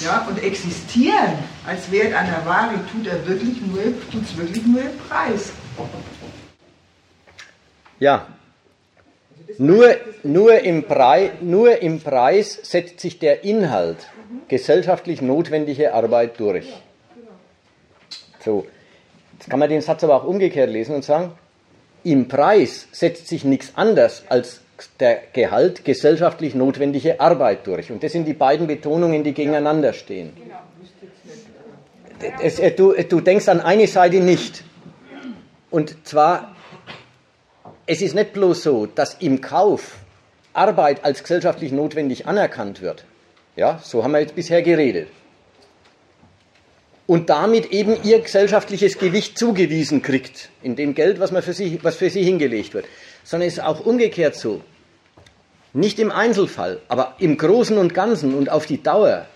Ja, 0.00 0.26
und 0.28 0.42
existieren 0.42 1.38
als 1.66 1.90
Wert 1.90 2.14
einer 2.14 2.44
Ware 2.46 2.74
tut 2.90 3.06
er 3.06 3.26
wirklich 3.26 3.60
nur, 3.60 3.82
tut 4.10 4.24
es 4.24 4.36
wirklich 4.36 4.64
nur 4.66 4.80
im 4.80 4.98
Preis. 5.08 5.52
Ja, 8.00 8.26
nur, 9.58 9.96
nur, 10.22 10.58
im 10.60 10.84
Preis, 10.84 11.30
nur 11.40 11.80
im 11.80 12.00
Preis 12.00 12.58
setzt 12.62 13.00
sich 13.00 13.18
der 13.18 13.44
Inhalt 13.44 13.98
gesellschaftlich 14.48 15.22
notwendige 15.22 15.94
Arbeit 15.94 16.38
durch. 16.38 16.72
So, 18.40 18.66
jetzt 19.34 19.48
kann 19.48 19.58
man 19.58 19.68
den 19.68 19.80
Satz 19.80 20.04
aber 20.04 20.16
auch 20.16 20.24
umgekehrt 20.24 20.70
lesen 20.70 20.94
und 20.94 21.04
sagen, 21.04 21.32
im 22.04 22.28
Preis 22.28 22.88
setzt 22.92 23.28
sich 23.28 23.44
nichts 23.44 23.72
anders 23.76 24.24
als 24.28 24.60
der 24.98 25.20
Gehalt 25.32 25.84
gesellschaftlich 25.84 26.54
notwendige 26.54 27.20
Arbeit 27.20 27.66
durch. 27.66 27.92
Und 27.92 28.02
das 28.02 28.12
sind 28.12 28.26
die 28.26 28.34
beiden 28.34 28.66
Betonungen, 28.66 29.22
die 29.22 29.32
gegeneinander 29.32 29.92
stehen. 29.92 30.32
Es, 32.40 32.58
äh, 32.58 32.70
du, 32.72 32.92
du 32.92 33.20
denkst 33.20 33.48
an 33.48 33.60
eine 33.60 33.86
Seite 33.86 34.20
nicht. 34.20 34.64
Und 35.70 36.06
zwar, 36.06 36.51
es 37.86 38.00
ist 38.00 38.14
nicht 38.14 38.32
bloß 38.32 38.62
so, 38.62 38.86
dass 38.86 39.14
im 39.14 39.40
Kauf 39.40 39.98
Arbeit 40.52 41.04
als 41.04 41.22
gesellschaftlich 41.22 41.72
notwendig 41.72 42.26
anerkannt 42.26 42.80
wird. 42.80 43.04
Ja, 43.56 43.80
so 43.82 44.04
haben 44.04 44.12
wir 44.12 44.20
jetzt 44.20 44.34
bisher 44.34 44.62
geredet. 44.62 45.08
Und 47.06 47.28
damit 47.28 47.72
eben 47.72 48.02
ihr 48.04 48.20
gesellschaftliches 48.20 48.98
Gewicht 48.98 49.36
zugewiesen 49.36 50.02
kriegt, 50.02 50.50
in 50.62 50.76
dem 50.76 50.94
Geld, 50.94 51.20
was, 51.20 51.32
man 51.32 51.42
für 51.42 51.52
sie, 51.52 51.78
was 51.82 51.96
für 51.96 52.08
sie 52.08 52.22
hingelegt 52.22 52.74
wird. 52.74 52.86
Sondern 53.24 53.48
es 53.48 53.54
ist 53.54 53.64
auch 53.64 53.84
umgekehrt 53.84 54.36
so. 54.36 54.62
Nicht 55.74 55.98
im 55.98 56.12
Einzelfall, 56.12 56.80
aber 56.88 57.16
im 57.18 57.36
Großen 57.36 57.76
und 57.76 57.94
Ganzen 57.94 58.34
und 58.34 58.50
auf 58.50 58.66
die 58.66 58.82
Dauer 58.82 59.26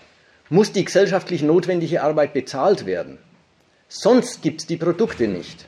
muss 0.49 0.71
die 0.71 0.85
gesellschaftlich 0.85 1.41
notwendige 1.41 2.01
Arbeit 2.03 2.33
bezahlt 2.33 2.85
werden. 2.85 3.17
Sonst 3.89 4.41
gibt 4.41 4.61
es 4.61 4.67
die 4.67 4.77
Produkte 4.77 5.27
nicht. 5.27 5.65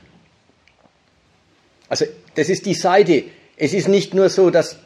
Also 1.89 2.05
das 2.39 2.47
ist 2.47 2.65
die 2.65 2.73
Seite. 2.73 3.25
Es 3.57 3.73
ist 3.73 3.89
nicht 3.89 4.13
nur 4.13 4.29
so, 4.29 4.49
dass 4.49 4.79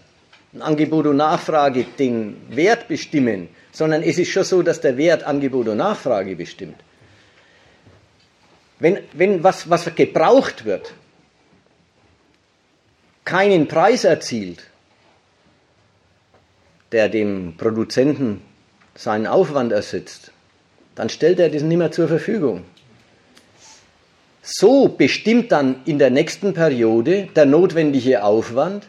Angebot 0.60 1.06
und 1.06 1.18
Nachfrage 1.18 1.86
den 2.00 2.36
Wert 2.50 2.88
bestimmen, 2.88 3.48
sondern 3.72 4.02
es 4.02 4.18
ist 4.18 4.30
schon 4.30 4.44
so, 4.44 4.64
dass 4.64 4.82
der 4.82 4.98
Wert 4.98 5.24
Angebot 5.24 5.68
und 5.68 5.78
Nachfrage 5.78 6.36
bestimmt. 6.36 6.78
Wenn, 8.80 9.00
wenn 9.14 9.44
was, 9.44 9.70
was 9.70 9.94
gebraucht 9.94 10.66
wird, 10.66 10.94
keinen 13.24 13.68
Preis 13.68 14.04
erzielt, 14.04 14.64
der 16.92 17.08
dem 17.08 17.56
Produzenten 17.56 18.42
seinen 18.96 19.28
Aufwand 19.28 19.72
ersetzt, 19.72 20.32
dann 20.96 21.10
stellt 21.10 21.40
er 21.40 21.50
das 21.50 21.62
nicht 21.62 21.78
mehr 21.78 21.92
zur 21.92 22.08
Verfügung. 22.08 22.66
So 24.46 24.90
bestimmt 24.90 25.54
dann 25.54 25.78
in 25.86 26.00
der 26.00 26.10
nächsten 26.10 26.54
Periode 26.54 27.30
der 27.34 27.46
notwendige 27.46 28.24
Aufwand 28.26 28.86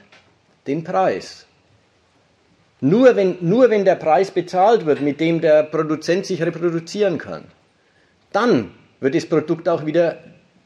den 0.67 0.83
Preis. 0.83 1.47
Nur 2.81 3.15
wenn, 3.15 3.37
nur 3.41 3.71
wenn 3.71 3.85
der 3.85 3.95
Preis 3.95 4.33
bezahlt 4.33 4.85
wird, 4.85 5.01
mit 5.01 5.21
dem 5.21 5.41
der 5.41 5.63
Produzent 5.63 6.27
sich 6.27 6.43
reproduzieren 6.43 7.19
kann, 7.19 7.45
dann 8.33 8.73
wird 8.99 9.15
das 9.15 9.27
Produkt 9.27 9.69
auch 9.69 9.87
wieder 9.87 10.19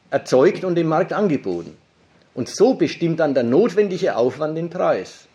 erzeugt 0.09 0.63
und 0.63 0.75
im 0.77 0.87
Markt 0.87 1.13
angeboten. 1.13 1.77
Und 2.33 2.49
so 2.49 2.73
bestimmt 2.73 3.19
dann 3.19 3.35
der 3.35 3.43
notwendige 3.43 4.15
Aufwand 4.15 4.57
den 4.57 4.71
Preis. 4.71 5.27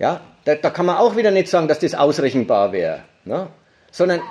Ja, 0.00 0.22
da, 0.44 0.56
da 0.56 0.70
kann 0.70 0.86
man 0.86 0.96
auch 0.96 1.16
wieder 1.16 1.30
nicht 1.30 1.48
sagen, 1.48 1.68
dass 1.68 1.78
das 1.78 1.94
ausrechenbar 1.94 2.72
wäre, 2.72 3.04
ne? 3.24 3.46
sondern 3.92 4.22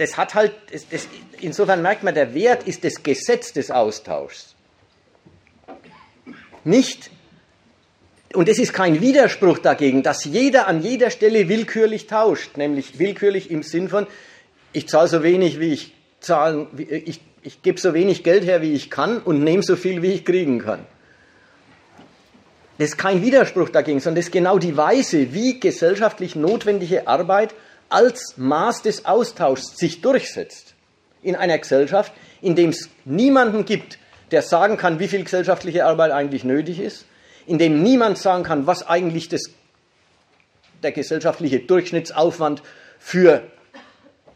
das 0.00 0.16
hat 0.16 0.34
halt, 0.34 0.54
das, 0.72 0.88
das, 0.88 1.06
insofern 1.40 1.82
merkt 1.82 2.02
man, 2.02 2.14
der 2.14 2.32
Wert 2.34 2.66
ist 2.66 2.84
das 2.84 3.02
Gesetz 3.02 3.52
des 3.52 3.70
Austauschs. 3.70 4.54
Nicht, 6.64 7.10
und 8.32 8.48
es 8.48 8.58
ist 8.58 8.72
kein 8.72 9.02
Widerspruch 9.02 9.58
dagegen, 9.58 10.02
dass 10.02 10.24
jeder 10.24 10.68
an 10.68 10.82
jeder 10.82 11.10
Stelle 11.10 11.50
willkürlich 11.50 12.06
tauscht, 12.06 12.56
nämlich 12.56 12.98
willkürlich 12.98 13.50
im 13.50 13.62
Sinn 13.62 13.90
von, 13.90 14.06
ich 14.72 14.88
zahle 14.88 15.08
so 15.08 15.22
wenig, 15.22 15.60
wie 15.60 15.74
ich 15.74 15.92
zahlen, 16.20 16.68
ich, 16.78 17.20
ich 17.42 17.60
gebe 17.60 17.78
so 17.78 17.92
wenig 17.92 18.24
Geld 18.24 18.44
her, 18.44 18.62
wie 18.62 18.72
ich 18.72 18.88
kann 18.88 19.18
und 19.18 19.44
nehme 19.44 19.62
so 19.62 19.76
viel, 19.76 20.00
wie 20.00 20.12
ich 20.12 20.24
kriegen 20.24 20.60
kann. 20.60 20.86
Das 22.78 22.88
ist 22.88 22.96
kein 22.96 23.20
Widerspruch 23.20 23.68
dagegen, 23.68 24.00
sondern 24.00 24.16
das 24.16 24.26
ist 24.26 24.32
genau 24.32 24.58
die 24.58 24.78
Weise, 24.78 25.34
wie 25.34 25.60
gesellschaftlich 25.60 26.36
notwendige 26.36 27.06
Arbeit 27.06 27.54
als 27.90 28.36
Maß 28.36 28.82
des 28.82 29.04
Austauschs 29.04 29.76
sich 29.76 30.00
durchsetzt. 30.00 30.74
In 31.22 31.36
einer 31.36 31.58
Gesellschaft, 31.58 32.12
in 32.40 32.54
dem 32.54 32.70
es 32.70 32.88
niemanden 33.04 33.64
gibt, 33.64 33.98
der 34.30 34.42
sagen 34.42 34.76
kann, 34.76 34.98
wie 34.98 35.08
viel 35.08 35.24
gesellschaftliche 35.24 35.84
Arbeit 35.84 36.12
eigentlich 36.12 36.44
nötig 36.44 36.80
ist, 36.80 37.04
in 37.46 37.58
dem 37.58 37.82
niemand 37.82 38.16
sagen 38.16 38.44
kann, 38.44 38.66
was 38.66 38.86
eigentlich 38.86 39.28
das, 39.28 39.42
der 40.82 40.92
gesellschaftliche 40.92 41.60
Durchschnittsaufwand 41.60 42.62
für 42.98 43.42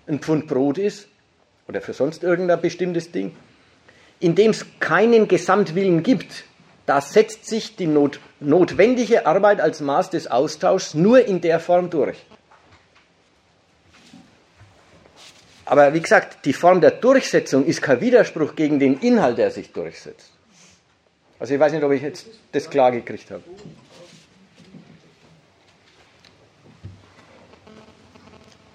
ein 0.07 0.19
Pfund 0.19 0.47
Brot 0.47 0.79
ist 0.79 1.09
oder 1.69 1.81
für 1.81 1.95
sonst 1.95 2.23
irgendein 2.23 2.61
bestimmtes 2.61 3.13
Ding, 3.13 3.35
in 4.21 4.35
dem 4.35 4.51
es 4.51 4.67
keinen 4.81 5.29
Gesamtwillen 5.29 6.03
gibt, 6.03 6.45
da 6.87 7.01
setzt 7.01 7.47
sich 7.47 7.77
die 7.77 7.87
not 7.87 8.21
notwendige 8.41 9.27
Arbeit 9.27 9.61
als 9.61 9.81
Maß 9.81 10.11
des 10.11 10.27
Austauschs 10.27 10.93
nur 10.93 11.25
in 11.25 11.41
der 11.41 11.61
Form 11.61 11.89
durch. 11.89 12.19
Aber 15.67 15.95
wie 15.95 16.01
gesagt, 16.01 16.45
die 16.45 16.53
Form 16.53 16.81
der 16.81 16.91
Durchsetzung 16.91 17.65
ist 17.65 17.81
kein 17.81 18.01
Widerspruch 18.01 18.55
gegen 18.55 18.79
den 18.79 18.99
Inhalt, 19.01 19.39
der 19.39 19.51
sich 19.51 19.73
durchsetzt. 19.73 20.31
Also 21.39 21.55
ich 21.55 21.61
weiß 21.61 21.73
nicht, 21.73 21.83
ob 21.83 21.93
ich 21.93 22.03
jetzt 22.03 22.27
das 22.53 22.69
klar 22.69 22.93
gekriegt 22.93 23.31
habe. 23.31 23.43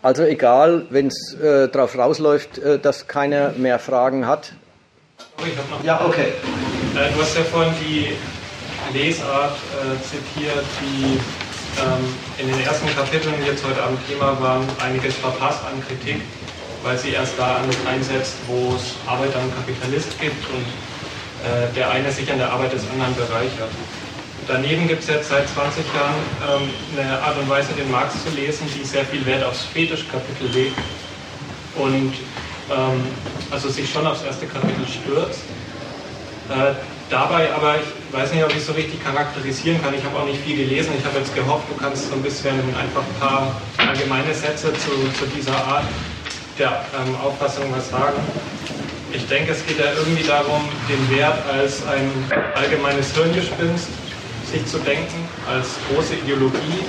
Also 0.01 0.23
egal, 0.23 0.85
wenn 0.89 1.07
es 1.07 1.33
äh, 1.33 1.67
darauf 1.67 1.97
rausläuft, 1.97 2.57
äh, 2.57 2.79
dass 2.79 3.07
keiner 3.07 3.51
mehr 3.51 3.79
Fragen 3.79 4.25
hat. 4.25 4.53
Ja, 5.83 6.05
okay. 6.05 6.33
Äh, 6.95 7.13
du 7.13 7.21
hast 7.21 7.35
ja 7.35 7.43
vorhin 7.43 7.73
die 7.81 8.15
Lesart 8.97 9.55
äh, 9.55 10.01
zitiert, 10.01 10.63
die 10.81 11.19
ähm, 11.79 12.15
in 12.37 12.47
den 12.47 12.65
ersten 12.65 12.87
Kapiteln 12.95 13.35
jetzt 13.45 13.63
heute 13.65 13.83
Abend 13.83 13.99
Thema 14.07 14.39
waren, 14.41 14.65
einiges 14.79 15.15
verpasst 15.15 15.63
an 15.65 15.83
Kritik, 15.85 16.21
weil 16.83 16.97
sie 16.97 17.11
erst 17.11 17.33
da 17.37 17.61
einsetzt, 17.89 18.35
wo 18.47 18.75
es 18.75 18.95
Arbeiter 19.05 19.39
und 19.39 19.53
Kapitalist 19.55 20.19
gibt 20.19 20.43
und 20.49 20.65
äh, 21.45 21.73
der 21.75 21.91
eine 21.91 22.11
sich 22.11 22.31
an 22.31 22.37
der 22.37 22.51
Arbeit 22.51 22.73
des 22.73 22.83
anderen 22.89 23.15
bereichert. 23.15 23.71
Daneben 24.47 24.87
gibt 24.87 25.03
es 25.03 25.09
jetzt 25.09 25.29
seit 25.29 25.47
20 25.47 25.83
Jahren 25.93 26.61
ähm, 26.61 26.69
eine 26.97 27.21
Art 27.21 27.37
und 27.37 27.49
Weise, 27.49 27.73
den 27.73 27.89
Marx 27.91 28.23
zu 28.23 28.29
lesen, 28.31 28.67
die 28.75 28.83
sehr 28.85 29.05
viel 29.05 29.25
Wert 29.25 29.43
aufs 29.43 29.63
Fetischkapitel 29.65 30.47
legt 30.47 30.77
und 31.75 32.13
ähm, 32.71 33.03
also 33.51 33.69
sich 33.69 33.91
schon 33.91 34.07
aufs 34.07 34.23
erste 34.23 34.47
Kapitel 34.47 34.85
stürzt 34.87 35.41
äh, 36.49 36.73
dabei 37.11 37.53
aber, 37.53 37.75
ich 37.75 38.13
weiß 38.13 38.33
nicht, 38.33 38.43
ob 38.43 38.49
ich 38.49 38.57
es 38.57 38.65
so 38.65 38.73
richtig 38.73 39.03
charakterisieren 39.03 39.81
kann, 39.83 39.93
ich 39.93 40.03
habe 40.03 40.17
auch 40.17 40.25
nicht 40.25 40.41
viel 40.41 40.57
gelesen, 40.57 40.93
ich 40.97 41.05
habe 41.05 41.19
jetzt 41.19 41.33
gehofft, 41.35 41.65
du 41.69 41.75
kannst 41.75 42.09
so 42.09 42.15
ein 42.15 42.23
bisschen 42.23 42.55
einfach 42.75 43.01
ein 43.01 43.19
paar 43.19 43.61
allgemeine 43.77 44.33
Sätze 44.33 44.73
zu, 44.73 44.89
zu 45.13 45.25
dieser 45.35 45.55
Art 45.55 45.83
der 46.59 46.85
ähm, 46.93 47.15
Auffassung 47.23 47.65
was 47.71 47.89
sagen. 47.89 48.17
Ich 49.11 49.25
denke, 49.27 49.53
es 49.53 49.65
geht 49.65 49.79
ja 49.79 49.91
irgendwie 49.97 50.23
darum, 50.23 50.61
den 50.87 51.17
Wert 51.17 51.37
als 51.51 51.81
ein 51.87 52.11
allgemeines 52.53 53.15
Hirngespinst 53.15 53.87
sich 54.51 54.65
zu 54.65 54.77
denken, 54.79 55.27
als 55.49 55.67
große 55.89 56.15
Ideologie, 56.15 56.83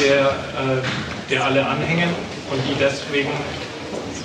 der, 0.00 0.26
äh, 0.26 1.30
der 1.30 1.44
alle 1.44 1.64
anhängen 1.64 2.10
und 2.50 2.60
die 2.68 2.74
deswegen 2.80 3.30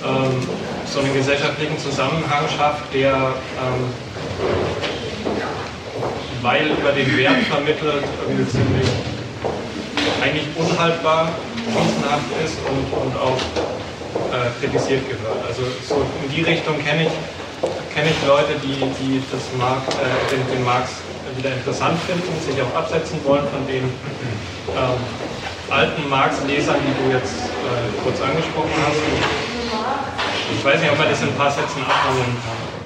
ähm, 0.04 0.48
so 0.86 1.00
einen 1.00 1.14
gesellschaftlichen 1.14 1.78
Zusammenhang 1.78 2.48
schafft, 2.56 2.92
der 2.92 3.14
ähm, 3.14 3.84
weil 6.42 6.68
über 6.68 6.92
den 6.92 7.16
Wert 7.18 7.42
vermittelt 7.50 8.04
irgendwie 8.22 8.50
ziemlich 8.50 8.88
eigentlich 10.22 10.46
unhaltbar, 10.56 11.32
chancenhaft 11.72 12.24
ist 12.44 12.56
und, 12.66 13.02
und 13.02 13.16
auch 13.16 13.38
äh, 14.32 14.50
kritisiert 14.60 15.08
gehört. 15.08 15.40
Also 15.46 15.62
so 15.86 16.04
in 16.22 16.30
die 16.30 16.42
Richtung 16.42 16.78
kenne 16.84 17.04
ich, 17.04 17.14
kenn 17.94 18.06
ich 18.06 18.26
Leute, 18.26 18.54
die, 18.62 18.76
die 19.00 19.22
das 19.32 19.42
Mark, 19.58 19.82
äh, 19.88 20.34
den, 20.34 20.46
den 20.54 20.64
Marx 20.64 20.90
wieder 21.36 21.52
interessant 21.52 21.98
finden, 22.00 22.28
sich 22.44 22.60
auch 22.62 22.74
absetzen 22.74 23.18
wollen 23.24 23.46
von 23.48 23.66
den 23.66 23.84
ähm, 23.84 25.00
alten 25.70 26.08
Marx-Lesern, 26.08 26.76
die 26.80 27.04
du 27.04 27.16
jetzt 27.16 27.34
äh, 27.34 28.02
kurz 28.02 28.20
angesprochen 28.20 28.70
hast. 28.86 28.98
Ich 30.52 30.64
weiß 30.64 30.80
nicht, 30.80 30.90
ob 30.90 30.98
man 30.98 31.08
das 31.08 31.22
in 31.22 31.28
ein 31.28 31.36
paar 31.36 31.50
Sätzen 31.50 31.82
abhandeln 31.82 32.26
kann. 32.26 32.80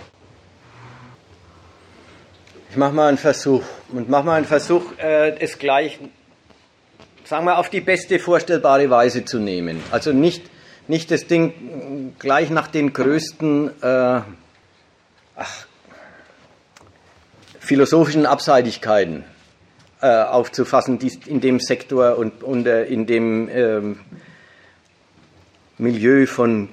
Ich 2.71 2.77
mache 2.77 2.93
mal 2.93 3.09
einen 3.09 3.19
Versuch 3.19 3.63
und 3.93 4.09
mache 4.09 4.25
mal 4.25 4.35
einen 4.35 4.47
Versuch, 4.47 4.99
äh, 4.99 5.39
es 5.39 5.59
gleich, 5.59 5.99
sagen 7.25 7.47
wir, 7.47 7.59
auf 7.59 7.71
die 7.71 7.81
beste 7.81 8.19
vorstellbare 8.19 8.91
Weise 8.91 9.25
zu 9.25 9.39
nehmen. 9.39 9.83
Also 9.91 10.13
nicht, 10.13 10.43
nicht 10.89 11.11
das 11.11 11.27
Ding 11.27 12.15
gleich 12.19 12.51
nach 12.51 12.69
den 12.69 12.93
größten 12.93 13.71
äh, 13.83 14.21
ach, 15.37 15.67
philosophischen 17.59 18.27
Abseitigkeiten 18.27 19.25
äh, 20.01 20.07
aufzufassen, 20.07 20.99
die 20.99 21.13
in 21.27 21.41
dem 21.41 21.61
Sektor 21.61 22.19
und, 22.19 22.43
und 22.43 22.67
äh, 22.67 22.85
in 22.85 23.07
dem 23.07 23.49
ähm, 23.49 24.01
Milieu 25.79 26.27
von 26.27 26.69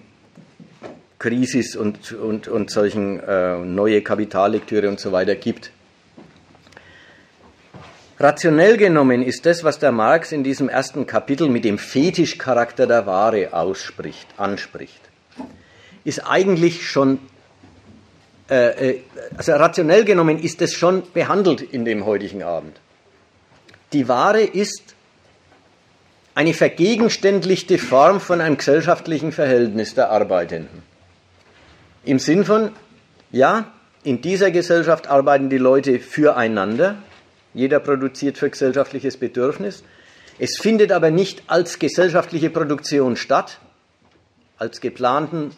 Krisis 1.17 1.75
und, 1.75 2.11
und, 2.11 2.47
und 2.47 2.69
solchen 2.69 3.19
äh, 3.19 3.57
neue 3.59 4.01
Kapitallektüre 4.01 4.89
und 4.89 4.99
so 4.99 5.11
weiter 5.11 5.35
gibt. 5.35 5.71
Rationell 8.21 8.77
genommen 8.77 9.23
ist 9.23 9.47
das, 9.47 9.63
was 9.63 9.79
der 9.79 9.91
Marx 9.91 10.31
in 10.31 10.43
diesem 10.43 10.69
ersten 10.69 11.07
Kapitel 11.07 11.49
mit 11.49 11.65
dem 11.65 11.79
Fetischcharakter 11.79 12.85
der 12.85 13.07
Ware 13.07 13.51
ausspricht, 13.51 14.27
anspricht, 14.37 15.01
ist 16.03 16.19
eigentlich 16.19 16.87
schon, 16.87 17.17
äh, 18.47 18.89
äh 18.89 19.01
also 19.35 19.53
rationell 19.53 20.05
genommen 20.05 20.37
ist 20.37 20.61
es 20.61 20.75
schon 20.75 21.01
behandelt 21.13 21.61
in 21.61 21.83
dem 21.83 22.05
heutigen 22.05 22.43
Abend. 22.43 22.79
Die 23.91 24.07
Ware 24.07 24.41
ist 24.41 24.93
eine 26.35 26.53
vergegenständlichte 26.53 27.79
Form 27.79 28.19
von 28.19 28.39
einem 28.39 28.57
gesellschaftlichen 28.57 29.31
Verhältnis 29.31 29.95
der 29.95 30.11
Arbeitenden. 30.11 30.83
Im 32.03 32.19
Sinn 32.19 32.45
von, 32.45 32.71
ja, 33.31 33.71
in 34.03 34.21
dieser 34.21 34.51
Gesellschaft 34.51 35.07
arbeiten 35.07 35.49
die 35.49 35.57
Leute 35.57 35.97
füreinander, 35.99 36.97
jeder 37.53 37.79
produziert 37.79 38.37
für 38.37 38.49
gesellschaftliches 38.49 39.17
Bedürfnis. 39.17 39.83
Es 40.39 40.57
findet 40.59 40.91
aber 40.91 41.11
nicht 41.11 41.43
als 41.47 41.79
gesellschaftliche 41.79 42.49
Produktion 42.49 43.15
statt, 43.15 43.59
als, 44.57 44.81
geplanten, 44.81 45.51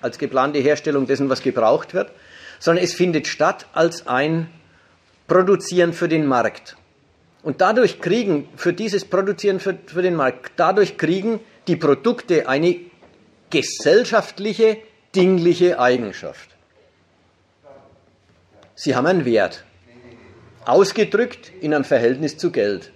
als 0.00 0.18
geplante 0.18 0.58
Herstellung 0.58 1.06
dessen, 1.06 1.28
was 1.28 1.42
gebraucht 1.42 1.94
wird, 1.94 2.10
sondern 2.58 2.84
es 2.84 2.94
findet 2.94 3.26
statt 3.26 3.66
als 3.72 4.06
ein 4.06 4.48
Produzieren 5.28 5.92
für 5.92 6.08
den 6.08 6.26
Markt. 6.26 6.76
Und 7.42 7.60
dadurch 7.60 8.00
kriegen, 8.00 8.48
für 8.56 8.72
dieses 8.72 9.04
Produzieren 9.04 9.60
für, 9.60 9.76
für 9.86 10.02
den 10.02 10.14
Markt, 10.14 10.52
dadurch 10.56 10.96
kriegen 10.96 11.40
die 11.66 11.76
Produkte 11.76 12.48
eine 12.48 12.76
gesellschaftliche, 13.50 14.78
dingliche 15.14 15.78
Eigenschaft. 15.78 16.50
Sie 18.74 18.94
haben 18.94 19.06
einen 19.06 19.24
Wert 19.24 19.64
ausgedrückt 20.64 21.52
in 21.60 21.74
einem 21.74 21.84
Verhältnis 21.84 22.36
zu 22.36 22.50
Geld. 22.50 22.92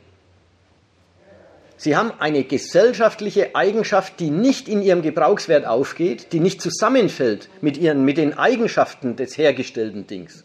Sie 1.79 1.95
haben 1.95 2.13
eine 2.19 2.43
gesellschaftliche 2.45 3.55
Eigenschaft, 3.55 4.19
die 4.19 4.31
nicht 4.31 4.67
in 4.69 4.81
ihrem 4.81 5.03
Gebrauchswert 5.03 5.67
aufgeht, 5.67 6.33
die 6.33 6.41
nicht 6.41 6.63
zusammenfällt 6.63 7.51
mit, 7.61 7.77
ihren, 7.77 8.05
mit 8.05 8.17
den 8.17 8.39
Eigenschaften 8.39 9.17
des 9.17 9.37
hergestellten 9.37 10.07
Dings, 10.07 10.45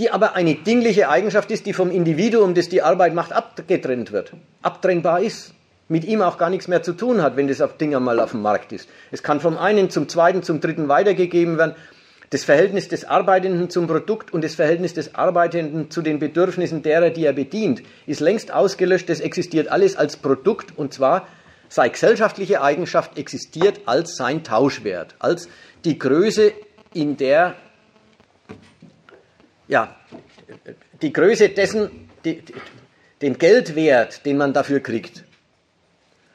die 0.00 0.10
aber 0.10 0.34
eine 0.34 0.56
dingliche 0.56 1.08
Eigenschaft 1.08 1.50
ist, 1.52 1.64
die 1.66 1.72
vom 1.72 1.92
Individuum, 1.92 2.54
das 2.54 2.68
die 2.68 2.82
Arbeit 2.82 3.14
macht, 3.14 3.32
abgetrennt 3.32 4.10
wird, 4.10 4.32
abtrennbar 4.62 5.20
ist, 5.22 5.54
mit 5.88 6.04
ihm 6.04 6.22
auch 6.22 6.38
gar 6.38 6.50
nichts 6.50 6.68
mehr 6.68 6.82
zu 6.82 6.92
tun 6.92 7.22
hat, 7.22 7.36
wenn 7.36 7.48
das 7.48 7.60
auf 7.60 7.76
Dinger 7.76 8.00
mal 8.00 8.20
auf 8.20 8.32
dem 8.32 8.42
Markt 8.42 8.72
ist. 8.72 8.88
Es 9.10 9.22
kann 9.22 9.40
vom 9.40 9.56
einen 9.56 9.90
zum 9.90 10.08
zweiten, 10.08 10.42
zum 10.42 10.60
dritten 10.60 10.88
weitergegeben 10.88 11.56
werden 11.56 11.76
das 12.30 12.44
Verhältnis 12.44 12.88
des 12.88 13.04
Arbeitenden 13.04 13.70
zum 13.70 13.86
Produkt 13.86 14.32
und 14.32 14.44
das 14.44 14.54
Verhältnis 14.54 14.94
des 14.94 15.14
Arbeitenden 15.14 15.90
zu 15.90 16.02
den 16.02 16.18
Bedürfnissen 16.18 16.82
derer, 16.82 17.10
die 17.10 17.24
er 17.24 17.32
bedient, 17.32 17.82
ist 18.06 18.20
längst 18.20 18.52
ausgelöscht. 18.52 19.08
Das 19.08 19.20
existiert 19.20 19.68
alles 19.68 19.96
als 19.96 20.16
Produkt 20.16 20.76
und 20.76 20.92
zwar 20.92 21.26
sei 21.68 21.88
gesellschaftliche 21.88 22.62
Eigenschaft 22.62 23.18
existiert 23.18 23.80
als 23.86 24.16
sein 24.16 24.44
Tauschwert, 24.44 25.14
als 25.18 25.48
die 25.84 25.98
Größe, 25.98 26.52
in 26.94 27.16
der 27.16 27.54
ja, 29.68 29.94
die 31.02 31.12
Größe 31.12 31.50
dessen, 31.50 32.08
die, 32.24 32.42
den 33.20 33.38
Geldwert, 33.38 34.24
den 34.24 34.38
man 34.38 34.52
dafür 34.52 34.80
kriegt. 34.80 35.24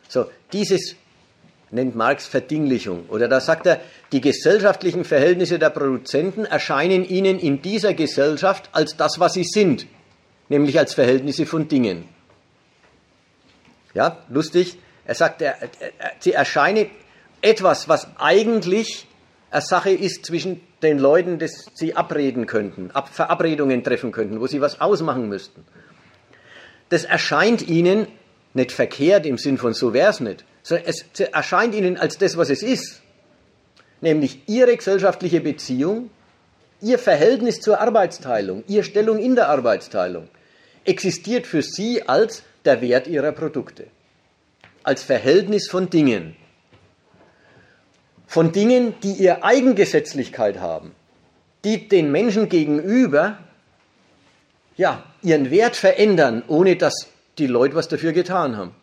So, 0.07 0.29
dieses 0.51 0.95
nennt 1.73 1.95
Marx 1.95 2.27
Verdinglichung. 2.27 3.05
Oder 3.09 3.27
da 3.27 3.39
sagt 3.39 3.65
er, 3.65 3.81
die 4.11 4.21
gesellschaftlichen 4.21 5.03
Verhältnisse 5.03 5.59
der 5.59 5.69
Produzenten 5.69 6.45
erscheinen 6.45 7.03
ihnen 7.03 7.39
in 7.39 7.61
dieser 7.61 7.93
Gesellschaft 7.93 8.69
als 8.71 8.95
das, 8.95 9.19
was 9.19 9.33
sie 9.33 9.43
sind, 9.43 9.87
nämlich 10.49 10.77
als 10.77 10.93
Verhältnisse 10.93 11.45
von 11.45 11.67
Dingen. 11.67 12.07
Ja, 13.93 14.19
lustig. 14.29 14.77
Er 15.05 15.15
sagt, 15.15 15.41
er, 15.41 15.57
er, 15.61 15.69
sie 16.19 16.31
erscheinen 16.31 16.89
etwas, 17.41 17.89
was 17.89 18.07
eigentlich 18.17 19.07
eine 19.51 19.61
Sache 19.61 19.91
ist 19.91 20.25
zwischen 20.25 20.61
den 20.81 20.97
Leuten, 20.97 21.39
dass 21.39 21.69
sie 21.73 21.95
abreden 21.95 22.45
könnten, 22.45 22.91
Ab 22.91 23.09
Verabredungen 23.09 23.83
treffen 23.83 24.11
könnten, 24.11 24.39
wo 24.39 24.47
sie 24.47 24.61
was 24.61 24.81
ausmachen 24.81 25.29
müssten. 25.29 25.65
Das 26.89 27.03
erscheint 27.03 27.67
ihnen 27.67 28.07
nicht 28.53 28.71
verkehrt 28.71 29.25
im 29.25 29.37
Sinn 29.37 29.57
von 29.57 29.73
so 29.73 29.93
wäre 29.93 30.09
es 30.09 30.19
nicht, 30.19 30.45
es 30.69 31.05
erscheint 31.31 31.75
ihnen 31.75 31.97
als 31.97 32.17
das, 32.17 32.37
was 32.37 32.49
es 32.49 32.63
ist, 32.63 33.01
nämlich 34.01 34.47
ihre 34.47 34.75
gesellschaftliche 34.75 35.41
Beziehung, 35.41 36.09
ihr 36.81 36.99
Verhältnis 36.99 37.59
zur 37.59 37.79
Arbeitsteilung, 37.79 38.63
ihre 38.67 38.83
Stellung 38.83 39.19
in 39.19 39.35
der 39.35 39.49
Arbeitsteilung, 39.49 40.27
existiert 40.85 41.47
für 41.47 41.61
sie 41.61 42.07
als 42.07 42.43
der 42.65 42.81
Wert 42.81 43.07
ihrer 43.07 43.31
Produkte, 43.31 43.87
als 44.83 45.03
Verhältnis 45.03 45.69
von 45.69 45.89
Dingen, 45.89 46.35
von 48.27 48.51
Dingen, 48.51 48.95
die 49.03 49.13
ihre 49.13 49.43
Eigengesetzlichkeit 49.43 50.59
haben, 50.59 50.95
die 51.63 51.87
den 51.87 52.11
Menschen 52.11 52.49
gegenüber 52.49 53.37
ja, 54.75 55.03
ihren 55.21 55.51
Wert 55.51 55.75
verändern, 55.75 56.43
ohne 56.47 56.75
dass 56.75 57.07
die 57.37 57.47
Leute 57.47 57.75
was 57.75 57.87
dafür 57.87 58.11
getan 58.11 58.57
haben. 58.57 58.75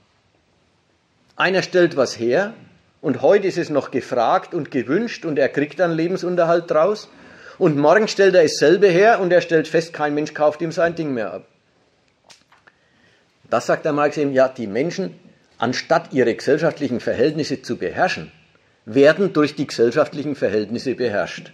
Einer 1.40 1.62
stellt 1.62 1.96
was 1.96 2.18
her 2.18 2.52
und 3.00 3.22
heute 3.22 3.46
ist 3.46 3.56
es 3.56 3.70
noch 3.70 3.90
gefragt 3.90 4.52
und 4.52 4.70
gewünscht 4.70 5.24
und 5.24 5.38
er 5.38 5.48
kriegt 5.48 5.80
dann 5.80 5.96
Lebensunterhalt 5.96 6.70
draus. 6.70 7.08
Und 7.56 7.78
morgen 7.78 8.08
stellt 8.08 8.34
er 8.34 8.42
dasselbe 8.42 8.88
her 8.88 9.20
und 9.20 9.32
er 9.32 9.40
stellt 9.40 9.66
fest, 9.66 9.94
kein 9.94 10.14
Mensch 10.14 10.34
kauft 10.34 10.60
ihm 10.60 10.70
sein 10.70 10.96
Ding 10.96 11.14
mehr 11.14 11.32
ab. 11.32 11.46
Das 13.48 13.64
sagt 13.64 13.86
der 13.86 13.94
Marx 13.94 14.18
eben, 14.18 14.34
ja, 14.34 14.48
die 14.48 14.66
Menschen, 14.66 15.18
anstatt 15.56 16.12
ihre 16.12 16.34
gesellschaftlichen 16.34 17.00
Verhältnisse 17.00 17.62
zu 17.62 17.78
beherrschen, 17.78 18.30
werden 18.84 19.32
durch 19.32 19.54
die 19.54 19.66
gesellschaftlichen 19.66 20.36
Verhältnisse 20.36 20.94
beherrscht. 20.94 21.52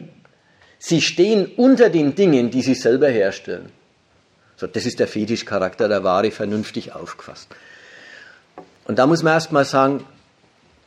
Sie 0.80 1.00
stehen 1.00 1.46
unter 1.56 1.90
den 1.90 2.16
Dingen, 2.16 2.50
die 2.50 2.62
sie 2.62 2.74
selber 2.74 3.08
herstellen. 3.08 3.70
So, 4.56 4.66
das 4.66 4.84
ist 4.84 4.98
der 4.98 5.06
Fetischcharakter 5.06 5.86
der 5.86 6.02
Ware 6.02 6.32
vernünftig 6.32 6.92
aufgefasst. 6.92 7.54
Und 8.86 8.98
da 9.00 9.06
muss 9.06 9.22
man 9.22 9.32
erstmal 9.32 9.64
sagen, 9.64 10.04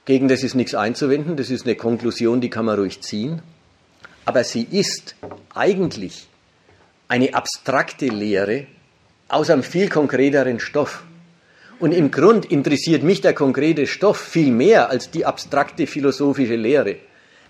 gegen 0.06 0.30
das 0.30 0.44
ist 0.44 0.56
nichts 0.56 0.74
einzuwenden, 0.74 1.36
das 1.36 1.50
ist 1.50 1.66
eine 1.66 1.76
Konklusion, 1.76 2.40
die 2.40 2.50
kann 2.50 2.66
man 2.66 2.80
ruhig 2.80 3.02
ziehen. 3.02 3.42
Aber 4.26 4.44
sie 4.44 4.64
ist 4.64 5.16
eigentlich 5.54 6.28
eine 7.08 7.34
abstrakte 7.34 8.08
Lehre 8.08 8.68
aus 9.28 9.50
einem 9.50 9.64
viel 9.64 9.90
konkreteren 9.90 10.60
Stoff. 10.60 11.04
Und 11.80 11.92
im 11.92 12.12
Grund 12.12 12.46
interessiert 12.46 13.04
mich 13.04 13.22
der 13.22 13.34
konkrete 13.34 13.86
Stoff 13.86 14.18
viel 14.18 14.52
mehr 14.52 14.90
als 14.90 15.12
die 15.12 15.26
abstrakte 15.26 15.86
philosophische 15.86 16.56
Lehre. 16.56 16.98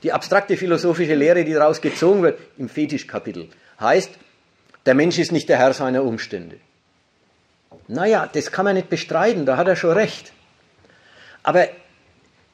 Die 0.01 0.11
abstrakte 0.11 0.57
philosophische 0.57 1.15
Lehre, 1.15 1.43
die 1.43 1.53
daraus 1.53 1.81
gezogen 1.81 2.23
wird 2.23 2.39
im 2.57 2.69
Fetischkapitel, 2.69 3.49
heißt, 3.79 4.11
der 4.85 4.95
Mensch 4.95 5.19
ist 5.19 5.31
nicht 5.31 5.49
der 5.49 5.57
Herr 5.57 5.73
seiner 5.73 6.03
Umstände. 6.03 6.57
Naja, 7.87 8.29
das 8.31 8.51
kann 8.51 8.65
man 8.65 8.75
nicht 8.75 8.89
bestreiten, 8.89 9.45
da 9.45 9.57
hat 9.57 9.67
er 9.67 9.75
schon 9.75 9.91
recht 9.91 10.31
aber 11.43 11.67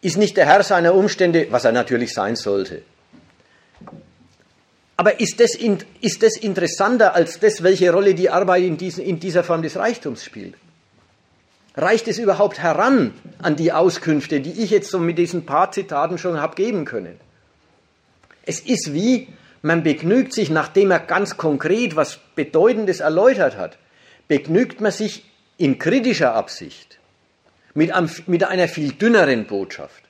ist 0.01 0.17
nicht 0.17 0.37
der 0.37 0.45
Herr 0.45 0.63
seiner 0.63 0.93
Umstände, 0.93 1.47
was 1.49 1.65
er 1.65 1.71
natürlich 1.71 2.13
sein 2.13 2.35
sollte. 2.35 2.83
Aber 4.97 5.19
ist 5.19 5.39
das, 5.39 5.55
ist 6.01 6.23
das 6.23 6.37
interessanter 6.37 7.15
als 7.15 7.39
das, 7.39 7.63
welche 7.63 7.91
Rolle 7.91 8.13
die 8.13 8.29
Arbeit 8.29 8.63
in, 8.63 8.77
diesen, 8.77 9.03
in 9.03 9.19
dieser 9.19 9.43
Form 9.43 9.61
des 9.61 9.75
Reichtums 9.75 10.23
spielt? 10.23 10.55
Reicht 11.75 12.07
es 12.07 12.19
überhaupt 12.19 12.59
heran 12.59 13.13
an 13.41 13.57
die 13.57 13.73
Auskünfte, 13.73 14.39
die 14.39 14.63
ich 14.63 14.69
jetzt 14.69 14.89
so 14.89 14.99
mit 14.99 15.17
diesen 15.17 15.45
paar 15.45 15.71
Zitaten 15.71 16.17
schon 16.17 16.39
habe 16.39 16.55
geben 16.55 16.85
können? 16.85 17.19
Es 18.43 18.61
ist 18.61 18.93
wie, 18.93 19.27
man 19.61 19.83
begnügt 19.83 20.31
sich, 20.31 20.49
nachdem 20.49 20.91
er 20.91 20.99
ganz 20.99 21.35
konkret 21.35 21.95
was 21.95 22.19
Bedeutendes 22.35 23.01
erläutert 23.01 23.57
hat, 23.57 23.77
begnügt 24.27 24.79
man 24.79 24.91
sich 24.91 25.25
in 25.57 25.79
kritischer 25.79 26.35
Absicht 26.35 26.99
mit, 27.75 27.91
einem, 27.91 28.09
mit 28.25 28.43
einer 28.43 28.67
viel 28.67 28.93
dünneren 28.93 29.45
Botschaft. 29.45 30.03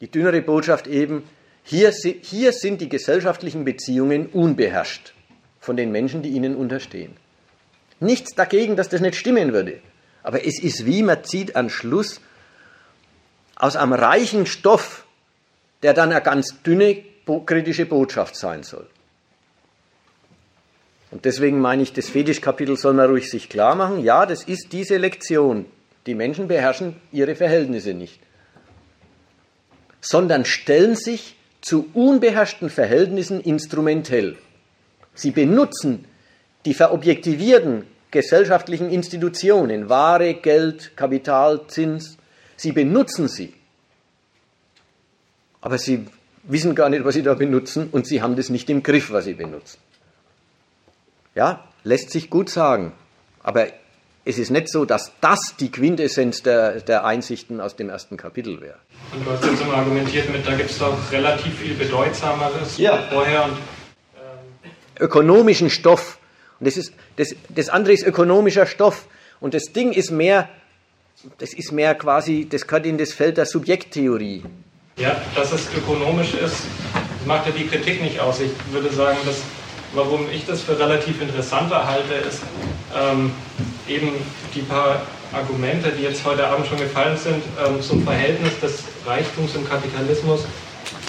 Die 0.00 0.08
dünnere 0.08 0.42
Botschaft 0.42 0.86
eben, 0.86 1.24
hier, 1.64 1.92
hier 1.92 2.52
sind 2.52 2.80
die 2.80 2.88
gesellschaftlichen 2.88 3.64
Beziehungen 3.64 4.26
unbeherrscht 4.26 5.14
von 5.60 5.76
den 5.76 5.90
Menschen, 5.90 6.22
die 6.22 6.30
ihnen 6.30 6.54
unterstehen. 6.54 7.16
Nichts 8.00 8.34
dagegen, 8.34 8.76
dass 8.76 8.88
das 8.88 9.00
nicht 9.00 9.16
stimmen 9.16 9.52
würde. 9.52 9.80
Aber 10.22 10.44
es 10.44 10.60
ist 10.62 10.86
wie, 10.86 11.02
man 11.02 11.24
zieht 11.24 11.56
an 11.56 11.70
Schluss 11.70 12.20
aus 13.56 13.76
einem 13.76 13.92
reichen 13.92 14.46
Stoff, 14.46 15.06
der 15.82 15.94
dann 15.94 16.10
eine 16.10 16.20
ganz 16.20 16.62
dünne 16.62 17.02
kritische 17.46 17.86
Botschaft 17.86 18.36
sein 18.36 18.62
soll. 18.62 18.88
Und 21.12 21.26
deswegen 21.26 21.60
meine 21.60 21.82
ich, 21.82 21.92
das 21.92 22.08
Fetischkapitel 22.08 22.76
soll 22.76 22.94
man 22.94 23.08
ruhig 23.08 23.30
sich 23.30 23.50
klar 23.50 23.74
machen. 23.74 24.02
Ja, 24.02 24.24
das 24.24 24.44
ist 24.44 24.72
diese 24.72 24.96
Lektion. 24.96 25.66
Die 26.06 26.14
Menschen 26.14 26.48
beherrschen 26.48 26.96
ihre 27.12 27.36
Verhältnisse 27.36 27.94
nicht, 27.94 28.18
sondern 30.00 30.44
stellen 30.44 30.96
sich 30.96 31.36
zu 31.60 31.88
unbeherrschten 31.92 32.70
Verhältnissen 32.70 33.40
instrumentell. 33.40 34.36
Sie 35.14 35.30
benutzen 35.30 36.06
die 36.64 36.74
verobjektivierten 36.74 37.84
gesellschaftlichen 38.10 38.90
Institutionen, 38.90 39.88
Ware, 39.88 40.34
Geld, 40.34 40.96
Kapital, 40.96 41.66
Zins, 41.68 42.16
sie 42.56 42.72
benutzen 42.72 43.28
sie. 43.28 43.54
Aber 45.60 45.78
sie 45.78 46.06
wissen 46.42 46.74
gar 46.74 46.88
nicht, 46.88 47.04
was 47.04 47.14
sie 47.14 47.22
da 47.22 47.34
benutzen 47.34 47.90
und 47.92 48.06
sie 48.06 48.22
haben 48.22 48.34
das 48.34 48.48
nicht 48.48 48.68
im 48.70 48.82
Griff, 48.82 49.12
was 49.12 49.26
sie 49.26 49.34
benutzen. 49.34 49.78
Ja, 51.34 51.64
lässt 51.84 52.10
sich 52.10 52.30
gut 52.30 52.50
sagen. 52.50 52.92
Aber 53.42 53.66
es 54.24 54.38
ist 54.38 54.50
nicht 54.50 54.68
so, 54.68 54.84
dass 54.84 55.12
das 55.20 55.56
die 55.58 55.70
Quintessenz 55.70 56.42
der, 56.42 56.80
der 56.80 57.04
Einsichten 57.04 57.60
aus 57.60 57.74
dem 57.74 57.88
ersten 57.88 58.16
Kapitel 58.16 58.60
wäre. 58.60 58.76
Und 59.12 59.26
du 59.26 59.30
hast 59.30 59.44
jetzt 59.44 59.62
immer 59.62 59.74
argumentiert 59.74 60.30
mit, 60.30 60.46
da 60.46 60.54
gibt 60.54 60.70
es 60.70 60.78
doch 60.78 60.96
relativ 61.10 61.58
viel 61.58 61.74
Bedeutsameres 61.74 62.78
ja. 62.78 63.02
vorher. 63.10 63.44
Und, 63.44 63.52
ähm 63.52 64.70
Ökonomischen 65.00 65.70
Stoff. 65.70 66.18
Und 66.60 66.66
das, 66.66 66.76
ist, 66.76 66.92
das, 67.16 67.34
das 67.48 67.68
andere 67.68 67.94
ist 67.94 68.06
ökonomischer 68.06 68.66
Stoff. 68.66 69.06
Und 69.40 69.54
das 69.54 69.64
Ding 69.72 69.92
ist 69.92 70.12
mehr, 70.12 70.48
das 71.38 71.52
ist 71.52 71.72
mehr 71.72 71.96
quasi, 71.96 72.46
das 72.48 72.66
gehört 72.68 72.86
in 72.86 72.98
das 72.98 73.12
Feld 73.12 73.38
der 73.38 73.46
Subjekttheorie. 73.46 74.44
Ja, 74.96 75.20
dass 75.34 75.52
es 75.52 75.66
ökonomisch 75.76 76.34
ist, 76.34 76.58
macht 77.26 77.46
ja 77.46 77.52
die 77.52 77.66
Kritik 77.66 78.02
nicht 78.02 78.20
aus. 78.20 78.40
Ich 78.40 78.52
würde 78.72 78.92
sagen, 78.92 79.18
dass, 79.24 79.42
warum 79.94 80.30
ich 80.30 80.46
das 80.46 80.62
für 80.62 80.78
relativ 80.78 81.20
interessanter 81.20 81.86
halte, 81.86 82.14
ist 82.14 82.42
ähm, 82.96 83.32
eben 83.88 84.12
die 84.54 84.62
paar 84.62 85.02
Argumente, 85.32 85.90
die 85.90 86.02
jetzt 86.02 86.24
heute 86.24 86.46
Abend 86.46 86.66
schon 86.66 86.78
gefallen 86.78 87.16
sind, 87.16 87.42
ähm, 87.64 87.80
zum 87.80 88.04
Verhältnis 88.04 88.58
des 88.60 88.84
Reichtums 89.06 89.54
im 89.54 89.68
Kapitalismus 89.68 90.44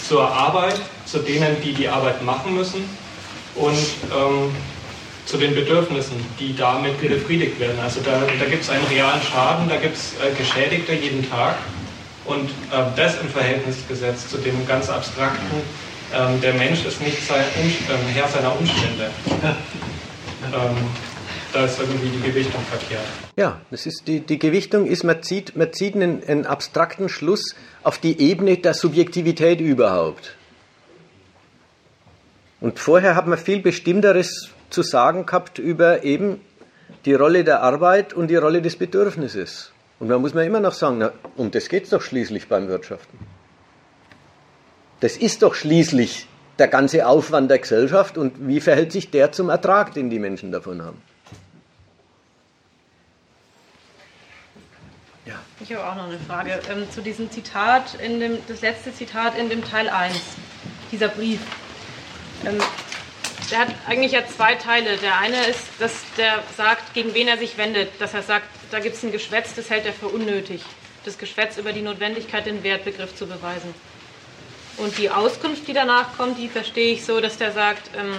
zur 0.07 0.27
Arbeit, 0.29 0.79
zu 1.05 1.19
denen, 1.19 1.57
die 1.63 1.73
die 1.73 1.87
Arbeit 1.87 2.23
machen 2.23 2.55
müssen 2.55 2.83
und 3.55 3.77
ähm, 3.77 4.55
zu 5.25 5.37
den 5.37 5.55
Bedürfnissen, 5.55 6.17
die 6.39 6.55
damit 6.55 6.99
befriedigt 6.99 7.59
werden. 7.59 7.79
Also 7.81 8.01
da, 8.03 8.21
da 8.39 8.45
gibt 8.45 8.63
es 8.63 8.69
einen 8.69 8.85
realen 8.87 9.21
Schaden, 9.21 9.69
da 9.69 9.77
gibt 9.77 9.95
es 9.95 10.13
äh, 10.13 10.33
Geschädigte 10.37 10.93
jeden 10.93 11.29
Tag 11.29 11.55
und 12.25 12.49
äh, 12.49 12.83
das 12.95 13.19
im 13.21 13.29
Verhältnis 13.29 13.77
gesetzt 13.87 14.29
zu 14.29 14.37
dem 14.37 14.65
ganz 14.67 14.89
abstrakten, 14.89 15.61
ähm, 16.13 16.41
der 16.41 16.53
Mensch 16.53 16.85
ist 16.85 17.01
nicht 17.01 17.25
sein, 17.27 17.43
um, 17.61 18.07
Herr 18.13 18.27
seiner 18.27 18.57
Umstände. 18.57 19.09
Ähm, 20.53 20.75
da 21.53 21.65
ist 21.65 21.79
irgendwie 21.79 22.09
die 22.09 22.21
Gewichtung 22.21 22.61
verkehrt. 22.63 23.05
Ja, 23.37 23.61
das 23.71 23.85
ist 23.85 24.07
die, 24.07 24.19
die 24.19 24.39
Gewichtung 24.39 24.85
ist, 24.85 25.03
man 25.03 25.23
zieht, 25.23 25.55
man 25.55 25.71
zieht 25.71 25.95
einen, 25.95 26.23
einen 26.27 26.45
abstrakten 26.45 27.09
Schluss 27.09 27.55
auf 27.83 27.97
die 27.97 28.19
Ebene 28.19 28.57
der 28.57 28.73
Subjektivität 28.73 29.61
überhaupt. 29.61 30.35
Und 32.59 32.79
vorher 32.79 33.15
hat 33.15 33.27
man 33.27 33.37
viel 33.37 33.61
Bestimmteres 33.61 34.49
zu 34.69 34.81
sagen 34.81 35.25
gehabt 35.25 35.59
über 35.59 36.03
eben 36.03 36.41
die 37.05 37.13
Rolle 37.13 37.43
der 37.43 37.61
Arbeit 37.61 38.13
und 38.13 38.29
die 38.29 38.35
Rolle 38.35 38.61
des 38.61 38.75
Bedürfnisses. 38.75 39.71
Und 39.99 40.09
da 40.09 40.17
muss 40.17 40.33
man 40.33 40.45
immer 40.45 40.59
noch 40.59 40.73
sagen, 40.73 40.97
na, 40.97 41.11
um 41.37 41.51
das 41.51 41.69
geht 41.69 41.83
es 41.83 41.89
doch 41.91 42.01
schließlich 42.01 42.47
beim 42.47 42.67
Wirtschaften. 42.67 43.17
Das 45.03 45.17
ist 45.17 45.41
doch 45.41 45.53
schließlich 45.53 46.27
der 46.59 46.69
ganze 46.69 47.05
Aufwand 47.05 47.51
der 47.51 47.59
Gesellschaft 47.59 48.17
und 48.17 48.47
wie 48.47 48.61
verhält 48.61 48.93
sich 48.93 49.11
der 49.11 49.33
zum 49.33 49.49
Ertrag, 49.49 49.93
den 49.93 50.09
die 50.09 50.17
Menschen 50.17 50.53
davon 50.53 50.81
haben. 50.81 51.01
Ja. 55.25 55.35
Ich 55.59 55.75
habe 55.75 55.85
auch 55.85 55.95
noch 55.95 56.05
eine 56.05 56.19
Frage 56.19 56.57
ähm, 56.71 56.89
zu 56.89 57.01
diesem 57.01 57.29
Zitat, 57.29 57.95
in 57.95 58.21
dem, 58.21 58.37
das 58.47 58.61
letzte 58.61 58.93
Zitat 58.93 59.37
in 59.37 59.49
dem 59.49 59.61
Teil 59.65 59.89
1, 59.89 60.15
dieser 60.89 61.09
Brief. 61.09 61.41
Ähm, 62.45 62.59
der 63.51 63.59
hat 63.59 63.75
eigentlich 63.85 64.13
ja 64.13 64.25
zwei 64.25 64.55
Teile. 64.55 64.95
Der 64.95 65.19
eine 65.19 65.47
ist, 65.47 65.67
dass 65.79 65.91
der 66.17 66.35
sagt, 66.55 66.93
gegen 66.93 67.13
wen 67.13 67.27
er 67.27 67.37
sich 67.37 67.57
wendet. 67.57 67.89
Dass 67.99 68.13
er 68.13 68.21
sagt, 68.21 68.47
da 68.71 68.79
gibt 68.79 68.95
es 68.95 69.03
ein 69.03 69.11
Geschwätz, 69.11 69.53
das 69.53 69.69
hält 69.69 69.85
er 69.85 69.91
für 69.91 70.07
unnötig. 70.07 70.63
Das 71.03 71.17
Geschwätz 71.17 71.57
über 71.57 71.73
die 71.73 71.81
Notwendigkeit, 71.81 72.45
den 72.45 72.63
Wertbegriff 72.63 73.13
zu 73.17 73.27
beweisen. 73.27 73.75
Und 74.77 74.97
die 74.97 75.09
Auskunft, 75.09 75.67
die 75.67 75.73
danach 75.73 76.17
kommt, 76.17 76.37
die 76.37 76.49
verstehe 76.49 76.93
ich 76.93 77.05
so, 77.05 77.21
dass 77.21 77.37
der 77.37 77.51
sagt, 77.51 77.91
ähm, 77.95 78.15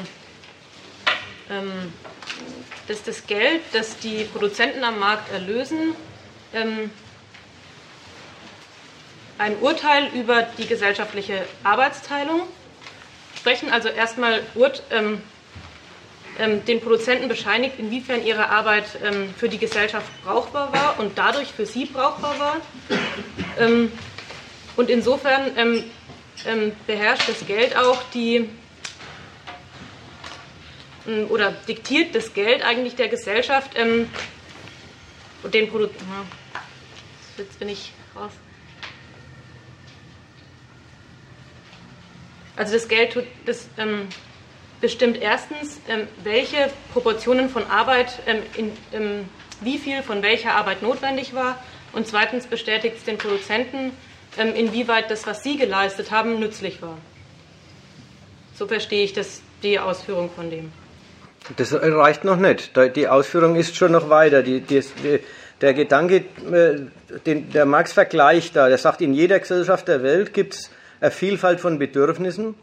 ähm, 1.51 1.93
dass 2.87 3.03
das 3.03 3.27
Geld, 3.27 3.63
das 3.73 3.99
die 3.99 4.25
Produzenten 4.25 4.85
am 4.85 4.99
Markt 4.99 5.33
erlösen, 5.33 5.95
ähm, 6.53 6.91
ein 9.37 9.59
Urteil 9.59 10.11
über 10.15 10.43
die 10.43 10.67
gesellschaftliche 10.67 11.45
Arbeitsteilung 11.65 12.43
sprechen, 13.37 13.71
also 13.71 13.89
erstmal 13.89 14.43
ähm, 14.91 15.21
ähm, 16.39 16.65
den 16.65 16.81
Produzenten 16.81 17.29
bescheinigt, 17.29 17.79
inwiefern 17.79 18.25
ihre 18.25 18.49
Arbeit 18.49 18.85
ähm, 19.03 19.35
für 19.37 19.49
die 19.49 19.59
Gesellschaft 19.59 20.07
brauchbar 20.25 20.73
war 20.73 21.01
und 21.01 21.19
dadurch 21.19 21.49
für 21.49 21.67
sie 21.67 21.87
brauchbar 21.87 22.39
war. 22.39 22.57
Und 24.77 24.91
insofern 24.91 25.57
ähm, 26.47 26.63
ähm, 26.63 26.73
beherrscht 26.87 27.29
das 27.29 27.47
Geld 27.47 27.77
auch 27.77 28.03
die 28.13 28.49
oder 31.29 31.53
diktiert 31.53 32.15
das 32.15 32.33
Geld 32.33 32.63
eigentlich 32.63 32.97
der 32.97 33.09
Gesellschaft 33.09 33.73
den 35.53 35.69
Produzenten. 35.69 36.07
Jetzt 37.37 37.59
bin 37.59 37.69
ich 37.69 37.93
raus. 38.17 38.33
Also 42.57 42.73
das 42.73 42.89
Geld 42.89 43.13
tut, 43.13 43.25
das 43.45 43.69
ähm, 43.77 44.09
bestimmt 44.81 45.17
erstens, 45.21 45.81
ähm, 45.89 46.07
welche 46.23 46.71
Proportionen 46.93 47.51
von 47.51 47.67
Arbeit, 47.67 48.21
ähm, 48.27 48.43
in, 48.57 48.73
ähm, 48.93 49.29
wie 49.61 49.79
viel 49.79 50.03
von 50.03 50.23
welcher 50.23 50.55
Arbeit 50.55 50.81
notwendig 50.81 51.35
war 51.35 51.63
und 51.93 52.07
zweitens 52.07 52.47
bestätigt 52.47 52.97
es 52.99 53.05
den 53.05 53.19
Produzenten, 53.19 53.79
ähm, 53.79 53.93
inwieweit 54.37 55.11
das, 55.11 55.27
was 55.27 55.43
sie 55.43 55.57
geleistet 55.57 56.11
haben, 56.11 56.39
nützlich 56.39 56.83
war. 56.83 56.99
So 58.55 58.67
verstehe 58.67 59.05
ich 59.05 59.13
das, 59.13 59.43
die 59.63 59.79
Ausführung 59.79 60.31
von 60.31 60.51
dem. 60.51 60.73
Das 61.57 61.75
reicht 61.75 62.25
noch 62.25 62.37
nicht. 62.37 62.73
Die 62.97 63.09
Ausführung 63.09 63.57
ist 63.57 63.77
schon 63.77 63.93
noch 63.93 64.09
weiter. 64.09 64.43
Die, 64.43 64.61
die, 64.61 64.83
der 65.61 65.75
Gedanke, 65.75 66.25
äh, 66.51 66.81
den, 67.27 67.51
der 67.51 67.67
Marx 67.67 67.93
vergleicht 67.93 68.57
da, 68.57 68.69
der 68.69 68.79
sagt, 68.79 69.01
in 69.01 69.13
jeder 69.13 69.39
Gesellschaft 69.39 69.89
der 69.89 70.03
Welt 70.03 70.33
gibt 70.33 70.55
es 70.55 70.71
eine 71.01 71.11
Vielfalt 71.11 71.61
von 71.61 71.79
Bedürfnissen. 71.79 72.55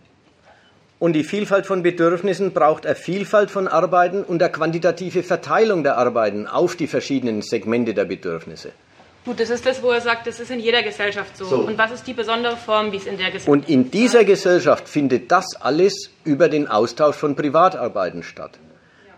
Und 0.98 1.14
die 1.14 1.24
Vielfalt 1.24 1.66
von 1.66 1.84
Bedürfnissen 1.84 2.54
braucht 2.54 2.86
eine 2.86 2.96
Vielfalt 2.96 3.50
von 3.50 3.68
Arbeiten 3.68 4.24
und 4.24 4.42
eine 4.42 4.52
quantitative 4.52 5.24
Verteilung 5.24 5.84
der 5.84 5.98
Arbeiten 5.98 6.48
auf 6.48 6.76
die 6.76 6.88
verschiedenen 6.88 7.42
Segmente 7.42 7.94
der 7.94 8.06
Bedürfnisse. 8.06 8.72
Gut, 9.24 9.40
das 9.40 9.52
ist 9.52 9.66
das, 9.66 9.84
wo 9.84 9.92
er 9.92 10.02
sagt, 10.02 10.26
das 10.26 10.40
ist 10.40 10.50
in 10.50 10.60
jeder 10.60 10.82
Gesellschaft 10.82 11.38
so. 11.38 11.46
so. 11.46 11.58
Und 11.60 11.78
was 11.78 11.92
ist 11.92 12.08
die 12.08 12.14
besondere 12.14 12.58
Form, 12.58 12.92
wie 12.92 12.98
es 12.98 13.06
in 13.06 13.18
der 13.18 13.28
Gesellschaft 13.28 13.50
Und 13.50 13.70
in 13.70 13.92
dieser 13.92 14.24
Gesellschaft 14.24 14.90
findet 14.90 15.32
das 15.32 15.46
alles 15.60 16.10
über 16.24 16.50
den 16.50 16.68
Austausch 16.68 17.16
von 17.16 17.36
Privatarbeiten 17.36 18.24
statt. 18.24 18.58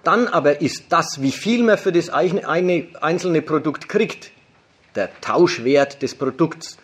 Dann 0.03 0.27
aber 0.27 0.59
ist 0.59 0.85
das, 0.89 1.21
wie 1.21 1.31
viel 1.31 1.63
man 1.63 1.77
für 1.77 1.93
das 1.93 2.09
einzelne 2.09 3.41
Produkt 3.41 3.87
kriegt, 3.87 4.31
der 4.95 5.09
Tauschwert 5.21 6.01
des 6.01 6.15
Produkts, 6.15 6.77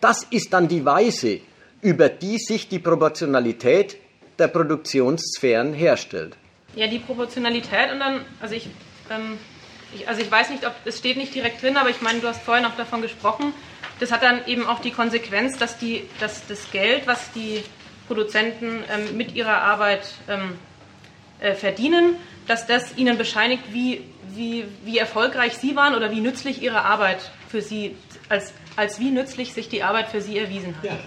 das 0.00 0.24
ist 0.30 0.52
dann 0.52 0.66
die 0.66 0.84
Weise, 0.84 1.40
über 1.80 2.08
die 2.08 2.38
sich 2.38 2.68
die 2.68 2.80
Proportionalität 2.80 3.96
der 4.38 4.48
Produktionssphären 4.48 5.72
herstellt. 5.72 6.36
Ja, 6.74 6.88
die 6.88 6.98
Proportionalität 6.98 7.92
und 7.92 8.00
dann, 8.00 8.22
also 8.40 8.56
ich, 8.56 8.68
ähm, 9.08 9.38
ich, 9.94 10.08
also 10.08 10.20
ich 10.20 10.30
weiß 10.30 10.50
nicht, 10.50 10.66
ob 10.66 10.74
es 10.84 10.98
steht 10.98 11.16
nicht 11.16 11.34
direkt 11.34 11.62
drin, 11.62 11.76
aber 11.76 11.90
ich 11.90 12.00
meine, 12.00 12.20
du 12.20 12.28
hast 12.28 12.42
vorhin 12.42 12.64
auch 12.64 12.76
davon 12.76 13.02
gesprochen. 13.02 13.52
Das 14.00 14.10
hat 14.10 14.22
dann 14.22 14.46
eben 14.46 14.66
auch 14.66 14.80
die 14.80 14.90
Konsequenz, 14.90 15.56
dass, 15.58 15.78
die, 15.78 16.08
dass 16.20 16.46
das 16.46 16.70
Geld, 16.72 17.06
was 17.06 17.32
die 17.32 17.62
Produzenten 18.06 18.82
ähm, 18.92 19.16
mit 19.16 19.34
ihrer 19.34 19.62
Arbeit 19.62 20.06
ähm, 20.28 20.58
äh, 21.40 21.54
verdienen, 21.54 22.16
dass 22.46 22.66
das 22.66 22.96
ihnen 22.96 23.16
bescheinigt, 23.16 23.64
wie, 23.72 24.04
wie, 24.34 24.64
wie 24.84 24.98
erfolgreich 24.98 25.54
sie 25.56 25.76
waren 25.76 25.94
oder 25.94 26.10
wie 26.10 26.20
nützlich 26.20 26.60
ihre 26.60 26.82
Arbeit 26.82 27.30
für 27.48 27.62
sie, 27.62 27.96
als, 28.28 28.52
als 28.76 28.98
wie 28.98 29.10
nützlich 29.10 29.54
sich 29.54 29.68
die 29.68 29.82
Arbeit 29.82 30.08
für 30.08 30.20
sie 30.20 30.38
erwiesen 30.38 30.76
hat. 30.76 30.84
Ja. 30.84 30.98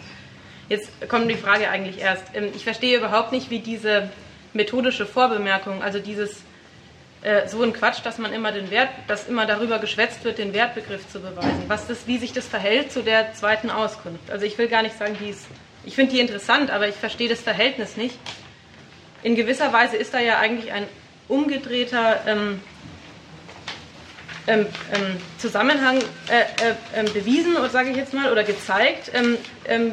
Jetzt 0.69 0.89
kommt 1.07 1.30
die 1.30 1.35
Frage 1.35 1.69
eigentlich 1.69 1.99
erst. 1.99 2.23
Ähm, 2.34 2.51
ich 2.55 2.64
verstehe 2.64 2.97
überhaupt 2.97 3.31
nicht, 3.31 3.49
wie 3.49 3.59
diese 3.59 4.09
methodische 4.53 5.05
Vorbemerkung, 5.05 5.84
also 5.84 5.99
dieses 5.99 6.41
äh, 7.22 7.48
so 7.48 7.64
ein 7.64 7.73
Quatsch, 7.73 7.99
dass 8.03 8.19
man 8.19 8.31
immer 8.31 8.52
den 8.52 8.69
Wert, 8.69 8.89
dass 9.07 9.27
immer 9.27 9.45
darüber 9.45 9.80
geschwätzt 9.80 10.23
wird, 10.23 10.38
den 10.38 10.53
Wertbegriff 10.53 11.10
zu 11.10 11.19
beweisen. 11.19 11.64
Was 11.68 11.88
das, 11.88 12.06
wie 12.06 12.18
sich 12.18 12.31
das 12.31 12.48
verhält 12.48 12.91
zu 12.91 13.02
der 13.02 13.34
zweiten 13.34 13.72
Auskunft. 13.72 14.30
Also 14.30 14.45
ich 14.45 14.57
will 14.57 14.68
gar 14.68 14.84
nicht 14.84 14.98
sagen, 14.98 15.18
die 15.19 15.30
ist, 15.30 15.48
ich 15.84 15.95
finde 15.95 16.14
die 16.14 16.19
interessant, 16.19 16.69
aber 16.69 16.88
ich 16.88 16.95
verstehe 16.95 17.27
das 17.27 17.41
Verhältnis 17.41 17.98
nicht. 17.98 18.18
In 19.23 19.35
gewisser 19.35 19.73
Weise 19.73 19.98
ist 19.98 20.14
da 20.14 20.19
ja 20.19 20.38
eigentlich 20.38 20.72
ein 20.72 20.85
umgedrehter 21.27 22.22
ähm, 22.27 22.61
ähm, 24.45 24.68
ähm 24.94 25.18
Zusammenhang 25.39 25.98
äh, 25.98 26.69
äh, 26.69 26.76
ähm, 26.95 27.11
bewiesen, 27.14 27.56
sage 27.72 27.89
ich 27.89 27.98
jetzt 27.98 28.14
mal, 28.14 28.31
oder 28.31 28.44
gezeigt, 28.44 29.11
ähm, 29.14 29.91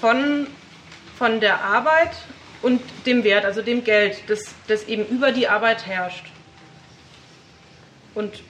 von, 0.00 0.48
von 1.16 1.40
der 1.40 1.62
Arbeit 1.62 2.10
und 2.62 2.80
dem 3.06 3.24
Wert, 3.24 3.44
also 3.44 3.62
dem 3.62 3.84
Geld, 3.84 4.22
das, 4.26 4.54
das 4.66 4.84
eben 4.84 5.06
über 5.06 5.32
die 5.32 5.48
Arbeit 5.48 5.86
herrscht. 5.86 6.26
Und 8.14 8.42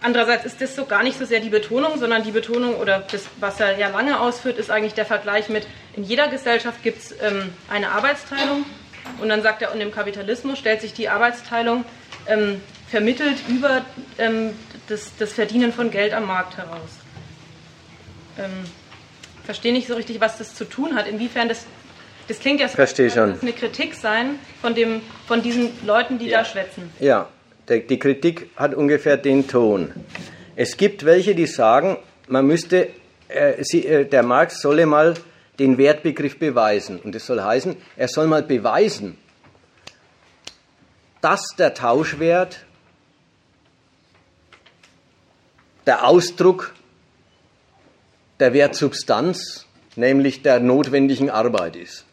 andererseits 0.00 0.44
ist 0.44 0.60
das 0.60 0.74
so 0.74 0.84
gar 0.84 1.02
nicht 1.02 1.18
so 1.18 1.24
sehr 1.24 1.40
die 1.40 1.50
Betonung, 1.50 1.98
sondern 1.98 2.24
die 2.24 2.32
Betonung 2.32 2.76
oder 2.76 3.00
das, 3.00 3.26
was 3.38 3.60
er 3.60 3.78
ja 3.78 3.88
lange 3.88 4.18
ausführt, 4.18 4.58
ist 4.58 4.70
eigentlich 4.70 4.94
der 4.94 5.06
Vergleich 5.06 5.48
mit, 5.48 5.66
in 5.94 6.04
jeder 6.04 6.28
Gesellschaft 6.28 6.82
gibt 6.82 6.98
es 6.98 7.12
ähm, 7.22 7.52
eine 7.68 7.90
Arbeitsteilung 7.90 8.64
und 9.20 9.28
dann 9.28 9.42
sagt 9.42 9.62
er, 9.62 9.72
und 9.72 9.80
im 9.80 9.92
Kapitalismus 9.92 10.58
stellt 10.58 10.80
sich 10.80 10.92
die 10.92 11.08
Arbeitsteilung 11.08 11.84
ähm, 12.26 12.60
vermittelt 12.88 13.38
über 13.48 13.84
ähm, 14.18 14.56
das, 14.88 15.12
das, 15.18 15.32
Verdienen 15.32 15.72
von 15.72 15.90
Geld 15.90 16.12
am 16.12 16.26
Markt 16.26 16.56
heraus. 16.56 16.90
Ähm, 18.38 18.50
verstehe 19.44 19.72
nicht 19.72 19.88
so 19.88 19.94
richtig, 19.94 20.20
was 20.20 20.38
das 20.38 20.54
zu 20.54 20.64
tun 20.64 20.94
hat, 20.94 21.06
inwiefern 21.06 21.48
das 21.48 21.66
das 22.28 22.38
klingt 22.38 22.60
ja 22.60 22.68
so, 22.68 22.78
als 22.78 22.98
würde 22.98 23.38
eine 23.40 23.52
Kritik 23.52 23.94
sein 23.94 24.38
von, 24.60 24.74
dem, 24.74 25.00
von 25.26 25.42
diesen 25.42 25.70
Leuten, 25.84 26.18
die 26.18 26.28
ja. 26.28 26.38
da 26.38 26.44
schwätzen. 26.44 26.90
Ja, 27.00 27.28
die 27.68 27.98
Kritik 27.98 28.50
hat 28.56 28.74
ungefähr 28.74 29.16
den 29.16 29.46
Ton. 29.48 29.92
Es 30.56 30.76
gibt 30.76 31.04
welche, 31.04 31.34
die 31.34 31.46
sagen, 31.46 31.98
man 32.28 32.46
müsste, 32.46 32.88
äh, 33.28 33.62
sie, 33.62 33.86
äh, 33.86 34.04
der 34.04 34.22
Marx 34.22 34.60
solle 34.60 34.86
mal 34.86 35.14
den 35.58 35.78
Wertbegriff 35.78 36.38
beweisen. 36.38 37.00
Und 37.00 37.14
das 37.14 37.26
soll 37.26 37.42
heißen, 37.42 37.76
er 37.96 38.08
soll 38.08 38.26
mal 38.26 38.42
beweisen, 38.42 39.18
dass 41.20 41.54
der 41.58 41.74
Tauschwert 41.74 42.64
der 45.86 46.06
Ausdruck 46.06 46.74
der 48.40 48.52
Wertsubstanz, 48.52 49.66
nämlich 49.96 50.42
der 50.42 50.60
notwendigen 50.60 51.30
Arbeit 51.30 51.76
ist. 51.76 52.04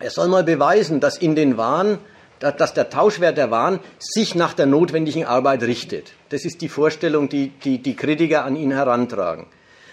Er 0.00 0.10
soll 0.10 0.28
mal 0.28 0.44
beweisen, 0.44 1.00
dass 1.00 1.16
in 1.18 1.34
den 1.34 1.56
Waren 1.56 1.98
dass 2.40 2.72
der 2.72 2.88
Tauschwert 2.88 3.36
der 3.36 3.50
Waren 3.50 3.80
sich 3.98 4.34
nach 4.34 4.54
der 4.54 4.64
notwendigen 4.64 5.26
Arbeit 5.26 5.62
richtet. 5.62 6.14
Das 6.30 6.46
ist 6.46 6.62
die 6.62 6.70
Vorstellung, 6.70 7.28
die 7.28 7.50
die, 7.50 7.82
die 7.82 7.94
Kritiker 7.94 8.44
an 8.44 8.56
ihn 8.56 8.72
herantragen. 8.72 9.46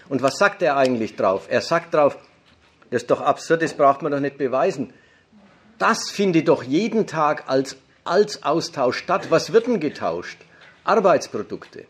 Und 0.08 0.22
was 0.22 0.38
sagt 0.38 0.62
er 0.62 0.78
eigentlich 0.78 1.18
drauf? 1.18 1.48
Er 1.50 1.60
sagt 1.60 1.94
drauf, 1.94 2.18
das 2.90 3.02
ist 3.02 3.12
doch 3.12 3.20
absurd, 3.20 3.62
das 3.62 3.74
braucht 3.74 4.02
man 4.02 4.14
doch 4.14 4.22
nicht 4.22 4.38
beweisen. 4.38 4.94
Das 5.78 6.10
findet 6.10 6.48
doch 6.48 6.64
jeden 6.64 7.06
Tag 7.06 7.44
als, 7.48 7.76
als 8.06 8.44
Austausch 8.44 8.98
statt. 8.98 9.30
Was 9.30 9.52
wird 9.52 9.68
denn 9.68 9.82
getauscht? 9.82 10.40
Arbeitsprodukte. 10.86 11.86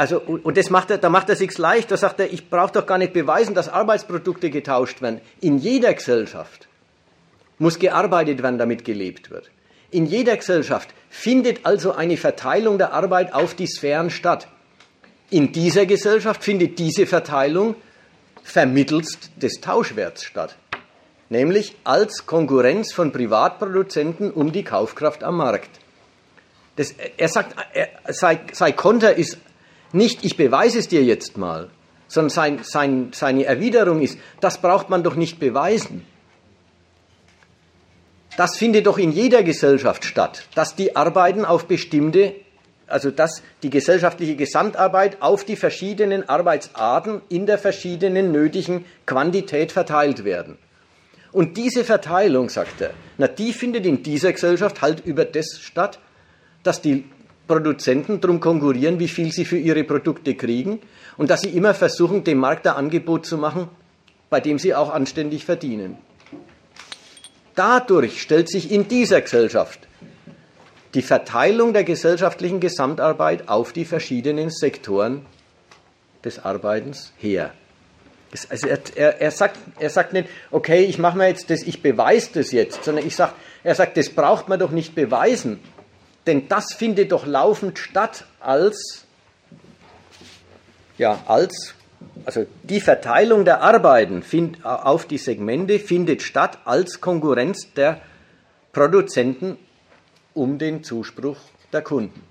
Also, 0.00 0.18
und 0.18 0.56
das 0.56 0.70
macht 0.70 0.90
er, 0.90 0.96
da 0.96 1.10
macht 1.10 1.28
er 1.28 1.36
sich's 1.36 1.58
leicht. 1.58 1.90
Da 1.90 1.98
sagt 1.98 2.20
er, 2.20 2.32
ich 2.32 2.48
brauche 2.48 2.72
doch 2.72 2.86
gar 2.86 2.96
nicht 2.96 3.12
beweisen, 3.12 3.54
dass 3.54 3.68
Arbeitsprodukte 3.68 4.48
getauscht 4.48 5.02
werden. 5.02 5.20
In 5.42 5.58
jeder 5.58 5.92
Gesellschaft 5.92 6.68
muss 7.58 7.78
gearbeitet 7.78 8.42
werden, 8.42 8.56
damit 8.56 8.86
gelebt 8.86 9.30
wird. 9.30 9.50
In 9.90 10.06
jeder 10.06 10.38
Gesellschaft 10.38 10.88
findet 11.10 11.66
also 11.66 11.92
eine 11.92 12.16
Verteilung 12.16 12.78
der 12.78 12.94
Arbeit 12.94 13.34
auf 13.34 13.54
die 13.54 13.66
Sphären 13.66 14.08
statt. 14.08 14.48
In 15.28 15.52
dieser 15.52 15.84
Gesellschaft 15.84 16.42
findet 16.42 16.78
diese 16.78 17.04
Verteilung 17.04 17.74
vermittelst 18.42 19.32
des 19.36 19.60
Tauschwerts 19.60 20.24
statt, 20.24 20.56
nämlich 21.28 21.76
als 21.84 22.24
Konkurrenz 22.24 22.94
von 22.94 23.12
Privatproduzenten 23.12 24.30
um 24.30 24.50
die 24.50 24.64
Kaufkraft 24.64 25.22
am 25.22 25.36
Markt. 25.36 25.68
Das, 26.76 26.94
er 27.18 27.28
sagt, 27.28 27.54
er, 27.74 27.88
sei, 28.14 28.40
sei 28.54 28.72
Konter 28.72 29.14
ist 29.16 29.36
nicht, 29.92 30.24
ich 30.24 30.36
beweise 30.36 30.78
es 30.78 30.88
dir 30.88 31.02
jetzt 31.02 31.36
mal, 31.36 31.70
sondern 32.08 32.30
sein, 32.30 32.60
sein, 32.62 33.10
seine 33.12 33.44
Erwiderung 33.44 34.02
ist, 34.02 34.18
das 34.40 34.60
braucht 34.60 34.90
man 34.90 35.02
doch 35.02 35.14
nicht 35.14 35.38
beweisen. 35.38 36.04
Das 38.36 38.56
findet 38.56 38.86
doch 38.86 38.98
in 38.98 39.12
jeder 39.12 39.42
Gesellschaft 39.42 40.04
statt, 40.04 40.46
dass 40.54 40.74
die 40.74 40.96
Arbeiten 40.96 41.44
auf 41.44 41.66
bestimmte, 41.66 42.34
also 42.86 43.10
dass 43.10 43.42
die 43.62 43.70
gesellschaftliche 43.70 44.36
Gesamtarbeit 44.36 45.20
auf 45.20 45.44
die 45.44 45.56
verschiedenen 45.56 46.28
Arbeitsarten 46.28 47.22
in 47.28 47.46
der 47.46 47.58
verschiedenen 47.58 48.32
nötigen 48.32 48.84
Quantität 49.06 49.72
verteilt 49.72 50.24
werden. 50.24 50.58
Und 51.32 51.56
diese 51.56 51.84
Verteilung, 51.84 52.48
sagt 52.48 52.80
er, 52.80 52.90
na, 53.18 53.28
die 53.28 53.52
findet 53.52 53.86
in 53.86 54.02
dieser 54.02 54.32
Gesellschaft 54.32 54.82
halt 54.82 55.04
über 55.04 55.24
das 55.24 55.60
statt, 55.60 56.00
dass 56.62 56.82
die 56.82 57.04
Produzenten 57.50 58.20
darum 58.20 58.38
konkurrieren, 58.38 59.00
wie 59.00 59.08
viel 59.08 59.32
sie 59.32 59.44
für 59.44 59.58
ihre 59.58 59.82
Produkte 59.82 60.36
kriegen 60.36 60.78
und 61.16 61.30
dass 61.30 61.40
sie 61.40 61.50
immer 61.50 61.74
versuchen, 61.74 62.22
dem 62.22 62.38
Markt 62.38 62.64
ein 62.68 62.76
Angebot 62.76 63.26
zu 63.26 63.38
machen, 63.38 63.68
bei 64.28 64.38
dem 64.38 64.60
sie 64.60 64.72
auch 64.72 64.90
anständig 64.90 65.44
verdienen. 65.44 65.98
Dadurch 67.56 68.22
stellt 68.22 68.48
sich 68.48 68.70
in 68.70 68.86
dieser 68.86 69.20
Gesellschaft 69.20 69.88
die 70.94 71.02
Verteilung 71.02 71.72
der 71.72 71.82
gesellschaftlichen 71.82 72.60
Gesamtarbeit 72.60 73.48
auf 73.48 73.72
die 73.72 73.84
verschiedenen 73.84 74.50
Sektoren 74.50 75.26
des 76.24 76.44
Arbeitens 76.44 77.12
her. 77.18 77.52
Also 78.48 78.68
er, 78.68 78.78
er, 78.94 79.20
er, 79.20 79.30
sagt, 79.32 79.58
er 79.80 79.90
sagt 79.90 80.12
nicht, 80.12 80.28
okay, 80.52 80.84
ich 80.84 80.98
mache 81.00 81.18
mir 81.18 81.26
jetzt 81.26 81.50
das, 81.50 81.62
ich 81.62 81.82
beweise 81.82 82.30
das 82.34 82.52
jetzt, 82.52 82.84
sondern 82.84 83.04
ich 83.04 83.16
sag, 83.16 83.32
er 83.64 83.74
sagt, 83.74 83.96
das 83.96 84.08
braucht 84.08 84.48
man 84.48 84.60
doch 84.60 84.70
nicht 84.70 84.94
beweisen, 84.94 85.58
denn 86.26 86.48
das 86.48 86.72
findet 86.74 87.12
doch 87.12 87.26
laufend 87.26 87.78
statt 87.78 88.24
als, 88.40 89.04
ja, 90.98 91.18
als 91.26 91.74
also 92.24 92.46
die 92.62 92.80
Verteilung 92.80 93.44
der 93.44 93.62
Arbeiten 93.62 94.22
find, 94.22 94.64
auf 94.64 95.06
die 95.06 95.18
Segmente 95.18 95.78
findet 95.78 96.22
statt 96.22 96.58
als 96.64 97.00
Konkurrenz 97.00 97.72
der 97.74 98.00
Produzenten 98.72 99.58
um 100.34 100.58
den 100.58 100.84
Zuspruch 100.84 101.38
der 101.72 101.82
Kunden. 101.82 102.22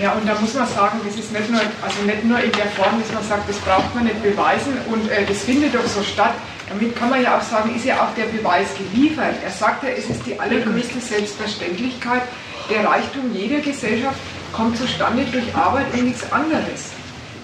Ja, 0.00 0.12
und 0.12 0.28
da 0.28 0.38
muss 0.38 0.54
man 0.54 0.66
sagen, 0.68 1.00
das 1.04 1.16
ist 1.16 1.32
nicht 1.32 1.50
nur, 1.50 1.60
also 1.82 2.02
nicht 2.02 2.24
nur 2.24 2.38
in 2.38 2.52
der 2.52 2.66
Form, 2.66 3.00
dass 3.00 3.12
man 3.12 3.24
sagt, 3.24 3.48
das 3.48 3.58
braucht 3.58 3.92
man 3.94 4.04
nicht 4.04 4.22
beweisen 4.22 4.74
und 4.92 5.10
äh, 5.10 5.26
das 5.26 5.42
findet 5.42 5.74
doch 5.74 5.84
so 5.86 6.02
statt. 6.02 6.34
Damit 6.68 6.94
kann 6.94 7.10
man 7.10 7.22
ja 7.22 7.36
auch 7.36 7.42
sagen, 7.42 7.74
ist 7.74 7.84
ja 7.84 7.96
auch 8.04 8.14
der 8.14 8.26
Beweis 8.26 8.68
geliefert. 8.76 9.34
Er 9.42 9.50
sagt 9.50 9.82
ja, 9.82 9.88
es 9.88 10.08
ist 10.08 10.24
die 10.24 10.38
allergrößte 10.38 11.00
Selbstverständlichkeit, 11.00 12.22
der 12.70 12.84
Reichtum 12.84 13.32
jeder 13.34 13.60
Gesellschaft 13.60 14.18
kommt 14.52 14.76
zustande 14.76 15.24
durch 15.32 15.54
Arbeit 15.54 15.92
und 15.94 16.04
nichts 16.04 16.30
anderes. 16.32 16.90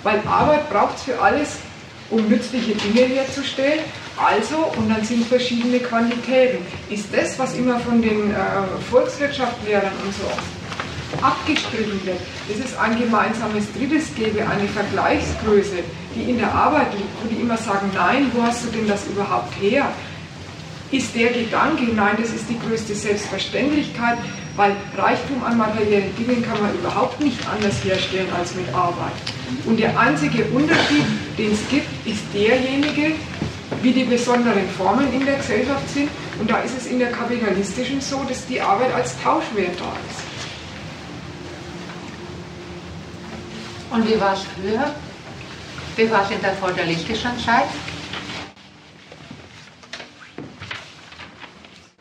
Weil 0.03 0.21
Arbeit 0.27 0.69
braucht 0.71 0.97
es 0.97 1.03
für 1.05 1.21
alles, 1.21 1.57
um 2.11 2.29
nützliche 2.29 2.75
Dinge 2.75 3.07
herzustellen. 3.07 3.81
Also, 4.17 4.57
und 4.77 4.89
dann 4.89 5.03
sind 5.05 5.27
verschiedene 5.27 5.81
Quantitäten. 5.81 6.65
Ist 6.89 7.07
das, 7.13 7.39
was 7.39 7.55
immer 7.55 7.81
von 7.81 8.01
den 8.01 8.31
äh, 8.31 8.37
Volkswirtschaftslehrern 8.91 9.93
und 10.05 10.15
so 10.15 11.25
abgestritten 11.25 12.05
wird, 12.05 12.19
dass 12.49 12.71
es 12.71 12.77
ein 12.77 12.99
gemeinsames 12.99 13.65
Drittes 13.73 14.15
gäbe, 14.15 14.47
eine 14.47 14.69
Vergleichsgröße, 14.69 15.79
die 16.15 16.31
in 16.31 16.39
der 16.39 16.53
Arbeit 16.53 16.93
liegt, 16.93 17.23
wo 17.23 17.29
die 17.29 17.41
immer 17.41 17.57
sagen, 17.57 17.91
nein, 17.95 18.31
wo 18.35 18.43
hast 18.43 18.65
du 18.65 18.69
denn 18.69 18.89
das 18.89 19.07
überhaupt 19.07 19.55
her? 19.61 19.87
Ist 20.91 21.15
der 21.15 21.33
Gedanke, 21.33 21.85
nein, 21.95 22.17
das 22.21 22.31
ist 22.31 22.49
die 22.49 22.59
größte 22.59 22.95
Selbstverständlichkeit, 22.95 24.19
weil 24.57 24.77
Reichtum 24.97 25.43
an 25.43 25.59
materiellen 25.59 26.15
Dingen 26.17 26.43
kann 26.43 26.61
man 26.61 26.73
überhaupt 26.75 27.21
nicht 27.21 27.39
anders 27.49 27.83
herstellen 27.83 28.29
als 28.39 28.55
mit 28.55 28.73
Arbeit. 28.73 29.13
Und 29.65 29.79
der 29.79 29.99
einzige 29.99 30.45
Unterschied, 30.47 31.05
den 31.37 31.53
es 31.53 31.69
gibt, 31.69 31.89
ist 32.07 32.23
derjenige, 32.33 33.15
wie 33.83 33.93
die 33.93 34.05
besonderen 34.05 34.69
Formen 34.77 35.13
in 35.13 35.25
der 35.25 35.37
Gesellschaft 35.37 35.89
sind. 35.91 36.09
Und 36.39 36.51
da 36.51 36.59
ist 36.59 36.77
es 36.77 36.87
in 36.87 36.99
der 36.99 37.11
kapitalistischen 37.11 38.01
so, 38.01 38.23
dass 38.29 38.47
die 38.47 38.61
Arbeit 38.61 38.95
als 38.95 39.21
Tauschwert 39.21 39.79
da 39.79 39.93
ist. 40.09 40.35
Und 43.91 44.09
wie 44.09 44.21
war 44.21 44.35
es 44.35 44.41
früher? 44.55 44.95
Wie 45.97 46.11
war 46.11 46.25
es 46.25 46.31
in 46.31 46.41
der 46.41 46.53
feudalistischen 46.55 47.39
Zeit? 47.39 47.69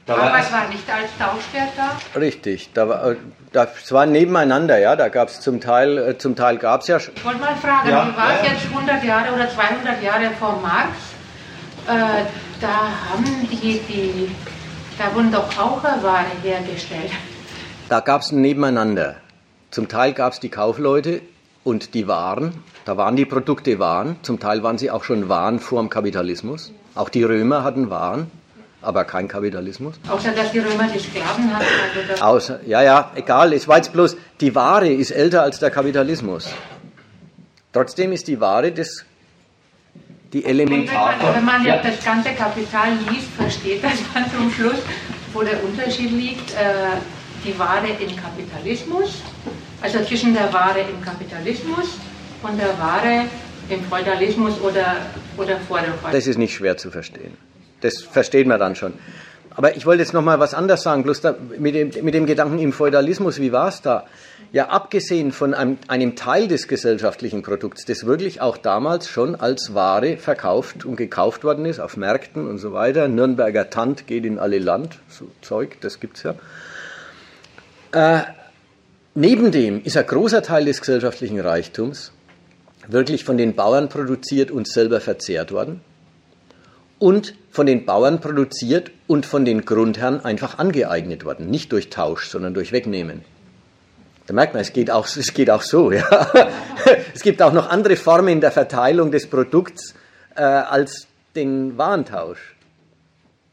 Da 0.06 0.18
war 0.18 0.24
Arbeit 0.24 0.52
war 0.52 0.68
nicht 0.68 0.90
als 0.90 1.10
Tauschwert 1.18 1.70
da? 1.78 2.20
Richtig, 2.20 2.72
da 2.74 2.90
war, 2.90 3.12
äh, 3.12 3.16
das 3.54 3.90
war 3.94 4.06
nebeneinander, 4.06 4.78
ja, 4.78 4.98
da 4.98 5.08
gab 5.08 5.30
es 5.30 5.40
zum 5.40 5.62
Teil, 5.62 5.98
äh, 5.98 6.18
zum 6.18 6.36
Teil 6.36 6.58
gab 6.58 6.82
es 6.82 6.88
ja... 6.88 6.98
Ich 6.98 7.24
wollte 7.24 7.40
mal 7.40 7.56
fragen, 7.56 7.90
ja, 7.90 8.08
wie 8.08 8.18
war 8.18 8.34
es 8.34 8.46
ja. 8.46 8.54
jetzt 8.54 8.66
100 8.66 9.04
Jahre 9.04 9.34
oder 9.34 9.50
200 9.50 10.04
Jahre 10.04 10.32
vor 10.38 10.60
Marx? 10.62 10.90
Äh, 11.88 12.26
da 12.60 12.90
haben 13.10 13.48
die, 13.50 13.80
die, 13.88 14.36
da 14.98 15.14
wurden 15.16 15.32
doch 15.32 15.58
auch 15.58 15.82
Ware 15.82 16.26
hergestellt. 16.42 17.12
Da 17.88 18.02
gab 18.02 18.22
es 18.22 18.32
ein 18.34 18.42
Nebeneinander. 18.42 19.16
Zum 19.72 19.88
Teil 19.88 20.12
gab 20.12 20.34
es 20.34 20.42
die 20.42 20.50
Kaufleute 20.50 21.22
und 21.64 21.94
die 21.94 22.10
Waren, 22.10 22.62
da 22.84 22.98
waren 22.98 23.16
die 23.16 23.26
Produkte 23.26 23.80
Waren, 23.80 24.18
zum 24.22 24.40
Teil 24.42 24.64
waren 24.64 24.78
sie 24.78 24.92
auch 24.92 25.06
schon 25.06 25.30
Waren 25.30 25.60
vor 25.60 25.82
dem 25.82 25.90
Kapitalismus. 25.90 26.74
Auch 26.94 27.08
die 27.08 27.24
Römer 27.24 27.64
hatten 27.64 27.90
Waren 27.90 28.30
aber 28.84 29.06
kein 29.06 29.28
Kapitalismus. 29.28 29.96
Außer 30.10 30.32
dass 30.32 30.52
die 30.52 30.60
Römer 30.60 30.88
die 30.94 31.00
Sklaven 31.00 31.54
hatten. 31.54 31.66
Also 32.10 32.24
Außer, 32.24 32.60
ja, 32.66 32.82
ja, 32.82 33.12
egal. 33.16 33.54
Es 33.54 33.68
war 33.68 33.78
jetzt 33.78 33.94
bloß, 33.94 34.18
die 34.40 34.54
Ware 34.54 34.88
ist 34.88 35.12
älter 35.12 35.44
als 35.44 35.60
der 35.60 35.72
Kapitalismus. 35.72 36.50
Trotzdem 37.72 38.12
ist 38.12 38.28
die 38.28 38.40
Ware 38.40 38.72
das, 38.72 39.06
die 40.32 40.46
Elementarform. 40.46 41.36
Wenn 41.36 41.46
man, 41.46 41.64
wenn 41.64 41.64
man 41.64 41.66
ja. 41.66 41.82
das 41.82 42.04
ganze 42.04 42.30
Kapital 42.32 42.90
liest, 43.10 43.30
versteht 43.36 43.84
dass 43.84 44.00
man 44.14 44.30
zum 44.32 44.52
Schluss, 44.52 44.82
wo 45.34 45.42
der 45.42 45.64
Unterschied 45.64 46.12
liegt, 46.12 46.52
äh, 46.52 46.98
die 47.44 47.58
Ware 47.58 47.88
im 47.88 48.16
Kapitalismus, 48.16 49.22
also 49.82 50.04
zwischen 50.04 50.34
der 50.34 50.52
Ware 50.54 50.80
im 50.82 51.02
Kapitalismus 51.02 51.98
und 52.42 52.58
der 52.58 52.78
Ware 52.80 53.26
im 53.70 53.84
Feudalismus 53.86 54.60
oder, 54.62 54.98
oder 55.38 55.58
vor 55.62 55.80
dem 55.80 55.94
Feudalismus. 55.94 56.12
Das 56.12 56.28
ist 56.28 56.38
nicht 56.38 56.54
schwer 56.54 56.78
zu 56.78 56.92
verstehen. 56.92 57.38
Das 57.84 58.02
versteht 58.02 58.48
man 58.48 58.60
dann 58.60 58.76
schon. 58.76 58.94
Aber 59.56 59.76
ich 59.76 59.86
wollte 59.86 60.02
jetzt 60.02 60.14
noch 60.14 60.24
mal 60.24 60.40
was 60.40 60.54
anderes 60.54 60.82
sagen, 60.82 61.04
bloß 61.04 61.22
da, 61.22 61.36
mit, 61.60 61.76
dem, 61.76 61.92
mit 62.04 62.14
dem 62.14 62.26
Gedanken 62.26 62.60
im 62.60 62.74
Feudalismus, 62.74 63.40
wie 63.40 63.52
war 63.52 63.68
es 63.68 63.82
da? 63.82 64.06
Ja, 64.52 64.70
abgesehen 64.70 65.32
von 65.32 65.54
einem, 65.54 65.78
einem, 65.88 66.16
Teil 66.16 66.48
des 66.48 66.68
gesellschaftlichen 66.68 67.42
Produkts, 67.42 67.86
das 67.86 68.06
wirklich 68.06 68.40
auch 68.40 68.58
damals 68.58 69.10
schon 69.10 69.36
als 69.36 69.74
Ware 69.74 70.18
verkauft 70.18 70.86
und 70.86 70.96
gekauft 70.96 71.44
worden 71.44 71.66
ist, 71.66 71.80
auf 71.80 71.98
Märkten 71.98 72.48
und 72.48 72.60
so 72.60 72.72
weiter. 72.72 73.08
Nürnberger 73.08 73.70
Tant 73.70 74.08
geht 74.08 74.26
in 74.26 74.40
alle 74.40 74.60
Land, 74.60 75.00
so 75.10 75.28
Zeug, 75.42 75.78
das 75.82 76.00
gibt's 76.00 76.24
ja. 76.24 76.36
Äh, 77.92 78.24
neben 79.16 79.52
dem 79.52 79.84
ist 79.84 79.98
ein 79.98 80.06
großer 80.06 80.42
Teil 80.42 80.66
des 80.66 80.80
gesellschaftlichen 80.80 81.40
Reichtums 81.40 82.12
wirklich 82.88 83.24
von 83.24 83.38
den 83.38 83.56
Bauern 83.56 83.90
produziert 83.90 84.52
und 84.52 84.68
selber 84.68 85.00
verzehrt 85.00 85.52
worden 85.52 85.82
und 87.04 87.36
von 87.52 87.66
den 87.66 87.86
Bauern 87.86 88.22
produziert 88.22 88.90
und 89.08 89.26
von 89.26 89.44
den 89.44 89.66
Grundherren 89.66 90.24
einfach 90.24 90.58
angeeignet 90.58 91.26
worden. 91.26 91.50
Nicht 91.50 91.74
durch 91.74 91.90
Tausch, 91.90 92.30
sondern 92.30 92.54
durch 92.54 92.72
Wegnehmen. 92.72 93.26
Da 94.26 94.34
merkt 94.34 94.54
man, 94.54 94.62
es 94.62 94.72
geht 94.72 94.90
auch, 94.90 95.06
es 95.06 95.34
geht 95.34 95.50
auch 95.50 95.64
so. 95.64 95.92
Ja. 95.92 96.34
Es 97.14 97.22
gibt 97.22 97.42
auch 97.42 97.52
noch 97.52 97.70
andere 97.70 97.98
Formen 97.98 98.40
der 98.40 98.52
Verteilung 98.52 99.12
des 99.12 99.30
Produkts 99.30 99.96
äh, 100.38 100.44
als 100.44 101.08
den 101.36 101.78
Warentausch. 101.78 102.56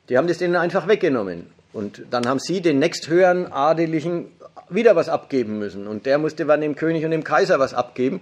Die 0.08 0.16
haben 0.16 0.28
das 0.28 0.38
denen 0.38 0.54
einfach 0.54 0.86
weggenommen. 0.86 1.48
Und 1.72 2.02
dann 2.08 2.28
haben 2.28 2.38
sie 2.38 2.60
den 2.60 2.78
nächsthöheren 2.78 3.50
Adeligen 3.52 4.26
wieder 4.68 4.94
was 4.94 5.08
abgeben 5.08 5.58
müssen. 5.58 5.88
Und 5.88 6.06
der 6.06 6.18
musste 6.18 6.46
dann 6.46 6.60
dem 6.60 6.76
König 6.76 7.04
und 7.04 7.10
dem 7.10 7.24
Kaiser 7.24 7.58
was 7.58 7.74
abgeben. 7.74 8.20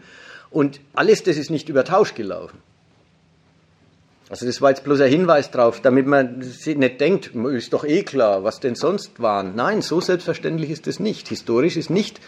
Und 0.50 0.80
alles 0.94 1.22
das 1.22 1.36
ist 1.36 1.50
nicht 1.50 1.68
über 1.68 1.84
Tausch 1.84 2.14
gelaufen. 2.14 2.62
Also 4.30 4.44
das 4.44 4.60
war 4.60 4.70
jetzt 4.70 4.84
bloß 4.84 5.00
ein 5.00 5.10
Hinweis 5.10 5.50
drauf, 5.50 5.80
damit 5.80 6.06
man 6.06 6.38
nicht 6.38 7.00
denkt, 7.00 7.34
ist 7.34 7.72
doch 7.72 7.84
eh 7.84 8.02
klar, 8.02 8.44
was 8.44 8.60
denn 8.60 8.74
sonst 8.74 9.20
waren. 9.20 9.54
Nein, 9.54 9.80
so 9.80 10.00
selbstverständlich 10.00 10.70
ist 10.70 10.86
es 10.86 11.00
nicht. 11.00 11.28
Historisch 11.28 11.76
ist 11.76 11.88
nicht 11.88 12.20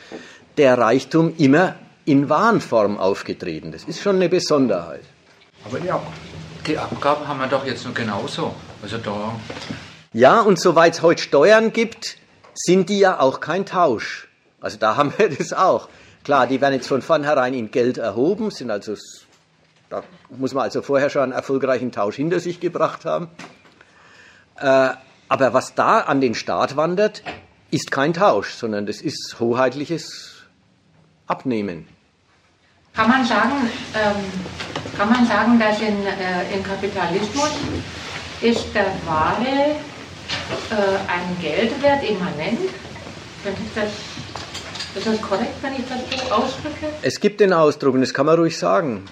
der 0.56 0.78
Reichtum 0.78 1.34
immer 1.36 1.76
in 2.06 2.28
Warenform 2.30 2.98
aufgetreten. 2.98 3.70
Das 3.70 3.84
ist 3.84 4.00
schon 4.00 4.16
eine 4.16 4.28
Besonderheit. 4.28 5.02
Aber 5.64 5.78
ja, 5.80 6.00
die 6.66 6.78
Abgaben 6.78 7.28
haben 7.28 7.38
wir 7.38 7.46
doch 7.46 7.66
jetzt 7.66 7.84
nur 7.84 7.94
genauso. 7.94 8.54
Also 8.82 8.96
da. 8.96 9.34
Ja, 10.12 10.40
und 10.40 10.58
soweit 10.58 10.94
es 10.94 11.02
heute 11.02 11.22
Steuern 11.22 11.72
gibt, 11.72 12.16
sind 12.54 12.88
die 12.88 12.98
ja 12.98 13.20
auch 13.20 13.40
kein 13.40 13.66
Tausch. 13.66 14.28
Also 14.60 14.78
da 14.78 14.96
haben 14.96 15.12
wir 15.18 15.28
das 15.28 15.52
auch. 15.52 15.88
Klar, 16.24 16.46
die 16.46 16.60
werden 16.60 16.74
jetzt 16.74 16.88
von 16.88 17.02
vornherein 17.02 17.54
in 17.54 17.70
Geld 17.70 17.98
erhoben, 17.98 18.50
sind 18.50 18.70
also 18.70 18.94
da 19.90 20.04
muss 20.30 20.54
man 20.54 20.62
also 20.62 20.82
vorher 20.82 21.10
schon 21.10 21.22
einen 21.22 21.32
erfolgreichen 21.32 21.90
Tausch 21.90 22.14
hinter 22.14 22.38
sich 22.38 22.60
gebracht 22.60 23.04
haben. 23.04 23.28
Äh, 24.56 24.90
aber 25.28 25.52
was 25.52 25.74
da 25.74 26.00
an 26.00 26.20
den 26.20 26.34
Staat 26.34 26.76
wandert, 26.76 27.22
ist 27.70 27.90
kein 27.90 28.14
Tausch, 28.14 28.52
sondern 28.54 28.86
das 28.86 29.00
ist 29.00 29.36
hoheitliches 29.40 30.44
Abnehmen. 31.26 31.88
Kann 32.94 33.08
man 33.08 33.24
sagen, 33.24 33.68
ähm, 33.94 34.24
kann 34.96 35.10
man 35.10 35.26
sagen 35.26 35.58
dass 35.58 35.80
in, 35.80 36.06
äh, 36.06 36.54
im 36.54 36.62
Kapitalismus 36.62 37.50
ist 38.40 38.66
der 38.74 38.92
Ware 39.06 39.44
äh, 39.44 40.98
ein 41.08 41.36
Geldwert 41.40 42.08
immanent? 42.08 42.60
Ich 42.60 43.74
das 43.74 43.88
ist 44.96 45.06
das 45.06 45.22
korrekt, 45.22 45.54
wenn 45.62 45.74
ich 45.74 45.84
das 45.88 46.28
so 46.28 46.34
ausdrücke? 46.34 46.86
Es 47.02 47.20
gibt 47.20 47.40
den 47.40 47.52
Ausdruck 47.52 47.94
und 47.94 48.00
das 48.00 48.12
kann 48.12 48.26
man 48.26 48.36
ruhig 48.36 48.58
sagen. 48.58 49.04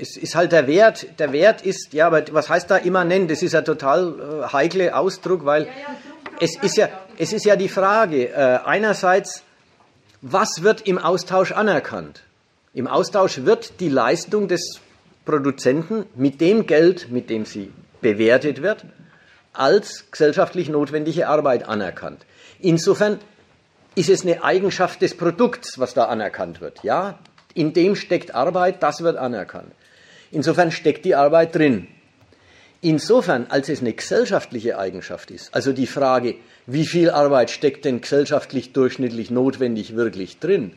Es 0.00 0.16
ist 0.16 0.34
halt 0.34 0.52
der 0.52 0.66
Wert, 0.66 1.06
der 1.18 1.32
Wert 1.32 1.62
ist, 1.62 1.92
ja, 1.92 2.08
aber 2.08 2.24
was 2.32 2.48
heißt 2.48 2.70
da 2.70 2.76
immanent? 2.76 3.30
Das 3.30 3.42
ist 3.42 3.54
ein 3.54 3.64
total 3.64 4.42
äh, 4.42 4.52
heikler 4.52 4.98
Ausdruck, 4.98 5.44
weil 5.44 5.64
ja, 5.64 5.68
ja, 5.68 5.96
es 6.40 6.56
ist 6.56 6.76
ja, 6.76 6.88
es 7.16 7.32
ist 7.32 7.44
ja 7.44 7.56
die 7.56 7.68
Frage, 7.68 8.28
äh, 8.28 8.58
einerseits, 8.64 9.42
was 10.20 10.62
wird 10.62 10.82
im 10.82 10.98
Austausch 10.98 11.52
anerkannt? 11.52 12.22
Im 12.74 12.86
Austausch 12.86 13.44
wird 13.44 13.80
die 13.80 13.88
Leistung 13.88 14.48
des 14.48 14.80
Produzenten 15.24 16.06
mit 16.14 16.40
dem 16.40 16.66
Geld, 16.66 17.10
mit 17.10 17.30
dem 17.30 17.44
sie 17.44 17.72
bewertet 18.00 18.62
wird, 18.62 18.84
als 19.52 20.10
gesellschaftlich 20.10 20.68
notwendige 20.68 21.28
Arbeit 21.28 21.68
anerkannt. 21.68 22.24
Insofern 22.60 23.18
ist 23.94 24.10
es 24.10 24.22
eine 24.22 24.44
Eigenschaft 24.44 25.02
des 25.02 25.16
Produkts, 25.16 25.78
was 25.78 25.94
da 25.94 26.04
anerkannt 26.04 26.60
wird. 26.60 26.82
Ja, 26.82 27.18
in 27.58 27.72
dem 27.72 27.96
steckt 27.96 28.36
Arbeit, 28.36 28.84
das 28.84 29.02
wird 29.02 29.16
anerkannt. 29.16 29.72
Insofern 30.30 30.70
steckt 30.70 31.04
die 31.04 31.16
Arbeit 31.16 31.56
drin. 31.56 31.88
Insofern, 32.80 33.46
als 33.48 33.68
es 33.68 33.80
eine 33.80 33.92
gesellschaftliche 33.92 34.78
Eigenschaft 34.78 35.32
ist, 35.32 35.52
also 35.52 35.72
die 35.72 35.88
Frage, 35.88 36.36
wie 36.66 36.86
viel 36.86 37.10
Arbeit 37.10 37.50
steckt 37.50 37.84
denn 37.84 38.00
gesellschaftlich 38.00 38.72
durchschnittlich 38.72 39.32
notwendig 39.32 39.96
wirklich 39.96 40.38
drin, 40.38 40.74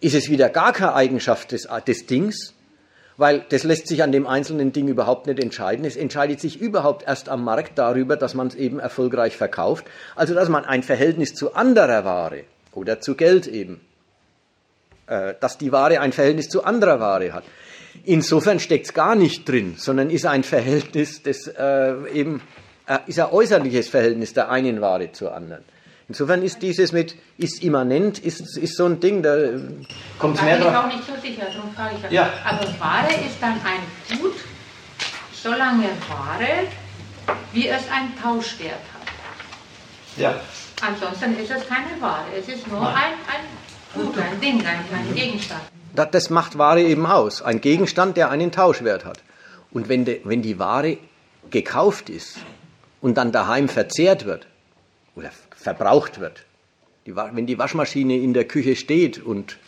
ist 0.00 0.14
es 0.14 0.28
wieder 0.28 0.50
gar 0.50 0.74
keine 0.74 0.92
Eigenschaft 0.92 1.52
des, 1.52 1.66
des 1.86 2.04
Dings, 2.04 2.52
weil 3.16 3.46
das 3.48 3.64
lässt 3.64 3.88
sich 3.88 4.02
an 4.02 4.12
dem 4.12 4.26
einzelnen 4.26 4.72
Ding 4.72 4.88
überhaupt 4.88 5.26
nicht 5.26 5.42
entscheiden. 5.42 5.86
Es 5.86 5.96
entscheidet 5.96 6.38
sich 6.38 6.60
überhaupt 6.60 7.06
erst 7.06 7.30
am 7.30 7.42
Markt 7.42 7.78
darüber, 7.78 8.16
dass 8.16 8.34
man 8.34 8.48
es 8.48 8.54
eben 8.54 8.78
erfolgreich 8.78 9.38
verkauft, 9.38 9.86
also 10.14 10.34
dass 10.34 10.50
man 10.50 10.66
ein 10.66 10.82
Verhältnis 10.82 11.32
zu 11.32 11.54
anderer 11.54 12.04
Ware 12.04 12.44
oder 12.74 13.00
zu 13.00 13.14
Geld 13.14 13.46
eben 13.46 13.80
dass 15.06 15.58
die 15.58 15.72
Ware 15.72 16.00
ein 16.00 16.12
Verhältnis 16.12 16.48
zu 16.48 16.64
anderer 16.64 17.00
Ware 17.00 17.32
hat. 17.32 17.44
Insofern 18.04 18.60
steckt 18.60 18.86
es 18.86 18.94
gar 18.94 19.14
nicht 19.14 19.48
drin, 19.48 19.74
sondern 19.76 20.10
ist 20.10 20.26
ein 20.26 20.44
Verhältnis, 20.44 21.22
das 21.22 21.46
äh, 21.46 21.94
eben 22.12 22.42
äh, 22.86 22.98
ist 23.06 23.18
ein 23.18 23.30
äußerliches 23.30 23.88
Verhältnis 23.88 24.34
der 24.34 24.50
einen 24.50 24.80
Ware 24.80 25.12
zur 25.12 25.34
anderen. 25.34 25.64
Insofern 26.08 26.42
ist 26.42 26.62
dieses 26.62 26.92
mit 26.92 27.16
ist 27.36 27.64
immanent, 27.64 28.20
ist, 28.20 28.56
ist 28.56 28.76
so 28.76 28.86
ein 28.86 29.00
Ding, 29.00 29.22
da 29.22 29.36
äh, 29.36 29.60
kommt 30.18 30.36
es 30.36 30.42
mehr 30.42 30.58
drauf. 30.58 30.66
Ich 30.66 30.72
bin 30.72 30.76
auch 30.76 30.96
nicht 30.96 31.06
so 31.06 31.20
sicher, 31.20 31.46
darum 31.52 31.74
frage 31.74 31.96
ich 31.96 32.12
ja. 32.12 32.30
Also 32.44 32.68
Ware 32.78 33.12
ist 33.26 33.40
dann 33.40 33.54
ein 33.54 34.18
Gut, 34.20 34.36
solange 35.32 35.88
Ware, 36.08 36.68
wie 37.52 37.68
es 37.68 37.90
einen 37.90 38.16
Tauschwert 38.22 38.72
hat. 38.72 39.08
Ja. 40.16 40.40
Ansonsten 40.80 41.36
ist 41.40 41.50
es 41.50 41.66
keine 41.66 42.00
Ware, 42.00 42.26
es 42.38 42.48
ist 42.48 42.68
nur 42.68 42.86
ein, 42.86 42.94
ein 42.94 43.44
Gut, 43.96 44.18
ein 44.18 44.40
Ding, 44.40 44.60
ein, 44.66 44.84
ein 44.92 45.14
Gegenstand. 45.14 45.62
Das 45.94 46.28
macht 46.28 46.58
Ware 46.58 46.82
eben 46.82 47.06
aus. 47.06 47.40
Ein 47.40 47.62
Gegenstand, 47.62 48.18
der 48.18 48.30
einen 48.30 48.52
Tauschwert 48.52 49.06
hat. 49.06 49.22
Und 49.70 49.88
wenn, 49.88 50.04
de, 50.04 50.20
wenn 50.24 50.42
die 50.42 50.58
Ware 50.58 50.98
gekauft 51.50 52.10
ist 52.10 52.38
und 53.00 53.16
dann 53.16 53.32
daheim 53.32 53.68
verzehrt 53.68 54.26
wird 54.26 54.46
oder 55.14 55.30
verbraucht 55.56 56.20
wird, 56.20 56.44
die, 57.06 57.16
wenn 57.16 57.46
die 57.46 57.58
Waschmaschine 57.58 58.16
in 58.16 58.34
der 58.34 58.44
Küche 58.44 58.76
steht 58.76 59.22
und 59.24 59.58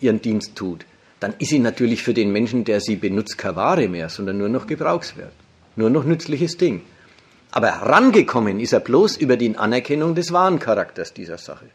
ihren 0.00 0.22
Dienst 0.22 0.54
tut, 0.54 0.86
dann 1.18 1.34
ist 1.38 1.50
sie 1.50 1.58
natürlich 1.58 2.02
für 2.02 2.14
den 2.14 2.30
Menschen, 2.32 2.64
der 2.64 2.80
sie 2.80 2.96
benutzt, 2.96 3.38
keine 3.38 3.56
Ware 3.56 3.88
mehr, 3.88 4.08
sondern 4.08 4.38
nur 4.38 4.48
noch 4.48 4.66
Gebrauchswert. 4.66 5.32
Nur 5.74 5.90
noch 5.90 6.04
nützliches 6.04 6.56
Ding. 6.58 6.82
Aber 7.50 7.68
rangekommen 7.68 8.60
ist 8.60 8.72
er 8.72 8.80
bloß 8.80 9.16
über 9.16 9.36
die 9.36 9.56
Anerkennung 9.56 10.14
des 10.14 10.32
wahren 10.32 10.58
Charakters 10.58 11.12
dieser 11.12 11.38
Sache. 11.38 11.66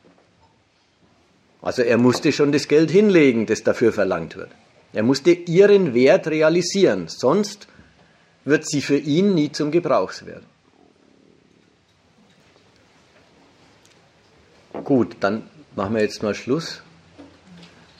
Also 1.61 1.81
er 1.81 1.97
musste 1.97 2.31
schon 2.31 2.51
das 2.51 2.67
Geld 2.67 2.91
hinlegen, 2.91 3.45
das 3.45 3.63
dafür 3.63 3.91
verlangt 3.91 4.35
wird. 4.37 4.51
Er 4.93 5.03
musste 5.03 5.31
ihren 5.31 5.93
Wert 5.93 6.27
realisieren, 6.27 7.07
sonst 7.07 7.67
wird 8.45 8.67
sie 8.67 8.81
für 8.81 8.97
ihn 8.97 9.35
nie 9.35 9.51
zum 9.51 9.71
Gebrauchswert. 9.71 10.43
Gut, 14.83 15.17
dann 15.19 15.43
machen 15.75 15.95
wir 15.95 16.01
jetzt 16.01 16.23
mal 16.23 16.33
Schluss. 16.33 16.81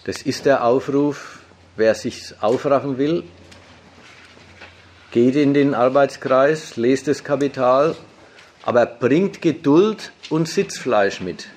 Das 0.06 0.22
ist 0.22 0.46
der 0.46 0.64
Aufruf, 0.64 1.40
wer 1.76 1.94
sich 1.96 2.34
aufraffen 2.40 2.98
will, 2.98 3.24
geht 5.12 5.36
in 5.36 5.54
den 5.54 5.74
Arbeitskreis, 5.74 6.78
lest 6.78 7.08
das 7.08 7.24
Kapital, 7.24 7.96
aber 8.64 8.86
bringt 8.86 9.42
Geduld 9.42 10.12
und 10.30 10.48
Sitzfleisch 10.48 11.20
mit. 11.22 11.48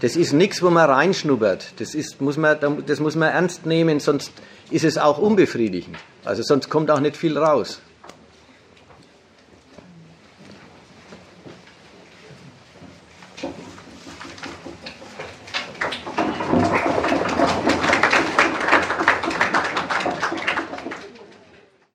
Das 0.00 0.16
ist 0.16 0.32
nichts, 0.32 0.62
wo 0.62 0.70
man 0.70 0.88
reinschnuppert. 0.88 1.80
Das, 1.80 1.94
ist, 1.94 2.20
muss 2.20 2.36
man, 2.36 2.56
das 2.86 3.00
muss 3.00 3.16
man 3.16 3.30
ernst 3.30 3.66
nehmen, 3.66 4.00
sonst 4.00 4.32
ist 4.70 4.84
es 4.84 4.98
auch 4.98 5.18
unbefriedigend. 5.18 5.96
Also 6.24 6.42
sonst 6.42 6.68
kommt 6.68 6.90
auch 6.90 7.00
nicht 7.00 7.16
viel 7.16 7.36
raus. 7.36 7.80